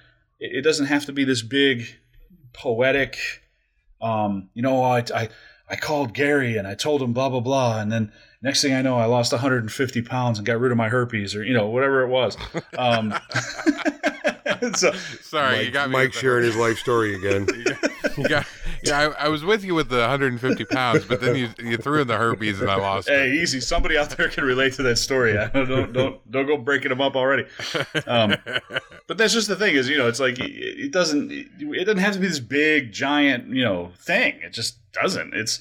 it, 0.40 0.56
it 0.56 0.62
doesn't 0.62 0.86
have 0.86 1.04
to 1.06 1.12
be 1.12 1.24
this 1.24 1.42
big, 1.42 1.86
poetic, 2.54 3.18
um, 4.00 4.48
you 4.54 4.62
know, 4.62 4.82
I, 4.82 5.04
I, 5.14 5.28
I 5.72 5.76
called 5.76 6.12
Gary 6.12 6.58
and 6.58 6.68
I 6.68 6.74
told 6.74 7.00
him 7.00 7.14
blah, 7.14 7.30
blah, 7.30 7.40
blah. 7.40 7.80
And 7.80 7.90
then 7.90 8.12
next 8.42 8.60
thing 8.60 8.74
I 8.74 8.82
know, 8.82 8.98
I 8.98 9.06
lost 9.06 9.32
150 9.32 10.02
pounds 10.02 10.38
and 10.38 10.46
got 10.46 10.60
rid 10.60 10.70
of 10.70 10.76
my 10.76 10.90
herpes 10.90 11.34
or, 11.34 11.42
you 11.42 11.54
know, 11.54 11.66
whatever 11.68 12.02
it 12.02 12.08
was. 12.08 12.36
Um, 12.76 13.14
so, 14.74 14.92
Sorry, 15.22 15.56
Mike, 15.56 15.64
you 15.64 15.70
got 15.70 15.88
me 15.88 15.94
Mike 15.94 16.12
sharing 16.12 16.44
his 16.44 16.56
life 16.56 16.76
story 16.76 17.14
again. 17.14 17.48
you 18.18 18.28
got, 18.28 18.46
yeah, 18.84 18.98
I, 19.16 19.24
I, 19.24 19.28
was 19.28 19.44
with 19.44 19.64
you 19.64 19.74
with 19.74 19.88
the 19.88 20.00
150 20.00 20.64
pounds, 20.66 21.06
but 21.06 21.22
then 21.22 21.36
you 21.36 21.48
you 21.58 21.78
threw 21.78 22.02
in 22.02 22.08
the 22.08 22.18
herpes 22.18 22.60
and 22.60 22.70
I 22.70 22.74
lost. 22.74 23.08
Hey, 23.08 23.30
it. 23.30 23.34
easy. 23.36 23.60
Somebody 23.60 23.96
out 23.96 24.10
there 24.10 24.28
can 24.28 24.44
relate 24.44 24.74
to 24.74 24.82
that 24.82 24.96
story. 24.96 25.32
don't 25.54 25.92
don't 25.92 26.30
don't 26.30 26.46
go 26.46 26.58
breaking 26.58 26.90
them 26.90 27.00
up 27.00 27.16
already. 27.16 27.46
Um, 28.06 28.34
but 29.06 29.16
that's 29.16 29.32
just 29.32 29.48
the 29.48 29.56
thing 29.56 29.76
is, 29.76 29.88
you 29.88 29.96
know, 29.96 30.08
it's 30.08 30.20
like 30.20 30.38
it 30.38 30.92
doesn't 30.92 31.30
it 31.30 31.84
doesn't 31.84 31.98
have 31.98 32.14
to 32.14 32.18
be 32.18 32.26
this 32.26 32.40
big 32.40 32.92
giant 32.92 33.48
you 33.54 33.62
know 33.62 33.92
thing. 33.96 34.40
It 34.42 34.52
just 34.52 34.81
doesn't. 34.92 35.34
It's 35.34 35.60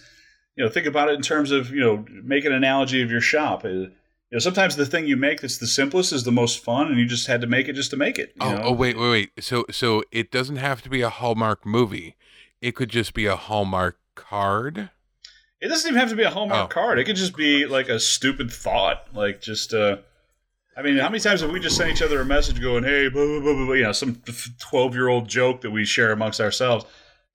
you 0.56 0.64
know 0.64 0.70
think 0.70 0.88
about 0.88 1.10
it 1.10 1.16
in 1.16 1.22
terms 1.22 1.52
of 1.52 1.72
you 1.72 1.80
know 1.80 2.06
make 2.10 2.46
an 2.46 2.54
analogy 2.54 3.02
of 3.02 3.12
your 3.12 3.22
shop. 3.22 3.64
You 3.64 3.92
know, 4.32 4.40
sometimes 4.40 4.76
the 4.76 4.86
thing 4.86 5.08
you 5.08 5.18
make 5.18 5.42
that's 5.42 5.58
the 5.58 5.68
simplest 5.68 6.14
is 6.14 6.24
the 6.24 6.32
most 6.32 6.64
fun, 6.64 6.88
and 6.88 6.98
you 6.98 7.06
just 7.06 7.28
had 7.28 7.42
to 7.42 7.48
make 7.48 7.68
it 7.68 7.74
just 7.74 7.92
to 7.92 7.98
make 7.98 8.18
it. 8.18 8.34
oh, 8.40 8.62
oh, 8.64 8.72
wait, 8.72 8.98
wait, 8.98 9.10
wait. 9.10 9.44
So, 9.44 9.66
so 9.70 10.04
it 10.10 10.32
doesn't 10.32 10.56
have 10.56 10.82
to 10.84 10.90
be 10.90 11.02
a 11.02 11.10
Hallmark 11.10 11.66
movie. 11.66 12.16
It 12.62 12.74
could 12.74 12.90
just 12.90 13.14
be 13.14 13.26
a 13.26 13.36
Hallmark 13.36 14.00
card. 14.16 14.90
It 15.60 15.68
doesn't 15.68 15.90
even 15.90 16.00
have 16.00 16.10
to 16.10 16.16
be 16.16 16.24
a 16.24 16.30
Hallmark 16.30 16.72
oh. 16.72 16.74
card. 16.74 16.98
It 16.98 17.04
could 17.04 17.18
just 17.18 17.36
be 17.36 17.66
like 17.66 17.90
a 17.90 18.00
stupid 18.00 18.52
thought, 18.52 19.08
like 19.14 19.42
just. 19.42 19.74
uh 19.74 19.98
I 20.78 20.84
mean, 20.84 20.98
how 20.98 21.10
many 21.10 21.20
times 21.20 21.42
have 21.42 21.52
we 21.52 21.60
just 21.60 21.76
sent 21.76 21.92
each 21.92 22.02
other 22.02 22.22
a 22.22 22.26
message 22.26 22.62
going, 22.62 22.86
"Hey, 22.86 23.10
blah, 23.10 23.26
blah, 23.26 23.42
blah, 23.42 23.66
blah, 23.66 23.74
you 23.74 23.84
know, 23.84 23.92
some 23.92 24.22
twelve-year-old 24.58 25.28
joke 25.28 25.62
that 25.62 25.72
we 25.72 25.84
share 25.84 26.14
amongst 26.14 26.40
ourselves?" 26.40 26.86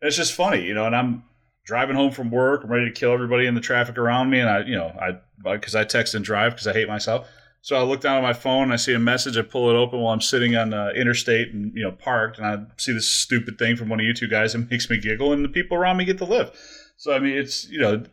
And 0.01 0.09
it's 0.09 0.17
just 0.17 0.33
funny, 0.33 0.63
you 0.63 0.73
know. 0.73 0.87
And 0.87 0.97
I'm 0.97 1.25
driving 1.67 1.97
home 1.97 2.13
from 2.13 2.31
work. 2.31 2.63
I'm 2.65 2.71
ready 2.71 2.87
to 2.87 2.93
kill 2.93 3.13
everybody 3.13 3.47
in 3.47 3.55
the 3.55 3.61
traffic 3.61 3.99
around 3.99 4.31
me, 4.31 4.41
and 4.41 4.49
I, 4.49 4.61
you 4.61 4.77
know, 4.77 4.97
I 4.99 5.19
because 5.55 5.75
I 5.75 5.85
text 5.85 6.15
and 6.15 6.25
drive 6.25 6.53
because 6.53 6.67
I 6.67 6.73
hate 6.73 6.89
myself. 6.89 7.29
So 7.61 7.77
I 7.77 7.83
look 7.83 8.01
down 8.01 8.17
at 8.17 8.23
my 8.23 8.33
phone, 8.33 8.65
and 8.65 8.73
I 8.73 8.77
see 8.77 8.95
a 8.95 8.99
message. 8.99 9.37
I 9.37 9.43
pull 9.43 9.69
it 9.69 9.75
open 9.75 10.01
while 10.01 10.15
I'm 10.15 10.21
sitting 10.21 10.57
on 10.57 10.73
uh, 10.73 10.93
interstate 10.95 11.53
and 11.53 11.75
you 11.75 11.83
know 11.83 11.93
parked, 11.93 12.39
and 12.39 12.47
I 12.47 12.59
see 12.79 12.93
this 12.93 13.09
stupid 13.09 13.59
thing 13.59 13.77
from 13.77 13.89
one 13.89 14.01
of 14.01 14.07
you 14.07 14.15
two 14.15 14.29
guys 14.29 14.53
that 14.53 14.59
makes 14.71 14.89
me 14.89 14.99
giggle, 14.99 15.33
and 15.33 15.45
the 15.45 15.49
people 15.49 15.77
around 15.77 15.99
me 15.99 16.05
get 16.07 16.19
the 16.19 16.25
lift. 16.25 16.57
So 16.97 17.13
I 17.13 17.19
mean, 17.19 17.37
it's 17.37 17.69
you 17.69 17.81
know, 17.81 18.05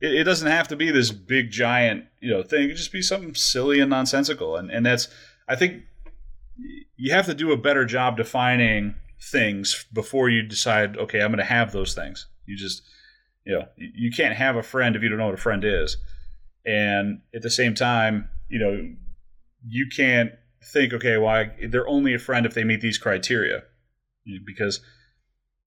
it, 0.00 0.14
it 0.14 0.24
doesn't 0.24 0.50
have 0.50 0.68
to 0.68 0.76
be 0.76 0.90
this 0.90 1.10
big 1.10 1.50
giant 1.50 2.04
you 2.20 2.30
know 2.30 2.42
thing. 2.42 2.64
It 2.64 2.68
could 2.68 2.76
just 2.76 2.92
be 2.92 3.02
something 3.02 3.34
silly 3.34 3.80
and 3.80 3.88
nonsensical, 3.90 4.56
and 4.56 4.70
and 4.70 4.84
that's 4.84 5.08
I 5.48 5.56
think 5.56 5.84
you 6.96 7.12
have 7.12 7.26
to 7.26 7.34
do 7.34 7.52
a 7.52 7.56
better 7.56 7.86
job 7.86 8.18
defining 8.18 8.96
things 9.18 9.86
before 9.90 10.28
you 10.28 10.42
decide. 10.42 10.98
Okay, 10.98 11.22
I'm 11.22 11.28
going 11.28 11.38
to 11.38 11.44
have 11.44 11.72
those 11.72 11.94
things. 11.94 12.26
You 12.46 12.56
just 12.56 12.82
you 13.44 13.54
know 13.58 13.66
you 13.76 14.10
can't 14.10 14.34
have 14.36 14.56
a 14.56 14.62
friend 14.62 14.96
if 14.96 15.02
you 15.02 15.08
don't 15.08 15.18
know 15.18 15.26
what 15.26 15.34
a 15.34 15.38
friend 15.38 15.64
is, 15.64 15.96
and 16.64 17.20
at 17.34 17.42
the 17.42 17.50
same 17.50 17.74
time, 17.74 18.28
you 18.48 18.58
know 18.58 18.94
you 19.68 19.86
can't 19.94 20.32
think 20.72 20.92
okay, 20.92 21.16
well 21.16 21.46
they're 21.68 21.88
only 21.88 22.14
a 22.14 22.18
friend 22.18 22.46
if 22.46 22.54
they 22.54 22.64
meet 22.64 22.80
these 22.80 22.98
criteria, 22.98 23.62
because 24.44 24.80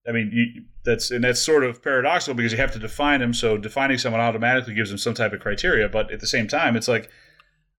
I 0.07 0.11
mean, 0.11 0.31
you, 0.33 0.63
that's 0.83 1.11
and 1.11 1.23
that's 1.23 1.41
sort 1.41 1.63
of 1.63 1.83
paradoxical 1.83 2.33
because 2.33 2.51
you 2.51 2.57
have 2.57 2.71
to 2.71 2.79
define 2.79 3.19
them. 3.19 3.33
So 3.33 3.57
defining 3.57 3.97
someone 3.97 4.21
automatically 4.21 4.73
gives 4.73 4.89
them 4.89 4.97
some 4.97 5.13
type 5.13 5.33
of 5.33 5.39
criteria, 5.39 5.89
but 5.89 6.11
at 6.11 6.19
the 6.19 6.27
same 6.27 6.47
time, 6.47 6.75
it's 6.75 6.87
like, 6.87 7.09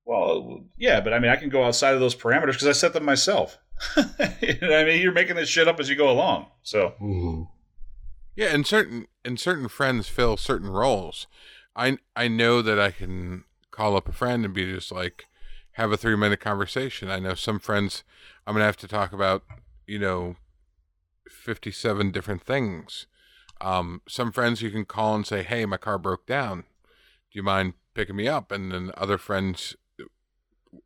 well, 0.04 0.64
yeah, 0.76 1.00
but 1.00 1.12
I 1.12 1.18
mean, 1.18 1.30
I 1.30 1.36
can 1.36 1.48
go 1.48 1.64
outside 1.64 1.94
of 1.94 2.00
those 2.00 2.14
parameters 2.14 2.52
because 2.52 2.66
I 2.66 2.72
set 2.72 2.92
them 2.92 3.04
myself. 3.04 3.58
you 3.96 4.54
know 4.60 4.76
I 4.76 4.84
mean, 4.84 5.00
you're 5.00 5.12
making 5.12 5.36
this 5.36 5.48
shit 5.48 5.66
up 5.66 5.80
as 5.80 5.88
you 5.88 5.96
go 5.96 6.10
along. 6.10 6.46
So, 6.62 6.94
Mhm. 7.00 7.48
Yeah, 8.36 8.48
and 8.54 8.66
certain 8.66 9.06
and 9.24 9.38
certain 9.38 9.68
friends 9.68 10.08
fill 10.08 10.36
certain 10.36 10.68
roles. 10.70 11.26
I 11.76 11.98
I 12.16 12.28
know 12.28 12.62
that 12.62 12.78
I 12.78 12.90
can 12.90 13.44
call 13.70 13.96
up 13.96 14.08
a 14.08 14.12
friend 14.12 14.44
and 14.44 14.54
be 14.54 14.72
just 14.72 14.92
like 14.92 15.26
have 15.72 15.92
a 15.92 15.96
three 15.96 16.16
minute 16.16 16.40
conversation. 16.40 17.10
I 17.10 17.18
know 17.18 17.34
some 17.34 17.58
friends 17.58 18.04
I'm 18.46 18.54
gonna 18.54 18.64
have 18.64 18.76
to 18.78 18.88
talk 18.88 19.12
about, 19.12 19.42
you 19.86 19.98
know, 19.98 20.36
fifty 21.28 21.70
seven 21.70 22.10
different 22.10 22.42
things. 22.42 23.06
Um, 23.60 24.02
some 24.08 24.32
friends 24.32 24.62
you 24.62 24.70
can 24.70 24.84
call 24.84 25.14
and 25.14 25.26
say, 25.26 25.42
"Hey, 25.42 25.66
my 25.66 25.76
car 25.76 25.98
broke 25.98 26.26
down. 26.26 26.62
Do 26.62 27.38
you 27.38 27.42
mind 27.42 27.74
picking 27.94 28.16
me 28.16 28.28
up?" 28.28 28.50
And 28.52 28.72
then 28.72 28.92
other 28.96 29.18
friends, 29.18 29.76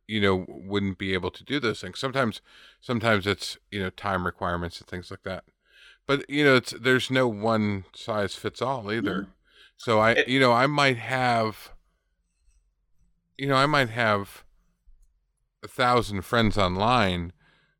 you 0.07 0.19
know, 0.21 0.45
wouldn't 0.47 0.97
be 0.97 1.13
able 1.13 1.31
to 1.31 1.43
do 1.43 1.59
those 1.59 1.81
things. 1.81 1.99
Sometimes, 1.99 2.41
sometimes 2.81 3.27
it's 3.27 3.57
you 3.71 3.79
know 3.81 3.89
time 3.91 4.25
requirements 4.25 4.79
and 4.79 4.87
things 4.87 5.11
like 5.11 5.23
that 5.23 5.43
but 6.07 6.29
you 6.29 6.43
know 6.43 6.55
it's 6.55 6.71
there's 6.79 7.09
no 7.11 7.27
one 7.27 7.85
size 7.93 8.35
fits 8.35 8.61
all 8.61 8.91
either. 8.91 9.27
So 9.77 9.99
i 9.99 10.11
It- 10.11 10.27
you 10.27 10.39
know 10.39 10.51
i 10.53 10.67
might 10.67 10.97
have 10.97 11.71
you 13.37 13.47
know 13.47 13.55
i 13.55 13.65
might 13.65 13.89
have 13.89 14.43
a 15.63 15.67
thousand 15.67 16.21
friends 16.21 16.57
online. 16.57 17.33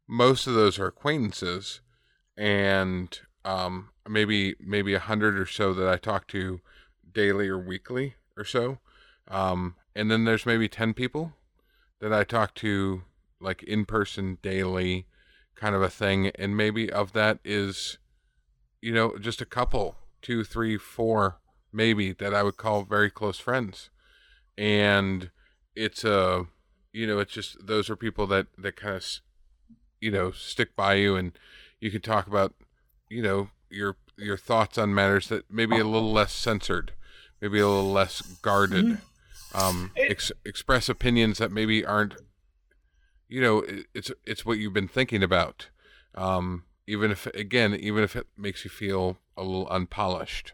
Most 0.07 0.47
of 0.47 0.53
those 0.53 0.77
are 0.79 0.87
acquaintances 0.87 1.81
and 2.37 3.17
um 3.43 3.89
maybe 4.07 4.55
maybe 4.59 4.93
a 4.93 4.99
hundred 4.99 5.37
or 5.39 5.45
so 5.45 5.73
that 5.73 5.87
i 5.87 5.95
talk 5.97 6.27
to 6.27 6.59
daily 7.11 7.47
or 7.47 7.57
weekly 7.59 8.15
or 8.37 8.43
so. 8.43 8.79
Um 9.27 9.75
and 9.95 10.11
then 10.11 10.25
there's 10.25 10.45
maybe 10.45 10.67
10 10.67 10.93
people 10.93 11.33
that 12.01 12.11
i 12.11 12.23
talk 12.23 12.53
to 12.55 13.03
like 13.39 13.63
in 13.63 13.85
person 13.85 14.37
daily 14.41 15.05
kind 15.55 15.73
of 15.75 15.81
a 15.81 15.89
thing. 15.89 16.27
And 16.35 16.57
maybe 16.57 16.91
of 16.91 17.13
that 17.13 17.39
is 17.45 17.97
you 18.85 18.93
know 18.93 19.17
just 19.17 19.41
a 19.41 19.45
couple 19.45 19.97
two 20.21 20.43
three 20.43 20.77
four 20.77 21.39
maybe 21.73 22.13
that 22.13 22.35
i 22.35 22.43
would 22.43 22.55
call 22.55 22.83
very 22.83 23.09
close 23.09 23.39
friends. 23.39 23.89
And 24.57 25.31
it's 25.75 26.03
a 26.03 26.45
you 26.93 27.07
know 27.07 27.17
it's 27.17 27.33
just 27.33 27.65
those 27.65 27.89
are 27.89 27.95
people 27.95 28.27
that 28.27 28.45
that 28.59 28.75
kind 28.75 28.95
of 28.95 29.05
you 29.99 30.11
know 30.11 30.29
stick 30.31 30.75
by 30.75 30.93
you 30.93 31.15
and 31.15 31.31
you 31.79 31.89
can 31.89 32.01
talk 32.01 32.27
about 32.27 32.53
you 33.09 33.23
know 33.23 33.49
your 33.71 33.97
your 34.17 34.37
thoughts 34.37 34.77
on 34.77 34.93
matters 34.93 35.29
that 35.29 35.51
maybe 35.51 35.79
a 35.79 35.83
little 35.83 36.13
less 36.13 36.31
censored 36.31 36.93
maybe 37.41 37.59
a 37.59 37.67
little 37.67 37.91
less 37.91 38.21
guarded 38.21 38.99
um 39.55 39.91
ex- 39.97 40.31
express 40.45 40.87
opinions 40.87 41.39
that 41.39 41.51
maybe 41.51 41.83
aren't 41.83 42.15
you 43.27 43.41
know 43.41 43.65
it's 43.95 44.11
it's 44.25 44.45
what 44.45 44.59
you've 44.59 44.73
been 44.73 44.87
thinking 44.87 45.23
about. 45.23 45.69
Um 46.13 46.63
even 46.87 47.11
if 47.11 47.25
again 47.27 47.73
even 47.75 48.03
if 48.03 48.15
it 48.15 48.27
makes 48.37 48.63
you 48.63 48.69
feel 48.69 49.17
a 49.37 49.43
little 49.43 49.67
unpolished 49.69 50.53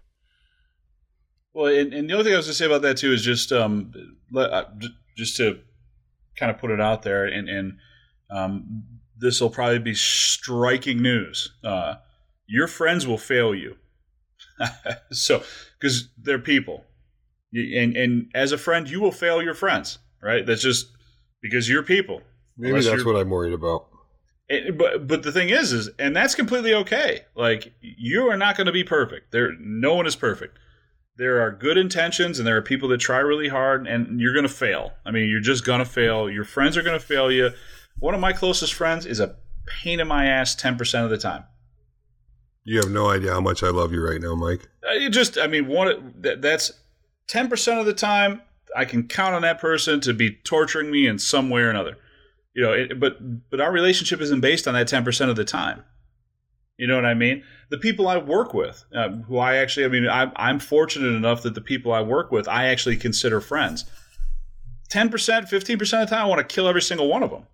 well, 1.54 1.74
and, 1.74 1.94
and 1.94 2.10
the 2.10 2.14
other 2.14 2.24
thing 2.24 2.34
I 2.34 2.38
was 2.38 2.46
going 2.46 2.54
to 2.54 2.58
say 2.58 2.66
about 2.66 2.82
that 2.84 2.98
too 2.98 3.12
is 3.12 3.24
just 3.24 3.52
um, 3.52 3.92
let, 4.32 4.52
uh, 4.52 4.66
just 5.18 5.36
to 5.38 5.60
kind 6.38 6.50
of 6.50 6.58
put 6.58 6.72
it 6.72 6.80
out 6.80 7.04
there, 7.04 7.26
and 7.26 7.50
and 7.50 7.78
um, 8.30 8.84
this 9.18 9.42
will 9.42 9.50
probably 9.50 9.80
be 9.80 9.94
striking 9.94 11.02
news. 11.02 11.52
Uh, 11.64 11.96
your 12.48 12.68
friends 12.68 13.06
will 13.06 13.18
fail 13.18 13.54
you, 13.54 13.76
so 15.12 15.44
because 15.78 16.08
they're 16.18 16.40
people, 16.40 16.86
and 17.54 17.98
and 17.98 18.32
as 18.34 18.54
a 18.54 18.58
friend, 18.58 18.90
you 18.90 19.02
will 19.02 19.12
fail 19.12 19.42
your 19.42 19.54
friends, 19.54 20.00
right? 20.22 20.46
That's 20.46 20.62
just 20.62 20.88
because 21.42 21.68
you're 21.68 21.84
people. 21.84 22.22
Maybe 22.58 22.70
Unless 22.70 22.86
that's 22.86 22.98
you're- 23.04 23.12
what 23.14 23.20
I'm 23.20 23.30
worried 23.30 23.54
about. 23.54 23.88
It, 24.52 24.78
but 24.78 25.08
but 25.08 25.24
the 25.24 25.32
thing 25.32 25.50
is, 25.50 25.72
is 25.72 25.90
and 25.98 26.16
that's 26.16 26.36
completely 26.36 26.74
okay. 26.74 27.22
Like 27.36 27.74
you 27.80 28.30
are 28.30 28.38
not 28.38 28.58
going 28.58 28.68
to 28.68 28.74
be 28.74 28.84
perfect. 28.84 29.32
There, 29.32 29.54
no 29.60 29.96
one 29.96 30.06
is 30.06 30.16
perfect. 30.16 30.60
There 31.18 31.42
are 31.42 31.52
good 31.52 31.78
intentions, 31.78 32.38
and 32.38 32.48
there 32.48 32.58
are 32.58 32.62
people 32.62 32.90
that 32.90 33.00
try 33.00 33.20
really 33.20 33.48
hard, 33.48 33.88
and 33.88 34.20
you're 34.20 34.34
going 34.34 34.48
to 34.48 34.54
fail. 34.54 34.94
I 35.06 35.12
mean, 35.12 35.30
you're 35.30 35.40
just 35.40 35.66
going 35.66 35.80
to 35.80 35.86
fail. 35.86 36.30
Your 36.30 36.44
friends 36.44 36.76
are 36.78 36.82
going 36.82 37.00
to 37.00 37.06
fail 37.06 37.32
you. 37.32 37.52
One 38.00 38.14
of 38.14 38.20
my 38.20 38.34
closest 38.34 38.74
friends 38.74 39.06
is 39.06 39.20
a 39.20 39.36
pain 39.66 40.00
in 40.00 40.08
my 40.08 40.26
ass 40.26 40.56
ten 40.56 40.78
percent 40.78 41.06
of 41.06 41.12
the 41.12 41.18
time. 41.18 41.46
You 42.64 42.78
have 42.78 42.92
no 42.92 43.10
idea 43.10 43.32
how 43.32 43.42
much 43.42 43.64
I 43.64 43.70
love 43.70 43.92
you 43.92 44.06
right 44.06 44.22
now, 44.22 44.36
Mike. 44.36 44.68
Uh, 44.84 44.94
It 44.94 45.10
just, 45.10 45.38
I 45.38 45.48
mean, 45.48 45.68
one 45.68 46.14
that, 46.22 46.42
that's 46.42 46.72
ten 47.28 47.48
percent 47.48 47.80
of 47.80 47.86
the 47.86 47.94
time 47.94 48.42
I 48.76 48.86
can 48.86 49.08
count 49.08 49.36
on 49.36 49.42
that 49.44 49.60
person 49.60 50.02
to 50.02 50.14
be 50.14 50.32
torturing 50.32 50.92
me 50.92 51.08
in 51.08 51.20
some 51.20 51.50
way 51.50 51.62
or 51.62 51.70
another. 51.70 51.98
You 52.54 52.64
know, 52.64 52.74
it, 52.74 53.00
but 53.00 53.18
but 53.50 53.62
our 53.62 53.72
relationship 53.72 54.22
isn't 54.22 54.42
based 54.42 54.68
on 54.68 54.74
that 54.74 54.88
ten 54.88 55.04
percent 55.04 55.30
of 55.30 55.36
the 55.36 55.46
time. 55.46 55.84
You 56.78 56.88
know 56.88 56.96
what 56.96 57.06
I 57.06 57.14
mean? 57.14 57.44
The 57.70 57.78
people 57.78 58.08
I 58.08 58.18
work 58.18 58.54
with, 58.54 58.84
uh, 58.96 59.10
who 59.10 59.38
I 59.38 59.58
actually, 59.58 59.86
I 59.86 59.90
mean, 59.90 60.08
I'm, 60.10 60.32
I'm 60.36 60.60
fortunate 60.60 61.16
enough 61.16 61.44
that 61.44 61.54
the 61.54 61.62
people 61.62 61.94
I 61.94 62.02
work 62.02 62.32
with, 62.32 62.48
I 62.48 62.70
actually 62.70 62.98
consider 62.98 63.40
friends. 63.40 63.86
Ten 64.90 65.10
percent, 65.10 65.48
fifteen 65.48 65.78
percent 65.78 66.04
of 66.04 66.10
the 66.10 66.16
time, 66.16 66.26
I 66.26 66.28
want 66.28 66.40
to 66.40 66.54
kill 66.56 66.68
every 66.68 66.82
single 66.82 67.08
one 67.08 67.24
of 67.24 67.30
them. 67.30 67.46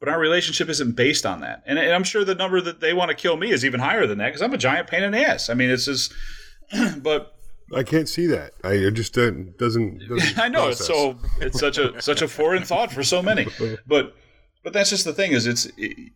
But 0.00 0.08
our 0.10 0.20
relationship 0.20 0.68
isn't 0.68 0.92
based 0.92 1.26
on 1.26 1.40
that, 1.40 1.62
and, 1.66 1.78
and 1.78 1.92
I'm 1.92 2.04
sure 2.04 2.24
the 2.24 2.34
number 2.34 2.60
that 2.60 2.80
they 2.80 2.92
want 2.92 3.08
to 3.08 3.16
kill 3.16 3.36
me 3.36 3.50
is 3.50 3.64
even 3.64 3.80
higher 3.80 4.06
than 4.06 4.18
that 4.18 4.26
because 4.26 4.42
I'm 4.42 4.54
a 4.54 4.58
giant 4.58 4.86
pain 4.86 5.02
in 5.02 5.10
the 5.12 5.26
ass. 5.26 5.50
I 5.50 5.54
mean, 5.54 5.70
it's 5.70 5.86
just, 5.86 6.12
but 6.98 7.34
I 7.74 7.82
can't 7.82 8.08
see 8.08 8.26
that. 8.26 8.52
I 8.62 8.72
it 8.74 8.92
just 8.92 9.14
don't, 9.14 9.56
doesn't. 9.58 10.08
doesn't 10.08 10.38
I 10.44 10.48
know 10.48 10.68
it's 10.68 10.84
so 10.84 11.18
it's 11.40 11.58
such 11.58 11.78
a 11.78 12.00
such 12.00 12.22
a 12.22 12.28
foreign 12.28 12.64
thought 12.64 12.92
for 12.92 13.02
so 13.02 13.22
many, 13.22 13.46
but 13.86 14.14
but 14.62 14.72
that's 14.72 14.90
just 14.90 15.04
the 15.04 15.12
thing 15.12 15.32
is 15.32 15.46
it's 15.46 15.66
it, 15.76 16.12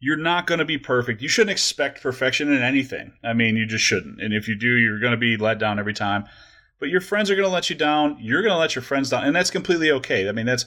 you're 0.00 0.16
not 0.16 0.48
going 0.48 0.58
to 0.58 0.64
be 0.64 0.78
perfect. 0.78 1.22
You 1.22 1.28
shouldn't 1.28 1.52
expect 1.52 2.02
perfection 2.02 2.52
in 2.52 2.60
anything. 2.60 3.12
I 3.22 3.34
mean, 3.34 3.54
you 3.56 3.66
just 3.66 3.84
shouldn't. 3.84 4.20
And 4.20 4.34
if 4.34 4.48
you 4.48 4.56
do, 4.56 4.76
you're 4.76 4.98
going 4.98 5.12
to 5.12 5.16
be 5.16 5.36
let 5.36 5.60
down 5.60 5.78
every 5.78 5.94
time. 5.94 6.24
But 6.80 6.88
your 6.88 7.00
friends 7.00 7.30
are 7.30 7.36
going 7.36 7.46
to 7.46 7.54
let 7.54 7.70
you 7.70 7.76
down. 7.76 8.16
You're 8.20 8.42
going 8.42 8.52
to 8.52 8.58
let 8.58 8.74
your 8.74 8.82
friends 8.82 9.10
down, 9.10 9.22
and 9.22 9.34
that's 9.34 9.52
completely 9.52 9.92
okay. 9.92 10.28
I 10.28 10.32
mean, 10.32 10.46
that's 10.46 10.64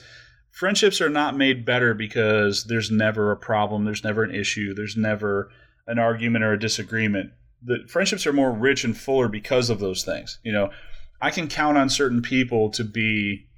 friendships 0.50 1.02
are 1.02 1.10
not 1.10 1.36
made 1.36 1.66
better 1.66 1.92
because 1.92 2.64
there's 2.64 2.90
never 2.90 3.30
a 3.30 3.36
problem, 3.36 3.84
there's 3.84 4.02
never 4.02 4.22
an 4.22 4.34
issue, 4.34 4.72
there's 4.72 4.96
never 4.96 5.50
an 5.86 5.98
argument 5.98 6.42
or 6.42 6.54
a 6.54 6.58
disagreement. 6.58 7.32
The 7.62 7.84
friendships 7.88 8.26
are 8.26 8.32
more 8.32 8.50
rich 8.50 8.84
and 8.84 8.96
fuller 8.96 9.28
because 9.28 9.68
of 9.68 9.80
those 9.80 10.02
things. 10.02 10.38
You 10.42 10.52
know, 10.52 10.70
I 11.20 11.30
can 11.30 11.46
count 11.46 11.76
on 11.76 11.90
certain 11.90 12.22
people 12.22 12.70
to 12.70 12.84
be 12.84 13.48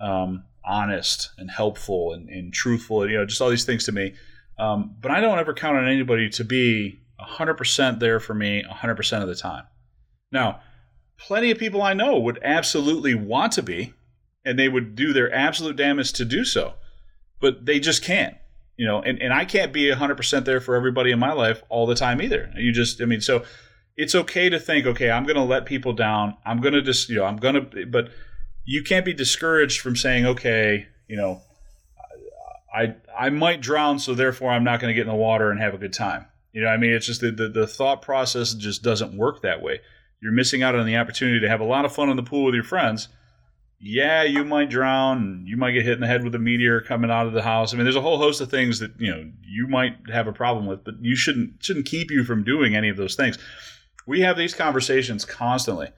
um, 0.00 0.44
honest 0.66 1.30
and 1.38 1.50
helpful 1.50 2.12
and, 2.12 2.28
and 2.28 2.52
truthful, 2.52 3.02
and, 3.02 3.10
you 3.10 3.18
know, 3.18 3.26
just 3.26 3.40
all 3.40 3.50
these 3.50 3.64
things 3.64 3.84
to 3.84 3.92
me. 3.92 4.14
Um, 4.58 4.94
but 5.00 5.10
I 5.10 5.20
don't 5.20 5.38
ever 5.38 5.52
count 5.52 5.76
on 5.76 5.88
anybody 5.88 6.28
to 6.30 6.44
be 6.44 7.00
100% 7.20 8.00
there 8.00 8.20
for 8.20 8.34
me 8.34 8.64
100% 8.70 9.22
of 9.22 9.28
the 9.28 9.34
time. 9.34 9.64
Now, 10.30 10.60
plenty 11.18 11.50
of 11.50 11.58
people 11.58 11.82
I 11.82 11.94
know 11.94 12.18
would 12.18 12.38
absolutely 12.42 13.14
want 13.14 13.52
to 13.52 13.62
be, 13.62 13.94
and 14.44 14.58
they 14.58 14.68
would 14.68 14.94
do 14.94 15.12
their 15.12 15.32
absolute 15.32 15.76
damnedest 15.76 16.16
to 16.16 16.24
do 16.24 16.44
so, 16.44 16.74
but 17.40 17.66
they 17.66 17.80
just 17.80 18.02
can't. 18.02 18.36
You 18.76 18.86
know, 18.86 19.00
and, 19.00 19.22
and 19.22 19.32
I 19.32 19.44
can't 19.44 19.72
be 19.72 19.90
100% 19.90 20.44
there 20.44 20.60
for 20.60 20.74
everybody 20.74 21.12
in 21.12 21.18
my 21.20 21.32
life 21.32 21.62
all 21.68 21.86
the 21.86 21.94
time 21.94 22.20
either. 22.20 22.52
You 22.56 22.72
just, 22.72 23.00
I 23.00 23.04
mean, 23.04 23.20
so 23.20 23.44
it's 23.96 24.16
okay 24.16 24.48
to 24.48 24.58
think, 24.58 24.84
okay, 24.86 25.10
I'm 25.10 25.22
going 25.24 25.36
to 25.36 25.42
let 25.42 25.64
people 25.64 25.92
down. 25.92 26.36
I'm 26.44 26.60
going 26.60 26.74
to 26.74 26.82
just, 26.82 27.08
you 27.08 27.16
know, 27.16 27.24
I'm 27.24 27.36
going 27.36 27.54
to, 27.54 27.86
but 27.86 28.08
you 28.64 28.82
can't 28.82 29.04
be 29.04 29.12
discouraged 29.12 29.80
from 29.80 29.96
saying, 29.96 30.26
okay, 30.26 30.86
you 31.08 31.16
know, 31.16 31.42
I 32.74 32.96
I 33.16 33.30
might 33.30 33.60
drown, 33.60 33.98
so 33.98 34.14
therefore 34.14 34.50
I'm 34.50 34.64
not 34.64 34.80
going 34.80 34.90
to 34.90 34.94
get 34.94 35.06
in 35.06 35.12
the 35.12 35.14
water 35.14 35.50
and 35.50 35.60
have 35.60 35.74
a 35.74 35.78
good 35.78 35.92
time. 35.92 36.26
You 36.52 36.62
know, 36.62 36.68
I 36.68 36.76
mean, 36.76 36.90
it's 36.92 37.06
just 37.06 37.20
the, 37.20 37.30
the 37.30 37.48
the 37.48 37.66
thought 37.66 38.02
process 38.02 38.54
just 38.54 38.82
doesn't 38.82 39.16
work 39.16 39.42
that 39.42 39.62
way. 39.62 39.80
You're 40.20 40.32
missing 40.32 40.62
out 40.62 40.74
on 40.74 40.86
the 40.86 40.96
opportunity 40.96 41.40
to 41.40 41.48
have 41.48 41.60
a 41.60 41.64
lot 41.64 41.84
of 41.84 41.94
fun 41.94 42.08
in 42.08 42.16
the 42.16 42.22
pool 42.22 42.44
with 42.44 42.54
your 42.54 42.64
friends. 42.64 43.08
yeah, 43.80 44.22
you 44.22 44.44
might 44.44 44.70
drown, 44.70 45.44
you 45.46 45.56
might 45.58 45.72
get 45.72 45.84
hit 45.84 45.94
in 45.94 46.00
the 46.00 46.06
head 46.06 46.24
with 46.24 46.34
a 46.34 46.38
meteor 46.38 46.80
coming 46.80 47.10
out 47.10 47.26
of 47.26 47.34
the 47.34 47.42
house. 47.42 47.72
I 47.72 47.76
mean, 47.76 47.84
there's 47.84 47.96
a 47.96 48.00
whole 48.00 48.16
host 48.16 48.40
of 48.40 48.50
things 48.50 48.78
that 48.78 48.92
you 48.98 49.10
know 49.10 49.30
you 49.42 49.68
might 49.68 49.96
have 50.10 50.26
a 50.26 50.32
problem 50.32 50.66
with, 50.66 50.84
but 50.84 50.94
you 51.00 51.14
shouldn't 51.14 51.62
shouldn't 51.62 51.86
keep 51.86 52.10
you 52.10 52.24
from 52.24 52.44
doing 52.44 52.74
any 52.74 52.88
of 52.88 52.96
those 52.96 53.14
things. 53.14 53.38
We 54.06 54.22
have 54.22 54.36
these 54.38 54.54
conversations 54.54 55.24
constantly, 55.24 55.90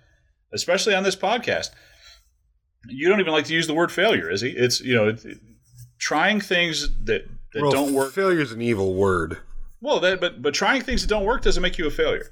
especially 0.52 0.94
on 0.94 1.04
this 1.04 1.16
podcast. 1.16 1.70
You 2.88 3.08
don't 3.08 3.20
even 3.20 3.32
like 3.32 3.46
to 3.46 3.54
use 3.54 3.66
the 3.66 3.74
word 3.74 3.92
failure, 3.92 4.30
Izzy? 4.30 4.54
It's 4.56 4.80
you 4.80 4.94
know, 4.94 5.08
it, 5.08 5.24
trying 5.98 6.40
things 6.40 6.88
that 7.04 7.28
that 7.52 7.62
well, 7.62 7.70
don't 7.70 7.92
work. 7.94 8.12
Failure 8.12 8.40
is 8.40 8.52
an 8.52 8.62
evil 8.62 8.94
word. 8.94 9.38
Well, 9.80 10.00
that 10.00 10.20
but 10.20 10.42
but 10.42 10.54
trying 10.54 10.82
things 10.82 11.02
that 11.02 11.08
don't 11.08 11.24
work 11.24 11.42
doesn't 11.42 11.62
make 11.62 11.78
you 11.78 11.86
a 11.86 11.90
failure. 11.90 12.30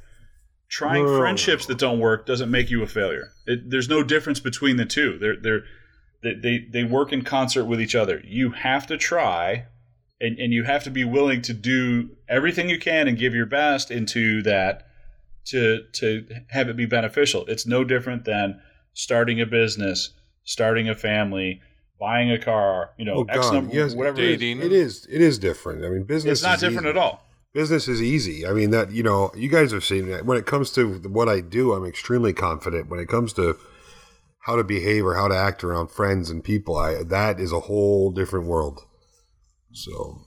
Trying 0.69 1.05
No. 1.05 1.19
friendships 1.19 1.67
that 1.67 1.79
don't 1.79 2.01
work 2.01 2.27
doesn't 2.27 2.51
make 2.51 2.71
you 2.71 2.83
a 2.83 2.87
failure. 2.87 3.33
It, 3.47 3.71
there's 3.71 3.89
no 3.89 4.03
difference 4.03 4.41
between 4.41 4.77
the 4.77 4.87
two. 4.87 5.19
They're 5.19 5.37
they're 5.37 5.63
they, 6.23 6.35
they 6.35 6.67
they 6.71 6.85
work 6.85 7.13
in 7.13 7.23
concert 7.23 7.65
with 7.65 7.81
each 7.81 7.95
other. 7.95 8.21
You 8.25 8.51
have 8.51 8.87
to 8.89 8.97
try, 8.97 9.67
and 10.21 10.39
and 10.39 10.53
you 10.53 10.65
have 10.65 10.83
to 10.85 10.91
be 10.91 11.05
willing 11.05 11.43
to 11.43 11.53
do 11.55 12.17
everything 12.29 12.69
you 12.69 12.79
can 12.79 13.07
and 13.09 13.19
give 13.19 13.35
your 13.35 13.47
best 13.47 13.91
into 13.91 14.43
that 14.43 14.87
to 15.47 15.85
to 15.93 16.27
have 16.49 16.69
it 16.69 16.77
be 16.77 16.87
beneficial. 16.87 17.45
It's 17.47 17.67
no 17.67 17.85
different 17.85 18.25
than 18.25 18.61
starting 18.95 19.41
a 19.41 19.47
business, 19.47 20.11
starting 20.45 20.89
a 20.89 20.95
family, 20.95 21.61
buying 21.99 22.31
a 22.31 22.39
car. 22.39 22.91
You 22.99 23.05
know, 23.05 23.15
Oh 23.17 23.25
X 23.25 23.39
God, 23.41 23.55
number, 23.55 23.75
yes, 23.75 23.95
whatever. 23.95 24.21
it 24.21 24.25
is. 24.31 24.39
dating. 24.39 24.63
It 24.63 24.73
is. 24.73 25.07
It 25.11 25.21
is 25.21 25.39
different. 25.39 25.85
I 25.85 25.89
mean, 25.89 26.05
business. 26.05 26.39
It's 26.39 26.43
not 26.43 26.57
is 26.57 26.61
different 26.61 26.87
easy. 26.87 26.91
at 26.91 26.97
all. 26.97 27.27
Business 27.53 27.87
is 27.87 28.03
easy. 28.03 28.47
I 28.47 28.53
mean, 28.53 28.71
that 28.71 28.91
you 28.91 29.03
know, 29.03 29.31
you 29.37 29.49
guys 29.49 29.71
have 29.73 29.85
seen 29.85 30.09
that. 30.11 30.27
When 30.27 30.37
it 30.39 30.47
comes 30.47 30.71
to 30.73 30.95
what 31.09 31.29
I 31.29 31.41
do, 31.41 31.73
I'm 31.73 31.85
extremely 31.85 32.33
confident. 32.33 32.89
When 32.89 32.99
it 33.01 33.09
comes 33.09 33.33
to 33.35 33.57
how 34.41 34.57
to 34.57 34.65
behave 34.65 35.07
or 35.07 35.15
how 35.15 35.29
to 35.29 35.37
act 35.37 35.63
around 35.65 35.91
friends 35.91 36.31
and 36.31 36.43
people, 36.43 36.77
I 36.77 37.03
that 37.05 37.39
is 37.41 37.53
a 37.53 37.61
whole 37.61 38.11
different 38.11 38.47
world. 38.47 38.81
So 39.73 40.21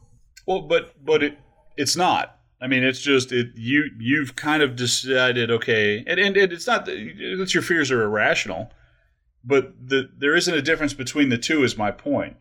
Well, 0.45 0.61
but 0.61 0.93
but 1.05 1.21
it 1.23 1.37
it's 1.75 1.95
not. 1.95 2.33
I 2.61 2.67
mean, 2.67 2.83
it's 2.83 3.01
just 3.01 3.31
it 3.31 3.47
you 3.55 3.91
you've 3.99 4.35
kind 4.35 4.63
of 4.63 4.75
decided 4.75 5.51
okay, 5.51 6.03
and 6.07 6.19
and, 6.19 6.35
and 6.35 6.51
it's 6.53 6.65
not 6.65 6.85
that 6.85 6.95
that 7.39 7.53
your 7.53 7.61
fears 7.63 7.91
are 7.91 8.03
irrational, 8.03 8.71
but 9.47 9.73
the 9.87 10.09
there 10.17 10.35
isn't 10.35 10.53
a 10.53 10.61
difference 10.61 10.93
between 10.93 11.29
the 11.29 11.37
two. 11.37 11.63
Is 11.63 11.77
my 11.77 11.89
point. 11.89 12.35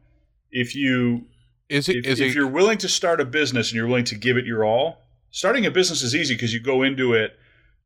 If 0.50 0.74
you 0.74 1.26
Is 1.68 1.88
it? 1.88 1.98
if, 1.98 2.06
Is 2.06 2.20
if 2.20 2.30
it? 2.30 2.34
you're 2.34 2.48
willing 2.48 2.78
to 2.78 2.88
start 2.88 3.20
a 3.20 3.24
business 3.24 3.70
and 3.70 3.76
you're 3.76 3.86
willing 3.86 4.04
to 4.06 4.16
give 4.16 4.36
it 4.36 4.44
your 4.44 4.64
all, 4.64 4.98
starting 5.30 5.64
a 5.64 5.70
business 5.70 6.02
is 6.02 6.14
easy 6.14 6.34
because 6.34 6.52
you 6.52 6.60
go 6.60 6.82
into 6.82 7.14
it 7.14 7.38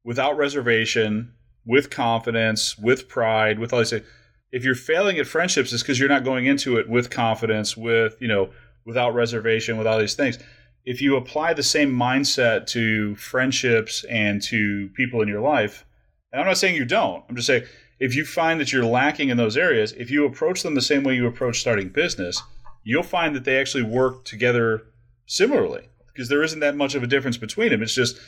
without 0.05 0.37
reservation, 0.39 1.35
with 1.67 1.91
confidence, 1.91 2.79
with 2.79 3.09
pride, 3.09 3.59
with 3.59 3.73
all 3.73 3.81
these 3.81 3.91
things. 3.91 4.07
If 4.53 4.65
you're 4.65 4.75
failing 4.75 5.19
at 5.19 5.27
friendships, 5.27 5.73
it's 5.73 5.83
because 5.83 6.01
you're 6.01 6.09
not 6.09 6.25
going 6.25 6.47
into 6.47 6.79
it 6.79 6.89
with 6.89 7.11
confidence, 7.11 7.77
with 7.77 8.17
you 8.21 8.29
know, 8.29 8.51
without 8.87 9.15
reservation, 9.15 9.77
with 9.77 9.87
all 9.87 9.99
these 9.99 10.15
things. 10.15 10.39
If 10.87 11.03
you 11.03 11.17
apply 11.17 11.53
the 11.53 11.63
same 11.63 11.93
mindset 11.93 12.67
to 12.69 13.15
friendships 13.17 14.03
and 14.05 14.41
to 14.45 14.89
people 14.95 15.21
in 15.21 15.29
your 15.29 15.43
life, 15.43 15.85
and 16.33 16.41
I'm 16.41 16.47
not 16.47 16.57
saying 16.57 16.75
you 16.75 16.87
don't, 16.87 17.23
I'm 17.29 17.37
just 17.37 17.47
saying 17.47 17.65
if 18.01 18.17
you 18.17 18.25
find 18.25 18.59
that 18.59 18.73
you're 18.73 18.85
lacking 18.85 19.29
in 19.29 19.37
those 19.37 19.59
areas, 19.59 19.93
if 19.93 20.11
you 20.11 20.25
approach 20.25 20.63
them 20.63 20.75
the 20.75 20.81
same 20.81 21.05
way 21.05 21.15
you 21.15 21.27
approach 21.27 21.61
starting 21.61 21.91
business, 21.91 22.43
you'll 22.83 23.03
find 23.03 23.37
that 23.37 23.45
they 23.45 23.61
actually 23.61 23.83
work 23.83 24.25
together 24.25 24.87
similarly 25.27 25.87
because 26.13 26.31
there 26.31 26.43
isn't 26.43 26.61
that 26.61 26.75
much 26.75 26.95
of 26.95 27.03
a 27.03 27.07
difference 27.07 27.37
between 27.37 27.69
them. 27.69 27.83
It's 27.83 27.95
just 27.95 28.19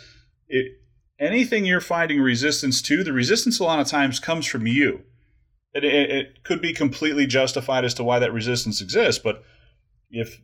it, 0.46 0.78
anything 1.18 1.64
you're 1.64 1.80
finding 1.80 2.20
resistance 2.20 2.82
to, 2.82 3.02
the 3.02 3.14
resistance 3.14 3.58
a 3.58 3.64
lot 3.64 3.80
of 3.80 3.86
times 3.86 4.20
comes 4.20 4.46
from 4.46 4.66
you. 4.66 5.02
It, 5.74 5.84
it, 5.84 6.10
it 6.10 6.44
could 6.44 6.60
be 6.60 6.74
completely 6.74 7.26
justified 7.26 7.86
as 7.86 7.94
to 7.94 8.04
why 8.04 8.18
that 8.18 8.32
resistance 8.32 8.82
exists, 8.82 9.20
but 9.22 9.42
if 10.10 10.38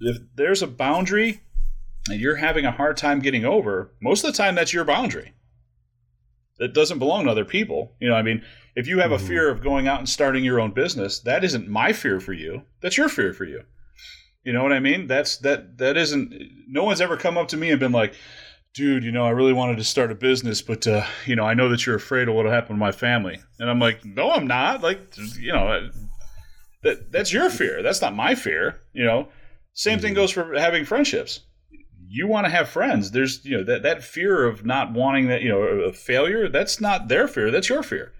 if 0.00 0.16
there's 0.34 0.62
a 0.62 0.66
boundary 0.66 1.42
and 2.08 2.18
you're 2.18 2.36
having 2.36 2.64
a 2.64 2.72
hard 2.72 2.96
time 2.96 3.20
getting 3.20 3.44
over, 3.44 3.92
most 4.00 4.24
of 4.24 4.32
the 4.32 4.36
time 4.36 4.54
that's 4.54 4.72
your 4.72 4.84
boundary. 4.84 5.34
That 6.58 6.74
doesn't 6.74 6.98
belong 6.98 7.24
to 7.24 7.30
other 7.30 7.44
people. 7.44 7.92
You 8.00 8.08
know, 8.08 8.14
I 8.14 8.22
mean, 8.22 8.42
if 8.76 8.86
you 8.86 8.98
have 9.00 9.12
a 9.12 9.16
Mhm. 9.18 9.26
fear 9.26 9.50
of 9.50 9.62
going 9.62 9.88
out 9.88 9.98
and 9.98 10.08
starting 10.08 10.44
your 10.44 10.60
own 10.60 10.70
business, 10.72 11.18
that 11.20 11.44
isn't 11.44 11.68
my 11.68 11.92
fear 11.92 12.20
for 12.20 12.32
you. 12.32 12.62
That's 12.80 12.96
your 12.96 13.08
fear 13.08 13.32
for 13.32 13.44
you. 13.44 13.64
You 14.44 14.52
know 14.52 14.62
what 14.62 14.72
I 14.72 14.80
mean? 14.80 15.06
That's 15.06 15.36
that 15.38 15.78
that 15.78 15.96
isn't 15.96 16.34
no 16.68 16.84
one's 16.84 17.00
ever 17.00 17.16
come 17.16 17.38
up 17.38 17.48
to 17.48 17.56
me 17.56 17.70
and 17.70 17.78
been 17.80 17.92
like, 17.92 18.14
dude, 18.74 19.04
you 19.04 19.12
know, 19.12 19.24
I 19.24 19.30
really 19.30 19.52
wanted 19.52 19.76
to 19.78 19.84
start 19.84 20.10
a 20.10 20.14
business, 20.14 20.62
but 20.62 20.86
uh, 20.86 21.04
you 21.26 21.36
know, 21.36 21.44
I 21.44 21.54
know 21.54 21.68
that 21.68 21.86
you're 21.86 21.96
afraid 21.96 22.28
of 22.28 22.34
what'll 22.34 22.50
happen 22.52 22.74
to 22.76 22.80
my 22.80 22.92
family. 22.92 23.38
And 23.58 23.70
I'm 23.70 23.78
like, 23.78 24.04
no, 24.04 24.30
I'm 24.30 24.46
not. 24.46 24.82
Like, 24.82 25.00
you 25.38 25.52
know, 25.52 25.90
that 26.82 27.12
that's 27.12 27.32
your 27.32 27.50
fear. 27.50 27.82
That's 27.82 28.02
not 28.02 28.14
my 28.14 28.34
fear. 28.34 28.80
You 28.92 29.04
know, 29.04 29.28
same 29.74 29.98
thing 30.00 30.12
Mhm. 30.12 30.16
goes 30.16 30.30
for 30.32 30.54
having 30.58 30.84
friendships. 30.84 31.40
You 32.14 32.26
want 32.26 32.44
to 32.44 32.50
have 32.50 32.68
friends. 32.68 33.12
There's, 33.12 33.42
you 33.44 33.56
know, 33.56 33.64
that 33.64 33.82
that 33.84 34.02
fear 34.02 34.44
of 34.44 34.66
not 34.66 34.92
wanting 34.92 35.28
that, 35.28 35.40
you 35.42 35.48
know, 35.48 35.62
of 35.62 35.96
failure. 35.96 36.48
That's 36.48 36.80
not 36.80 37.08
their 37.08 37.26
fear. 37.26 37.50
That's 37.50 37.68
your 37.70 37.82
fear. 37.82 38.12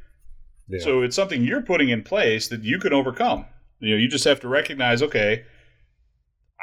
yeah. 0.69 0.81
So 0.83 1.03
it's 1.03 1.15
something 1.17 1.45
you're 1.45 1.61
putting 1.63 1.91
in 1.91 2.03
place 2.03 2.49
that 2.49 2.63
you 2.63 2.79
can 2.79 2.93
overcome. 2.93 3.45
You 3.81 3.91
know, 3.95 3.97
you 4.01 4.09
just 4.09 4.25
have 4.25 4.41
to 4.41 4.49
recognize, 4.49 5.03
okay, 5.03 5.45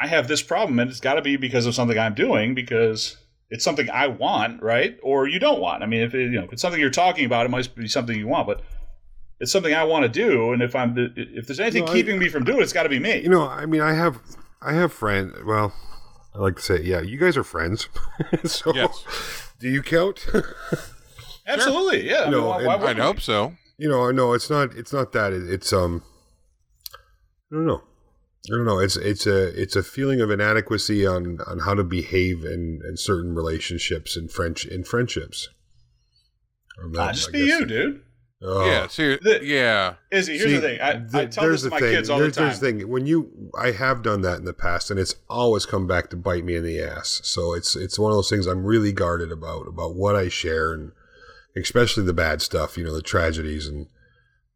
I 0.02 0.08
have 0.08 0.28
this 0.28 0.42
problem, 0.42 0.80
and 0.80 0.90
it's 0.90 1.00
got 1.02 1.16
to 1.16 1.22
be 1.22 1.36
because 1.38 1.66
of 1.66 1.76
something 1.76 2.00
I'm 2.00 2.14
doing 2.16 2.56
because 2.56 3.18
it's 3.50 3.64
something 3.66 3.90
I 3.90 4.08
want, 4.08 4.62
right? 4.64 4.98
Or 5.04 5.28
you 5.28 5.40
don't 5.40 5.60
want. 5.60 5.84
I 5.84 5.88
mean, 5.88 6.02
if 6.02 6.14
it, 6.16 6.32
you 6.32 6.40
know, 6.40 6.46
if 6.46 6.54
it's 6.54 6.62
something 6.62 6.80
you're 6.80 6.90
talking 6.90 7.26
about, 7.26 7.46
it 7.46 7.50
might 7.50 7.74
be 7.76 7.88
something 7.88 8.18
you 8.18 8.28
want, 8.28 8.48
but 8.48 8.62
it's 9.42 9.52
something 9.52 9.74
I 9.74 9.84
want 9.84 10.04
to 10.04 10.10
do. 10.10 10.54
And 10.54 10.62
if 10.62 10.76
I'm, 10.76 10.96
if 11.18 11.46
there's 11.48 11.60
anything 11.60 11.86
No, 11.86 11.92
I- 11.92 11.96
keeping 11.96 12.18
me 12.18 12.30
from 12.30 12.44
doing 12.46 12.60
it, 12.60 12.64
it's 12.64 12.74
got 12.74 12.84
to 12.84 12.90
be 12.90 13.00
me. 13.00 13.20
you 13.22 13.30
know, 13.30 13.48
I 13.48 13.66
mean, 13.66 13.82
I 13.82 13.94
have, 13.94 14.20
I 14.62 14.74
have 14.74 14.94
friends. 14.94 15.34
Well, 15.46 15.74
I 16.34 16.40
like 16.40 16.58
to 16.58 16.62
say, 16.62 16.82
yeah, 16.84 17.02
you 17.02 17.18
guys 17.18 17.36
are 17.38 17.44
friends. 17.44 17.88
so, 18.46 18.74
Yes. 18.74 19.52
do 19.60 19.68
you 19.70 19.82
count? 19.82 20.26
Absolutely, 21.48 22.08
yeah. 22.10 22.22
I 22.22 22.24
mean, 22.26 22.32
No, 22.32 22.48
why- 22.48 22.66
why 22.66 22.74
I'd 22.76 22.82
wouldn't 22.82 23.00
hope 23.00 23.20
so. 23.22 23.54
you 23.78 23.90
know, 23.90 24.12
no, 24.12 24.34
it's 24.34 24.50
not. 24.50 24.74
It's 24.76 24.94
not 24.94 25.12
that. 25.14 25.34
It's 25.34 25.74
um, 25.74 26.04
I 27.52 27.56
don't 27.56 27.66
know. 27.66 27.82
I 28.48 28.56
don't 28.56 28.66
know. 28.66 28.80
It's 28.80 28.96
it's 28.96 29.26
a 29.28 29.48
it's 29.60 29.76
a 29.76 29.84
feeling 29.84 30.22
of 30.22 30.30
inadequacy 30.32 31.06
on 31.06 31.40
on 31.48 31.60
how 31.60 31.74
to 31.74 31.84
behave 31.84 32.46
in, 32.46 32.82
in 32.88 32.96
certain 32.98 33.34
relationships 33.36 34.16
and 34.16 34.32
French 34.32 34.66
in 34.66 34.84
friendships. 34.84 35.50
Um, 36.82 36.94
Ah, 36.98 37.08
that- 37.08 37.16
just 37.16 37.30
I 37.30 37.32
be 37.34 37.40
you, 37.40 37.66
dude. 37.66 38.02
Oh. 38.42 38.66
yeah. 38.66 38.88
See, 38.88 39.18
The- 39.22 39.42
yeah. 39.44 39.96
Izzy, 40.12 40.38
here's 40.38 40.50
See, 40.50 40.56
the 40.56 40.62
thing. 40.62 40.80
I, 40.82 40.92
I 41.22 41.26
tell 41.26 41.50
this 41.50 41.62
to 41.62 41.66
the 41.66 41.72
my 41.72 41.80
thing. 41.80 41.96
kids 41.96 42.10
all 42.10 42.20
There's- 42.20 42.36
the 42.36 42.40
time. 42.40 42.48
There's 42.48 42.60
the 42.62 42.66
thing. 42.72 42.90
When 42.90 43.06
you, 43.06 43.52
I 43.60 43.72
have 43.72 44.02
done 44.02 44.22
that 44.22 44.38
in 44.40 44.46
the 44.46 44.54
past, 44.54 44.90
and 44.90 45.00
it's 45.00 45.16
always 45.30 45.66
come 45.66 45.88
back 45.88 46.10
to 46.12 46.16
bite 46.16 46.46
me 46.46 46.56
in 46.56 46.64
the 46.64 46.80
ass. 46.82 47.20
So 47.24 47.54
it's 47.54 47.76
it's 47.76 48.00
one 48.00 48.12
of 48.12 48.18
those 48.18 48.30
things 48.30 48.48
I'm 48.48 48.64
really 48.64 48.94
guarded 48.94 49.32
about 49.32 49.68
about 49.68 49.96
what 49.96 50.16
I 50.16 50.30
share, 50.30 50.72
and 50.74 50.94
especially 51.58 52.04
the 52.04 52.14
bad 52.14 52.42
stuff. 52.42 52.78
You 52.78 52.86
know, 52.86 52.94
the 52.96 53.02
tragedies, 53.02 53.68
and 53.68 53.88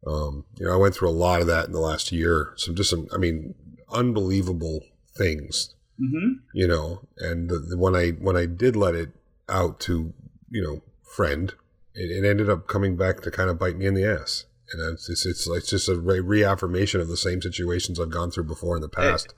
um, 0.06 0.44
you 0.58 0.66
know, 0.66 0.72
I 0.72 0.76
went 0.76 0.94
through 0.94 1.10
a 1.10 1.20
lot 1.26 1.42
of 1.42 1.46
that 1.48 1.66
in 1.66 1.72
the 1.72 1.80
last 1.80 2.10
year. 2.10 2.54
Some 2.56 2.74
just 2.74 2.88
some, 2.90 3.06
I 3.12 3.18
mean, 3.18 3.54
unbelievable 3.92 4.80
things. 5.16 5.74
hmm 5.98 6.34
You 6.54 6.66
know, 6.68 7.06
and 7.18 7.50
the, 7.50 7.58
the, 7.58 7.76
when 7.76 7.94
I 7.94 8.10
when 8.12 8.36
I 8.36 8.46
did 8.46 8.76
let 8.76 8.94
it 8.94 9.10
out 9.48 9.78
to 9.80 10.14
you 10.50 10.62
know 10.62 10.82
friend, 11.14 11.52
it, 11.94 12.24
it 12.24 12.28
ended 12.28 12.50
up 12.50 12.66
coming 12.66 12.96
back 12.96 13.20
to 13.22 13.30
kind 13.30 13.50
of 13.50 13.58
bite 13.58 13.76
me 13.76 13.86
in 13.86 13.94
the 13.94 14.04
ass. 14.04 14.44
And 14.72 14.94
it's 14.94 15.08
it's, 15.08 15.26
it's, 15.26 15.46
it's 15.48 15.70
just 15.70 15.88
a 15.88 15.96
re- 15.96 16.20
reaffirmation 16.20 17.00
of 17.00 17.08
the 17.08 17.16
same 17.16 17.42
situations 17.42 18.00
I've 18.00 18.10
gone 18.10 18.30
through 18.30 18.44
before 18.44 18.76
in 18.76 18.82
the 18.82 18.88
past. 18.88 19.34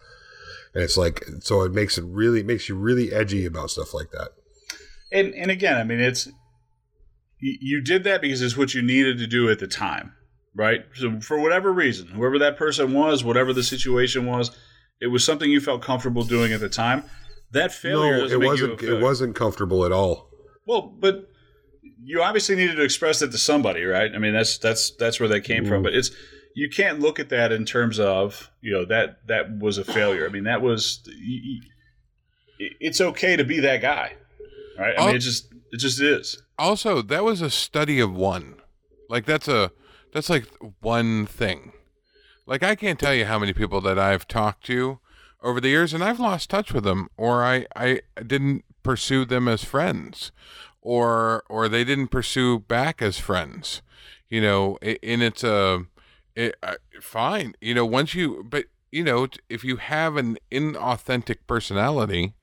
And 0.73 0.83
it's 0.83 0.97
like 0.97 1.25
so 1.41 1.63
it 1.63 1.73
makes 1.73 1.99
it 1.99 2.05
really 2.07 2.41
it 2.41 2.47
makes 2.47 2.69
you 2.69 2.77
really 2.77 3.13
edgy 3.13 3.45
about 3.45 3.71
stuff 3.71 3.93
like 3.93 4.11
that. 4.13 4.31
And 5.13 5.35
and 5.35 5.51
again, 5.51 5.77
I 5.77 5.85
mean, 5.85 6.01
it's 6.01 6.29
you, 7.39 7.83
did 7.83 8.05
that 8.05 8.23
because 8.23 8.41
it's 8.41 8.57
what 8.57 8.75
you 8.75 8.83
needed 8.83 9.19
to 9.19 9.27
do 9.27 9.51
at 9.51 9.59
the 9.59 9.67
time, 9.67 10.15
right? 10.55 10.85
So 10.95 11.21
for 11.21 11.39
whatever 11.39 11.73
reason, 11.73 12.09
whoever 12.09 12.39
that 12.39 12.57
person 12.57 12.93
was, 12.93 13.23
whatever 13.23 13.53
the 13.53 13.63
situation 13.63 14.27
was, 14.27 14.57
it 15.01 15.09
was 15.09 15.25
something 15.25 15.51
you 15.51 15.61
felt 15.61 15.83
comfortable 15.83 16.25
doing 16.25 16.53
at 16.53 16.61
the 16.61 16.69
time. 16.69 17.05
That 17.53 17.73
failure 17.73 18.19
no, 18.19 18.25
it 18.25 18.39
make 18.39 18.49
wasn't 18.49 18.69
you 18.69 18.75
a 18.75 18.79
failure. 18.79 18.99
it 18.99 19.03
wasn't 19.03 19.37
comfortable 19.37 19.85
at 19.85 19.93
all. 19.93 20.31
Well, 20.67 20.83
but 20.99 21.29
you 22.09 22.23
obviously 22.23 22.55
needed 22.55 22.77
to 22.77 22.83
express 22.85 23.21
it 23.21 23.33
to 23.33 23.39
somebody, 23.39 23.83
right? 23.85 24.11
I 24.15 24.19
mean, 24.19 24.33
that's 24.33 24.59
that's 24.59 24.93
that's 24.93 25.19
where 25.19 25.29
that 25.29 25.41
came 25.41 25.67
from. 25.67 25.81
Mm. 25.81 25.85
But 25.85 25.95
it's 25.95 26.11
you 26.55 26.71
can't 26.71 27.01
look 27.01 27.19
at 27.19 27.29
that 27.31 27.51
in 27.53 27.65
terms 27.67 27.99
of 27.99 28.51
you 28.63 28.73
know 28.73 28.85
that 28.87 29.27
that 29.27 29.59
was 29.59 29.77
a 29.77 29.85
failure. 29.85 30.25
I 30.25 30.31
mean, 30.31 30.45
that 30.45 30.63
was 30.63 31.01
it's 32.59 33.01
okay 33.01 33.37
to 33.37 33.45
be 33.45 33.61
that 33.61 33.83
guy, 33.83 34.13
right? 34.79 34.95
I 34.99 35.07
mean, 35.07 35.11
Oh. 35.11 35.17
it 35.17 35.19
just 35.19 35.53
it 35.73 35.79
just 35.79 36.01
is. 36.01 36.41
Also, 36.59 37.03
that 37.03 37.25
was 37.25 37.43
a 37.43 37.51
study 37.51 38.01
of 38.01 38.15
one. 38.15 38.57
Like 39.09 39.27
that's 39.27 39.49
a 39.49 39.73
that's 40.13 40.31
like 40.31 40.47
one 40.81 41.27
thing. 41.27 41.73
Like 42.47 42.63
I 42.63 42.77
can't 42.77 42.99
tell 43.01 43.15
you 43.15 43.25
how 43.27 43.39
many 43.39 43.53
people 43.53 43.81
that 43.83 43.99
I've 43.99 44.29
talked 44.29 44.65
to 44.67 45.01
over 45.43 45.61
the 45.61 45.69
years 45.69 45.93
and 45.93 46.03
I've 46.03 46.21
lost 46.21 46.51
touch 46.51 46.73
with 46.73 46.85
them 46.85 47.09
or 47.17 47.45
I 47.45 47.67
I 47.75 48.01
didn't 48.25 48.65
pursue 48.83 49.25
them 49.25 49.49
as 49.49 49.65
friends 49.65 50.31
or 50.87 51.43
or 51.49 51.69
they 51.69 51.83
didn't 51.83 52.09
pursue 52.09 52.61
back 52.61 53.03
as 53.03 53.19
friends. 53.19 53.83
You 54.29 54.41
know, 54.41 54.79
and 54.83 55.21
it's 55.23 55.43
a 55.43 55.85
it, 56.37 56.55
uh, 56.63 56.75
fine. 57.01 57.55
You 57.61 57.75
know, 57.75 57.85
once 57.85 58.15
you, 58.15 58.45
but 58.49 58.67
you 58.93 59.03
know, 59.03 59.27
if 59.49 59.65
you 59.65 59.77
have 59.77 60.17
an 60.17 60.39
inauthentic 60.51 61.39
personality, 61.49 62.35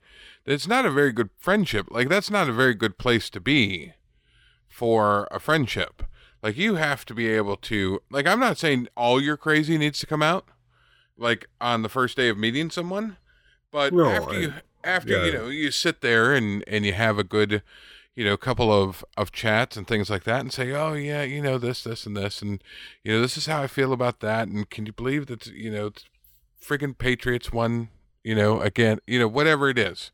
it's 0.44 0.66
not 0.68 0.84
a 0.84 0.90
very 0.90 1.12
good 1.12 1.30
friendship. 1.38 1.86
Like 1.90 2.08
that's 2.10 2.30
not 2.30 2.48
a 2.48 2.52
very 2.52 2.74
good 2.74 2.98
place 2.98 3.30
to 3.30 3.40
be 3.40 3.94
for 4.68 5.26
a 5.30 5.40
friendship. 5.40 6.02
Like 6.42 6.56
you 6.58 6.74
have 6.74 7.06
to 7.06 7.14
be 7.14 7.28
able 7.28 7.56
to 7.56 8.00
like 8.10 8.26
I'm 8.26 8.40
not 8.40 8.58
saying 8.58 8.88
all 8.96 9.20
your 9.22 9.36
crazy 9.38 9.78
needs 9.78 9.98
to 10.00 10.06
come 10.06 10.22
out 10.22 10.46
like 11.16 11.46
on 11.60 11.82
the 11.82 11.88
first 11.88 12.16
day 12.16 12.28
of 12.28 12.36
meeting 12.36 12.70
someone, 12.70 13.16
but 13.70 13.92
No, 13.94 14.06
after 14.08 14.34
I- 14.34 14.38
you 14.38 14.52
after 14.82 15.12
yeah. 15.12 15.24
you 15.24 15.32
know 15.32 15.48
you 15.48 15.70
sit 15.70 16.02
there 16.02 16.34
and 16.34 16.62
and 16.66 16.84
you 16.84 16.92
have 16.92 17.18
a 17.18 17.24
good 17.24 17.62
you 18.14 18.24
know 18.24 18.32
a 18.32 18.38
couple 18.38 18.72
of 18.72 19.04
of 19.16 19.32
chats 19.32 19.76
and 19.76 19.86
things 19.86 20.08
like 20.08 20.24
that 20.24 20.40
and 20.40 20.52
say 20.52 20.72
oh 20.72 20.92
yeah 20.94 21.22
you 21.22 21.42
know 21.42 21.58
this 21.58 21.84
this 21.84 22.06
and 22.06 22.16
this 22.16 22.42
and 22.42 22.62
you 23.02 23.12
know 23.12 23.20
this 23.20 23.36
is 23.36 23.46
how 23.46 23.62
I 23.62 23.66
feel 23.66 23.92
about 23.92 24.20
that 24.20 24.48
and 24.48 24.68
can 24.68 24.86
you 24.86 24.92
believe 24.92 25.26
that 25.26 25.46
you 25.46 25.70
know 25.70 25.90
friggin' 26.62 26.96
Patriots 26.96 27.52
won 27.52 27.88
you 28.22 28.34
know 28.34 28.60
again 28.60 28.98
you 29.06 29.18
know 29.18 29.28
whatever 29.28 29.68
it 29.68 29.78
is 29.78 30.10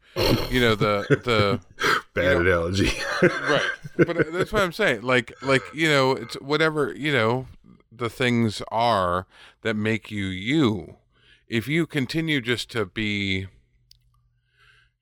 you 0.51 0.61
know 0.61 0.75
the 0.75 1.07
the 1.25 1.61
Bad 2.15 2.33
You 2.33 2.41
analogy. 2.41 2.91
right 3.23 3.63
but 3.97 4.17
uh, 4.17 4.25
that's 4.33 4.53
what 4.53 4.63
i'm 4.63 4.73
saying 4.73 5.03
like 5.03 5.33
like 5.43 5.63
you 5.73 5.89
know 5.89 6.13
it's 6.13 6.35
whatever 6.41 6.93
you 6.93 7.13
know 7.13 7.47
the 7.93 8.11
things 8.11 8.63
are 8.73 9.27
that 9.63 9.75
make 9.77 10.11
you 10.11 10.25
you 10.25 10.97
if 11.47 11.69
you 11.69 11.87
continue 11.87 12.41
just 12.41 12.69
to 12.71 12.85
be 12.85 13.47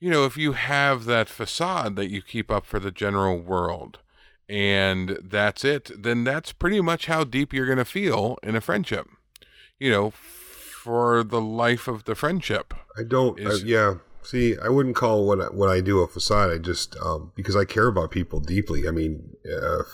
you 0.01 0.11
know 0.11 0.25
if 0.25 0.37
you 0.37 0.53
have 0.53 1.05
that 1.05 1.29
facade 1.29 1.97
that 1.97 2.11
you 2.11 2.23
keep 2.23 2.51
up 2.51 2.65
for 2.65 2.79
the 2.79 2.91
general 2.91 3.39
world 3.39 3.99
and 4.49 5.19
that's 5.23 5.65
it 5.65 5.91
then 5.97 6.25
that's 6.25 6.53
pretty 6.53 6.81
much 6.81 7.07
how 7.07 7.25
deep 7.25 7.53
you're 7.53 7.67
going 7.67 7.79
to 7.79 7.85
feel 7.85 8.39
in 8.43 8.57
a 8.57 8.61
friendship 8.61 9.07
you 9.79 9.91
know 9.91 10.11
for 10.11 11.23
the 11.23 11.41
life 11.41 11.87
of 11.89 12.05
the 12.05 12.15
friendship 12.15 12.73
I 12.99 13.05
don't. 13.05 13.39
Is- 13.39 13.63
I, 13.63 13.67
yeah. 13.67 13.95
See, 14.23 14.57
I 14.63 14.69
wouldn't 14.69 14.97
call 14.97 15.27
what 15.27 15.41
I, 15.41 15.45
what 15.47 15.71
I 15.71 15.81
do 15.81 16.01
a 16.01 16.09
facade. 16.09 16.51
I 16.51 16.59
just 16.59 16.97
um, 16.99 17.33
because 17.35 17.57
I 17.57 17.65
care 17.65 17.87
about 17.87 18.11
people 18.11 18.41
deeply. 18.41 18.87
I 18.87 18.91
mean, 18.91 19.37
uh, 19.51 19.85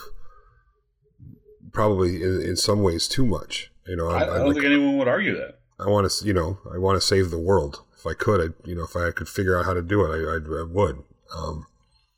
probably 1.72 2.22
in, 2.22 2.40
in 2.40 2.56
some 2.56 2.82
ways 2.82 3.06
too 3.06 3.26
much. 3.26 3.70
You 3.86 3.96
know, 3.96 4.08
I, 4.08 4.22
I 4.22 4.34
I, 4.34 4.38
don't 4.38 4.54
think 4.54 4.64
anyone 4.64 4.98
would 4.98 5.08
argue 5.08 5.36
that. 5.36 5.60
I 5.78 5.88
want 5.88 6.10
to. 6.10 6.24
You 6.24 6.32
know, 6.32 6.58
I 6.72 6.78
want 6.78 7.00
to 7.00 7.06
save 7.06 7.30
the 7.30 7.38
world. 7.38 7.82
If 8.04 8.10
I 8.10 8.14
could, 8.14 8.40
I, 8.40 8.68
you 8.68 8.74
know, 8.74 8.84
if 8.84 8.96
I 8.96 9.10
could 9.12 9.28
figure 9.28 9.58
out 9.58 9.64
how 9.64 9.72
to 9.74 9.82
do 9.82 10.04
it, 10.04 10.08
I, 10.08 10.34
I, 10.34 10.60
I 10.60 10.64
would. 10.64 11.02
Um, 11.34 11.66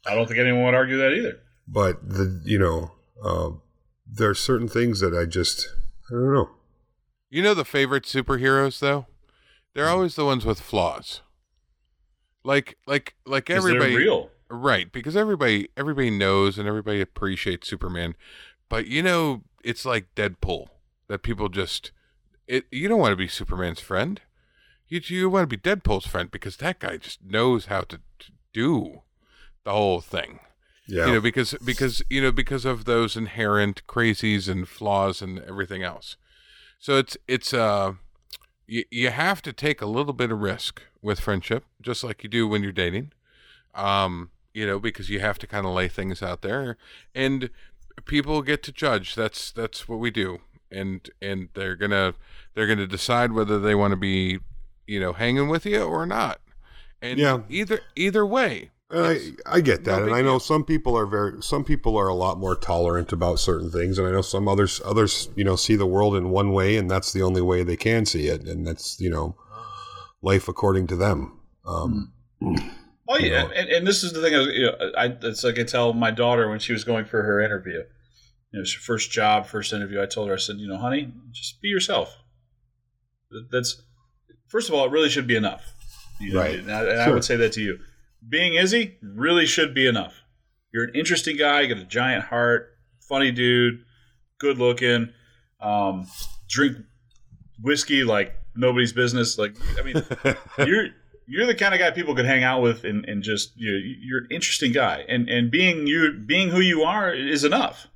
I 0.06 0.14
don't 0.14 0.26
think 0.26 0.40
anyone 0.40 0.64
would 0.64 0.74
argue 0.74 0.96
that 0.96 1.12
either. 1.12 1.38
but 1.68 2.08
the 2.08 2.40
you 2.44 2.58
know, 2.58 2.92
um, 3.22 3.62
there 4.06 4.30
are 4.30 4.34
certain 4.34 4.68
things 4.68 5.00
that 5.00 5.14
I 5.14 5.26
just 5.26 5.68
I 6.10 6.14
don't 6.14 6.32
know. 6.32 6.50
You 7.30 7.42
know 7.42 7.54
the 7.54 7.64
favorite 7.64 8.04
superheroes 8.04 8.78
though? 8.80 9.06
They're 9.74 9.88
always 9.88 10.14
the 10.14 10.24
ones 10.24 10.44
with 10.44 10.60
flaws. 10.60 11.22
Like 12.44 12.78
like 12.86 13.14
like 13.24 13.50
everybody 13.50 13.96
real. 13.96 14.30
Right, 14.48 14.90
because 14.92 15.16
everybody 15.16 15.68
everybody 15.76 16.10
knows 16.10 16.58
and 16.58 16.68
everybody 16.68 17.00
appreciates 17.00 17.68
Superman. 17.68 18.14
But 18.68 18.86
you 18.86 19.02
know, 19.02 19.42
it's 19.62 19.84
like 19.84 20.14
Deadpool 20.14 20.68
that 21.08 21.22
people 21.22 21.48
just 21.48 21.92
it 22.46 22.64
you 22.70 22.88
don't 22.88 23.00
want 23.00 23.12
to 23.12 23.16
be 23.16 23.28
Superman's 23.28 23.80
friend. 23.80 24.20
You 24.88 25.00
you 25.04 25.30
want 25.30 25.48
to 25.48 25.56
be 25.56 25.60
Deadpool's 25.60 26.06
friend 26.06 26.30
because 26.30 26.56
that 26.58 26.78
guy 26.78 26.96
just 26.96 27.24
knows 27.24 27.66
how 27.66 27.82
to, 27.82 27.98
to 28.18 28.32
do 28.52 29.02
the 29.64 29.72
whole 29.72 30.00
thing. 30.00 30.40
Yeah, 30.86 31.06
you 31.06 31.12
know 31.14 31.20
because 31.20 31.54
because 31.64 32.02
you 32.08 32.22
know 32.22 32.32
because 32.32 32.64
of 32.64 32.84
those 32.84 33.16
inherent 33.16 33.86
crazies 33.86 34.48
and 34.48 34.68
flaws 34.68 35.20
and 35.20 35.40
everything 35.40 35.82
else. 35.82 36.16
So 36.78 36.98
it's 36.98 37.16
it's 37.26 37.52
uh 37.52 37.94
you, 38.66 38.84
you 38.90 39.10
have 39.10 39.42
to 39.42 39.52
take 39.52 39.80
a 39.80 39.86
little 39.86 40.12
bit 40.12 40.30
of 40.30 40.40
risk 40.40 40.82
with 41.02 41.20
friendship 41.20 41.64
just 41.80 42.04
like 42.04 42.22
you 42.22 42.28
do 42.28 42.46
when 42.46 42.62
you're 42.62 42.72
dating. 42.72 43.12
Um 43.74 44.30
you 44.54 44.66
know 44.66 44.78
because 44.78 45.10
you 45.10 45.18
have 45.20 45.38
to 45.38 45.46
kind 45.48 45.66
of 45.66 45.72
lay 45.72 45.88
things 45.88 46.22
out 46.22 46.42
there. 46.42 46.76
And 47.14 47.50
people 48.04 48.42
get 48.42 48.62
to 48.64 48.72
judge. 48.72 49.16
That's 49.16 49.50
that's 49.50 49.88
what 49.88 49.98
we 49.98 50.12
do. 50.12 50.38
And 50.70 51.10
and 51.20 51.48
they're 51.54 51.76
gonna 51.76 52.14
they're 52.54 52.68
gonna 52.68 52.86
decide 52.86 53.32
whether 53.32 53.58
they 53.58 53.74
want 53.74 53.90
to 53.92 53.96
be 53.96 54.38
you 54.86 55.00
know 55.00 55.12
hanging 55.12 55.48
with 55.48 55.66
you 55.66 55.82
or 55.82 56.06
not 56.06 56.40
and 57.02 57.18
Yeah. 57.18 57.40
either 57.48 57.80
either 57.94 58.24
way 58.24 58.70
And 58.90 59.04
I, 59.46 59.56
I 59.56 59.60
get 59.60 59.84
no 59.84 59.92
that, 59.92 60.02
and 60.02 60.14
I 60.14 60.22
know 60.22 60.32
deal. 60.32 60.40
some 60.40 60.64
people 60.64 60.96
are 60.96 61.06
very 61.06 61.42
some 61.42 61.64
people 61.64 61.96
are 61.96 62.08
a 62.08 62.14
lot 62.14 62.38
more 62.38 62.54
tolerant 62.54 63.12
about 63.12 63.38
certain 63.40 63.70
things, 63.70 63.98
and 63.98 64.06
I 64.06 64.12
know 64.12 64.22
some 64.22 64.46
others 64.48 64.80
others 64.84 65.28
you 65.34 65.44
know 65.44 65.56
see 65.56 65.74
the 65.76 65.86
world 65.86 66.14
in 66.16 66.30
one 66.30 66.52
way, 66.52 66.76
and 66.76 66.90
that's 66.90 67.12
the 67.12 67.22
only 67.22 67.42
way 67.42 67.64
they 67.64 67.76
can 67.76 68.06
see 68.06 68.28
it, 68.28 68.46
and 68.46 68.66
that's 68.66 69.00
you 69.00 69.10
know 69.10 69.34
life 70.22 70.48
according 70.48 70.86
to 70.88 70.96
them. 70.96 71.40
Um, 71.66 72.12
Oh 73.08 73.18
You 73.18 73.30
yeah, 73.30 73.42
know. 73.42 73.50
and, 73.54 73.68
and 73.68 73.86
this 73.86 74.02
is 74.02 74.12
the 74.12 74.20
thing. 74.22 74.34
I, 74.34 74.40
you 74.42 74.66
know, 74.66 74.92
I 74.96 75.06
it's 75.22 75.44
like 75.44 75.58
I 75.58 75.62
tell 75.64 75.92
my 75.92 76.10
daughter 76.10 76.48
when 76.48 76.58
she 76.58 76.72
was 76.72 76.84
going 76.84 77.04
for 77.04 77.22
her 77.22 77.40
interview. 77.40 77.78
You 78.52 78.58
know, 78.58 78.60
it's 78.62 78.74
her 78.74 78.80
first 78.80 79.10
job, 79.10 79.46
first 79.46 79.72
interview. 79.72 80.00
I 80.02 80.06
told 80.06 80.28
her, 80.28 80.34
I 80.34 80.38
said, 80.38 80.56
you 80.58 80.68
know, 80.68 80.76
honey, 80.76 81.12
just 81.32 81.60
be 81.60 81.68
yourself. 81.68 82.16
That's 83.50 83.82
first 84.48 84.68
of 84.68 84.74
all, 84.74 84.86
it 84.86 84.90
really 84.90 85.08
should 85.08 85.26
be 85.26 85.36
enough. 85.36 85.62
You 86.20 86.32
know, 86.32 86.40
Right. 86.40 86.58
And, 86.58 86.72
I, 86.72 86.80
and 86.82 87.00
I 87.00 87.10
would 87.10 87.24
say 87.24 87.36
that 87.36 87.52
to 87.52 87.60
you. 87.60 87.78
Being 88.28 88.54
Izzy 88.54 88.96
really 89.02 89.46
should 89.46 89.74
be 89.74 89.86
enough. 89.86 90.14
You're 90.72 90.84
an 90.84 90.94
interesting 90.94 91.36
guy. 91.36 91.60
You 91.62 91.74
got 91.74 91.82
a 91.82 91.86
giant 91.86 92.24
heart, 92.24 92.70
funny 93.00 93.30
dude, 93.30 93.84
good 94.38 94.58
looking. 94.58 95.10
Um, 95.60 96.06
drink 96.48 96.78
whiskey 97.62 98.04
like 98.04 98.34
nobody's 98.54 98.92
business. 98.92 99.38
Like 99.38 99.56
I 99.78 99.82
mean, 99.82 100.02
you're 100.66 100.88
you're 101.26 101.46
the 101.46 101.54
kind 101.54 101.74
of 101.74 101.80
guy 101.80 101.90
people 101.90 102.14
could 102.14 102.24
hang 102.24 102.44
out 102.44 102.62
with 102.62 102.84
and, 102.84 103.04
and 103.04 103.22
just 103.22 103.52
you 103.56 103.70
know, 103.70 103.78
you're 104.00 104.20
an 104.20 104.28
interesting 104.30 104.72
guy 104.72 105.04
and 105.08 105.28
and 105.28 105.50
being 105.50 105.86
you 105.86 106.12
being 106.12 106.48
who 106.48 106.60
you 106.60 106.82
are 106.82 107.12
is 107.12 107.44
enough 107.44 107.88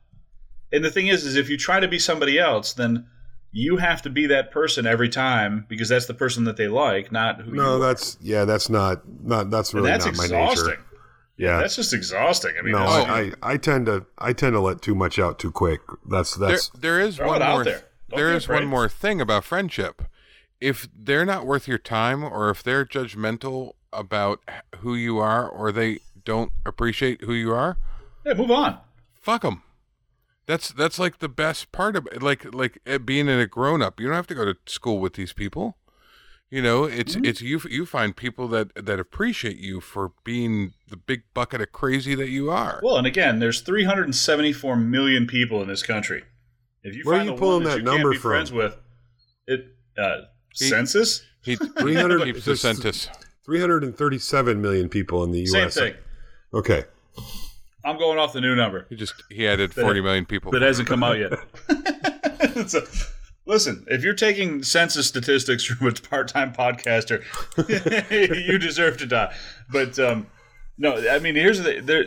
and 0.72 0.84
the 0.84 0.90
thing 0.90 1.06
is 1.06 1.24
is 1.24 1.36
if 1.36 1.48
you 1.48 1.56
try 1.56 1.80
to 1.80 1.88
be 1.88 1.98
somebody 1.98 2.38
else 2.38 2.72
then 2.72 3.06
you 3.52 3.76
have 3.78 4.02
to 4.02 4.10
be 4.10 4.26
that 4.26 4.50
person 4.50 4.86
every 4.86 5.08
time 5.08 5.66
because 5.68 5.88
that's 5.88 6.06
the 6.06 6.14
person 6.14 6.44
that 6.44 6.56
they 6.56 6.68
like 6.68 7.10
not 7.10 7.40
who 7.40 7.50
you 7.50 7.56
no, 7.56 7.76
are. 7.76 7.78
that's 7.78 8.16
yeah, 8.20 8.44
that's 8.44 8.70
not 8.70 9.02
not 9.24 9.50
that's 9.50 9.74
really 9.74 9.88
that's 9.88 10.04
not 10.04 10.16
my 10.16 10.24
exhausting 10.24 10.68
nature. 10.68 10.84
Yeah, 11.36 11.58
that's 11.58 11.74
just 11.74 11.94
exhausting 11.94 12.52
i 12.58 12.62
mean 12.62 12.72
no, 12.72 12.80
I, 12.80 13.32
I 13.42 13.52
I 13.54 13.56
tend 13.56 13.86
to 13.86 14.04
I 14.18 14.34
tend 14.34 14.52
to 14.52 14.60
let 14.60 14.82
too 14.82 14.94
much 14.94 15.18
out 15.18 15.38
too 15.38 15.50
quick. 15.50 15.80
That's 16.08 16.34
there, 16.36 16.50
that's 16.50 16.68
there 16.70 17.00
is 17.00 17.16
Throw 17.16 17.28
one 17.28 17.36
it 17.36 17.42
out 17.42 17.54
more 17.54 17.64
there. 17.64 17.82
Don't 18.10 18.18
there 18.18 18.30
be 18.30 18.36
is 18.36 18.48
one 18.48 18.66
more 18.66 18.88
thing 18.88 19.20
about 19.20 19.44
friendship 19.44 20.02
if 20.60 20.88
they're 20.94 21.24
not 21.24 21.46
worth 21.46 21.66
your 21.66 21.78
time 21.78 22.22
or 22.22 22.50
if 22.50 22.62
they're 22.62 22.84
judgmental 22.84 23.72
about 23.92 24.40
who 24.78 24.94
you 24.94 25.18
are 25.18 25.48
or 25.48 25.72
they 25.72 26.00
don't 26.24 26.52
appreciate 26.66 27.22
who 27.22 27.32
you 27.32 27.52
are 27.52 27.76
yeah 28.24 28.34
move 28.34 28.50
on 28.50 28.78
fuck 29.14 29.42
them 29.42 29.62
that's 30.50 30.70
that's 30.72 30.98
like 30.98 31.18
the 31.20 31.28
best 31.28 31.70
part 31.72 31.94
of 31.96 32.06
it 32.12 32.22
like 32.22 32.52
like 32.54 32.78
eh, 32.86 32.98
being 32.98 33.28
a 33.28 33.46
grown 33.46 33.80
up 33.82 34.00
you 34.00 34.06
don't 34.06 34.16
have 34.16 34.26
to 34.26 34.34
go 34.34 34.44
to 34.44 34.54
school 34.66 34.98
with 34.98 35.14
these 35.14 35.32
people 35.32 35.76
you 36.50 36.60
know 36.60 36.84
it's 36.84 37.14
Mm-hmm. 37.14 37.24
it's 37.24 37.40
you 37.40 37.60
you 37.70 37.86
find 37.86 38.16
people 38.16 38.48
that 38.48 38.66
that 38.74 38.98
appreciate 38.98 39.56
you 39.58 39.80
for 39.80 40.12
being 40.24 40.72
the 40.88 40.96
big 40.96 41.22
bucket 41.34 41.60
of 41.60 41.70
crazy 41.72 42.14
that 42.16 42.28
you 42.30 42.50
are 42.50 42.80
well 42.82 42.96
and 42.96 43.06
again 43.06 43.38
there's 43.38 43.60
374 43.60 44.76
million 44.76 45.26
people 45.26 45.62
in 45.62 45.68
this 45.68 45.82
country 45.82 46.24
if 46.82 46.96
you 46.96 47.02
Where 47.04 47.20
are 47.20 47.24
you 47.24 47.30
the 47.30 47.36
pulling 47.36 47.62
one 47.62 47.62
that, 47.64 47.70
that 47.70 47.76
you 47.78 47.82
number 47.84 48.10
can't 48.10 48.12
be 48.12 48.18
from? 48.18 48.30
friends 48.30 48.52
with 48.52 48.76
it 49.46 49.66
uh 49.96 50.22
He- 50.58 50.64
census 50.68 51.22
he 51.42 51.56
300 51.78 52.24
keeps 52.24 52.44
the 52.44 52.56
census 52.56 53.08
337 53.44 54.60
million 54.60 54.88
people 54.88 55.22
in 55.24 55.30
the 55.32 55.40
U.S. 55.40 55.50
same 55.52 55.62
U.S. 55.62 55.74
thing 55.74 55.94
Okay, 56.52 56.84
i'm 57.84 57.98
going 57.98 58.18
off 58.18 58.32
the 58.32 58.40
new 58.40 58.54
number 58.54 58.86
he 58.90 58.96
just 58.96 59.14
he 59.30 59.46
added 59.48 59.72
40 59.74 60.00
million 60.00 60.24
people 60.26 60.52
that 60.52 60.62
hasn't 60.62 60.88
come 60.88 61.02
out 61.02 61.18
yet. 61.18 61.32
So, 62.66 62.80
listen, 63.46 63.84
if 63.88 64.02
you're 64.02 64.14
taking 64.14 64.62
census 64.62 65.06
statistics 65.06 65.64
from 65.64 65.86
a 65.86 65.92
part-time 65.92 66.52
podcaster, 66.52 67.22
you 68.48 68.58
deserve 68.58 68.96
to 68.98 69.06
die. 69.06 69.34
But 69.70 69.98
um, 69.98 70.26
no, 70.78 70.96
I 71.08 71.18
mean, 71.20 71.36
here's 71.36 71.62
the 71.62 71.80
there. 71.80 72.06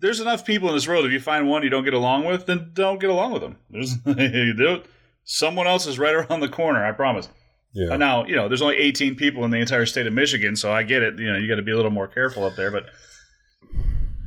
There's 0.00 0.20
enough 0.20 0.46
people 0.46 0.68
in 0.68 0.74
this 0.74 0.88
world. 0.88 1.04
If 1.04 1.12
you 1.12 1.20
find 1.20 1.48
one 1.48 1.62
you 1.62 1.68
don't 1.68 1.84
get 1.84 1.94
along 1.94 2.24
with, 2.24 2.46
then 2.46 2.70
don't 2.72 3.00
get 3.00 3.10
along 3.10 3.32
with 3.32 3.42
them. 3.42 3.56
There's 3.70 3.96
someone 5.24 5.66
else 5.66 5.86
is 5.86 5.98
right 5.98 6.14
around 6.14 6.40
the 6.40 6.48
corner. 6.48 6.84
I 6.84 6.92
promise. 6.92 7.28
yeah. 7.72 7.92
Uh, 7.92 7.96
Now, 7.96 8.24
you 8.24 8.34
know, 8.36 8.48
there's 8.48 8.62
only 8.62 8.76
18 8.76 9.14
people 9.16 9.44
in 9.44 9.50
the 9.50 9.58
entire 9.58 9.86
state 9.86 10.06
of 10.06 10.12
Michigan, 10.12 10.56
so 10.56 10.72
I 10.72 10.82
get 10.84 11.02
it. 11.02 11.18
You 11.18 11.32
know, 11.32 11.38
you 11.38 11.48
got 11.48 11.56
to 11.56 11.62
be 11.62 11.72
a 11.72 11.76
little 11.76 11.90
more 11.90 12.08
careful 12.08 12.44
up 12.44 12.56
there, 12.56 12.70
but. 12.70 12.86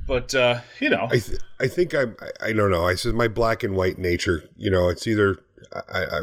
But 0.07 0.35
uh, 0.35 0.61
you 0.79 0.89
know, 0.89 1.07
I 1.11 1.19
th- 1.19 1.39
I 1.59 1.67
think 1.67 1.93
I'm 1.93 2.15
I, 2.21 2.49
I 2.49 2.53
don't 2.53 2.71
know. 2.71 2.85
I 2.85 2.95
said 2.95 3.15
my 3.15 3.27
black 3.27 3.63
and 3.63 3.75
white 3.75 3.97
nature. 3.97 4.43
You 4.55 4.69
know, 4.69 4.89
it's 4.89 5.07
either 5.07 5.37
I, 5.91 6.03
I 6.03 6.21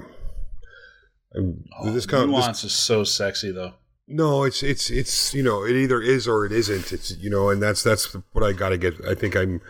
I'm 1.34 1.64
this 1.84 2.06
kind 2.06 2.24
of 2.24 2.28
this, 2.30 2.38
nuance 2.38 2.64
is 2.64 2.72
so 2.72 3.04
sexy, 3.04 3.50
though. 3.50 3.74
no. 4.06 4.44
It's 4.44 4.62
it's 4.62 4.90
it's 4.90 5.34
you 5.34 5.42
know 5.42 5.64
it 5.64 5.72
either 5.72 6.00
is 6.00 6.28
or 6.28 6.44
it 6.44 6.52
isn't. 6.52 6.92
It's 6.92 7.16
you 7.16 7.30
know, 7.30 7.50
and 7.50 7.62
that's 7.62 7.82
that's 7.82 8.14
what 8.32 8.44
I 8.44 8.52
got 8.52 8.70
to 8.70 8.78
get. 8.78 8.94
I 9.06 9.14
think 9.14 9.34
I'm 9.34 9.60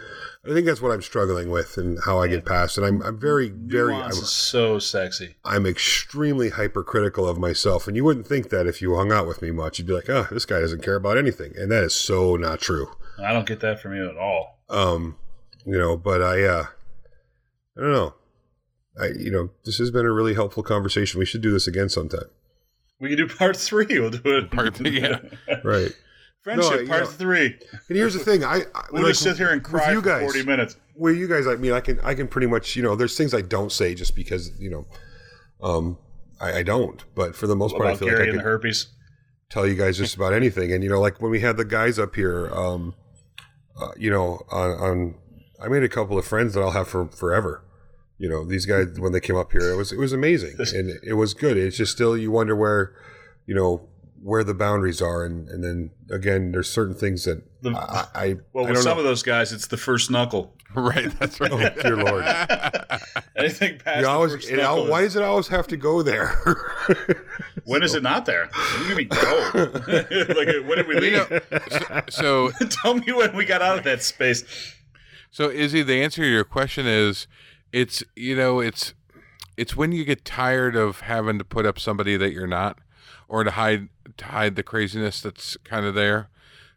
I 0.44 0.52
think 0.52 0.66
that's 0.66 0.82
what 0.82 0.90
I'm 0.90 1.02
struggling 1.02 1.50
with 1.50 1.78
and 1.78 1.98
how 2.04 2.20
I 2.20 2.28
get 2.28 2.44
past. 2.44 2.76
And 2.76 2.86
I'm 2.86 3.00
I'm 3.02 3.18
very 3.18 3.48
very 3.48 3.94
Nuance 3.94 4.16
I'm, 4.18 4.22
is 4.24 4.30
so 4.30 4.78
sexy. 4.78 5.36
I'm 5.44 5.66
extremely 5.66 6.50
hypercritical 6.50 7.28
of 7.28 7.38
myself. 7.38 7.86
And 7.86 7.96
you 7.96 8.04
wouldn't 8.04 8.26
think 8.26 8.50
that 8.50 8.66
if 8.66 8.82
you 8.82 8.96
hung 8.96 9.12
out 9.12 9.26
with 9.26 9.40
me 9.40 9.52
much, 9.52 9.78
you'd 9.78 9.86
be 9.86 9.94
like, 9.94 10.10
oh, 10.10 10.26
this 10.30 10.44
guy 10.44 10.60
doesn't 10.60 10.82
care 10.82 10.96
about 10.96 11.16
anything, 11.16 11.54
and 11.56 11.70
that 11.70 11.84
is 11.84 11.94
so 11.94 12.36
not 12.36 12.60
true. 12.60 12.88
I 13.24 13.32
don't 13.32 13.46
get 13.46 13.60
that 13.60 13.80
from 13.80 13.94
you 13.94 14.08
at 14.08 14.16
all. 14.16 14.58
Um, 14.68 15.16
you 15.64 15.78
know, 15.78 15.96
but 15.96 16.22
I 16.22 16.42
uh, 16.44 16.64
I 17.76 17.80
don't 17.80 17.92
know. 17.92 18.14
I 19.00 19.06
you 19.18 19.30
know 19.30 19.50
this 19.64 19.78
has 19.78 19.90
been 19.90 20.06
a 20.06 20.12
really 20.12 20.34
helpful 20.34 20.62
conversation. 20.62 21.18
We 21.18 21.26
should 21.26 21.42
do 21.42 21.50
this 21.52 21.66
again 21.66 21.88
sometime. 21.88 22.26
We 23.00 23.08
can 23.08 23.18
do 23.18 23.28
part 23.34 23.56
three. 23.56 23.86
We'll 23.98 24.10
do 24.10 24.20
it. 24.38 24.50
Part 24.52 24.76
three, 24.76 25.00
yeah. 25.00 25.18
Right. 25.64 25.90
Friendship 26.42 26.70
No, 26.72 26.78
you 26.80 26.88
part 26.88 27.04
know- 27.04 27.08
three. 27.10 27.46
And 27.88 27.96
here's 27.96 28.14
the 28.14 28.20
thing, 28.20 28.42
I, 28.44 28.62
I 28.74 28.84
We'll 28.92 29.02
like, 29.02 29.10
just 29.12 29.22
sit 29.22 29.36
here 29.36 29.50
and 29.50 29.62
cry 29.62 29.92
you 29.92 30.00
for 30.00 30.06
guys, 30.06 30.22
forty 30.22 30.44
minutes. 30.44 30.76
With 30.96 31.16
you 31.16 31.26
guys, 31.28 31.46
I 31.46 31.54
mean, 31.56 31.72
I 31.72 31.80
can 31.80 31.98
I 32.00 32.14
can 32.14 32.28
pretty 32.28 32.46
much 32.46 32.76
you 32.76 32.82
know, 32.82 32.94
there's 32.96 33.16
things 33.16 33.32
I 33.34 33.40
don't 33.42 33.72
say 33.72 33.94
just 33.94 34.14
because 34.16 34.50
you 34.60 34.70
know, 34.70 34.86
um, 35.62 35.98
I, 36.40 36.58
I 36.58 36.62
don't. 36.62 37.02
But 37.14 37.34
for 37.36 37.46
the 37.46 37.56
most 37.56 37.76
part, 37.76 37.86
I 37.86 37.96
feel 37.96 38.08
Gary 38.08 38.20
like 38.20 38.28
I 38.28 38.32
can 38.32 38.40
herpes. 38.40 38.88
tell 39.50 39.66
you 39.66 39.74
guys 39.74 39.96
just 39.98 40.14
about 40.16 40.32
anything. 40.32 40.72
And 40.72 40.82
you 40.84 40.90
know, 40.90 41.00
like 41.00 41.20
when 41.22 41.30
we 41.30 41.40
had 41.40 41.56
the 41.56 41.64
guys 41.64 41.98
up 41.98 42.14
here, 42.16 42.50
um, 42.54 42.94
uh, 43.80 43.88
you 43.96 44.10
know, 44.10 44.44
on, 44.50 44.70
on 44.70 45.14
I 45.62 45.68
made 45.68 45.82
a 45.82 45.88
couple 45.88 46.18
of 46.18 46.24
friends 46.26 46.54
that 46.54 46.60
I'll 46.60 46.72
have 46.72 46.88
for 46.88 47.06
forever. 47.08 47.64
You 48.18 48.28
know, 48.28 48.44
these 48.44 48.66
guys 48.66 48.98
when 49.00 49.12
they 49.12 49.20
came 49.20 49.36
up 49.36 49.52
here, 49.52 49.72
it 49.72 49.76
was 49.76 49.92
it 49.92 49.98
was 49.98 50.12
amazing 50.12 50.56
and 50.74 50.98
it 51.04 51.14
was 51.14 51.34
good. 51.34 51.56
It's 51.56 51.76
just 51.76 51.92
still 51.92 52.16
you 52.16 52.30
wonder 52.30 52.54
where, 52.54 52.94
you 53.46 53.54
know, 53.54 53.88
where 54.22 54.44
the 54.44 54.54
boundaries 54.54 55.02
are, 55.02 55.24
and 55.24 55.48
and 55.48 55.64
then 55.64 55.90
again, 56.10 56.52
there's 56.52 56.70
certain 56.70 56.94
things 56.94 57.24
that 57.24 57.42
The- 57.62 57.70
I, 57.70 58.06
I 58.14 58.36
Well, 58.52 58.66
I 58.66 58.70
with 58.70 58.78
some 58.82 58.94
know. 58.94 58.98
of 58.98 59.04
those 59.04 59.22
guys, 59.24 59.52
it's 59.52 59.66
the 59.66 59.76
first 59.76 60.10
knuckle. 60.10 60.54
right. 60.80 61.10
That's 61.18 61.40
right. 61.40 61.50
Oh, 61.52 61.58
dear 61.82 61.96
Lord. 61.96 62.24
Anything 63.36 63.78
past 63.78 64.00
You 64.00 64.06
always, 64.06 64.32
first 64.32 64.50
it, 64.50 64.58
al- 64.58 64.86
why 64.86 65.02
does 65.02 65.16
it 65.16 65.22
always 65.22 65.48
have 65.48 65.66
to 65.68 65.76
go 65.76 66.02
there? 66.02 66.28
when 67.64 67.82
is 67.82 67.94
it 67.94 68.02
not 68.02 68.26
there? 68.26 68.48
When 68.78 68.88
do 68.88 68.96
we 68.96 69.04
go? 69.04 69.50
like, 69.54 70.48
when 70.66 70.76
did 70.78 70.86
we 70.86 70.94
You 70.94 71.00
leave? 71.00 71.30
know, 71.30 72.00
so 72.08 72.50
Tell 72.70 72.94
me 72.94 73.12
when 73.12 73.34
we 73.36 73.44
got 73.44 73.62
out 73.62 73.78
of 73.78 73.84
that 73.84 74.02
space. 74.02 74.44
So 75.30 75.50
Izzy, 75.50 75.82
the 75.82 76.02
answer 76.02 76.22
to 76.22 76.28
your 76.28 76.44
question 76.44 76.86
is 76.86 77.26
it's 77.72 78.02
you 78.16 78.36
know, 78.36 78.60
it's 78.60 78.94
it's 79.56 79.76
when 79.76 79.92
you 79.92 80.04
get 80.04 80.24
tired 80.24 80.76
of 80.76 81.00
having 81.00 81.38
to 81.38 81.44
put 81.44 81.66
up 81.66 81.78
somebody 81.78 82.16
that 82.16 82.32
you're 82.32 82.46
not 82.46 82.78
or 83.28 83.44
to 83.44 83.50
hide 83.52 83.88
to 84.18 84.24
hide 84.26 84.56
the 84.56 84.62
craziness 84.62 85.20
that's 85.22 85.56
kind 85.64 85.86
of 85.86 85.94
there. 85.94 86.28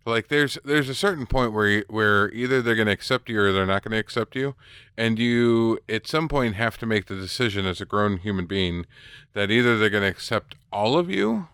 Like 0.06 0.28
there's 0.28 0.60
there's 0.64 0.88
a 0.88 0.96
certain 0.96 1.26
point 1.26 1.52
where 1.52 1.68
you, 1.68 1.84
where 1.90 2.32
either 2.32 2.62
they're 2.62 2.76
going 2.76 2.86
to 2.86 2.92
accept 2.94 3.28
you 3.28 3.42
or 3.42 3.52
they're 3.52 3.66
not 3.66 3.84
going 3.84 3.94
to 3.94 3.98
accept 3.98 4.36
you, 4.36 4.54
and 4.96 5.18
you 5.18 5.80
at 5.90 6.06
some 6.06 6.28
point 6.28 6.56
have 6.56 6.78
to 6.78 6.86
make 6.86 7.08
the 7.08 7.16
decision 7.16 7.66
as 7.66 7.82
a 7.82 7.86
grown 7.86 8.18
human 8.18 8.46
being 8.46 8.86
that 9.34 9.50
either 9.50 9.78
they're 9.78 9.90
going 9.90 10.04
to 10.04 10.10
accept 10.10 10.56
all 10.72 10.98
of 10.98 11.10
you, 11.10 11.48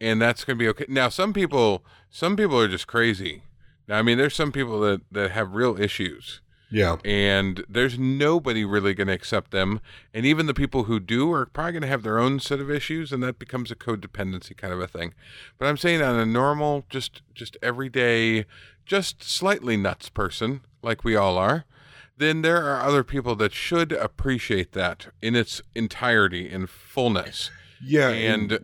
and 0.00 0.20
that's 0.20 0.44
going 0.44 0.58
to 0.58 0.62
be 0.62 0.68
okay. 0.68 0.86
Now 0.88 1.08
some 1.08 1.32
people 1.32 1.84
some 2.10 2.36
people 2.36 2.60
are 2.60 2.68
just 2.68 2.88
crazy. 2.88 3.42
Now, 3.86 3.98
I 3.98 4.02
mean, 4.02 4.18
there's 4.18 4.34
some 4.34 4.50
people 4.50 4.80
that 4.80 5.02
that 5.12 5.30
have 5.30 5.54
real 5.54 5.80
issues, 5.80 6.40
yeah, 6.70 6.96
and 7.04 7.64
there's 7.68 7.98
nobody 7.98 8.64
really 8.64 8.94
going 8.94 9.06
to 9.08 9.12
accept 9.14 9.50
them. 9.50 9.80
And 10.12 10.26
even 10.26 10.46
the 10.46 10.54
people 10.54 10.84
who 10.84 11.00
do 11.00 11.32
are 11.32 11.46
probably 11.46 11.72
going 11.72 11.82
to 11.82 11.88
have 11.88 12.02
their 12.02 12.18
own 12.18 12.40
set 12.40 12.60
of 12.60 12.70
issues, 12.70 13.12
and 13.12 13.22
that 13.22 13.38
becomes 13.38 13.70
a 13.70 13.76
codependency 13.76 14.56
kind 14.56 14.72
of 14.72 14.80
a 14.80 14.88
thing. 14.88 15.14
But 15.58 15.66
I'm 15.66 15.76
saying 15.76 16.02
on 16.02 16.16
a 16.16 16.26
normal, 16.26 16.84
just 16.88 17.22
just 17.34 17.56
everyday, 17.62 18.44
just 18.84 19.22
slightly 19.22 19.76
nuts 19.76 20.08
person 20.08 20.60
like 20.82 21.04
we 21.04 21.16
all 21.16 21.38
are, 21.38 21.64
then 22.16 22.42
there 22.42 22.64
are 22.64 22.80
other 22.80 23.04
people 23.04 23.34
that 23.36 23.52
should 23.52 23.92
appreciate 23.92 24.72
that 24.72 25.08
in 25.22 25.34
its 25.36 25.62
entirety, 25.74 26.50
in 26.50 26.66
fullness, 26.66 27.50
yeah, 27.82 28.08
and 28.08 28.58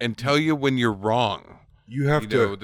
and 0.00 0.18
tell 0.18 0.38
you 0.38 0.54
when 0.54 0.76
you're 0.76 0.92
wrong. 0.92 1.60
you 1.86 2.08
have 2.08 2.24
You 2.24 2.28
to. 2.28 2.36
know, 2.36 2.56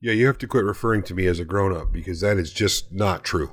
Yeah, 0.00 0.12
you 0.12 0.26
have 0.26 0.38
to 0.38 0.46
quit 0.46 0.64
referring 0.64 1.02
to 1.04 1.14
me 1.14 1.26
as 1.26 1.40
a 1.40 1.44
grown 1.44 1.76
up 1.76 1.92
because 1.92 2.20
that 2.20 2.36
is 2.36 2.52
just 2.52 2.92
not 2.92 3.24
true. 3.24 3.50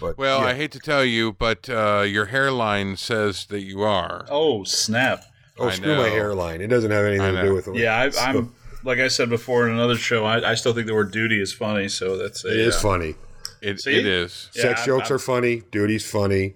But 0.00 0.16
Well, 0.18 0.40
yeah. 0.40 0.46
I 0.46 0.54
hate 0.54 0.70
to 0.72 0.78
tell 0.78 1.04
you, 1.04 1.32
but 1.32 1.68
uh, 1.68 2.04
your 2.06 2.26
hairline 2.26 2.96
says 2.96 3.46
that 3.46 3.60
you 3.62 3.82
are. 3.82 4.26
Oh 4.30 4.64
snap! 4.64 5.24
oh, 5.58 5.68
I 5.68 5.72
screw 5.72 5.96
my 5.96 6.08
hairline. 6.08 6.60
It 6.60 6.68
doesn't 6.68 6.90
have 6.90 7.04
anything 7.04 7.34
to 7.34 7.42
do 7.42 7.54
with 7.54 7.68
it. 7.68 7.76
Yeah, 7.76 7.96
I, 7.96 8.10
I'm. 8.30 8.54
like 8.84 8.98
I 8.98 9.08
said 9.08 9.28
before 9.28 9.66
in 9.68 9.74
another 9.74 9.96
show. 9.96 10.24
I, 10.24 10.50
I 10.50 10.54
still 10.54 10.72
think 10.72 10.86
the 10.86 10.94
word 10.94 11.10
duty 11.12 11.40
is 11.40 11.52
funny. 11.52 11.88
So 11.88 12.16
that's 12.16 12.44
a, 12.44 12.48
It 12.48 12.60
is 12.68 12.76
uh, 12.76 12.80
funny. 12.80 13.14
It, 13.60 13.84
it 13.86 14.06
is. 14.06 14.50
Yeah, 14.54 14.62
Sex 14.62 14.80
I'm- 14.80 14.86
jokes 14.86 15.10
I'm- 15.10 15.16
are 15.16 15.18
funny. 15.18 15.62
Duty's 15.72 16.08
funny. 16.08 16.54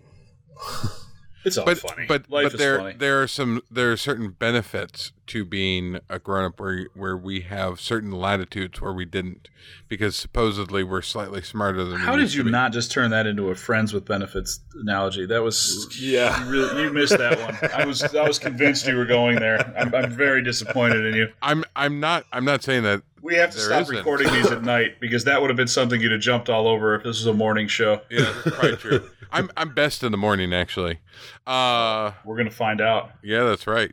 It's 1.45 1.59
all 1.59 1.65
But 1.65 1.79
funny. 1.79 2.07
but 2.07 2.31
Life 2.31 2.45
but 2.45 2.53
is 2.55 2.59
there 2.61 2.79
funny. 2.79 2.95
there 2.97 3.21
are 3.21 3.27
some 3.27 3.63
there 3.69 3.91
are 3.91 3.97
certain 3.97 4.31
benefits 4.31 5.11
to 5.29 5.45
being 5.45 6.01
a 6.09 6.19
grown 6.19 6.45
up 6.45 6.59
where 6.61 6.87
where 6.95 7.17
we 7.17 7.43
have 7.43 7.81
certain 7.81 8.11
latitudes 8.11 8.81
where 8.81 8.93
we 8.93 9.05
didn't 9.05 9.49
because 9.89 10.17
supposedly 10.17 10.83
we're 10.83 11.03
slightly 11.03 11.43
smarter 11.43 11.85
than. 11.85 11.99
How 12.01 12.17
did 12.17 12.35
you 12.35 12.43
not 12.45 12.73
just 12.73 12.91
turn 12.91 13.11
that 13.11 13.27
into 13.27 13.49
a 13.51 13.55
friends 13.55 13.93
with 13.93 14.05
benefits 14.05 14.61
analogy? 14.75 15.27
That 15.27 15.43
was 15.43 15.97
Yeah. 16.01 16.45
You, 16.45 16.51
really, 16.51 16.83
you 16.83 16.93
missed 16.93 17.17
that 17.17 17.39
one. 17.39 17.71
I 17.73 17.85
was 17.87 18.03
I 18.03 18.27
was 18.27 18.39
convinced 18.39 18.87
you 18.87 18.97
were 18.97 19.07
going 19.07 19.37
there. 19.39 19.59
I'm, 19.79 19.95
I'm 19.95 20.11
very 20.11 20.43
disappointed 20.43 21.05
in 21.07 21.15
you. 21.15 21.29
I'm 21.41 21.65
I'm 21.77 22.01
not 22.01 22.25
I'm 22.33 22.45
not 22.45 22.63
saying 22.63 22.83
that. 22.83 23.03
We 23.23 23.37
have 23.37 23.53
to 23.53 23.59
stop 23.59 23.83
isn't. 23.83 23.95
recording 23.97 24.33
these 24.33 24.51
at 24.51 24.65
night 24.65 24.99
because 25.01 25.23
that 25.25 25.41
would 25.41 25.49
have 25.49 25.57
been 25.57 25.69
something 25.69 26.01
you'd 26.01 26.11
have 26.11 26.21
jumped 26.21 26.49
all 26.49 26.67
over 26.67 26.97
if 26.97 27.05
this 27.05 27.19
was 27.19 27.27
a 27.27 27.33
morning 27.33 27.69
show. 27.69 28.01
Yeah, 28.11 28.33
that's 28.45 28.57
probably 28.57 28.77
true. 28.77 29.11
I'm 29.31 29.49
I'm 29.57 29.73
best 29.73 30.03
in 30.03 30.11
the 30.11 30.19
morning 30.19 30.53
actually. 30.53 30.99
Uh, 31.47 32.13
We're 32.25 32.37
gonna 32.37 32.51
find 32.51 32.81
out. 32.81 33.13
yeah, 33.23 33.45
that's 33.45 33.67
right. 33.69 33.93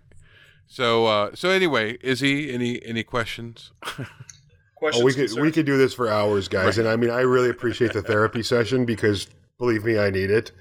So 0.70 1.08
uh, 1.08 1.32
so 1.34 1.50
anyway, 1.50 1.98
Izzy, 2.02 2.54
any 2.54 2.84
any 2.86 3.04
questions? 3.04 3.72
Questions? 4.76 5.02
Oh, 5.02 5.06
we 5.06 5.12
could 5.12 5.28
concerns? 5.28 5.40
we 5.42 5.52
could 5.52 5.66
do 5.66 5.78
this 5.78 5.94
for 5.94 6.08
hours, 6.08 6.48
guys. 6.48 6.78
And 6.78 6.88
I 6.88 6.96
mean, 6.96 7.10
I 7.10 7.22
really 7.22 7.50
appreciate 7.50 7.92
the 7.92 8.02
therapy 8.02 8.44
session 8.44 8.86
because 8.86 9.28
believe 9.58 9.84
me, 9.84 10.00
I 10.00 10.10
need 10.10 10.30
it. 10.32 10.52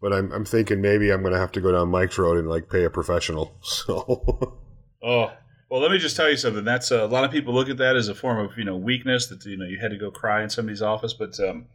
But 0.00 0.12
I'm 0.12 0.32
I'm 0.32 0.44
thinking 0.44 0.80
maybe 0.80 1.12
I'm 1.12 1.20
going 1.20 1.34
to 1.34 1.38
have 1.38 1.52
to 1.52 1.60
go 1.60 1.70
down 1.70 1.90
Mike's 1.90 2.18
road 2.18 2.38
and 2.38 2.48
like 2.48 2.68
pay 2.68 2.82
a 2.84 2.90
professional. 2.90 3.54
So 3.62 4.58
Oh, 5.04 5.32
well, 5.68 5.80
let 5.80 5.90
me 5.90 5.98
just 5.98 6.16
tell 6.16 6.30
you 6.30 6.36
something. 6.36 6.64
That's 6.64 6.90
uh, 6.90 7.04
a 7.04 7.08
lot 7.08 7.24
of 7.24 7.30
people 7.30 7.52
look 7.54 7.68
at 7.68 7.76
that 7.76 7.94
as 7.94 8.08
a 8.08 8.14
form 8.14 8.38
of 8.38 8.56
you 8.56 8.64
know 8.64 8.76
weakness 8.76 9.26
that 9.28 9.44
you 9.44 9.56
know 9.56 9.66
you 9.66 9.78
had 9.78 9.90
to 9.90 9.98
go 9.98 10.10
cry 10.10 10.42
in 10.42 10.50
somebody's 10.50 10.82
office, 10.82 11.12
but 11.12 11.38
um, 11.40 11.66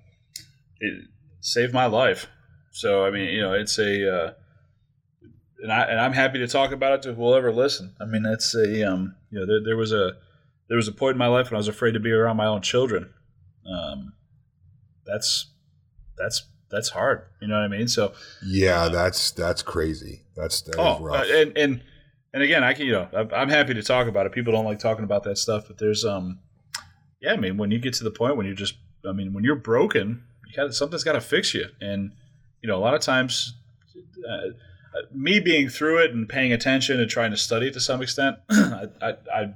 it 0.79 1.05
saved 1.41 1.73
my 1.73 1.85
life. 1.85 2.27
So 2.71 3.05
I 3.05 3.11
mean, 3.11 3.29
you 3.29 3.41
know, 3.41 3.53
it's 3.53 3.77
a 3.77 4.15
uh, 4.15 4.33
and 5.61 5.71
I 5.71 5.83
and 5.83 5.99
I'm 5.99 6.13
happy 6.13 6.39
to 6.39 6.47
talk 6.47 6.71
about 6.71 6.93
it 6.93 7.01
to 7.03 7.13
whoever 7.13 7.51
listen. 7.51 7.95
I 7.99 8.05
mean, 8.05 8.25
it's 8.25 8.53
a 8.55 8.91
um, 8.91 9.15
you 9.31 9.39
know 9.39 9.45
there, 9.45 9.63
there 9.63 9.77
was 9.77 9.91
a 9.91 10.13
there 10.67 10.77
was 10.77 10.87
a 10.87 10.91
point 10.91 11.13
in 11.13 11.17
my 11.17 11.27
life 11.27 11.49
when 11.49 11.55
I 11.55 11.57
was 11.57 11.67
afraid 11.67 11.93
to 11.93 11.99
be 11.99 12.11
around 12.11 12.37
my 12.37 12.45
own 12.45 12.61
children. 12.61 13.13
Um, 13.69 14.13
that's 15.05 15.47
that's 16.17 16.47
that's 16.69 16.89
hard. 16.89 17.23
You 17.41 17.47
know 17.47 17.55
what 17.55 17.63
I 17.63 17.67
mean? 17.67 17.87
So 17.87 18.13
yeah, 18.45 18.89
that's 18.89 19.31
that's 19.31 19.61
crazy. 19.61 20.23
That's 20.35 20.61
that 20.61 20.75
oh, 20.77 20.99
rough. 20.99 21.25
uh, 21.25 21.33
and 21.33 21.57
and 21.57 21.81
and 22.33 22.43
again, 22.43 22.63
I 22.63 22.73
can 22.73 22.85
you 22.85 22.93
know 22.93 23.09
I'm- 23.13 23.49
happy 23.49 23.73
to 23.73 23.83
talk 23.83 24.07
about 24.07 24.25
it. 24.25 24.31
People 24.31 24.53
don't 24.53 24.65
like 24.65 24.79
talking 24.79 25.03
about 25.03 25.23
that 25.23 25.37
stuff, 25.37 25.65
but 25.67 25.77
there's 25.77 26.05
um, 26.05 26.39
yeah, 27.21 27.33
I 27.33 27.37
mean 27.37 27.57
when 27.57 27.71
you 27.71 27.79
get 27.79 27.93
to 27.95 28.03
the 28.03 28.11
point 28.11 28.37
when 28.37 28.45
you're 28.45 28.55
just, 28.55 28.75
I 29.07 29.11
mean 29.13 29.33
when 29.33 29.43
you're 29.43 29.55
broken, 29.55 30.23
you 30.47 30.55
got 30.55 30.73
something's 30.73 31.03
got 31.03 31.13
to 31.13 31.21
fix 31.21 31.53
you, 31.53 31.65
and 31.81 32.11
you 32.61 32.67
know 32.67 32.77
a 32.77 32.79
lot 32.81 32.93
of 32.93 33.01
times, 33.01 33.55
uh, 34.29 34.49
me 35.11 35.39
being 35.39 35.69
through 35.69 36.03
it 36.03 36.11
and 36.11 36.27
paying 36.27 36.53
attention 36.53 36.99
and 36.99 37.09
trying 37.09 37.31
to 37.31 37.37
study 37.37 37.67
it 37.67 37.73
to 37.73 37.79
some 37.79 38.01
extent, 38.01 38.37
I, 38.49 38.87
I 39.33 39.53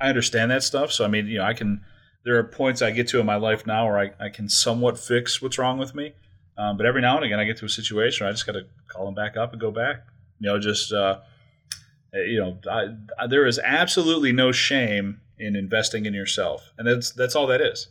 I 0.00 0.08
understand 0.08 0.50
that 0.50 0.62
stuff. 0.62 0.92
So 0.92 1.04
I 1.04 1.08
mean 1.08 1.26
you 1.26 1.38
know 1.38 1.44
I 1.44 1.54
can. 1.54 1.82
There 2.22 2.36
are 2.36 2.44
points 2.44 2.82
I 2.82 2.90
get 2.90 3.08
to 3.08 3.20
in 3.20 3.24
my 3.24 3.36
life 3.36 3.66
now 3.66 3.86
where 3.86 3.98
I, 3.98 4.26
I 4.26 4.28
can 4.28 4.50
somewhat 4.50 4.98
fix 4.98 5.40
what's 5.40 5.56
wrong 5.56 5.78
with 5.78 5.94
me. 5.94 6.12
Um, 6.58 6.76
but 6.76 6.84
every 6.84 7.00
now 7.00 7.16
and 7.16 7.24
again, 7.24 7.40
I 7.40 7.44
get 7.44 7.56
to 7.58 7.64
a 7.64 7.70
situation 7.70 8.24
where 8.24 8.28
I 8.28 8.32
just 8.32 8.44
got 8.44 8.52
to 8.52 8.66
call 8.88 9.06
them 9.06 9.14
back 9.14 9.38
up 9.38 9.52
and 9.52 9.60
go 9.60 9.70
back. 9.70 10.04
You 10.38 10.50
know, 10.50 10.58
just 10.58 10.92
uh, 10.92 11.20
you 12.12 12.38
know, 12.38 12.58
I, 12.70 13.22
I, 13.22 13.26
there 13.26 13.46
is 13.46 13.58
absolutely 13.58 14.32
no 14.32 14.52
shame 14.52 15.20
in 15.38 15.56
investing 15.56 16.06
in 16.06 16.14
yourself, 16.14 16.70
and 16.76 16.86
that's 16.86 17.12
that's 17.12 17.34
all 17.34 17.46
that 17.46 17.60
is. 17.60 17.88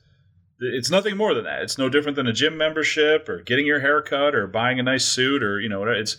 It's 0.59 0.91
nothing 0.91 1.15
more 1.15 1.33
than 1.33 1.45
that. 1.45 1.61
It's 1.61 1.77
no 1.77 1.89
different 1.89 2.15
than 2.15 2.27
a 2.27 2.33
gym 2.33 2.57
membership 2.57 3.29
or 3.29 3.41
getting 3.41 3.65
your 3.65 3.79
hair 3.79 4.01
cut 4.01 4.35
or 4.35 4.45
buying 4.45 4.79
a 4.79 4.83
nice 4.83 5.05
suit 5.05 5.41
or 5.41 5.59
you 5.59 5.69
know, 5.69 5.83
it's 5.85 6.17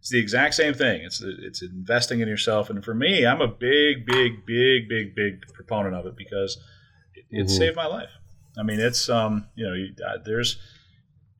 it's 0.00 0.08
the 0.10 0.18
exact 0.18 0.54
same 0.54 0.74
thing. 0.74 1.02
It's 1.02 1.22
it's 1.22 1.62
investing 1.62 2.20
in 2.20 2.26
yourself, 2.28 2.68
and 2.70 2.84
for 2.84 2.94
me, 2.94 3.24
I'm 3.26 3.40
a 3.40 3.46
big, 3.48 4.04
big, 4.06 4.44
big, 4.46 4.88
big, 4.88 5.14
big 5.14 5.42
proponent 5.54 5.94
of 5.94 6.06
it 6.06 6.16
because 6.16 6.58
it, 7.14 7.24
it 7.30 7.46
Mhm. 7.46 7.50
saved 7.50 7.76
my 7.76 7.86
life. 7.86 8.10
I 8.58 8.62
mean, 8.62 8.80
it's 8.80 9.08
um, 9.08 9.46
you 9.54 9.66
know, 9.66 9.74
you, 9.74 9.94
uh, 10.06 10.18
there's 10.24 10.56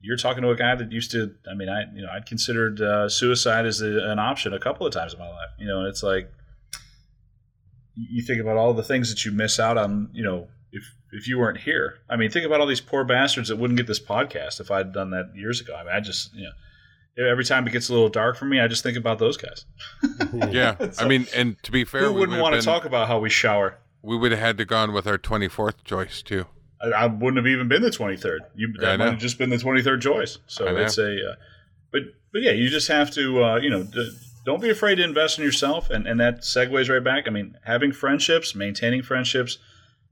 you're 0.02 0.16
talking 0.16 0.42
to 0.42 0.50
a 0.50 0.56
guy 0.56 0.74
that 0.76 0.92
used 0.92 1.10
to. 1.10 1.34
I 1.50 1.54
mean, 1.54 1.68
I 1.68 1.84
you 1.94 2.02
know 2.02 2.08
I'd 2.12 2.26
considered 2.26 2.80
uh, 2.80 3.08
suicide 3.08 3.66
as 3.66 3.80
a, 3.80 4.10
an 4.10 4.18
option 4.18 4.52
a 4.54 4.60
couple 4.60 4.86
of 4.86 4.92
times 4.92 5.12
in 5.14 5.18
my 5.18 5.28
life. 5.28 5.50
You 5.58 5.66
know, 5.66 5.86
it's 5.86 6.02
like 6.02 6.30
you 7.96 8.22
think 8.22 8.40
about 8.40 8.56
all 8.56 8.72
the 8.72 8.82
things 8.82 9.10
that 9.10 9.24
you 9.24 9.32
miss 9.32 9.58
out 9.58 9.76
on. 9.76 10.10
You 10.12 10.22
know, 10.22 10.48
if 10.72 10.84
if 11.12 11.26
you 11.28 11.38
weren't 11.38 11.58
here. 11.58 11.98
I 12.08 12.16
mean, 12.16 12.30
think 12.30 12.46
about 12.46 12.60
all 12.60 12.66
these 12.66 12.80
poor 12.80 13.04
bastards 13.04 13.48
that 13.48 13.56
wouldn't 13.56 13.76
get 13.76 13.86
this 13.86 14.00
podcast 14.00 14.60
if 14.60 14.70
I'd 14.70 14.92
done 14.92 15.10
that 15.10 15.32
years 15.34 15.60
ago. 15.60 15.74
I 15.74 15.82
mean, 15.84 15.92
I 15.94 16.00
just 16.00 16.34
you 16.34 16.44
know 16.44 16.52
every 17.18 17.44
time 17.44 17.66
it 17.66 17.70
gets 17.70 17.88
a 17.88 17.92
little 17.92 18.08
dark 18.08 18.36
for 18.36 18.44
me, 18.44 18.60
I 18.60 18.68
just 18.68 18.82
think 18.82 18.96
about 18.96 19.18
those 19.18 19.36
guys. 19.36 19.64
Yeah, 20.50 20.76
I 20.98 21.08
mean, 21.08 21.26
and 21.34 21.60
to 21.64 21.72
be 21.72 21.84
fair, 21.84 22.02
Who 22.02 22.12
we 22.12 22.20
wouldn't 22.20 22.36
would 22.38 22.42
want 22.42 22.54
to 22.54 22.62
talk 22.62 22.84
about 22.84 23.08
how 23.08 23.18
we 23.18 23.30
shower? 23.30 23.78
We 24.02 24.16
would 24.16 24.30
have 24.30 24.40
had 24.40 24.58
to 24.58 24.64
gone 24.64 24.92
with 24.92 25.06
our 25.06 25.18
twenty 25.18 25.48
fourth 25.48 25.82
choice 25.84 26.22
too. 26.22 26.46
I, 26.80 26.88
I 26.88 27.06
wouldn't 27.06 27.36
have 27.36 27.46
even 27.46 27.68
been 27.68 27.82
the 27.82 27.90
23rd. 27.90 28.38
You 28.54 28.72
I 28.78 28.80
that 28.80 28.98
might 28.98 29.10
have 29.10 29.18
just 29.18 29.38
been 29.38 29.50
the 29.50 29.56
23rd 29.56 30.00
choice. 30.00 30.38
So 30.46 30.66
I 30.66 30.72
know. 30.72 30.78
it's 30.78 30.98
a, 30.98 31.30
uh, 31.30 31.34
but 31.92 32.02
but 32.32 32.42
yeah, 32.42 32.52
you 32.52 32.68
just 32.68 32.88
have 32.88 33.10
to, 33.12 33.44
uh, 33.44 33.56
you 33.56 33.70
know, 33.70 33.82
d- 33.82 34.16
don't 34.46 34.62
be 34.62 34.70
afraid 34.70 34.96
to 34.96 35.04
invest 35.04 35.38
in 35.38 35.44
yourself, 35.44 35.90
and 35.90 36.06
and 36.06 36.18
that 36.20 36.40
segues 36.40 36.88
right 36.88 37.02
back. 37.04 37.24
I 37.26 37.30
mean, 37.30 37.56
having 37.64 37.92
friendships, 37.92 38.54
maintaining 38.54 39.02
friendships, 39.02 39.58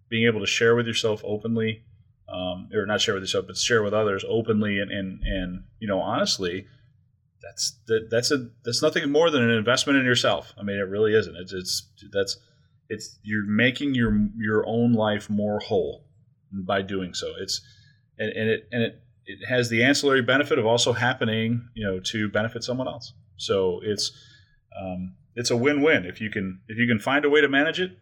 being 0.09 0.27
able 0.27 0.41
to 0.41 0.47
share 0.47 0.75
with 0.75 0.87
yourself 0.87 1.23
openly, 1.25 1.83
um, 2.29 2.69
or 2.75 2.85
not 2.87 3.01
share 3.01 3.15
with 3.15 3.23
yourself, 3.23 3.47
but 3.47 3.57
share 3.57 3.83
with 3.83 3.95
others 3.95 4.25
openly, 4.29 4.79
and 4.79 4.91
and 4.91 5.23
and 5.23 5.65
you 5.79 5.89
know, 5.89 6.01
honestly. 6.01 6.67
That's 7.49 7.79
that, 7.87 8.09
that's 8.11 8.31
a 8.31 8.49
that's 8.65 8.83
nothing 8.83 9.11
more 9.11 9.31
than 9.31 9.43
an 9.43 9.51
investment 9.51 9.99
in 9.99 10.05
yourself. 10.05 10.53
I 10.59 10.63
mean, 10.63 10.77
it 10.77 10.89
really 10.89 11.15
isn't. 11.15 11.37
It's 11.37 11.53
it's 11.53 11.89
that's 12.13 12.37
it's 12.89 13.19
you're 13.23 13.47
making 13.47 13.95
your 13.95 14.29
your 14.37 14.67
own 14.67 14.93
life 14.93 15.31
more 15.31 15.59
whole 15.61 16.05
by 16.53 16.83
doing 16.83 17.15
so. 17.15 17.33
It's 17.41 17.61
and, 18.19 18.31
and 18.31 18.51
it 18.51 18.69
and 18.71 18.83
it 18.83 19.03
it 19.25 19.47
has 19.49 19.71
the 19.71 19.83
ancillary 19.83 20.23
benefit 20.23 20.59
of 20.59 20.67
also 20.67 20.93
happening, 20.93 21.69
you 21.75 21.87
know, 21.87 22.01
to 22.01 22.29
benefit 22.29 22.65
someone 22.65 22.89
else. 22.89 23.13
So 23.37 23.81
it's 23.83 24.13
um, 24.79 25.15
it's 25.35 25.51
a 25.51 25.57
win-win 25.57 26.05
if 26.05 26.21
you 26.21 26.31
can 26.31 26.61
if 26.69 26.79
you 26.79 26.87
can 26.87 27.01
find 27.01 27.25
a 27.25 27.31
way 27.31 27.41
to 27.41 27.49
manage 27.49 27.81
it, 27.81 27.93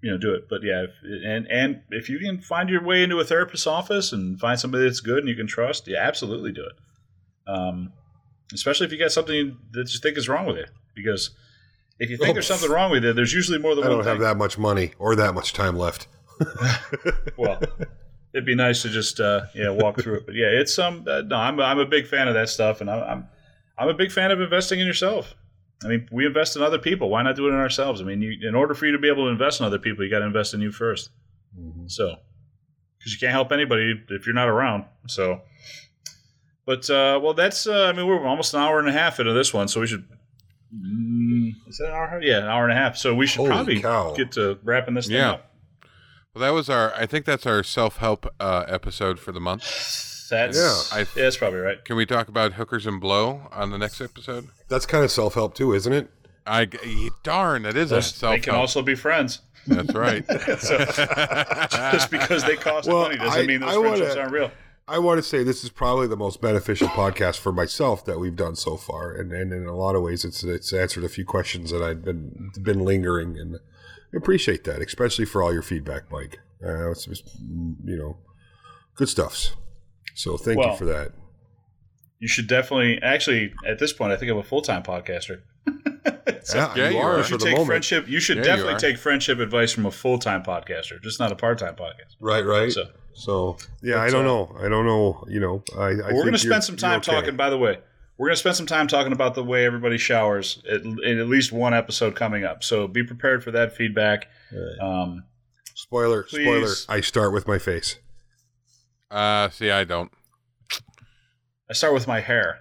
you 0.00 0.10
know, 0.10 0.18
do 0.18 0.32
it. 0.34 0.48
But 0.48 0.62
yeah, 0.62 0.84
if, 0.84 0.90
and 1.24 1.46
and 1.50 1.82
if 1.90 2.08
you 2.08 2.18
can 2.18 2.40
find 2.40 2.70
your 2.70 2.82
way 2.82 3.02
into 3.02 3.18
a 3.18 3.24
therapist's 3.24 3.66
office 3.66 4.12
and 4.12 4.40
find 4.40 4.58
somebody 4.58 4.84
that's 4.84 5.00
good 5.00 5.18
and 5.18 5.28
you 5.28 5.36
can 5.36 5.46
trust, 5.46 5.88
yeah, 5.88 5.98
absolutely 5.98 6.52
do 6.52 6.64
it. 6.64 6.76
Um, 7.46 7.92
especially 8.52 8.86
if 8.86 8.92
you 8.92 8.98
got 8.98 9.12
something 9.12 9.56
that 9.72 9.92
you 9.92 10.00
think 10.00 10.16
is 10.18 10.28
wrong 10.28 10.46
with 10.46 10.56
it, 10.56 10.70
because 10.94 11.30
if 11.98 12.10
you 12.10 12.16
think 12.16 12.30
Oh, 12.30 12.32
there's 12.34 12.46
something 12.46 12.70
wrong 12.70 12.90
with 12.90 13.04
it, 13.04 13.14
there's 13.16 13.32
usually 13.32 13.58
more 13.58 13.74
than 13.74 13.84
I 13.84 13.88
one 13.88 13.92
I 13.92 13.96
don't 13.96 14.04
thing. 14.04 14.12
have 14.14 14.20
that 14.22 14.36
much 14.36 14.58
money 14.58 14.92
or 14.98 15.14
that 15.16 15.34
much 15.34 15.52
time 15.52 15.76
left. 15.76 16.08
well, 17.36 17.60
it'd 18.32 18.44
be 18.44 18.54
nice 18.56 18.82
to 18.82 18.88
just 18.88 19.20
uh, 19.20 19.42
yeah 19.54 19.70
walk 19.70 20.00
through 20.00 20.16
it. 20.18 20.26
But 20.26 20.34
yeah, 20.34 20.46
it's 20.48 20.78
um 20.78 21.04
uh, 21.08 21.22
no, 21.22 21.36
I'm 21.36 21.60
I'm 21.60 21.78
a 21.78 21.86
big 21.86 22.06
fan 22.06 22.28
of 22.28 22.34
that 22.34 22.48
stuff, 22.48 22.80
and 22.80 22.90
I'm 22.90 23.02
I'm 23.02 23.28
I'm 23.78 23.88
a 23.88 23.94
big 23.94 24.10
fan 24.12 24.30
of 24.30 24.40
investing 24.40 24.80
in 24.80 24.86
yourself. 24.86 25.34
I 25.84 25.88
mean, 25.88 26.08
we 26.10 26.24
invest 26.24 26.56
in 26.56 26.62
other 26.62 26.78
people. 26.78 27.10
Why 27.10 27.22
not 27.22 27.36
do 27.36 27.46
it 27.46 27.50
in 27.50 27.56
ourselves? 27.56 28.00
I 28.00 28.04
mean, 28.04 28.22
you, 28.22 28.48
in 28.48 28.54
order 28.54 28.74
for 28.74 28.86
you 28.86 28.92
to 28.92 28.98
be 28.98 29.08
able 29.08 29.24
to 29.26 29.30
invest 29.30 29.60
in 29.60 29.66
other 29.66 29.78
people, 29.78 30.04
you 30.04 30.10
got 30.10 30.20
to 30.20 30.24
invest 30.24 30.54
in 30.54 30.60
you 30.60 30.70
1st 30.70 31.08
So, 31.88 32.16
because 32.98 33.12
you 33.12 33.18
can't 33.18 33.32
help 33.32 33.52
anybody 33.52 34.02
if 34.08 34.24
you're 34.24 34.34
not 34.34 34.48
around. 34.48 34.84
So, 35.08 35.42
but 36.66 36.88
uh, 36.90 37.18
well, 37.22 37.34
that's 37.34 37.66
uh, 37.66 37.84
I 37.86 37.92
mean, 37.92 38.06
we're 38.06 38.26
almost 38.26 38.54
an 38.54 38.60
hour 38.60 38.78
and 38.78 38.88
a 38.88 38.92
half 38.92 39.20
into 39.20 39.32
this 39.32 39.52
one, 39.54 39.68
so 39.68 39.80
we 39.80 39.86
should. 39.86 40.04
Mm, 40.74 41.52
is 41.68 41.78
that 41.78 41.88
an 41.88 41.92
hour? 41.94 42.20
Yeah, 42.22 42.38
an 42.38 42.44
hour 42.44 42.64
and 42.64 42.72
a 42.72 42.76
half. 42.76 42.96
So 42.96 43.14
we 43.14 43.26
should 43.26 43.38
Holy 43.38 43.50
probably 43.50 43.80
cow. 43.80 44.14
get 44.16 44.32
to 44.32 44.58
wrapping 44.64 44.94
this 44.94 45.06
thing 45.06 45.16
Yeah. 45.16 45.32
up. 45.32 45.50
Well, 46.34 46.42
that 46.42 46.50
was 46.50 46.68
our. 46.68 46.92
I 46.94 47.06
think 47.06 47.26
that's 47.26 47.46
our 47.46 47.62
self 47.62 47.98
help 47.98 48.26
uh, 48.40 48.64
episode 48.68 49.18
for 49.20 49.30
the 49.32 49.40
month. 49.40 49.62
That's 50.30 50.56
Yeah. 50.56 50.96
I- 50.96 51.00
yeah, 51.00 51.06
that's 51.24 51.36
probably 51.36 51.60
right. 51.60 51.84
Can 51.84 51.96
we 51.96 52.06
talk 52.06 52.28
about 52.28 52.54
hookers 52.54 52.86
and 52.86 53.00
blow 53.00 53.48
on 53.52 53.70
the 53.70 53.78
next 53.78 54.00
episode? 54.00 54.48
That's 54.68 54.86
kind 54.86 55.04
of 55.04 55.10
self 55.10 55.34
help 55.34 55.54
too, 55.54 55.72
isn't 55.74 55.92
it? 55.92 56.10
I 56.46 56.68
darn, 57.22 57.64
it 57.64 57.76
is 57.76 57.92
a 57.92 58.00
They 58.26 58.38
can 58.40 58.54
also 58.54 58.82
be 58.82 58.94
friends. 58.94 59.40
That's 59.66 59.94
right. 59.94 60.24
So, 60.58 60.76
just 61.92 62.10
because 62.10 62.44
they 62.44 62.56
cost 62.56 62.86
Well, 62.88 63.02
money 63.04 63.16
doesn't 63.16 63.42
I- 63.42 63.46
mean 63.46 63.60
those 63.60 63.74
I 63.74 63.78
wanna- 63.78 63.90
friendships 63.96 64.16
aren't 64.16 64.32
real. 64.32 64.50
I 64.86 64.98
want 64.98 65.18
to 65.18 65.22
say 65.22 65.42
this 65.42 65.64
is 65.64 65.70
probably 65.70 66.06
the 66.06 66.16
most 66.16 66.42
beneficial 66.42 66.88
podcast 66.88 67.38
for 67.38 67.52
myself 67.52 68.04
that 68.04 68.20
we've 68.20 68.36
done 68.36 68.54
so 68.54 68.76
far, 68.76 69.12
and, 69.12 69.32
and 69.32 69.52
in 69.52 69.66
a 69.66 69.74
lot 69.74 69.94
of 69.94 70.02
ways, 70.02 70.24
it's 70.24 70.44
it's 70.44 70.72
answered 70.74 71.04
a 71.04 71.08
few 71.08 71.24
questions 71.24 71.70
that 71.70 71.82
I'd 71.82 72.04
been 72.04 72.50
been 72.60 72.80
lingering, 72.80 73.38
and 73.38 73.56
I 73.56 74.16
appreciate 74.16 74.64
that, 74.64 74.82
especially 74.82 75.24
for 75.24 75.42
all 75.42 75.52
your 75.52 75.62
feedback, 75.62 76.10
Mike. 76.10 76.38
Uh, 76.62 76.90
it's 76.90 77.06
just, 77.06 77.24
you 77.84 77.96
know, 77.96 78.18
good 78.94 79.08
stuffs. 79.08 79.54
So 80.14 80.36
thank 80.36 80.58
Well, 80.58 80.70
you 80.70 80.76
for 80.76 80.84
that. 80.86 81.12
You 82.20 82.28
should 82.28 82.46
definitely, 82.46 83.00
actually, 83.02 83.52
at 83.66 83.78
this 83.78 83.92
point, 83.92 84.12
I 84.12 84.16
think 84.16 84.30
I'm 84.30 84.38
a 84.38 84.42
full 84.42 84.62
time 84.62 84.82
podcaster. 84.82 85.42
Yeah, 86.54 86.72
yeah, 86.76 86.88
you 86.90 86.96
you 86.96 86.98
are 87.02 87.12
are. 87.14 87.16
You 87.18 87.22
for 87.22 87.28
should 87.30 87.40
the 87.40 87.44
take 87.46 87.52
moment. 87.52 87.66
friendship. 87.68 88.08
You 88.08 88.20
should 88.20 88.36
Yeah, 88.38 88.42
definitely 88.44 88.74
are. 88.74 88.78
take 88.78 88.98
friendship 88.98 89.38
advice 89.38 89.72
from 89.72 89.86
a 89.86 89.90
full 89.90 90.18
time 90.18 90.42
podcaster, 90.42 91.02
just 91.02 91.18
not 91.18 91.32
a 91.32 91.36
part 91.36 91.58
time 91.58 91.74
podcast. 91.74 92.16
Right, 92.20 92.44
right. 92.44 92.70
So, 92.70 92.84
So 93.14 93.56
yeah, 93.82 94.00
I 94.00 94.10
don't 94.10 94.24
uh, 94.26 94.28
know. 94.28 94.56
I 94.60 94.68
don't 94.68 94.84
know. 94.86 95.24
You 95.28 95.40
know, 95.40 95.62
I, 95.76 95.86
I 95.86 96.12
we're 96.12 96.22
going 96.22 96.32
to 96.32 96.38
spend 96.38 96.62
some 96.64 96.76
time 96.76 96.98
okay. 96.98 97.12
talking. 97.12 97.36
By 97.36 97.48
the 97.50 97.56
way, 97.58 97.78
we're 98.18 98.26
going 98.28 98.34
to 98.34 98.40
spend 98.40 98.56
some 98.56 98.66
time 98.66 98.86
talking 98.88 99.12
about 99.12 99.34
the 99.34 99.42
way 99.44 99.64
everybody 99.64 99.96
showers 99.96 100.62
at, 100.70 100.82
in 100.82 101.18
at 101.18 101.28
least 101.28 101.50
one 101.52 101.72
episode 101.72 102.14
coming 102.14 102.44
up. 102.44 102.62
So 102.62 102.86
be 102.86 103.02
prepared 103.02 103.42
for 103.42 103.50
that 103.52 103.74
feedback. 103.74 104.26
Um, 104.80 105.24
Spoiler, 105.74 106.26
spoiler. 106.28 106.68
I 106.88 107.00
start 107.00 107.32
with 107.32 107.48
my 107.48 107.58
face. 107.58 107.98
uh, 109.10 109.48
see, 109.50 109.70
I 109.70 109.84
don't. 109.84 110.10
I 111.68 111.72
start 111.72 111.94
with 111.94 112.06
my 112.06 112.20
hair. 112.20 112.60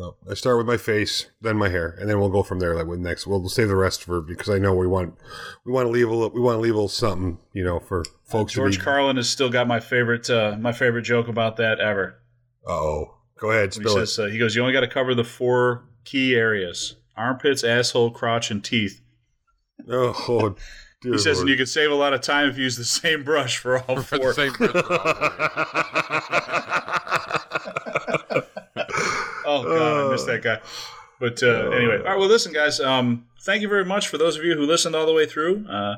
No, 0.00 0.14
I 0.30 0.34
start 0.34 0.58
with 0.58 0.66
my 0.68 0.76
face, 0.76 1.26
then 1.40 1.56
my 1.56 1.70
hair, 1.70 1.88
and 1.98 2.08
then 2.08 2.20
we'll 2.20 2.28
go 2.28 2.44
from 2.44 2.60
there. 2.60 2.72
Like 2.72 2.86
with 2.86 3.00
next, 3.00 3.26
we'll, 3.26 3.40
we'll 3.40 3.48
save 3.48 3.66
the 3.66 3.74
rest 3.74 4.04
for 4.04 4.20
because 4.20 4.48
I 4.48 4.58
know 4.58 4.72
we 4.72 4.86
want 4.86 5.16
we 5.64 5.72
want 5.72 5.86
to 5.86 5.90
leave 5.90 6.06
a 6.08 6.14
little, 6.14 6.30
we 6.30 6.40
want 6.40 6.54
to 6.54 6.60
leave 6.60 6.74
a 6.74 6.76
little 6.76 6.88
something, 6.88 7.38
you 7.52 7.64
know, 7.64 7.80
for 7.80 8.04
folks. 8.24 8.52
George 8.52 8.74
to 8.74 8.78
be, 8.78 8.84
Carlin 8.84 9.16
has 9.16 9.28
still 9.28 9.50
got 9.50 9.66
my 9.66 9.80
favorite 9.80 10.30
uh, 10.30 10.56
my 10.60 10.70
favorite 10.70 11.02
joke 11.02 11.26
about 11.26 11.56
that 11.56 11.80
ever. 11.80 12.14
Oh, 12.64 13.16
go 13.40 13.50
ahead, 13.50 13.74
He 13.74 13.80
spill 13.80 13.96
it. 13.98 14.06
says 14.06 14.18
uh, 14.20 14.26
he 14.30 14.38
goes, 14.38 14.54
"You 14.54 14.60
only 14.62 14.72
got 14.72 14.82
to 14.82 14.88
cover 14.88 15.16
the 15.16 15.24
four 15.24 15.82
key 16.04 16.32
areas: 16.36 16.94
armpits, 17.16 17.64
asshole, 17.64 18.12
crotch, 18.12 18.52
and 18.52 18.62
teeth." 18.62 19.00
Oh, 19.90 20.54
dear 21.02 21.14
He 21.14 21.18
says, 21.18 21.38
Lord. 21.38 21.40
and 21.40 21.48
you 21.50 21.56
could 21.56 21.68
save 21.68 21.90
a 21.90 21.94
lot 21.96 22.14
of 22.14 22.20
time 22.20 22.48
if 22.48 22.56
you 22.56 22.62
use 22.62 22.76
the 22.76 22.84
same 22.84 23.24
brush 23.24 23.58
for 23.58 23.80
all 23.80 23.96
For 24.02 24.16
four. 24.18 24.32
the 24.32 24.34
same 24.34 24.52
person. 24.58 24.84
Oh 29.48 29.62
god, 29.64 30.06
I 30.06 30.10
missed 30.12 30.26
that 30.26 30.42
guy. 30.42 30.60
But 31.20 31.42
uh, 31.42 31.70
anyway, 31.70 31.98
all 31.98 32.04
right. 32.04 32.18
Well, 32.18 32.28
listen, 32.28 32.52
guys. 32.52 32.78
Um, 32.80 33.26
thank 33.42 33.62
you 33.62 33.68
very 33.68 33.84
much 33.84 34.08
for 34.08 34.18
those 34.18 34.36
of 34.36 34.44
you 34.44 34.54
who 34.54 34.62
listened 34.66 34.94
all 34.94 35.06
the 35.06 35.12
way 35.14 35.26
through. 35.26 35.66
Uh, 35.68 35.96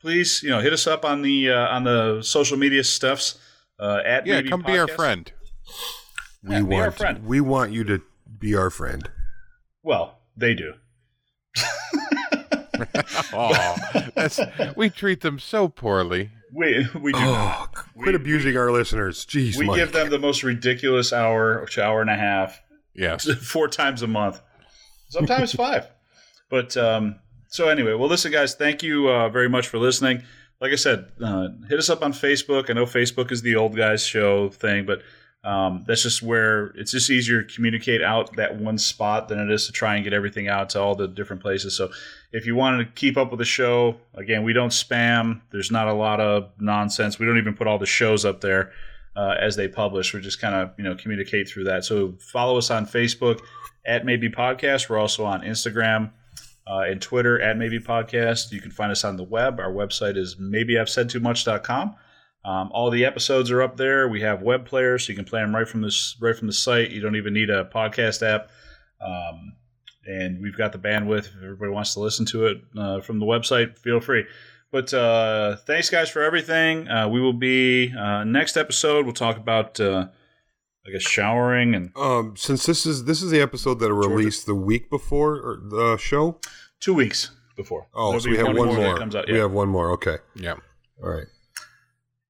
please, 0.00 0.42
you 0.42 0.50
know, 0.50 0.60
hit 0.60 0.72
us 0.72 0.86
up 0.86 1.04
on 1.04 1.22
the 1.22 1.50
uh, 1.50 1.68
on 1.68 1.84
the 1.84 2.22
social 2.22 2.56
media 2.56 2.84
stuffs. 2.84 3.38
Uh, 3.80 4.00
at 4.04 4.26
yeah, 4.26 4.36
Maybe 4.36 4.48
come 4.48 4.62
be 4.62 4.78
our 4.78 4.88
friend. 4.88 5.30
we 6.42 6.54
Yeah, 6.56 6.62
want 6.62 6.94
friend. 6.96 7.26
we 7.26 7.40
want 7.40 7.72
you 7.72 7.84
to 7.84 8.00
be 8.38 8.54
our 8.54 8.70
friend. 8.70 9.10
Well, 9.82 10.18
they 10.36 10.54
do. 10.54 10.74
Oh, 13.32 13.76
that's, 14.14 14.38
we 14.76 14.88
treat 14.88 15.20
them 15.22 15.38
so 15.40 15.68
poorly. 15.68 16.30
We 16.52 16.86
we 17.00 17.12
do. 17.12 17.18
Oh, 17.20 17.66
quit 18.00 18.14
abusing 18.14 18.56
our 18.56 18.70
listeners. 18.70 19.26
Jeez, 19.26 19.56
We 19.56 19.66
Mike. 19.66 19.76
give 19.76 19.92
them 19.92 20.10
the 20.10 20.18
most 20.18 20.42
ridiculous 20.44 21.12
hour, 21.12 21.66
hour 21.76 22.00
and 22.00 22.08
a 22.10 22.14
half, 22.16 22.60
Yes. 22.98 23.30
four 23.40 23.68
times 23.68 24.02
a 24.02 24.06
month, 24.06 24.40
sometimes 25.08 25.52
five. 25.54 25.88
But 26.50 26.76
um, 26.76 27.16
so 27.48 27.68
anyway, 27.68 27.94
well, 27.94 28.08
listen, 28.08 28.32
guys, 28.32 28.54
thank 28.54 28.82
you 28.82 29.08
uh, 29.08 29.28
very 29.28 29.48
much 29.48 29.68
for 29.68 29.78
listening. 29.78 30.22
Like 30.60 30.72
I 30.72 30.76
said, 30.76 31.12
uh, 31.22 31.48
hit 31.68 31.78
us 31.78 31.88
up 31.88 32.02
on 32.02 32.12
Facebook. 32.12 32.68
I 32.68 32.72
know 32.72 32.84
Facebook 32.84 33.30
is 33.30 33.42
the 33.42 33.54
old 33.54 33.76
guys 33.76 34.04
show 34.04 34.48
thing, 34.48 34.86
but 34.86 35.02
um, 35.44 35.84
that's 35.86 36.02
just 36.02 36.20
where 36.20 36.66
it's 36.74 36.90
just 36.90 37.10
easier 37.10 37.42
to 37.42 37.54
communicate 37.54 38.02
out 38.02 38.34
that 38.36 38.56
one 38.56 38.76
spot 38.76 39.28
than 39.28 39.38
it 39.38 39.50
is 39.52 39.66
to 39.66 39.72
try 39.72 39.94
and 39.94 40.02
get 40.02 40.12
everything 40.12 40.48
out 40.48 40.70
to 40.70 40.80
all 40.80 40.96
the 40.96 41.06
different 41.06 41.42
places. 41.42 41.76
So 41.76 41.90
if 42.32 42.44
you 42.44 42.56
wanted 42.56 42.84
to 42.84 42.92
keep 42.92 43.16
up 43.16 43.30
with 43.30 43.38
the 43.38 43.44
show, 43.44 43.96
again, 44.14 44.42
we 44.42 44.52
don't 44.52 44.70
spam. 44.70 45.42
There's 45.52 45.70
not 45.70 45.86
a 45.86 45.92
lot 45.92 46.20
of 46.20 46.50
nonsense. 46.58 47.20
We 47.20 47.26
don't 47.26 47.38
even 47.38 47.54
put 47.54 47.68
all 47.68 47.78
the 47.78 47.86
shows 47.86 48.24
up 48.24 48.40
there 48.40 48.72
uh, 49.18 49.34
as 49.40 49.56
they 49.56 49.66
publish. 49.66 50.14
We 50.14 50.20
just 50.20 50.40
kind 50.40 50.54
of 50.54 50.70
you 50.78 50.84
know 50.84 50.94
communicate 50.94 51.48
through 51.48 51.64
that. 51.64 51.84
So 51.84 52.14
follow 52.20 52.56
us 52.56 52.70
on 52.70 52.86
Facebook 52.86 53.40
at 53.84 54.04
Maybe 54.04 54.28
Podcast. 54.30 54.88
We're 54.88 54.98
also 54.98 55.24
on 55.24 55.42
Instagram 55.42 56.12
uh, 56.66 56.82
and 56.86 57.02
Twitter 57.02 57.40
at 57.40 57.58
Maybe 57.58 57.80
Podcast. 57.80 58.52
You 58.52 58.60
can 58.60 58.70
find 58.70 58.92
us 58.92 59.02
on 59.02 59.16
the 59.16 59.24
web. 59.24 59.58
Our 59.58 59.72
website 59.72 60.16
is 60.16 60.36
maybeI'vesaidtoomuch.com. 60.36 61.96
Um, 62.44 62.70
all 62.72 62.90
the 62.90 63.04
episodes 63.04 63.50
are 63.50 63.60
up 63.60 63.76
there. 63.76 64.08
We 64.08 64.20
have 64.20 64.40
web 64.40 64.64
players, 64.64 65.04
so 65.04 65.10
you 65.10 65.16
can 65.16 65.24
play 65.24 65.40
them 65.40 65.54
right 65.54 65.68
from 65.68 65.82
this 65.82 66.16
right 66.20 66.36
from 66.36 66.46
the 66.46 66.52
site. 66.52 66.92
You 66.92 67.00
don't 67.00 67.16
even 67.16 67.34
need 67.34 67.50
a 67.50 67.64
podcast 67.64 68.22
app. 68.22 68.50
Um, 69.04 69.54
and 70.06 70.40
we've 70.40 70.56
got 70.56 70.72
the 70.72 70.78
bandwidth. 70.78 71.26
If 71.26 71.42
everybody 71.42 71.72
wants 71.72 71.94
to 71.94 72.00
listen 72.00 72.24
to 72.26 72.46
it 72.46 72.58
uh, 72.78 73.00
from 73.00 73.18
the 73.18 73.26
website, 73.26 73.78
feel 73.78 74.00
free. 74.00 74.24
But 74.70 74.92
uh, 74.92 75.56
thanks, 75.66 75.88
guys, 75.90 76.10
for 76.10 76.22
everything. 76.22 76.88
Uh, 76.88 77.08
we 77.08 77.20
will 77.20 77.32
be 77.32 77.92
uh, 77.96 78.24
next 78.24 78.56
episode. 78.56 79.04
We'll 79.06 79.14
talk 79.14 79.36
about, 79.38 79.80
uh, 79.80 80.08
I 80.86 80.90
guess, 80.90 81.02
showering 81.02 81.74
and 81.74 81.90
Um, 81.96 82.34
since 82.36 82.66
this 82.66 82.84
is 82.84 83.04
this 83.04 83.22
is 83.22 83.30
the 83.30 83.40
episode 83.40 83.80
that 83.80 83.90
are 83.90 83.94
released 83.94 84.44
the 84.46 84.54
week 84.54 84.90
before 84.90 85.36
or 85.36 85.58
the 85.62 85.96
show. 85.96 86.38
two 86.80 86.92
weeks 86.94 87.30
before. 87.56 87.86
Oh, 87.94 88.08
There'll 88.10 88.20
so 88.20 88.30
we 88.30 88.36
have 88.36 88.46
one 88.56 88.68
that 88.68 88.74
more. 88.76 88.98
comes 88.98 89.14
out. 89.16 89.26
We 89.26 89.38
have 89.38 89.52
one 89.52 89.68
more. 89.68 89.90
Okay. 89.92 90.18
Yeah. 90.34 90.54
All 91.02 91.10
right. 91.10 91.26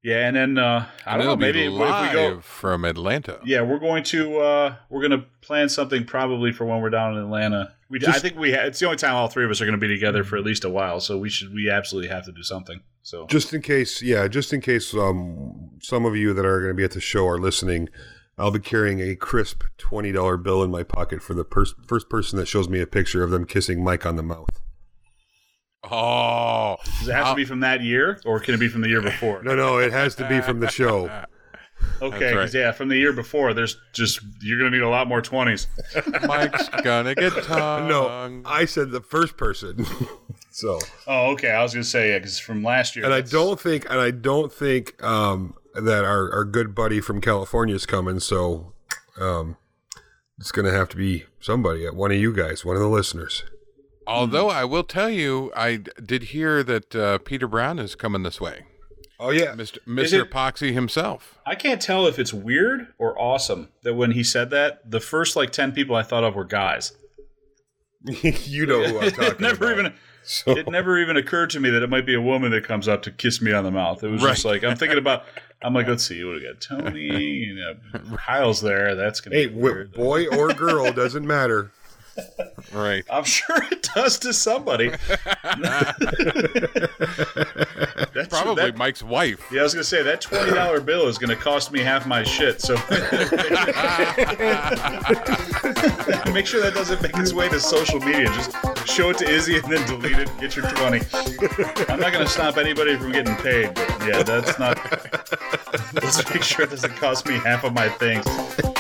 Yeah, 0.05 0.29
and 0.29 0.37
then 0.37 0.59
uh, 0.59 0.87
I 1.05 1.15
And 1.15 1.19
don't 1.23 1.27
know. 1.27 1.33
it'll 1.33 1.37
Maybe 1.39 1.65
if 1.67 1.73
live 1.73 2.07
we 2.09 2.13
go. 2.15 2.41
from 2.41 2.85
Atlanta. 2.85 3.41
Yeah, 3.45 3.63
we're 3.63 3.81
going 3.81 4.05
to 4.05 4.39
uh, 4.39 4.75
we're 4.91 5.07
going 5.07 5.21
to 5.21 5.27
plan 5.41 5.69
something 5.69 6.05
probably 6.05 6.53
for 6.53 6.65
when 6.67 6.81
we're 6.81 6.91
down 6.91 7.15
in 7.17 7.19
Atlanta. 7.25 7.75
We, 7.91 8.01
I 8.07 8.19
think 8.19 8.37
we 8.37 8.53
ha- 8.53 8.65
it's 8.65 8.79
the 8.81 8.87
only 8.87 8.99
time 8.99 9.15
all 9.15 9.29
three 9.29 9.45
of 9.45 9.51
us 9.51 9.61
are 9.61 9.65
going 9.65 9.79
to 9.79 9.87
be 9.87 9.93
together 9.93 10.23
for 10.23 10.37
at 10.37 10.45
least 10.45 10.65
a 10.65 10.69
while. 10.69 11.01
So 11.01 11.17
we 11.17 11.31
should 11.31 11.55
we 11.55 11.71
absolutely 11.71 12.11
have 12.11 12.25
to 12.27 12.33
do 12.33 12.43
something. 12.43 12.81
So 13.03 13.27
Just 13.27 13.55
in 13.55 13.63
case, 13.63 14.03
yeah, 14.03 14.29
just 14.29 14.53
in 14.53 14.61
case 14.61 14.93
um, 14.93 15.71
some 15.81 16.05
of 16.05 16.15
you 16.15 16.35
that 16.35 16.45
are 16.45 16.61
going 16.61 16.71
to 16.71 16.77
be 16.77 16.85
at 16.85 16.91
the 16.91 17.01
show 17.01 17.27
are 17.27 17.39
listening, 17.39 17.89
I'll 18.37 18.51
be 18.51 18.59
carrying 18.59 19.01
a 19.01 19.17
crisp 19.17 19.63
twenty 19.79 20.13
dollar 20.13 20.37
bill 20.37 20.63
in 20.63 20.71
my 20.71 20.83
pocket 20.83 21.23
for 21.23 21.33
the 21.33 21.45
pers- 21.45 21.75
first 21.87 22.11
person 22.11 22.39
that 22.39 22.47
shows 22.47 22.69
me 22.69 22.81
a 22.81 22.87
picture 22.87 23.23
of 23.23 23.31
them 23.31 23.47
kissing 23.47 23.83
Mike 23.83 24.05
on 24.05 24.17
the 24.17 24.23
mouth. 24.23 24.61
Oh, 25.91 26.77
does 26.99 27.09
it 27.09 27.15
have 27.15 27.29
to 27.29 27.35
be 27.37 27.45
from 27.45 27.61
that 27.61 27.83
year, 27.83 28.21
or 28.27 28.41
can 28.41 28.53
it 28.55 28.59
be 28.61 28.69
from 28.69 28.83
the 28.83 28.89
year 28.89 29.01
before? 29.01 29.43
No, 29.43 29.55
no, 29.55 29.79
it 29.79 29.93
has 29.93 30.15
to 30.17 30.29
be 30.29 30.41
from 30.41 30.61
the 30.61 30.69
show. 30.69 31.25
Okay, 32.01 32.19
That's 32.19 32.35
'cause, 32.35 32.55
yeah, 32.55 32.71
from 32.73 32.89
the 32.89 32.97
year 32.97 33.13
before, 33.13 33.55
there's 33.55 33.77
just 33.93 34.21
you're 34.41 34.59
going 34.59 34.71
to 34.71 34.79
need 34.79 34.85
a 34.85 34.89
lot 34.89 35.09
more 35.09 35.21
twenties. 35.21 35.67
Mike's 36.25 36.69
gonna 36.83 37.15
get 37.15 37.33
tongue. 37.45 37.89
No, 37.89 38.43
I 38.45 38.65
said 38.67 38.91
the 38.91 39.01
first 39.01 39.37
person. 39.37 39.85
so, 40.51 40.79
Oh, 41.07 41.33
okay. 41.33 41.51
I 41.51 41.63
was 41.63 41.73
going 41.75 41.83
to 41.83 41.89
say 41.89 42.11
yeah, 42.11 42.19
because 42.19 42.39
from 42.39 42.63
last 42.63 42.95
year. 42.97 43.05
and 43.05 43.13
I 43.15 43.21
don't 43.21 43.59
think, 43.61 43.85
and 43.91 44.01
I 44.01 44.11
don't 44.13 44.53
think 44.53 45.03
um, 45.03 45.55
that 45.75 46.05
our 46.05 46.33
our 46.33 46.45
good 46.45 46.75
buddy 46.75 47.01
from 47.01 47.21
California 47.21 47.75
is 47.75 47.85
coming. 47.87 48.21
So, 48.21 48.73
um, 49.21 49.57
it's 50.39 50.53
going 50.53 50.67
to 50.67 50.73
have 50.73 50.89
to 50.91 50.97
be 50.97 51.25
somebody, 51.41 51.85
uh, 51.87 51.93
one 51.93 52.13
of 52.13 52.17
you 52.19 52.33
guys, 52.33 52.65
one 52.65 52.77
of 52.77 52.83
the 52.83 52.89
listeners. 52.89 53.43
Although 54.07 54.49
I 54.49 54.65
will 54.65 54.85
tell 54.85 55.11
you, 55.11 55.53
I 55.57 55.77
did 56.03 56.25
hear 56.25 56.63
that 56.63 56.95
uh, 56.95 57.19
Peter 57.19 57.47
Brown 57.49 57.79
is 57.81 57.95
coming 57.97 58.23
this 58.23 58.41
way. 58.41 58.65
Oh 59.21 59.31
yeah, 59.31 59.47
Mr. 59.55 59.77
Is 59.79 60.13
Mr. 60.13 60.21
it- 60.23 60.31
Epoxy 60.31 60.73
himself. 60.73 61.39
I 61.45 61.55
can't 61.55 61.83
tell 61.83 62.07
if 62.07 62.19
it's 62.19 62.33
weird 62.33 62.89
or 62.99 63.21
awesome 63.21 63.69
that 63.83 63.95
when 63.95 64.13
he 64.13 64.23
said 64.23 64.51
that, 64.51 64.89
the 64.91 65.01
first 65.01 65.35
like 65.37 65.51
ten 65.51 65.73
people 65.73 65.97
I 65.97 66.03
thought 66.03 66.25
of 66.25 66.35
were 66.37 66.45
guys. 66.45 66.93
you 68.05 68.65
know 68.67 68.83
who 68.85 68.99
I'm 69.01 69.11
talking 69.11 69.25
it 69.33 69.41
never 69.41 69.73
about. 69.73 69.79
even 69.81 69.95
So- 70.23 70.53
it 70.57 70.69
never 70.69 70.99
even 70.99 71.17
occurred 71.17 71.51
to 71.51 71.61
me 71.61 71.71
that 71.71 71.83
it 71.83 71.91
might 71.91 72.07
be 72.07 72.15
a 72.15 72.21
woman 72.21 72.51
that 72.53 72.65
comes 72.65 72.87
up 72.87 73.03
to 73.03 73.11
kiss 73.11 73.41
me 73.43 73.53
on 73.53 73.65
the 73.65 73.71
mouth. 73.71 74.03
It 74.05 74.09
was 74.09 74.23
just 74.23 74.45
like 74.45 74.63
I'm 74.65 74.77
thinking 74.77 74.99
about. 74.99 75.25
I'm 75.61 75.75
like, 75.75 75.89
let's 75.89 76.05
see, 76.07 76.23
what 76.23 76.37
we 76.37 76.43
got? 76.45 76.61
Tony, 76.61 77.01
you 77.01 77.57
know, 77.57 78.17
Kyle's 78.19 78.61
there. 78.61 78.95
That's 78.95 79.21
gonna 79.21 79.35
Hey, 79.35 79.47
be 79.47 79.55
w- 79.55 79.75
weird. 79.75 79.93
boy 79.95 80.27
or 80.29 80.49
girl 80.55 80.93
doesn't 80.93 81.27
matter. 81.27 81.73
Right. 82.73 83.05
I'm 83.11 83.25
sure 83.25 83.57
it 83.71 83.89
does 83.95 84.19
to 84.21 84.33
somebody. 84.33 84.89
That's 88.15 88.29
Probably 88.29 88.55
that- 88.67 88.77
Mike's 88.77 89.03
wife. 89.03 89.41
yeah, 89.53 89.61
I 89.61 89.63
was 89.65 89.75
gonna 89.75 89.85
say 89.85 90.03
that 90.03 90.21
twenty 90.21 90.51
dollar 90.53 90.81
bill 90.81 91.07
is 91.09 91.19
gonna 91.19 91.37
cost 91.37 91.71
me 91.73 91.81
half 91.81 92.07
my 92.07 92.23
shit. 92.23 92.61
So 92.61 92.75
make 96.33 96.47
sure 96.47 96.61
that 96.63 96.73
doesn't 96.75 97.01
make 97.03 97.17
its 97.17 97.33
way 97.33 97.49
to 97.49 97.59
social 97.61 98.01
media. 98.01 98.27
Just 98.27 98.53
show 98.89 99.11
it 99.11 99.19
to 99.19 99.29
Izzy 99.29 99.57
and 99.59 99.65
then 99.73 99.87
delete 99.87 100.19
it. 100.19 100.29
Get 100.41 100.57
your 100.57 100.69
twenty. 100.71 101.01
I'm 101.89 102.01
not 102.01 102.13
gonna 102.13 102.27
stop 102.29 102.57
anybody 102.59 102.97
from 102.97 103.13
getting 103.13 103.35
paid. 103.37 103.75
But 103.75 104.07
yeah, 104.07 104.23
that's 104.23 104.59
not. 104.59 104.79
Let's 105.95 106.29
make 106.33 106.43
sure 106.43 106.65
it 106.65 106.71
doesn't 106.71 106.95
cost 106.97 107.27
me 107.27 107.35
half 107.39 107.65
of 107.65 107.73
my 107.73 107.89
things. 107.89 108.25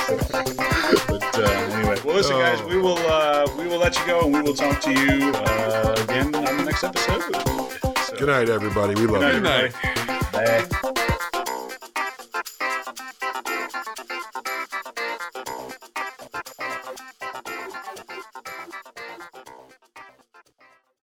But 0.09 1.39
uh, 1.39 1.43
anyway, 1.43 1.99
well, 2.03 2.17
listen, 2.17 2.37
guys, 2.39 2.63
we 2.63 2.79
will 2.79 2.97
uh, 2.97 3.47
we 3.59 3.67
will 3.67 3.79
let 3.79 3.95
you 3.99 4.07
go, 4.07 4.21
and 4.25 4.33
we 4.33 4.41
will 4.41 4.55
talk 4.55 4.81
to 4.81 4.91
you 4.91 5.33
uh, 5.35 5.97
again 5.99 6.35
on 6.35 6.57
the 6.57 6.65
next 6.65 6.83
episode. 6.83 7.23
So, 8.07 8.17
Good 8.17 8.29
night, 8.29 8.49
everybody. 8.49 8.95
We 8.95 9.07
love 9.07 9.21
good 9.21 9.35
you. 9.35 9.41
Good 9.41 9.73
night. 10.33 10.33
Bye. 10.33 11.05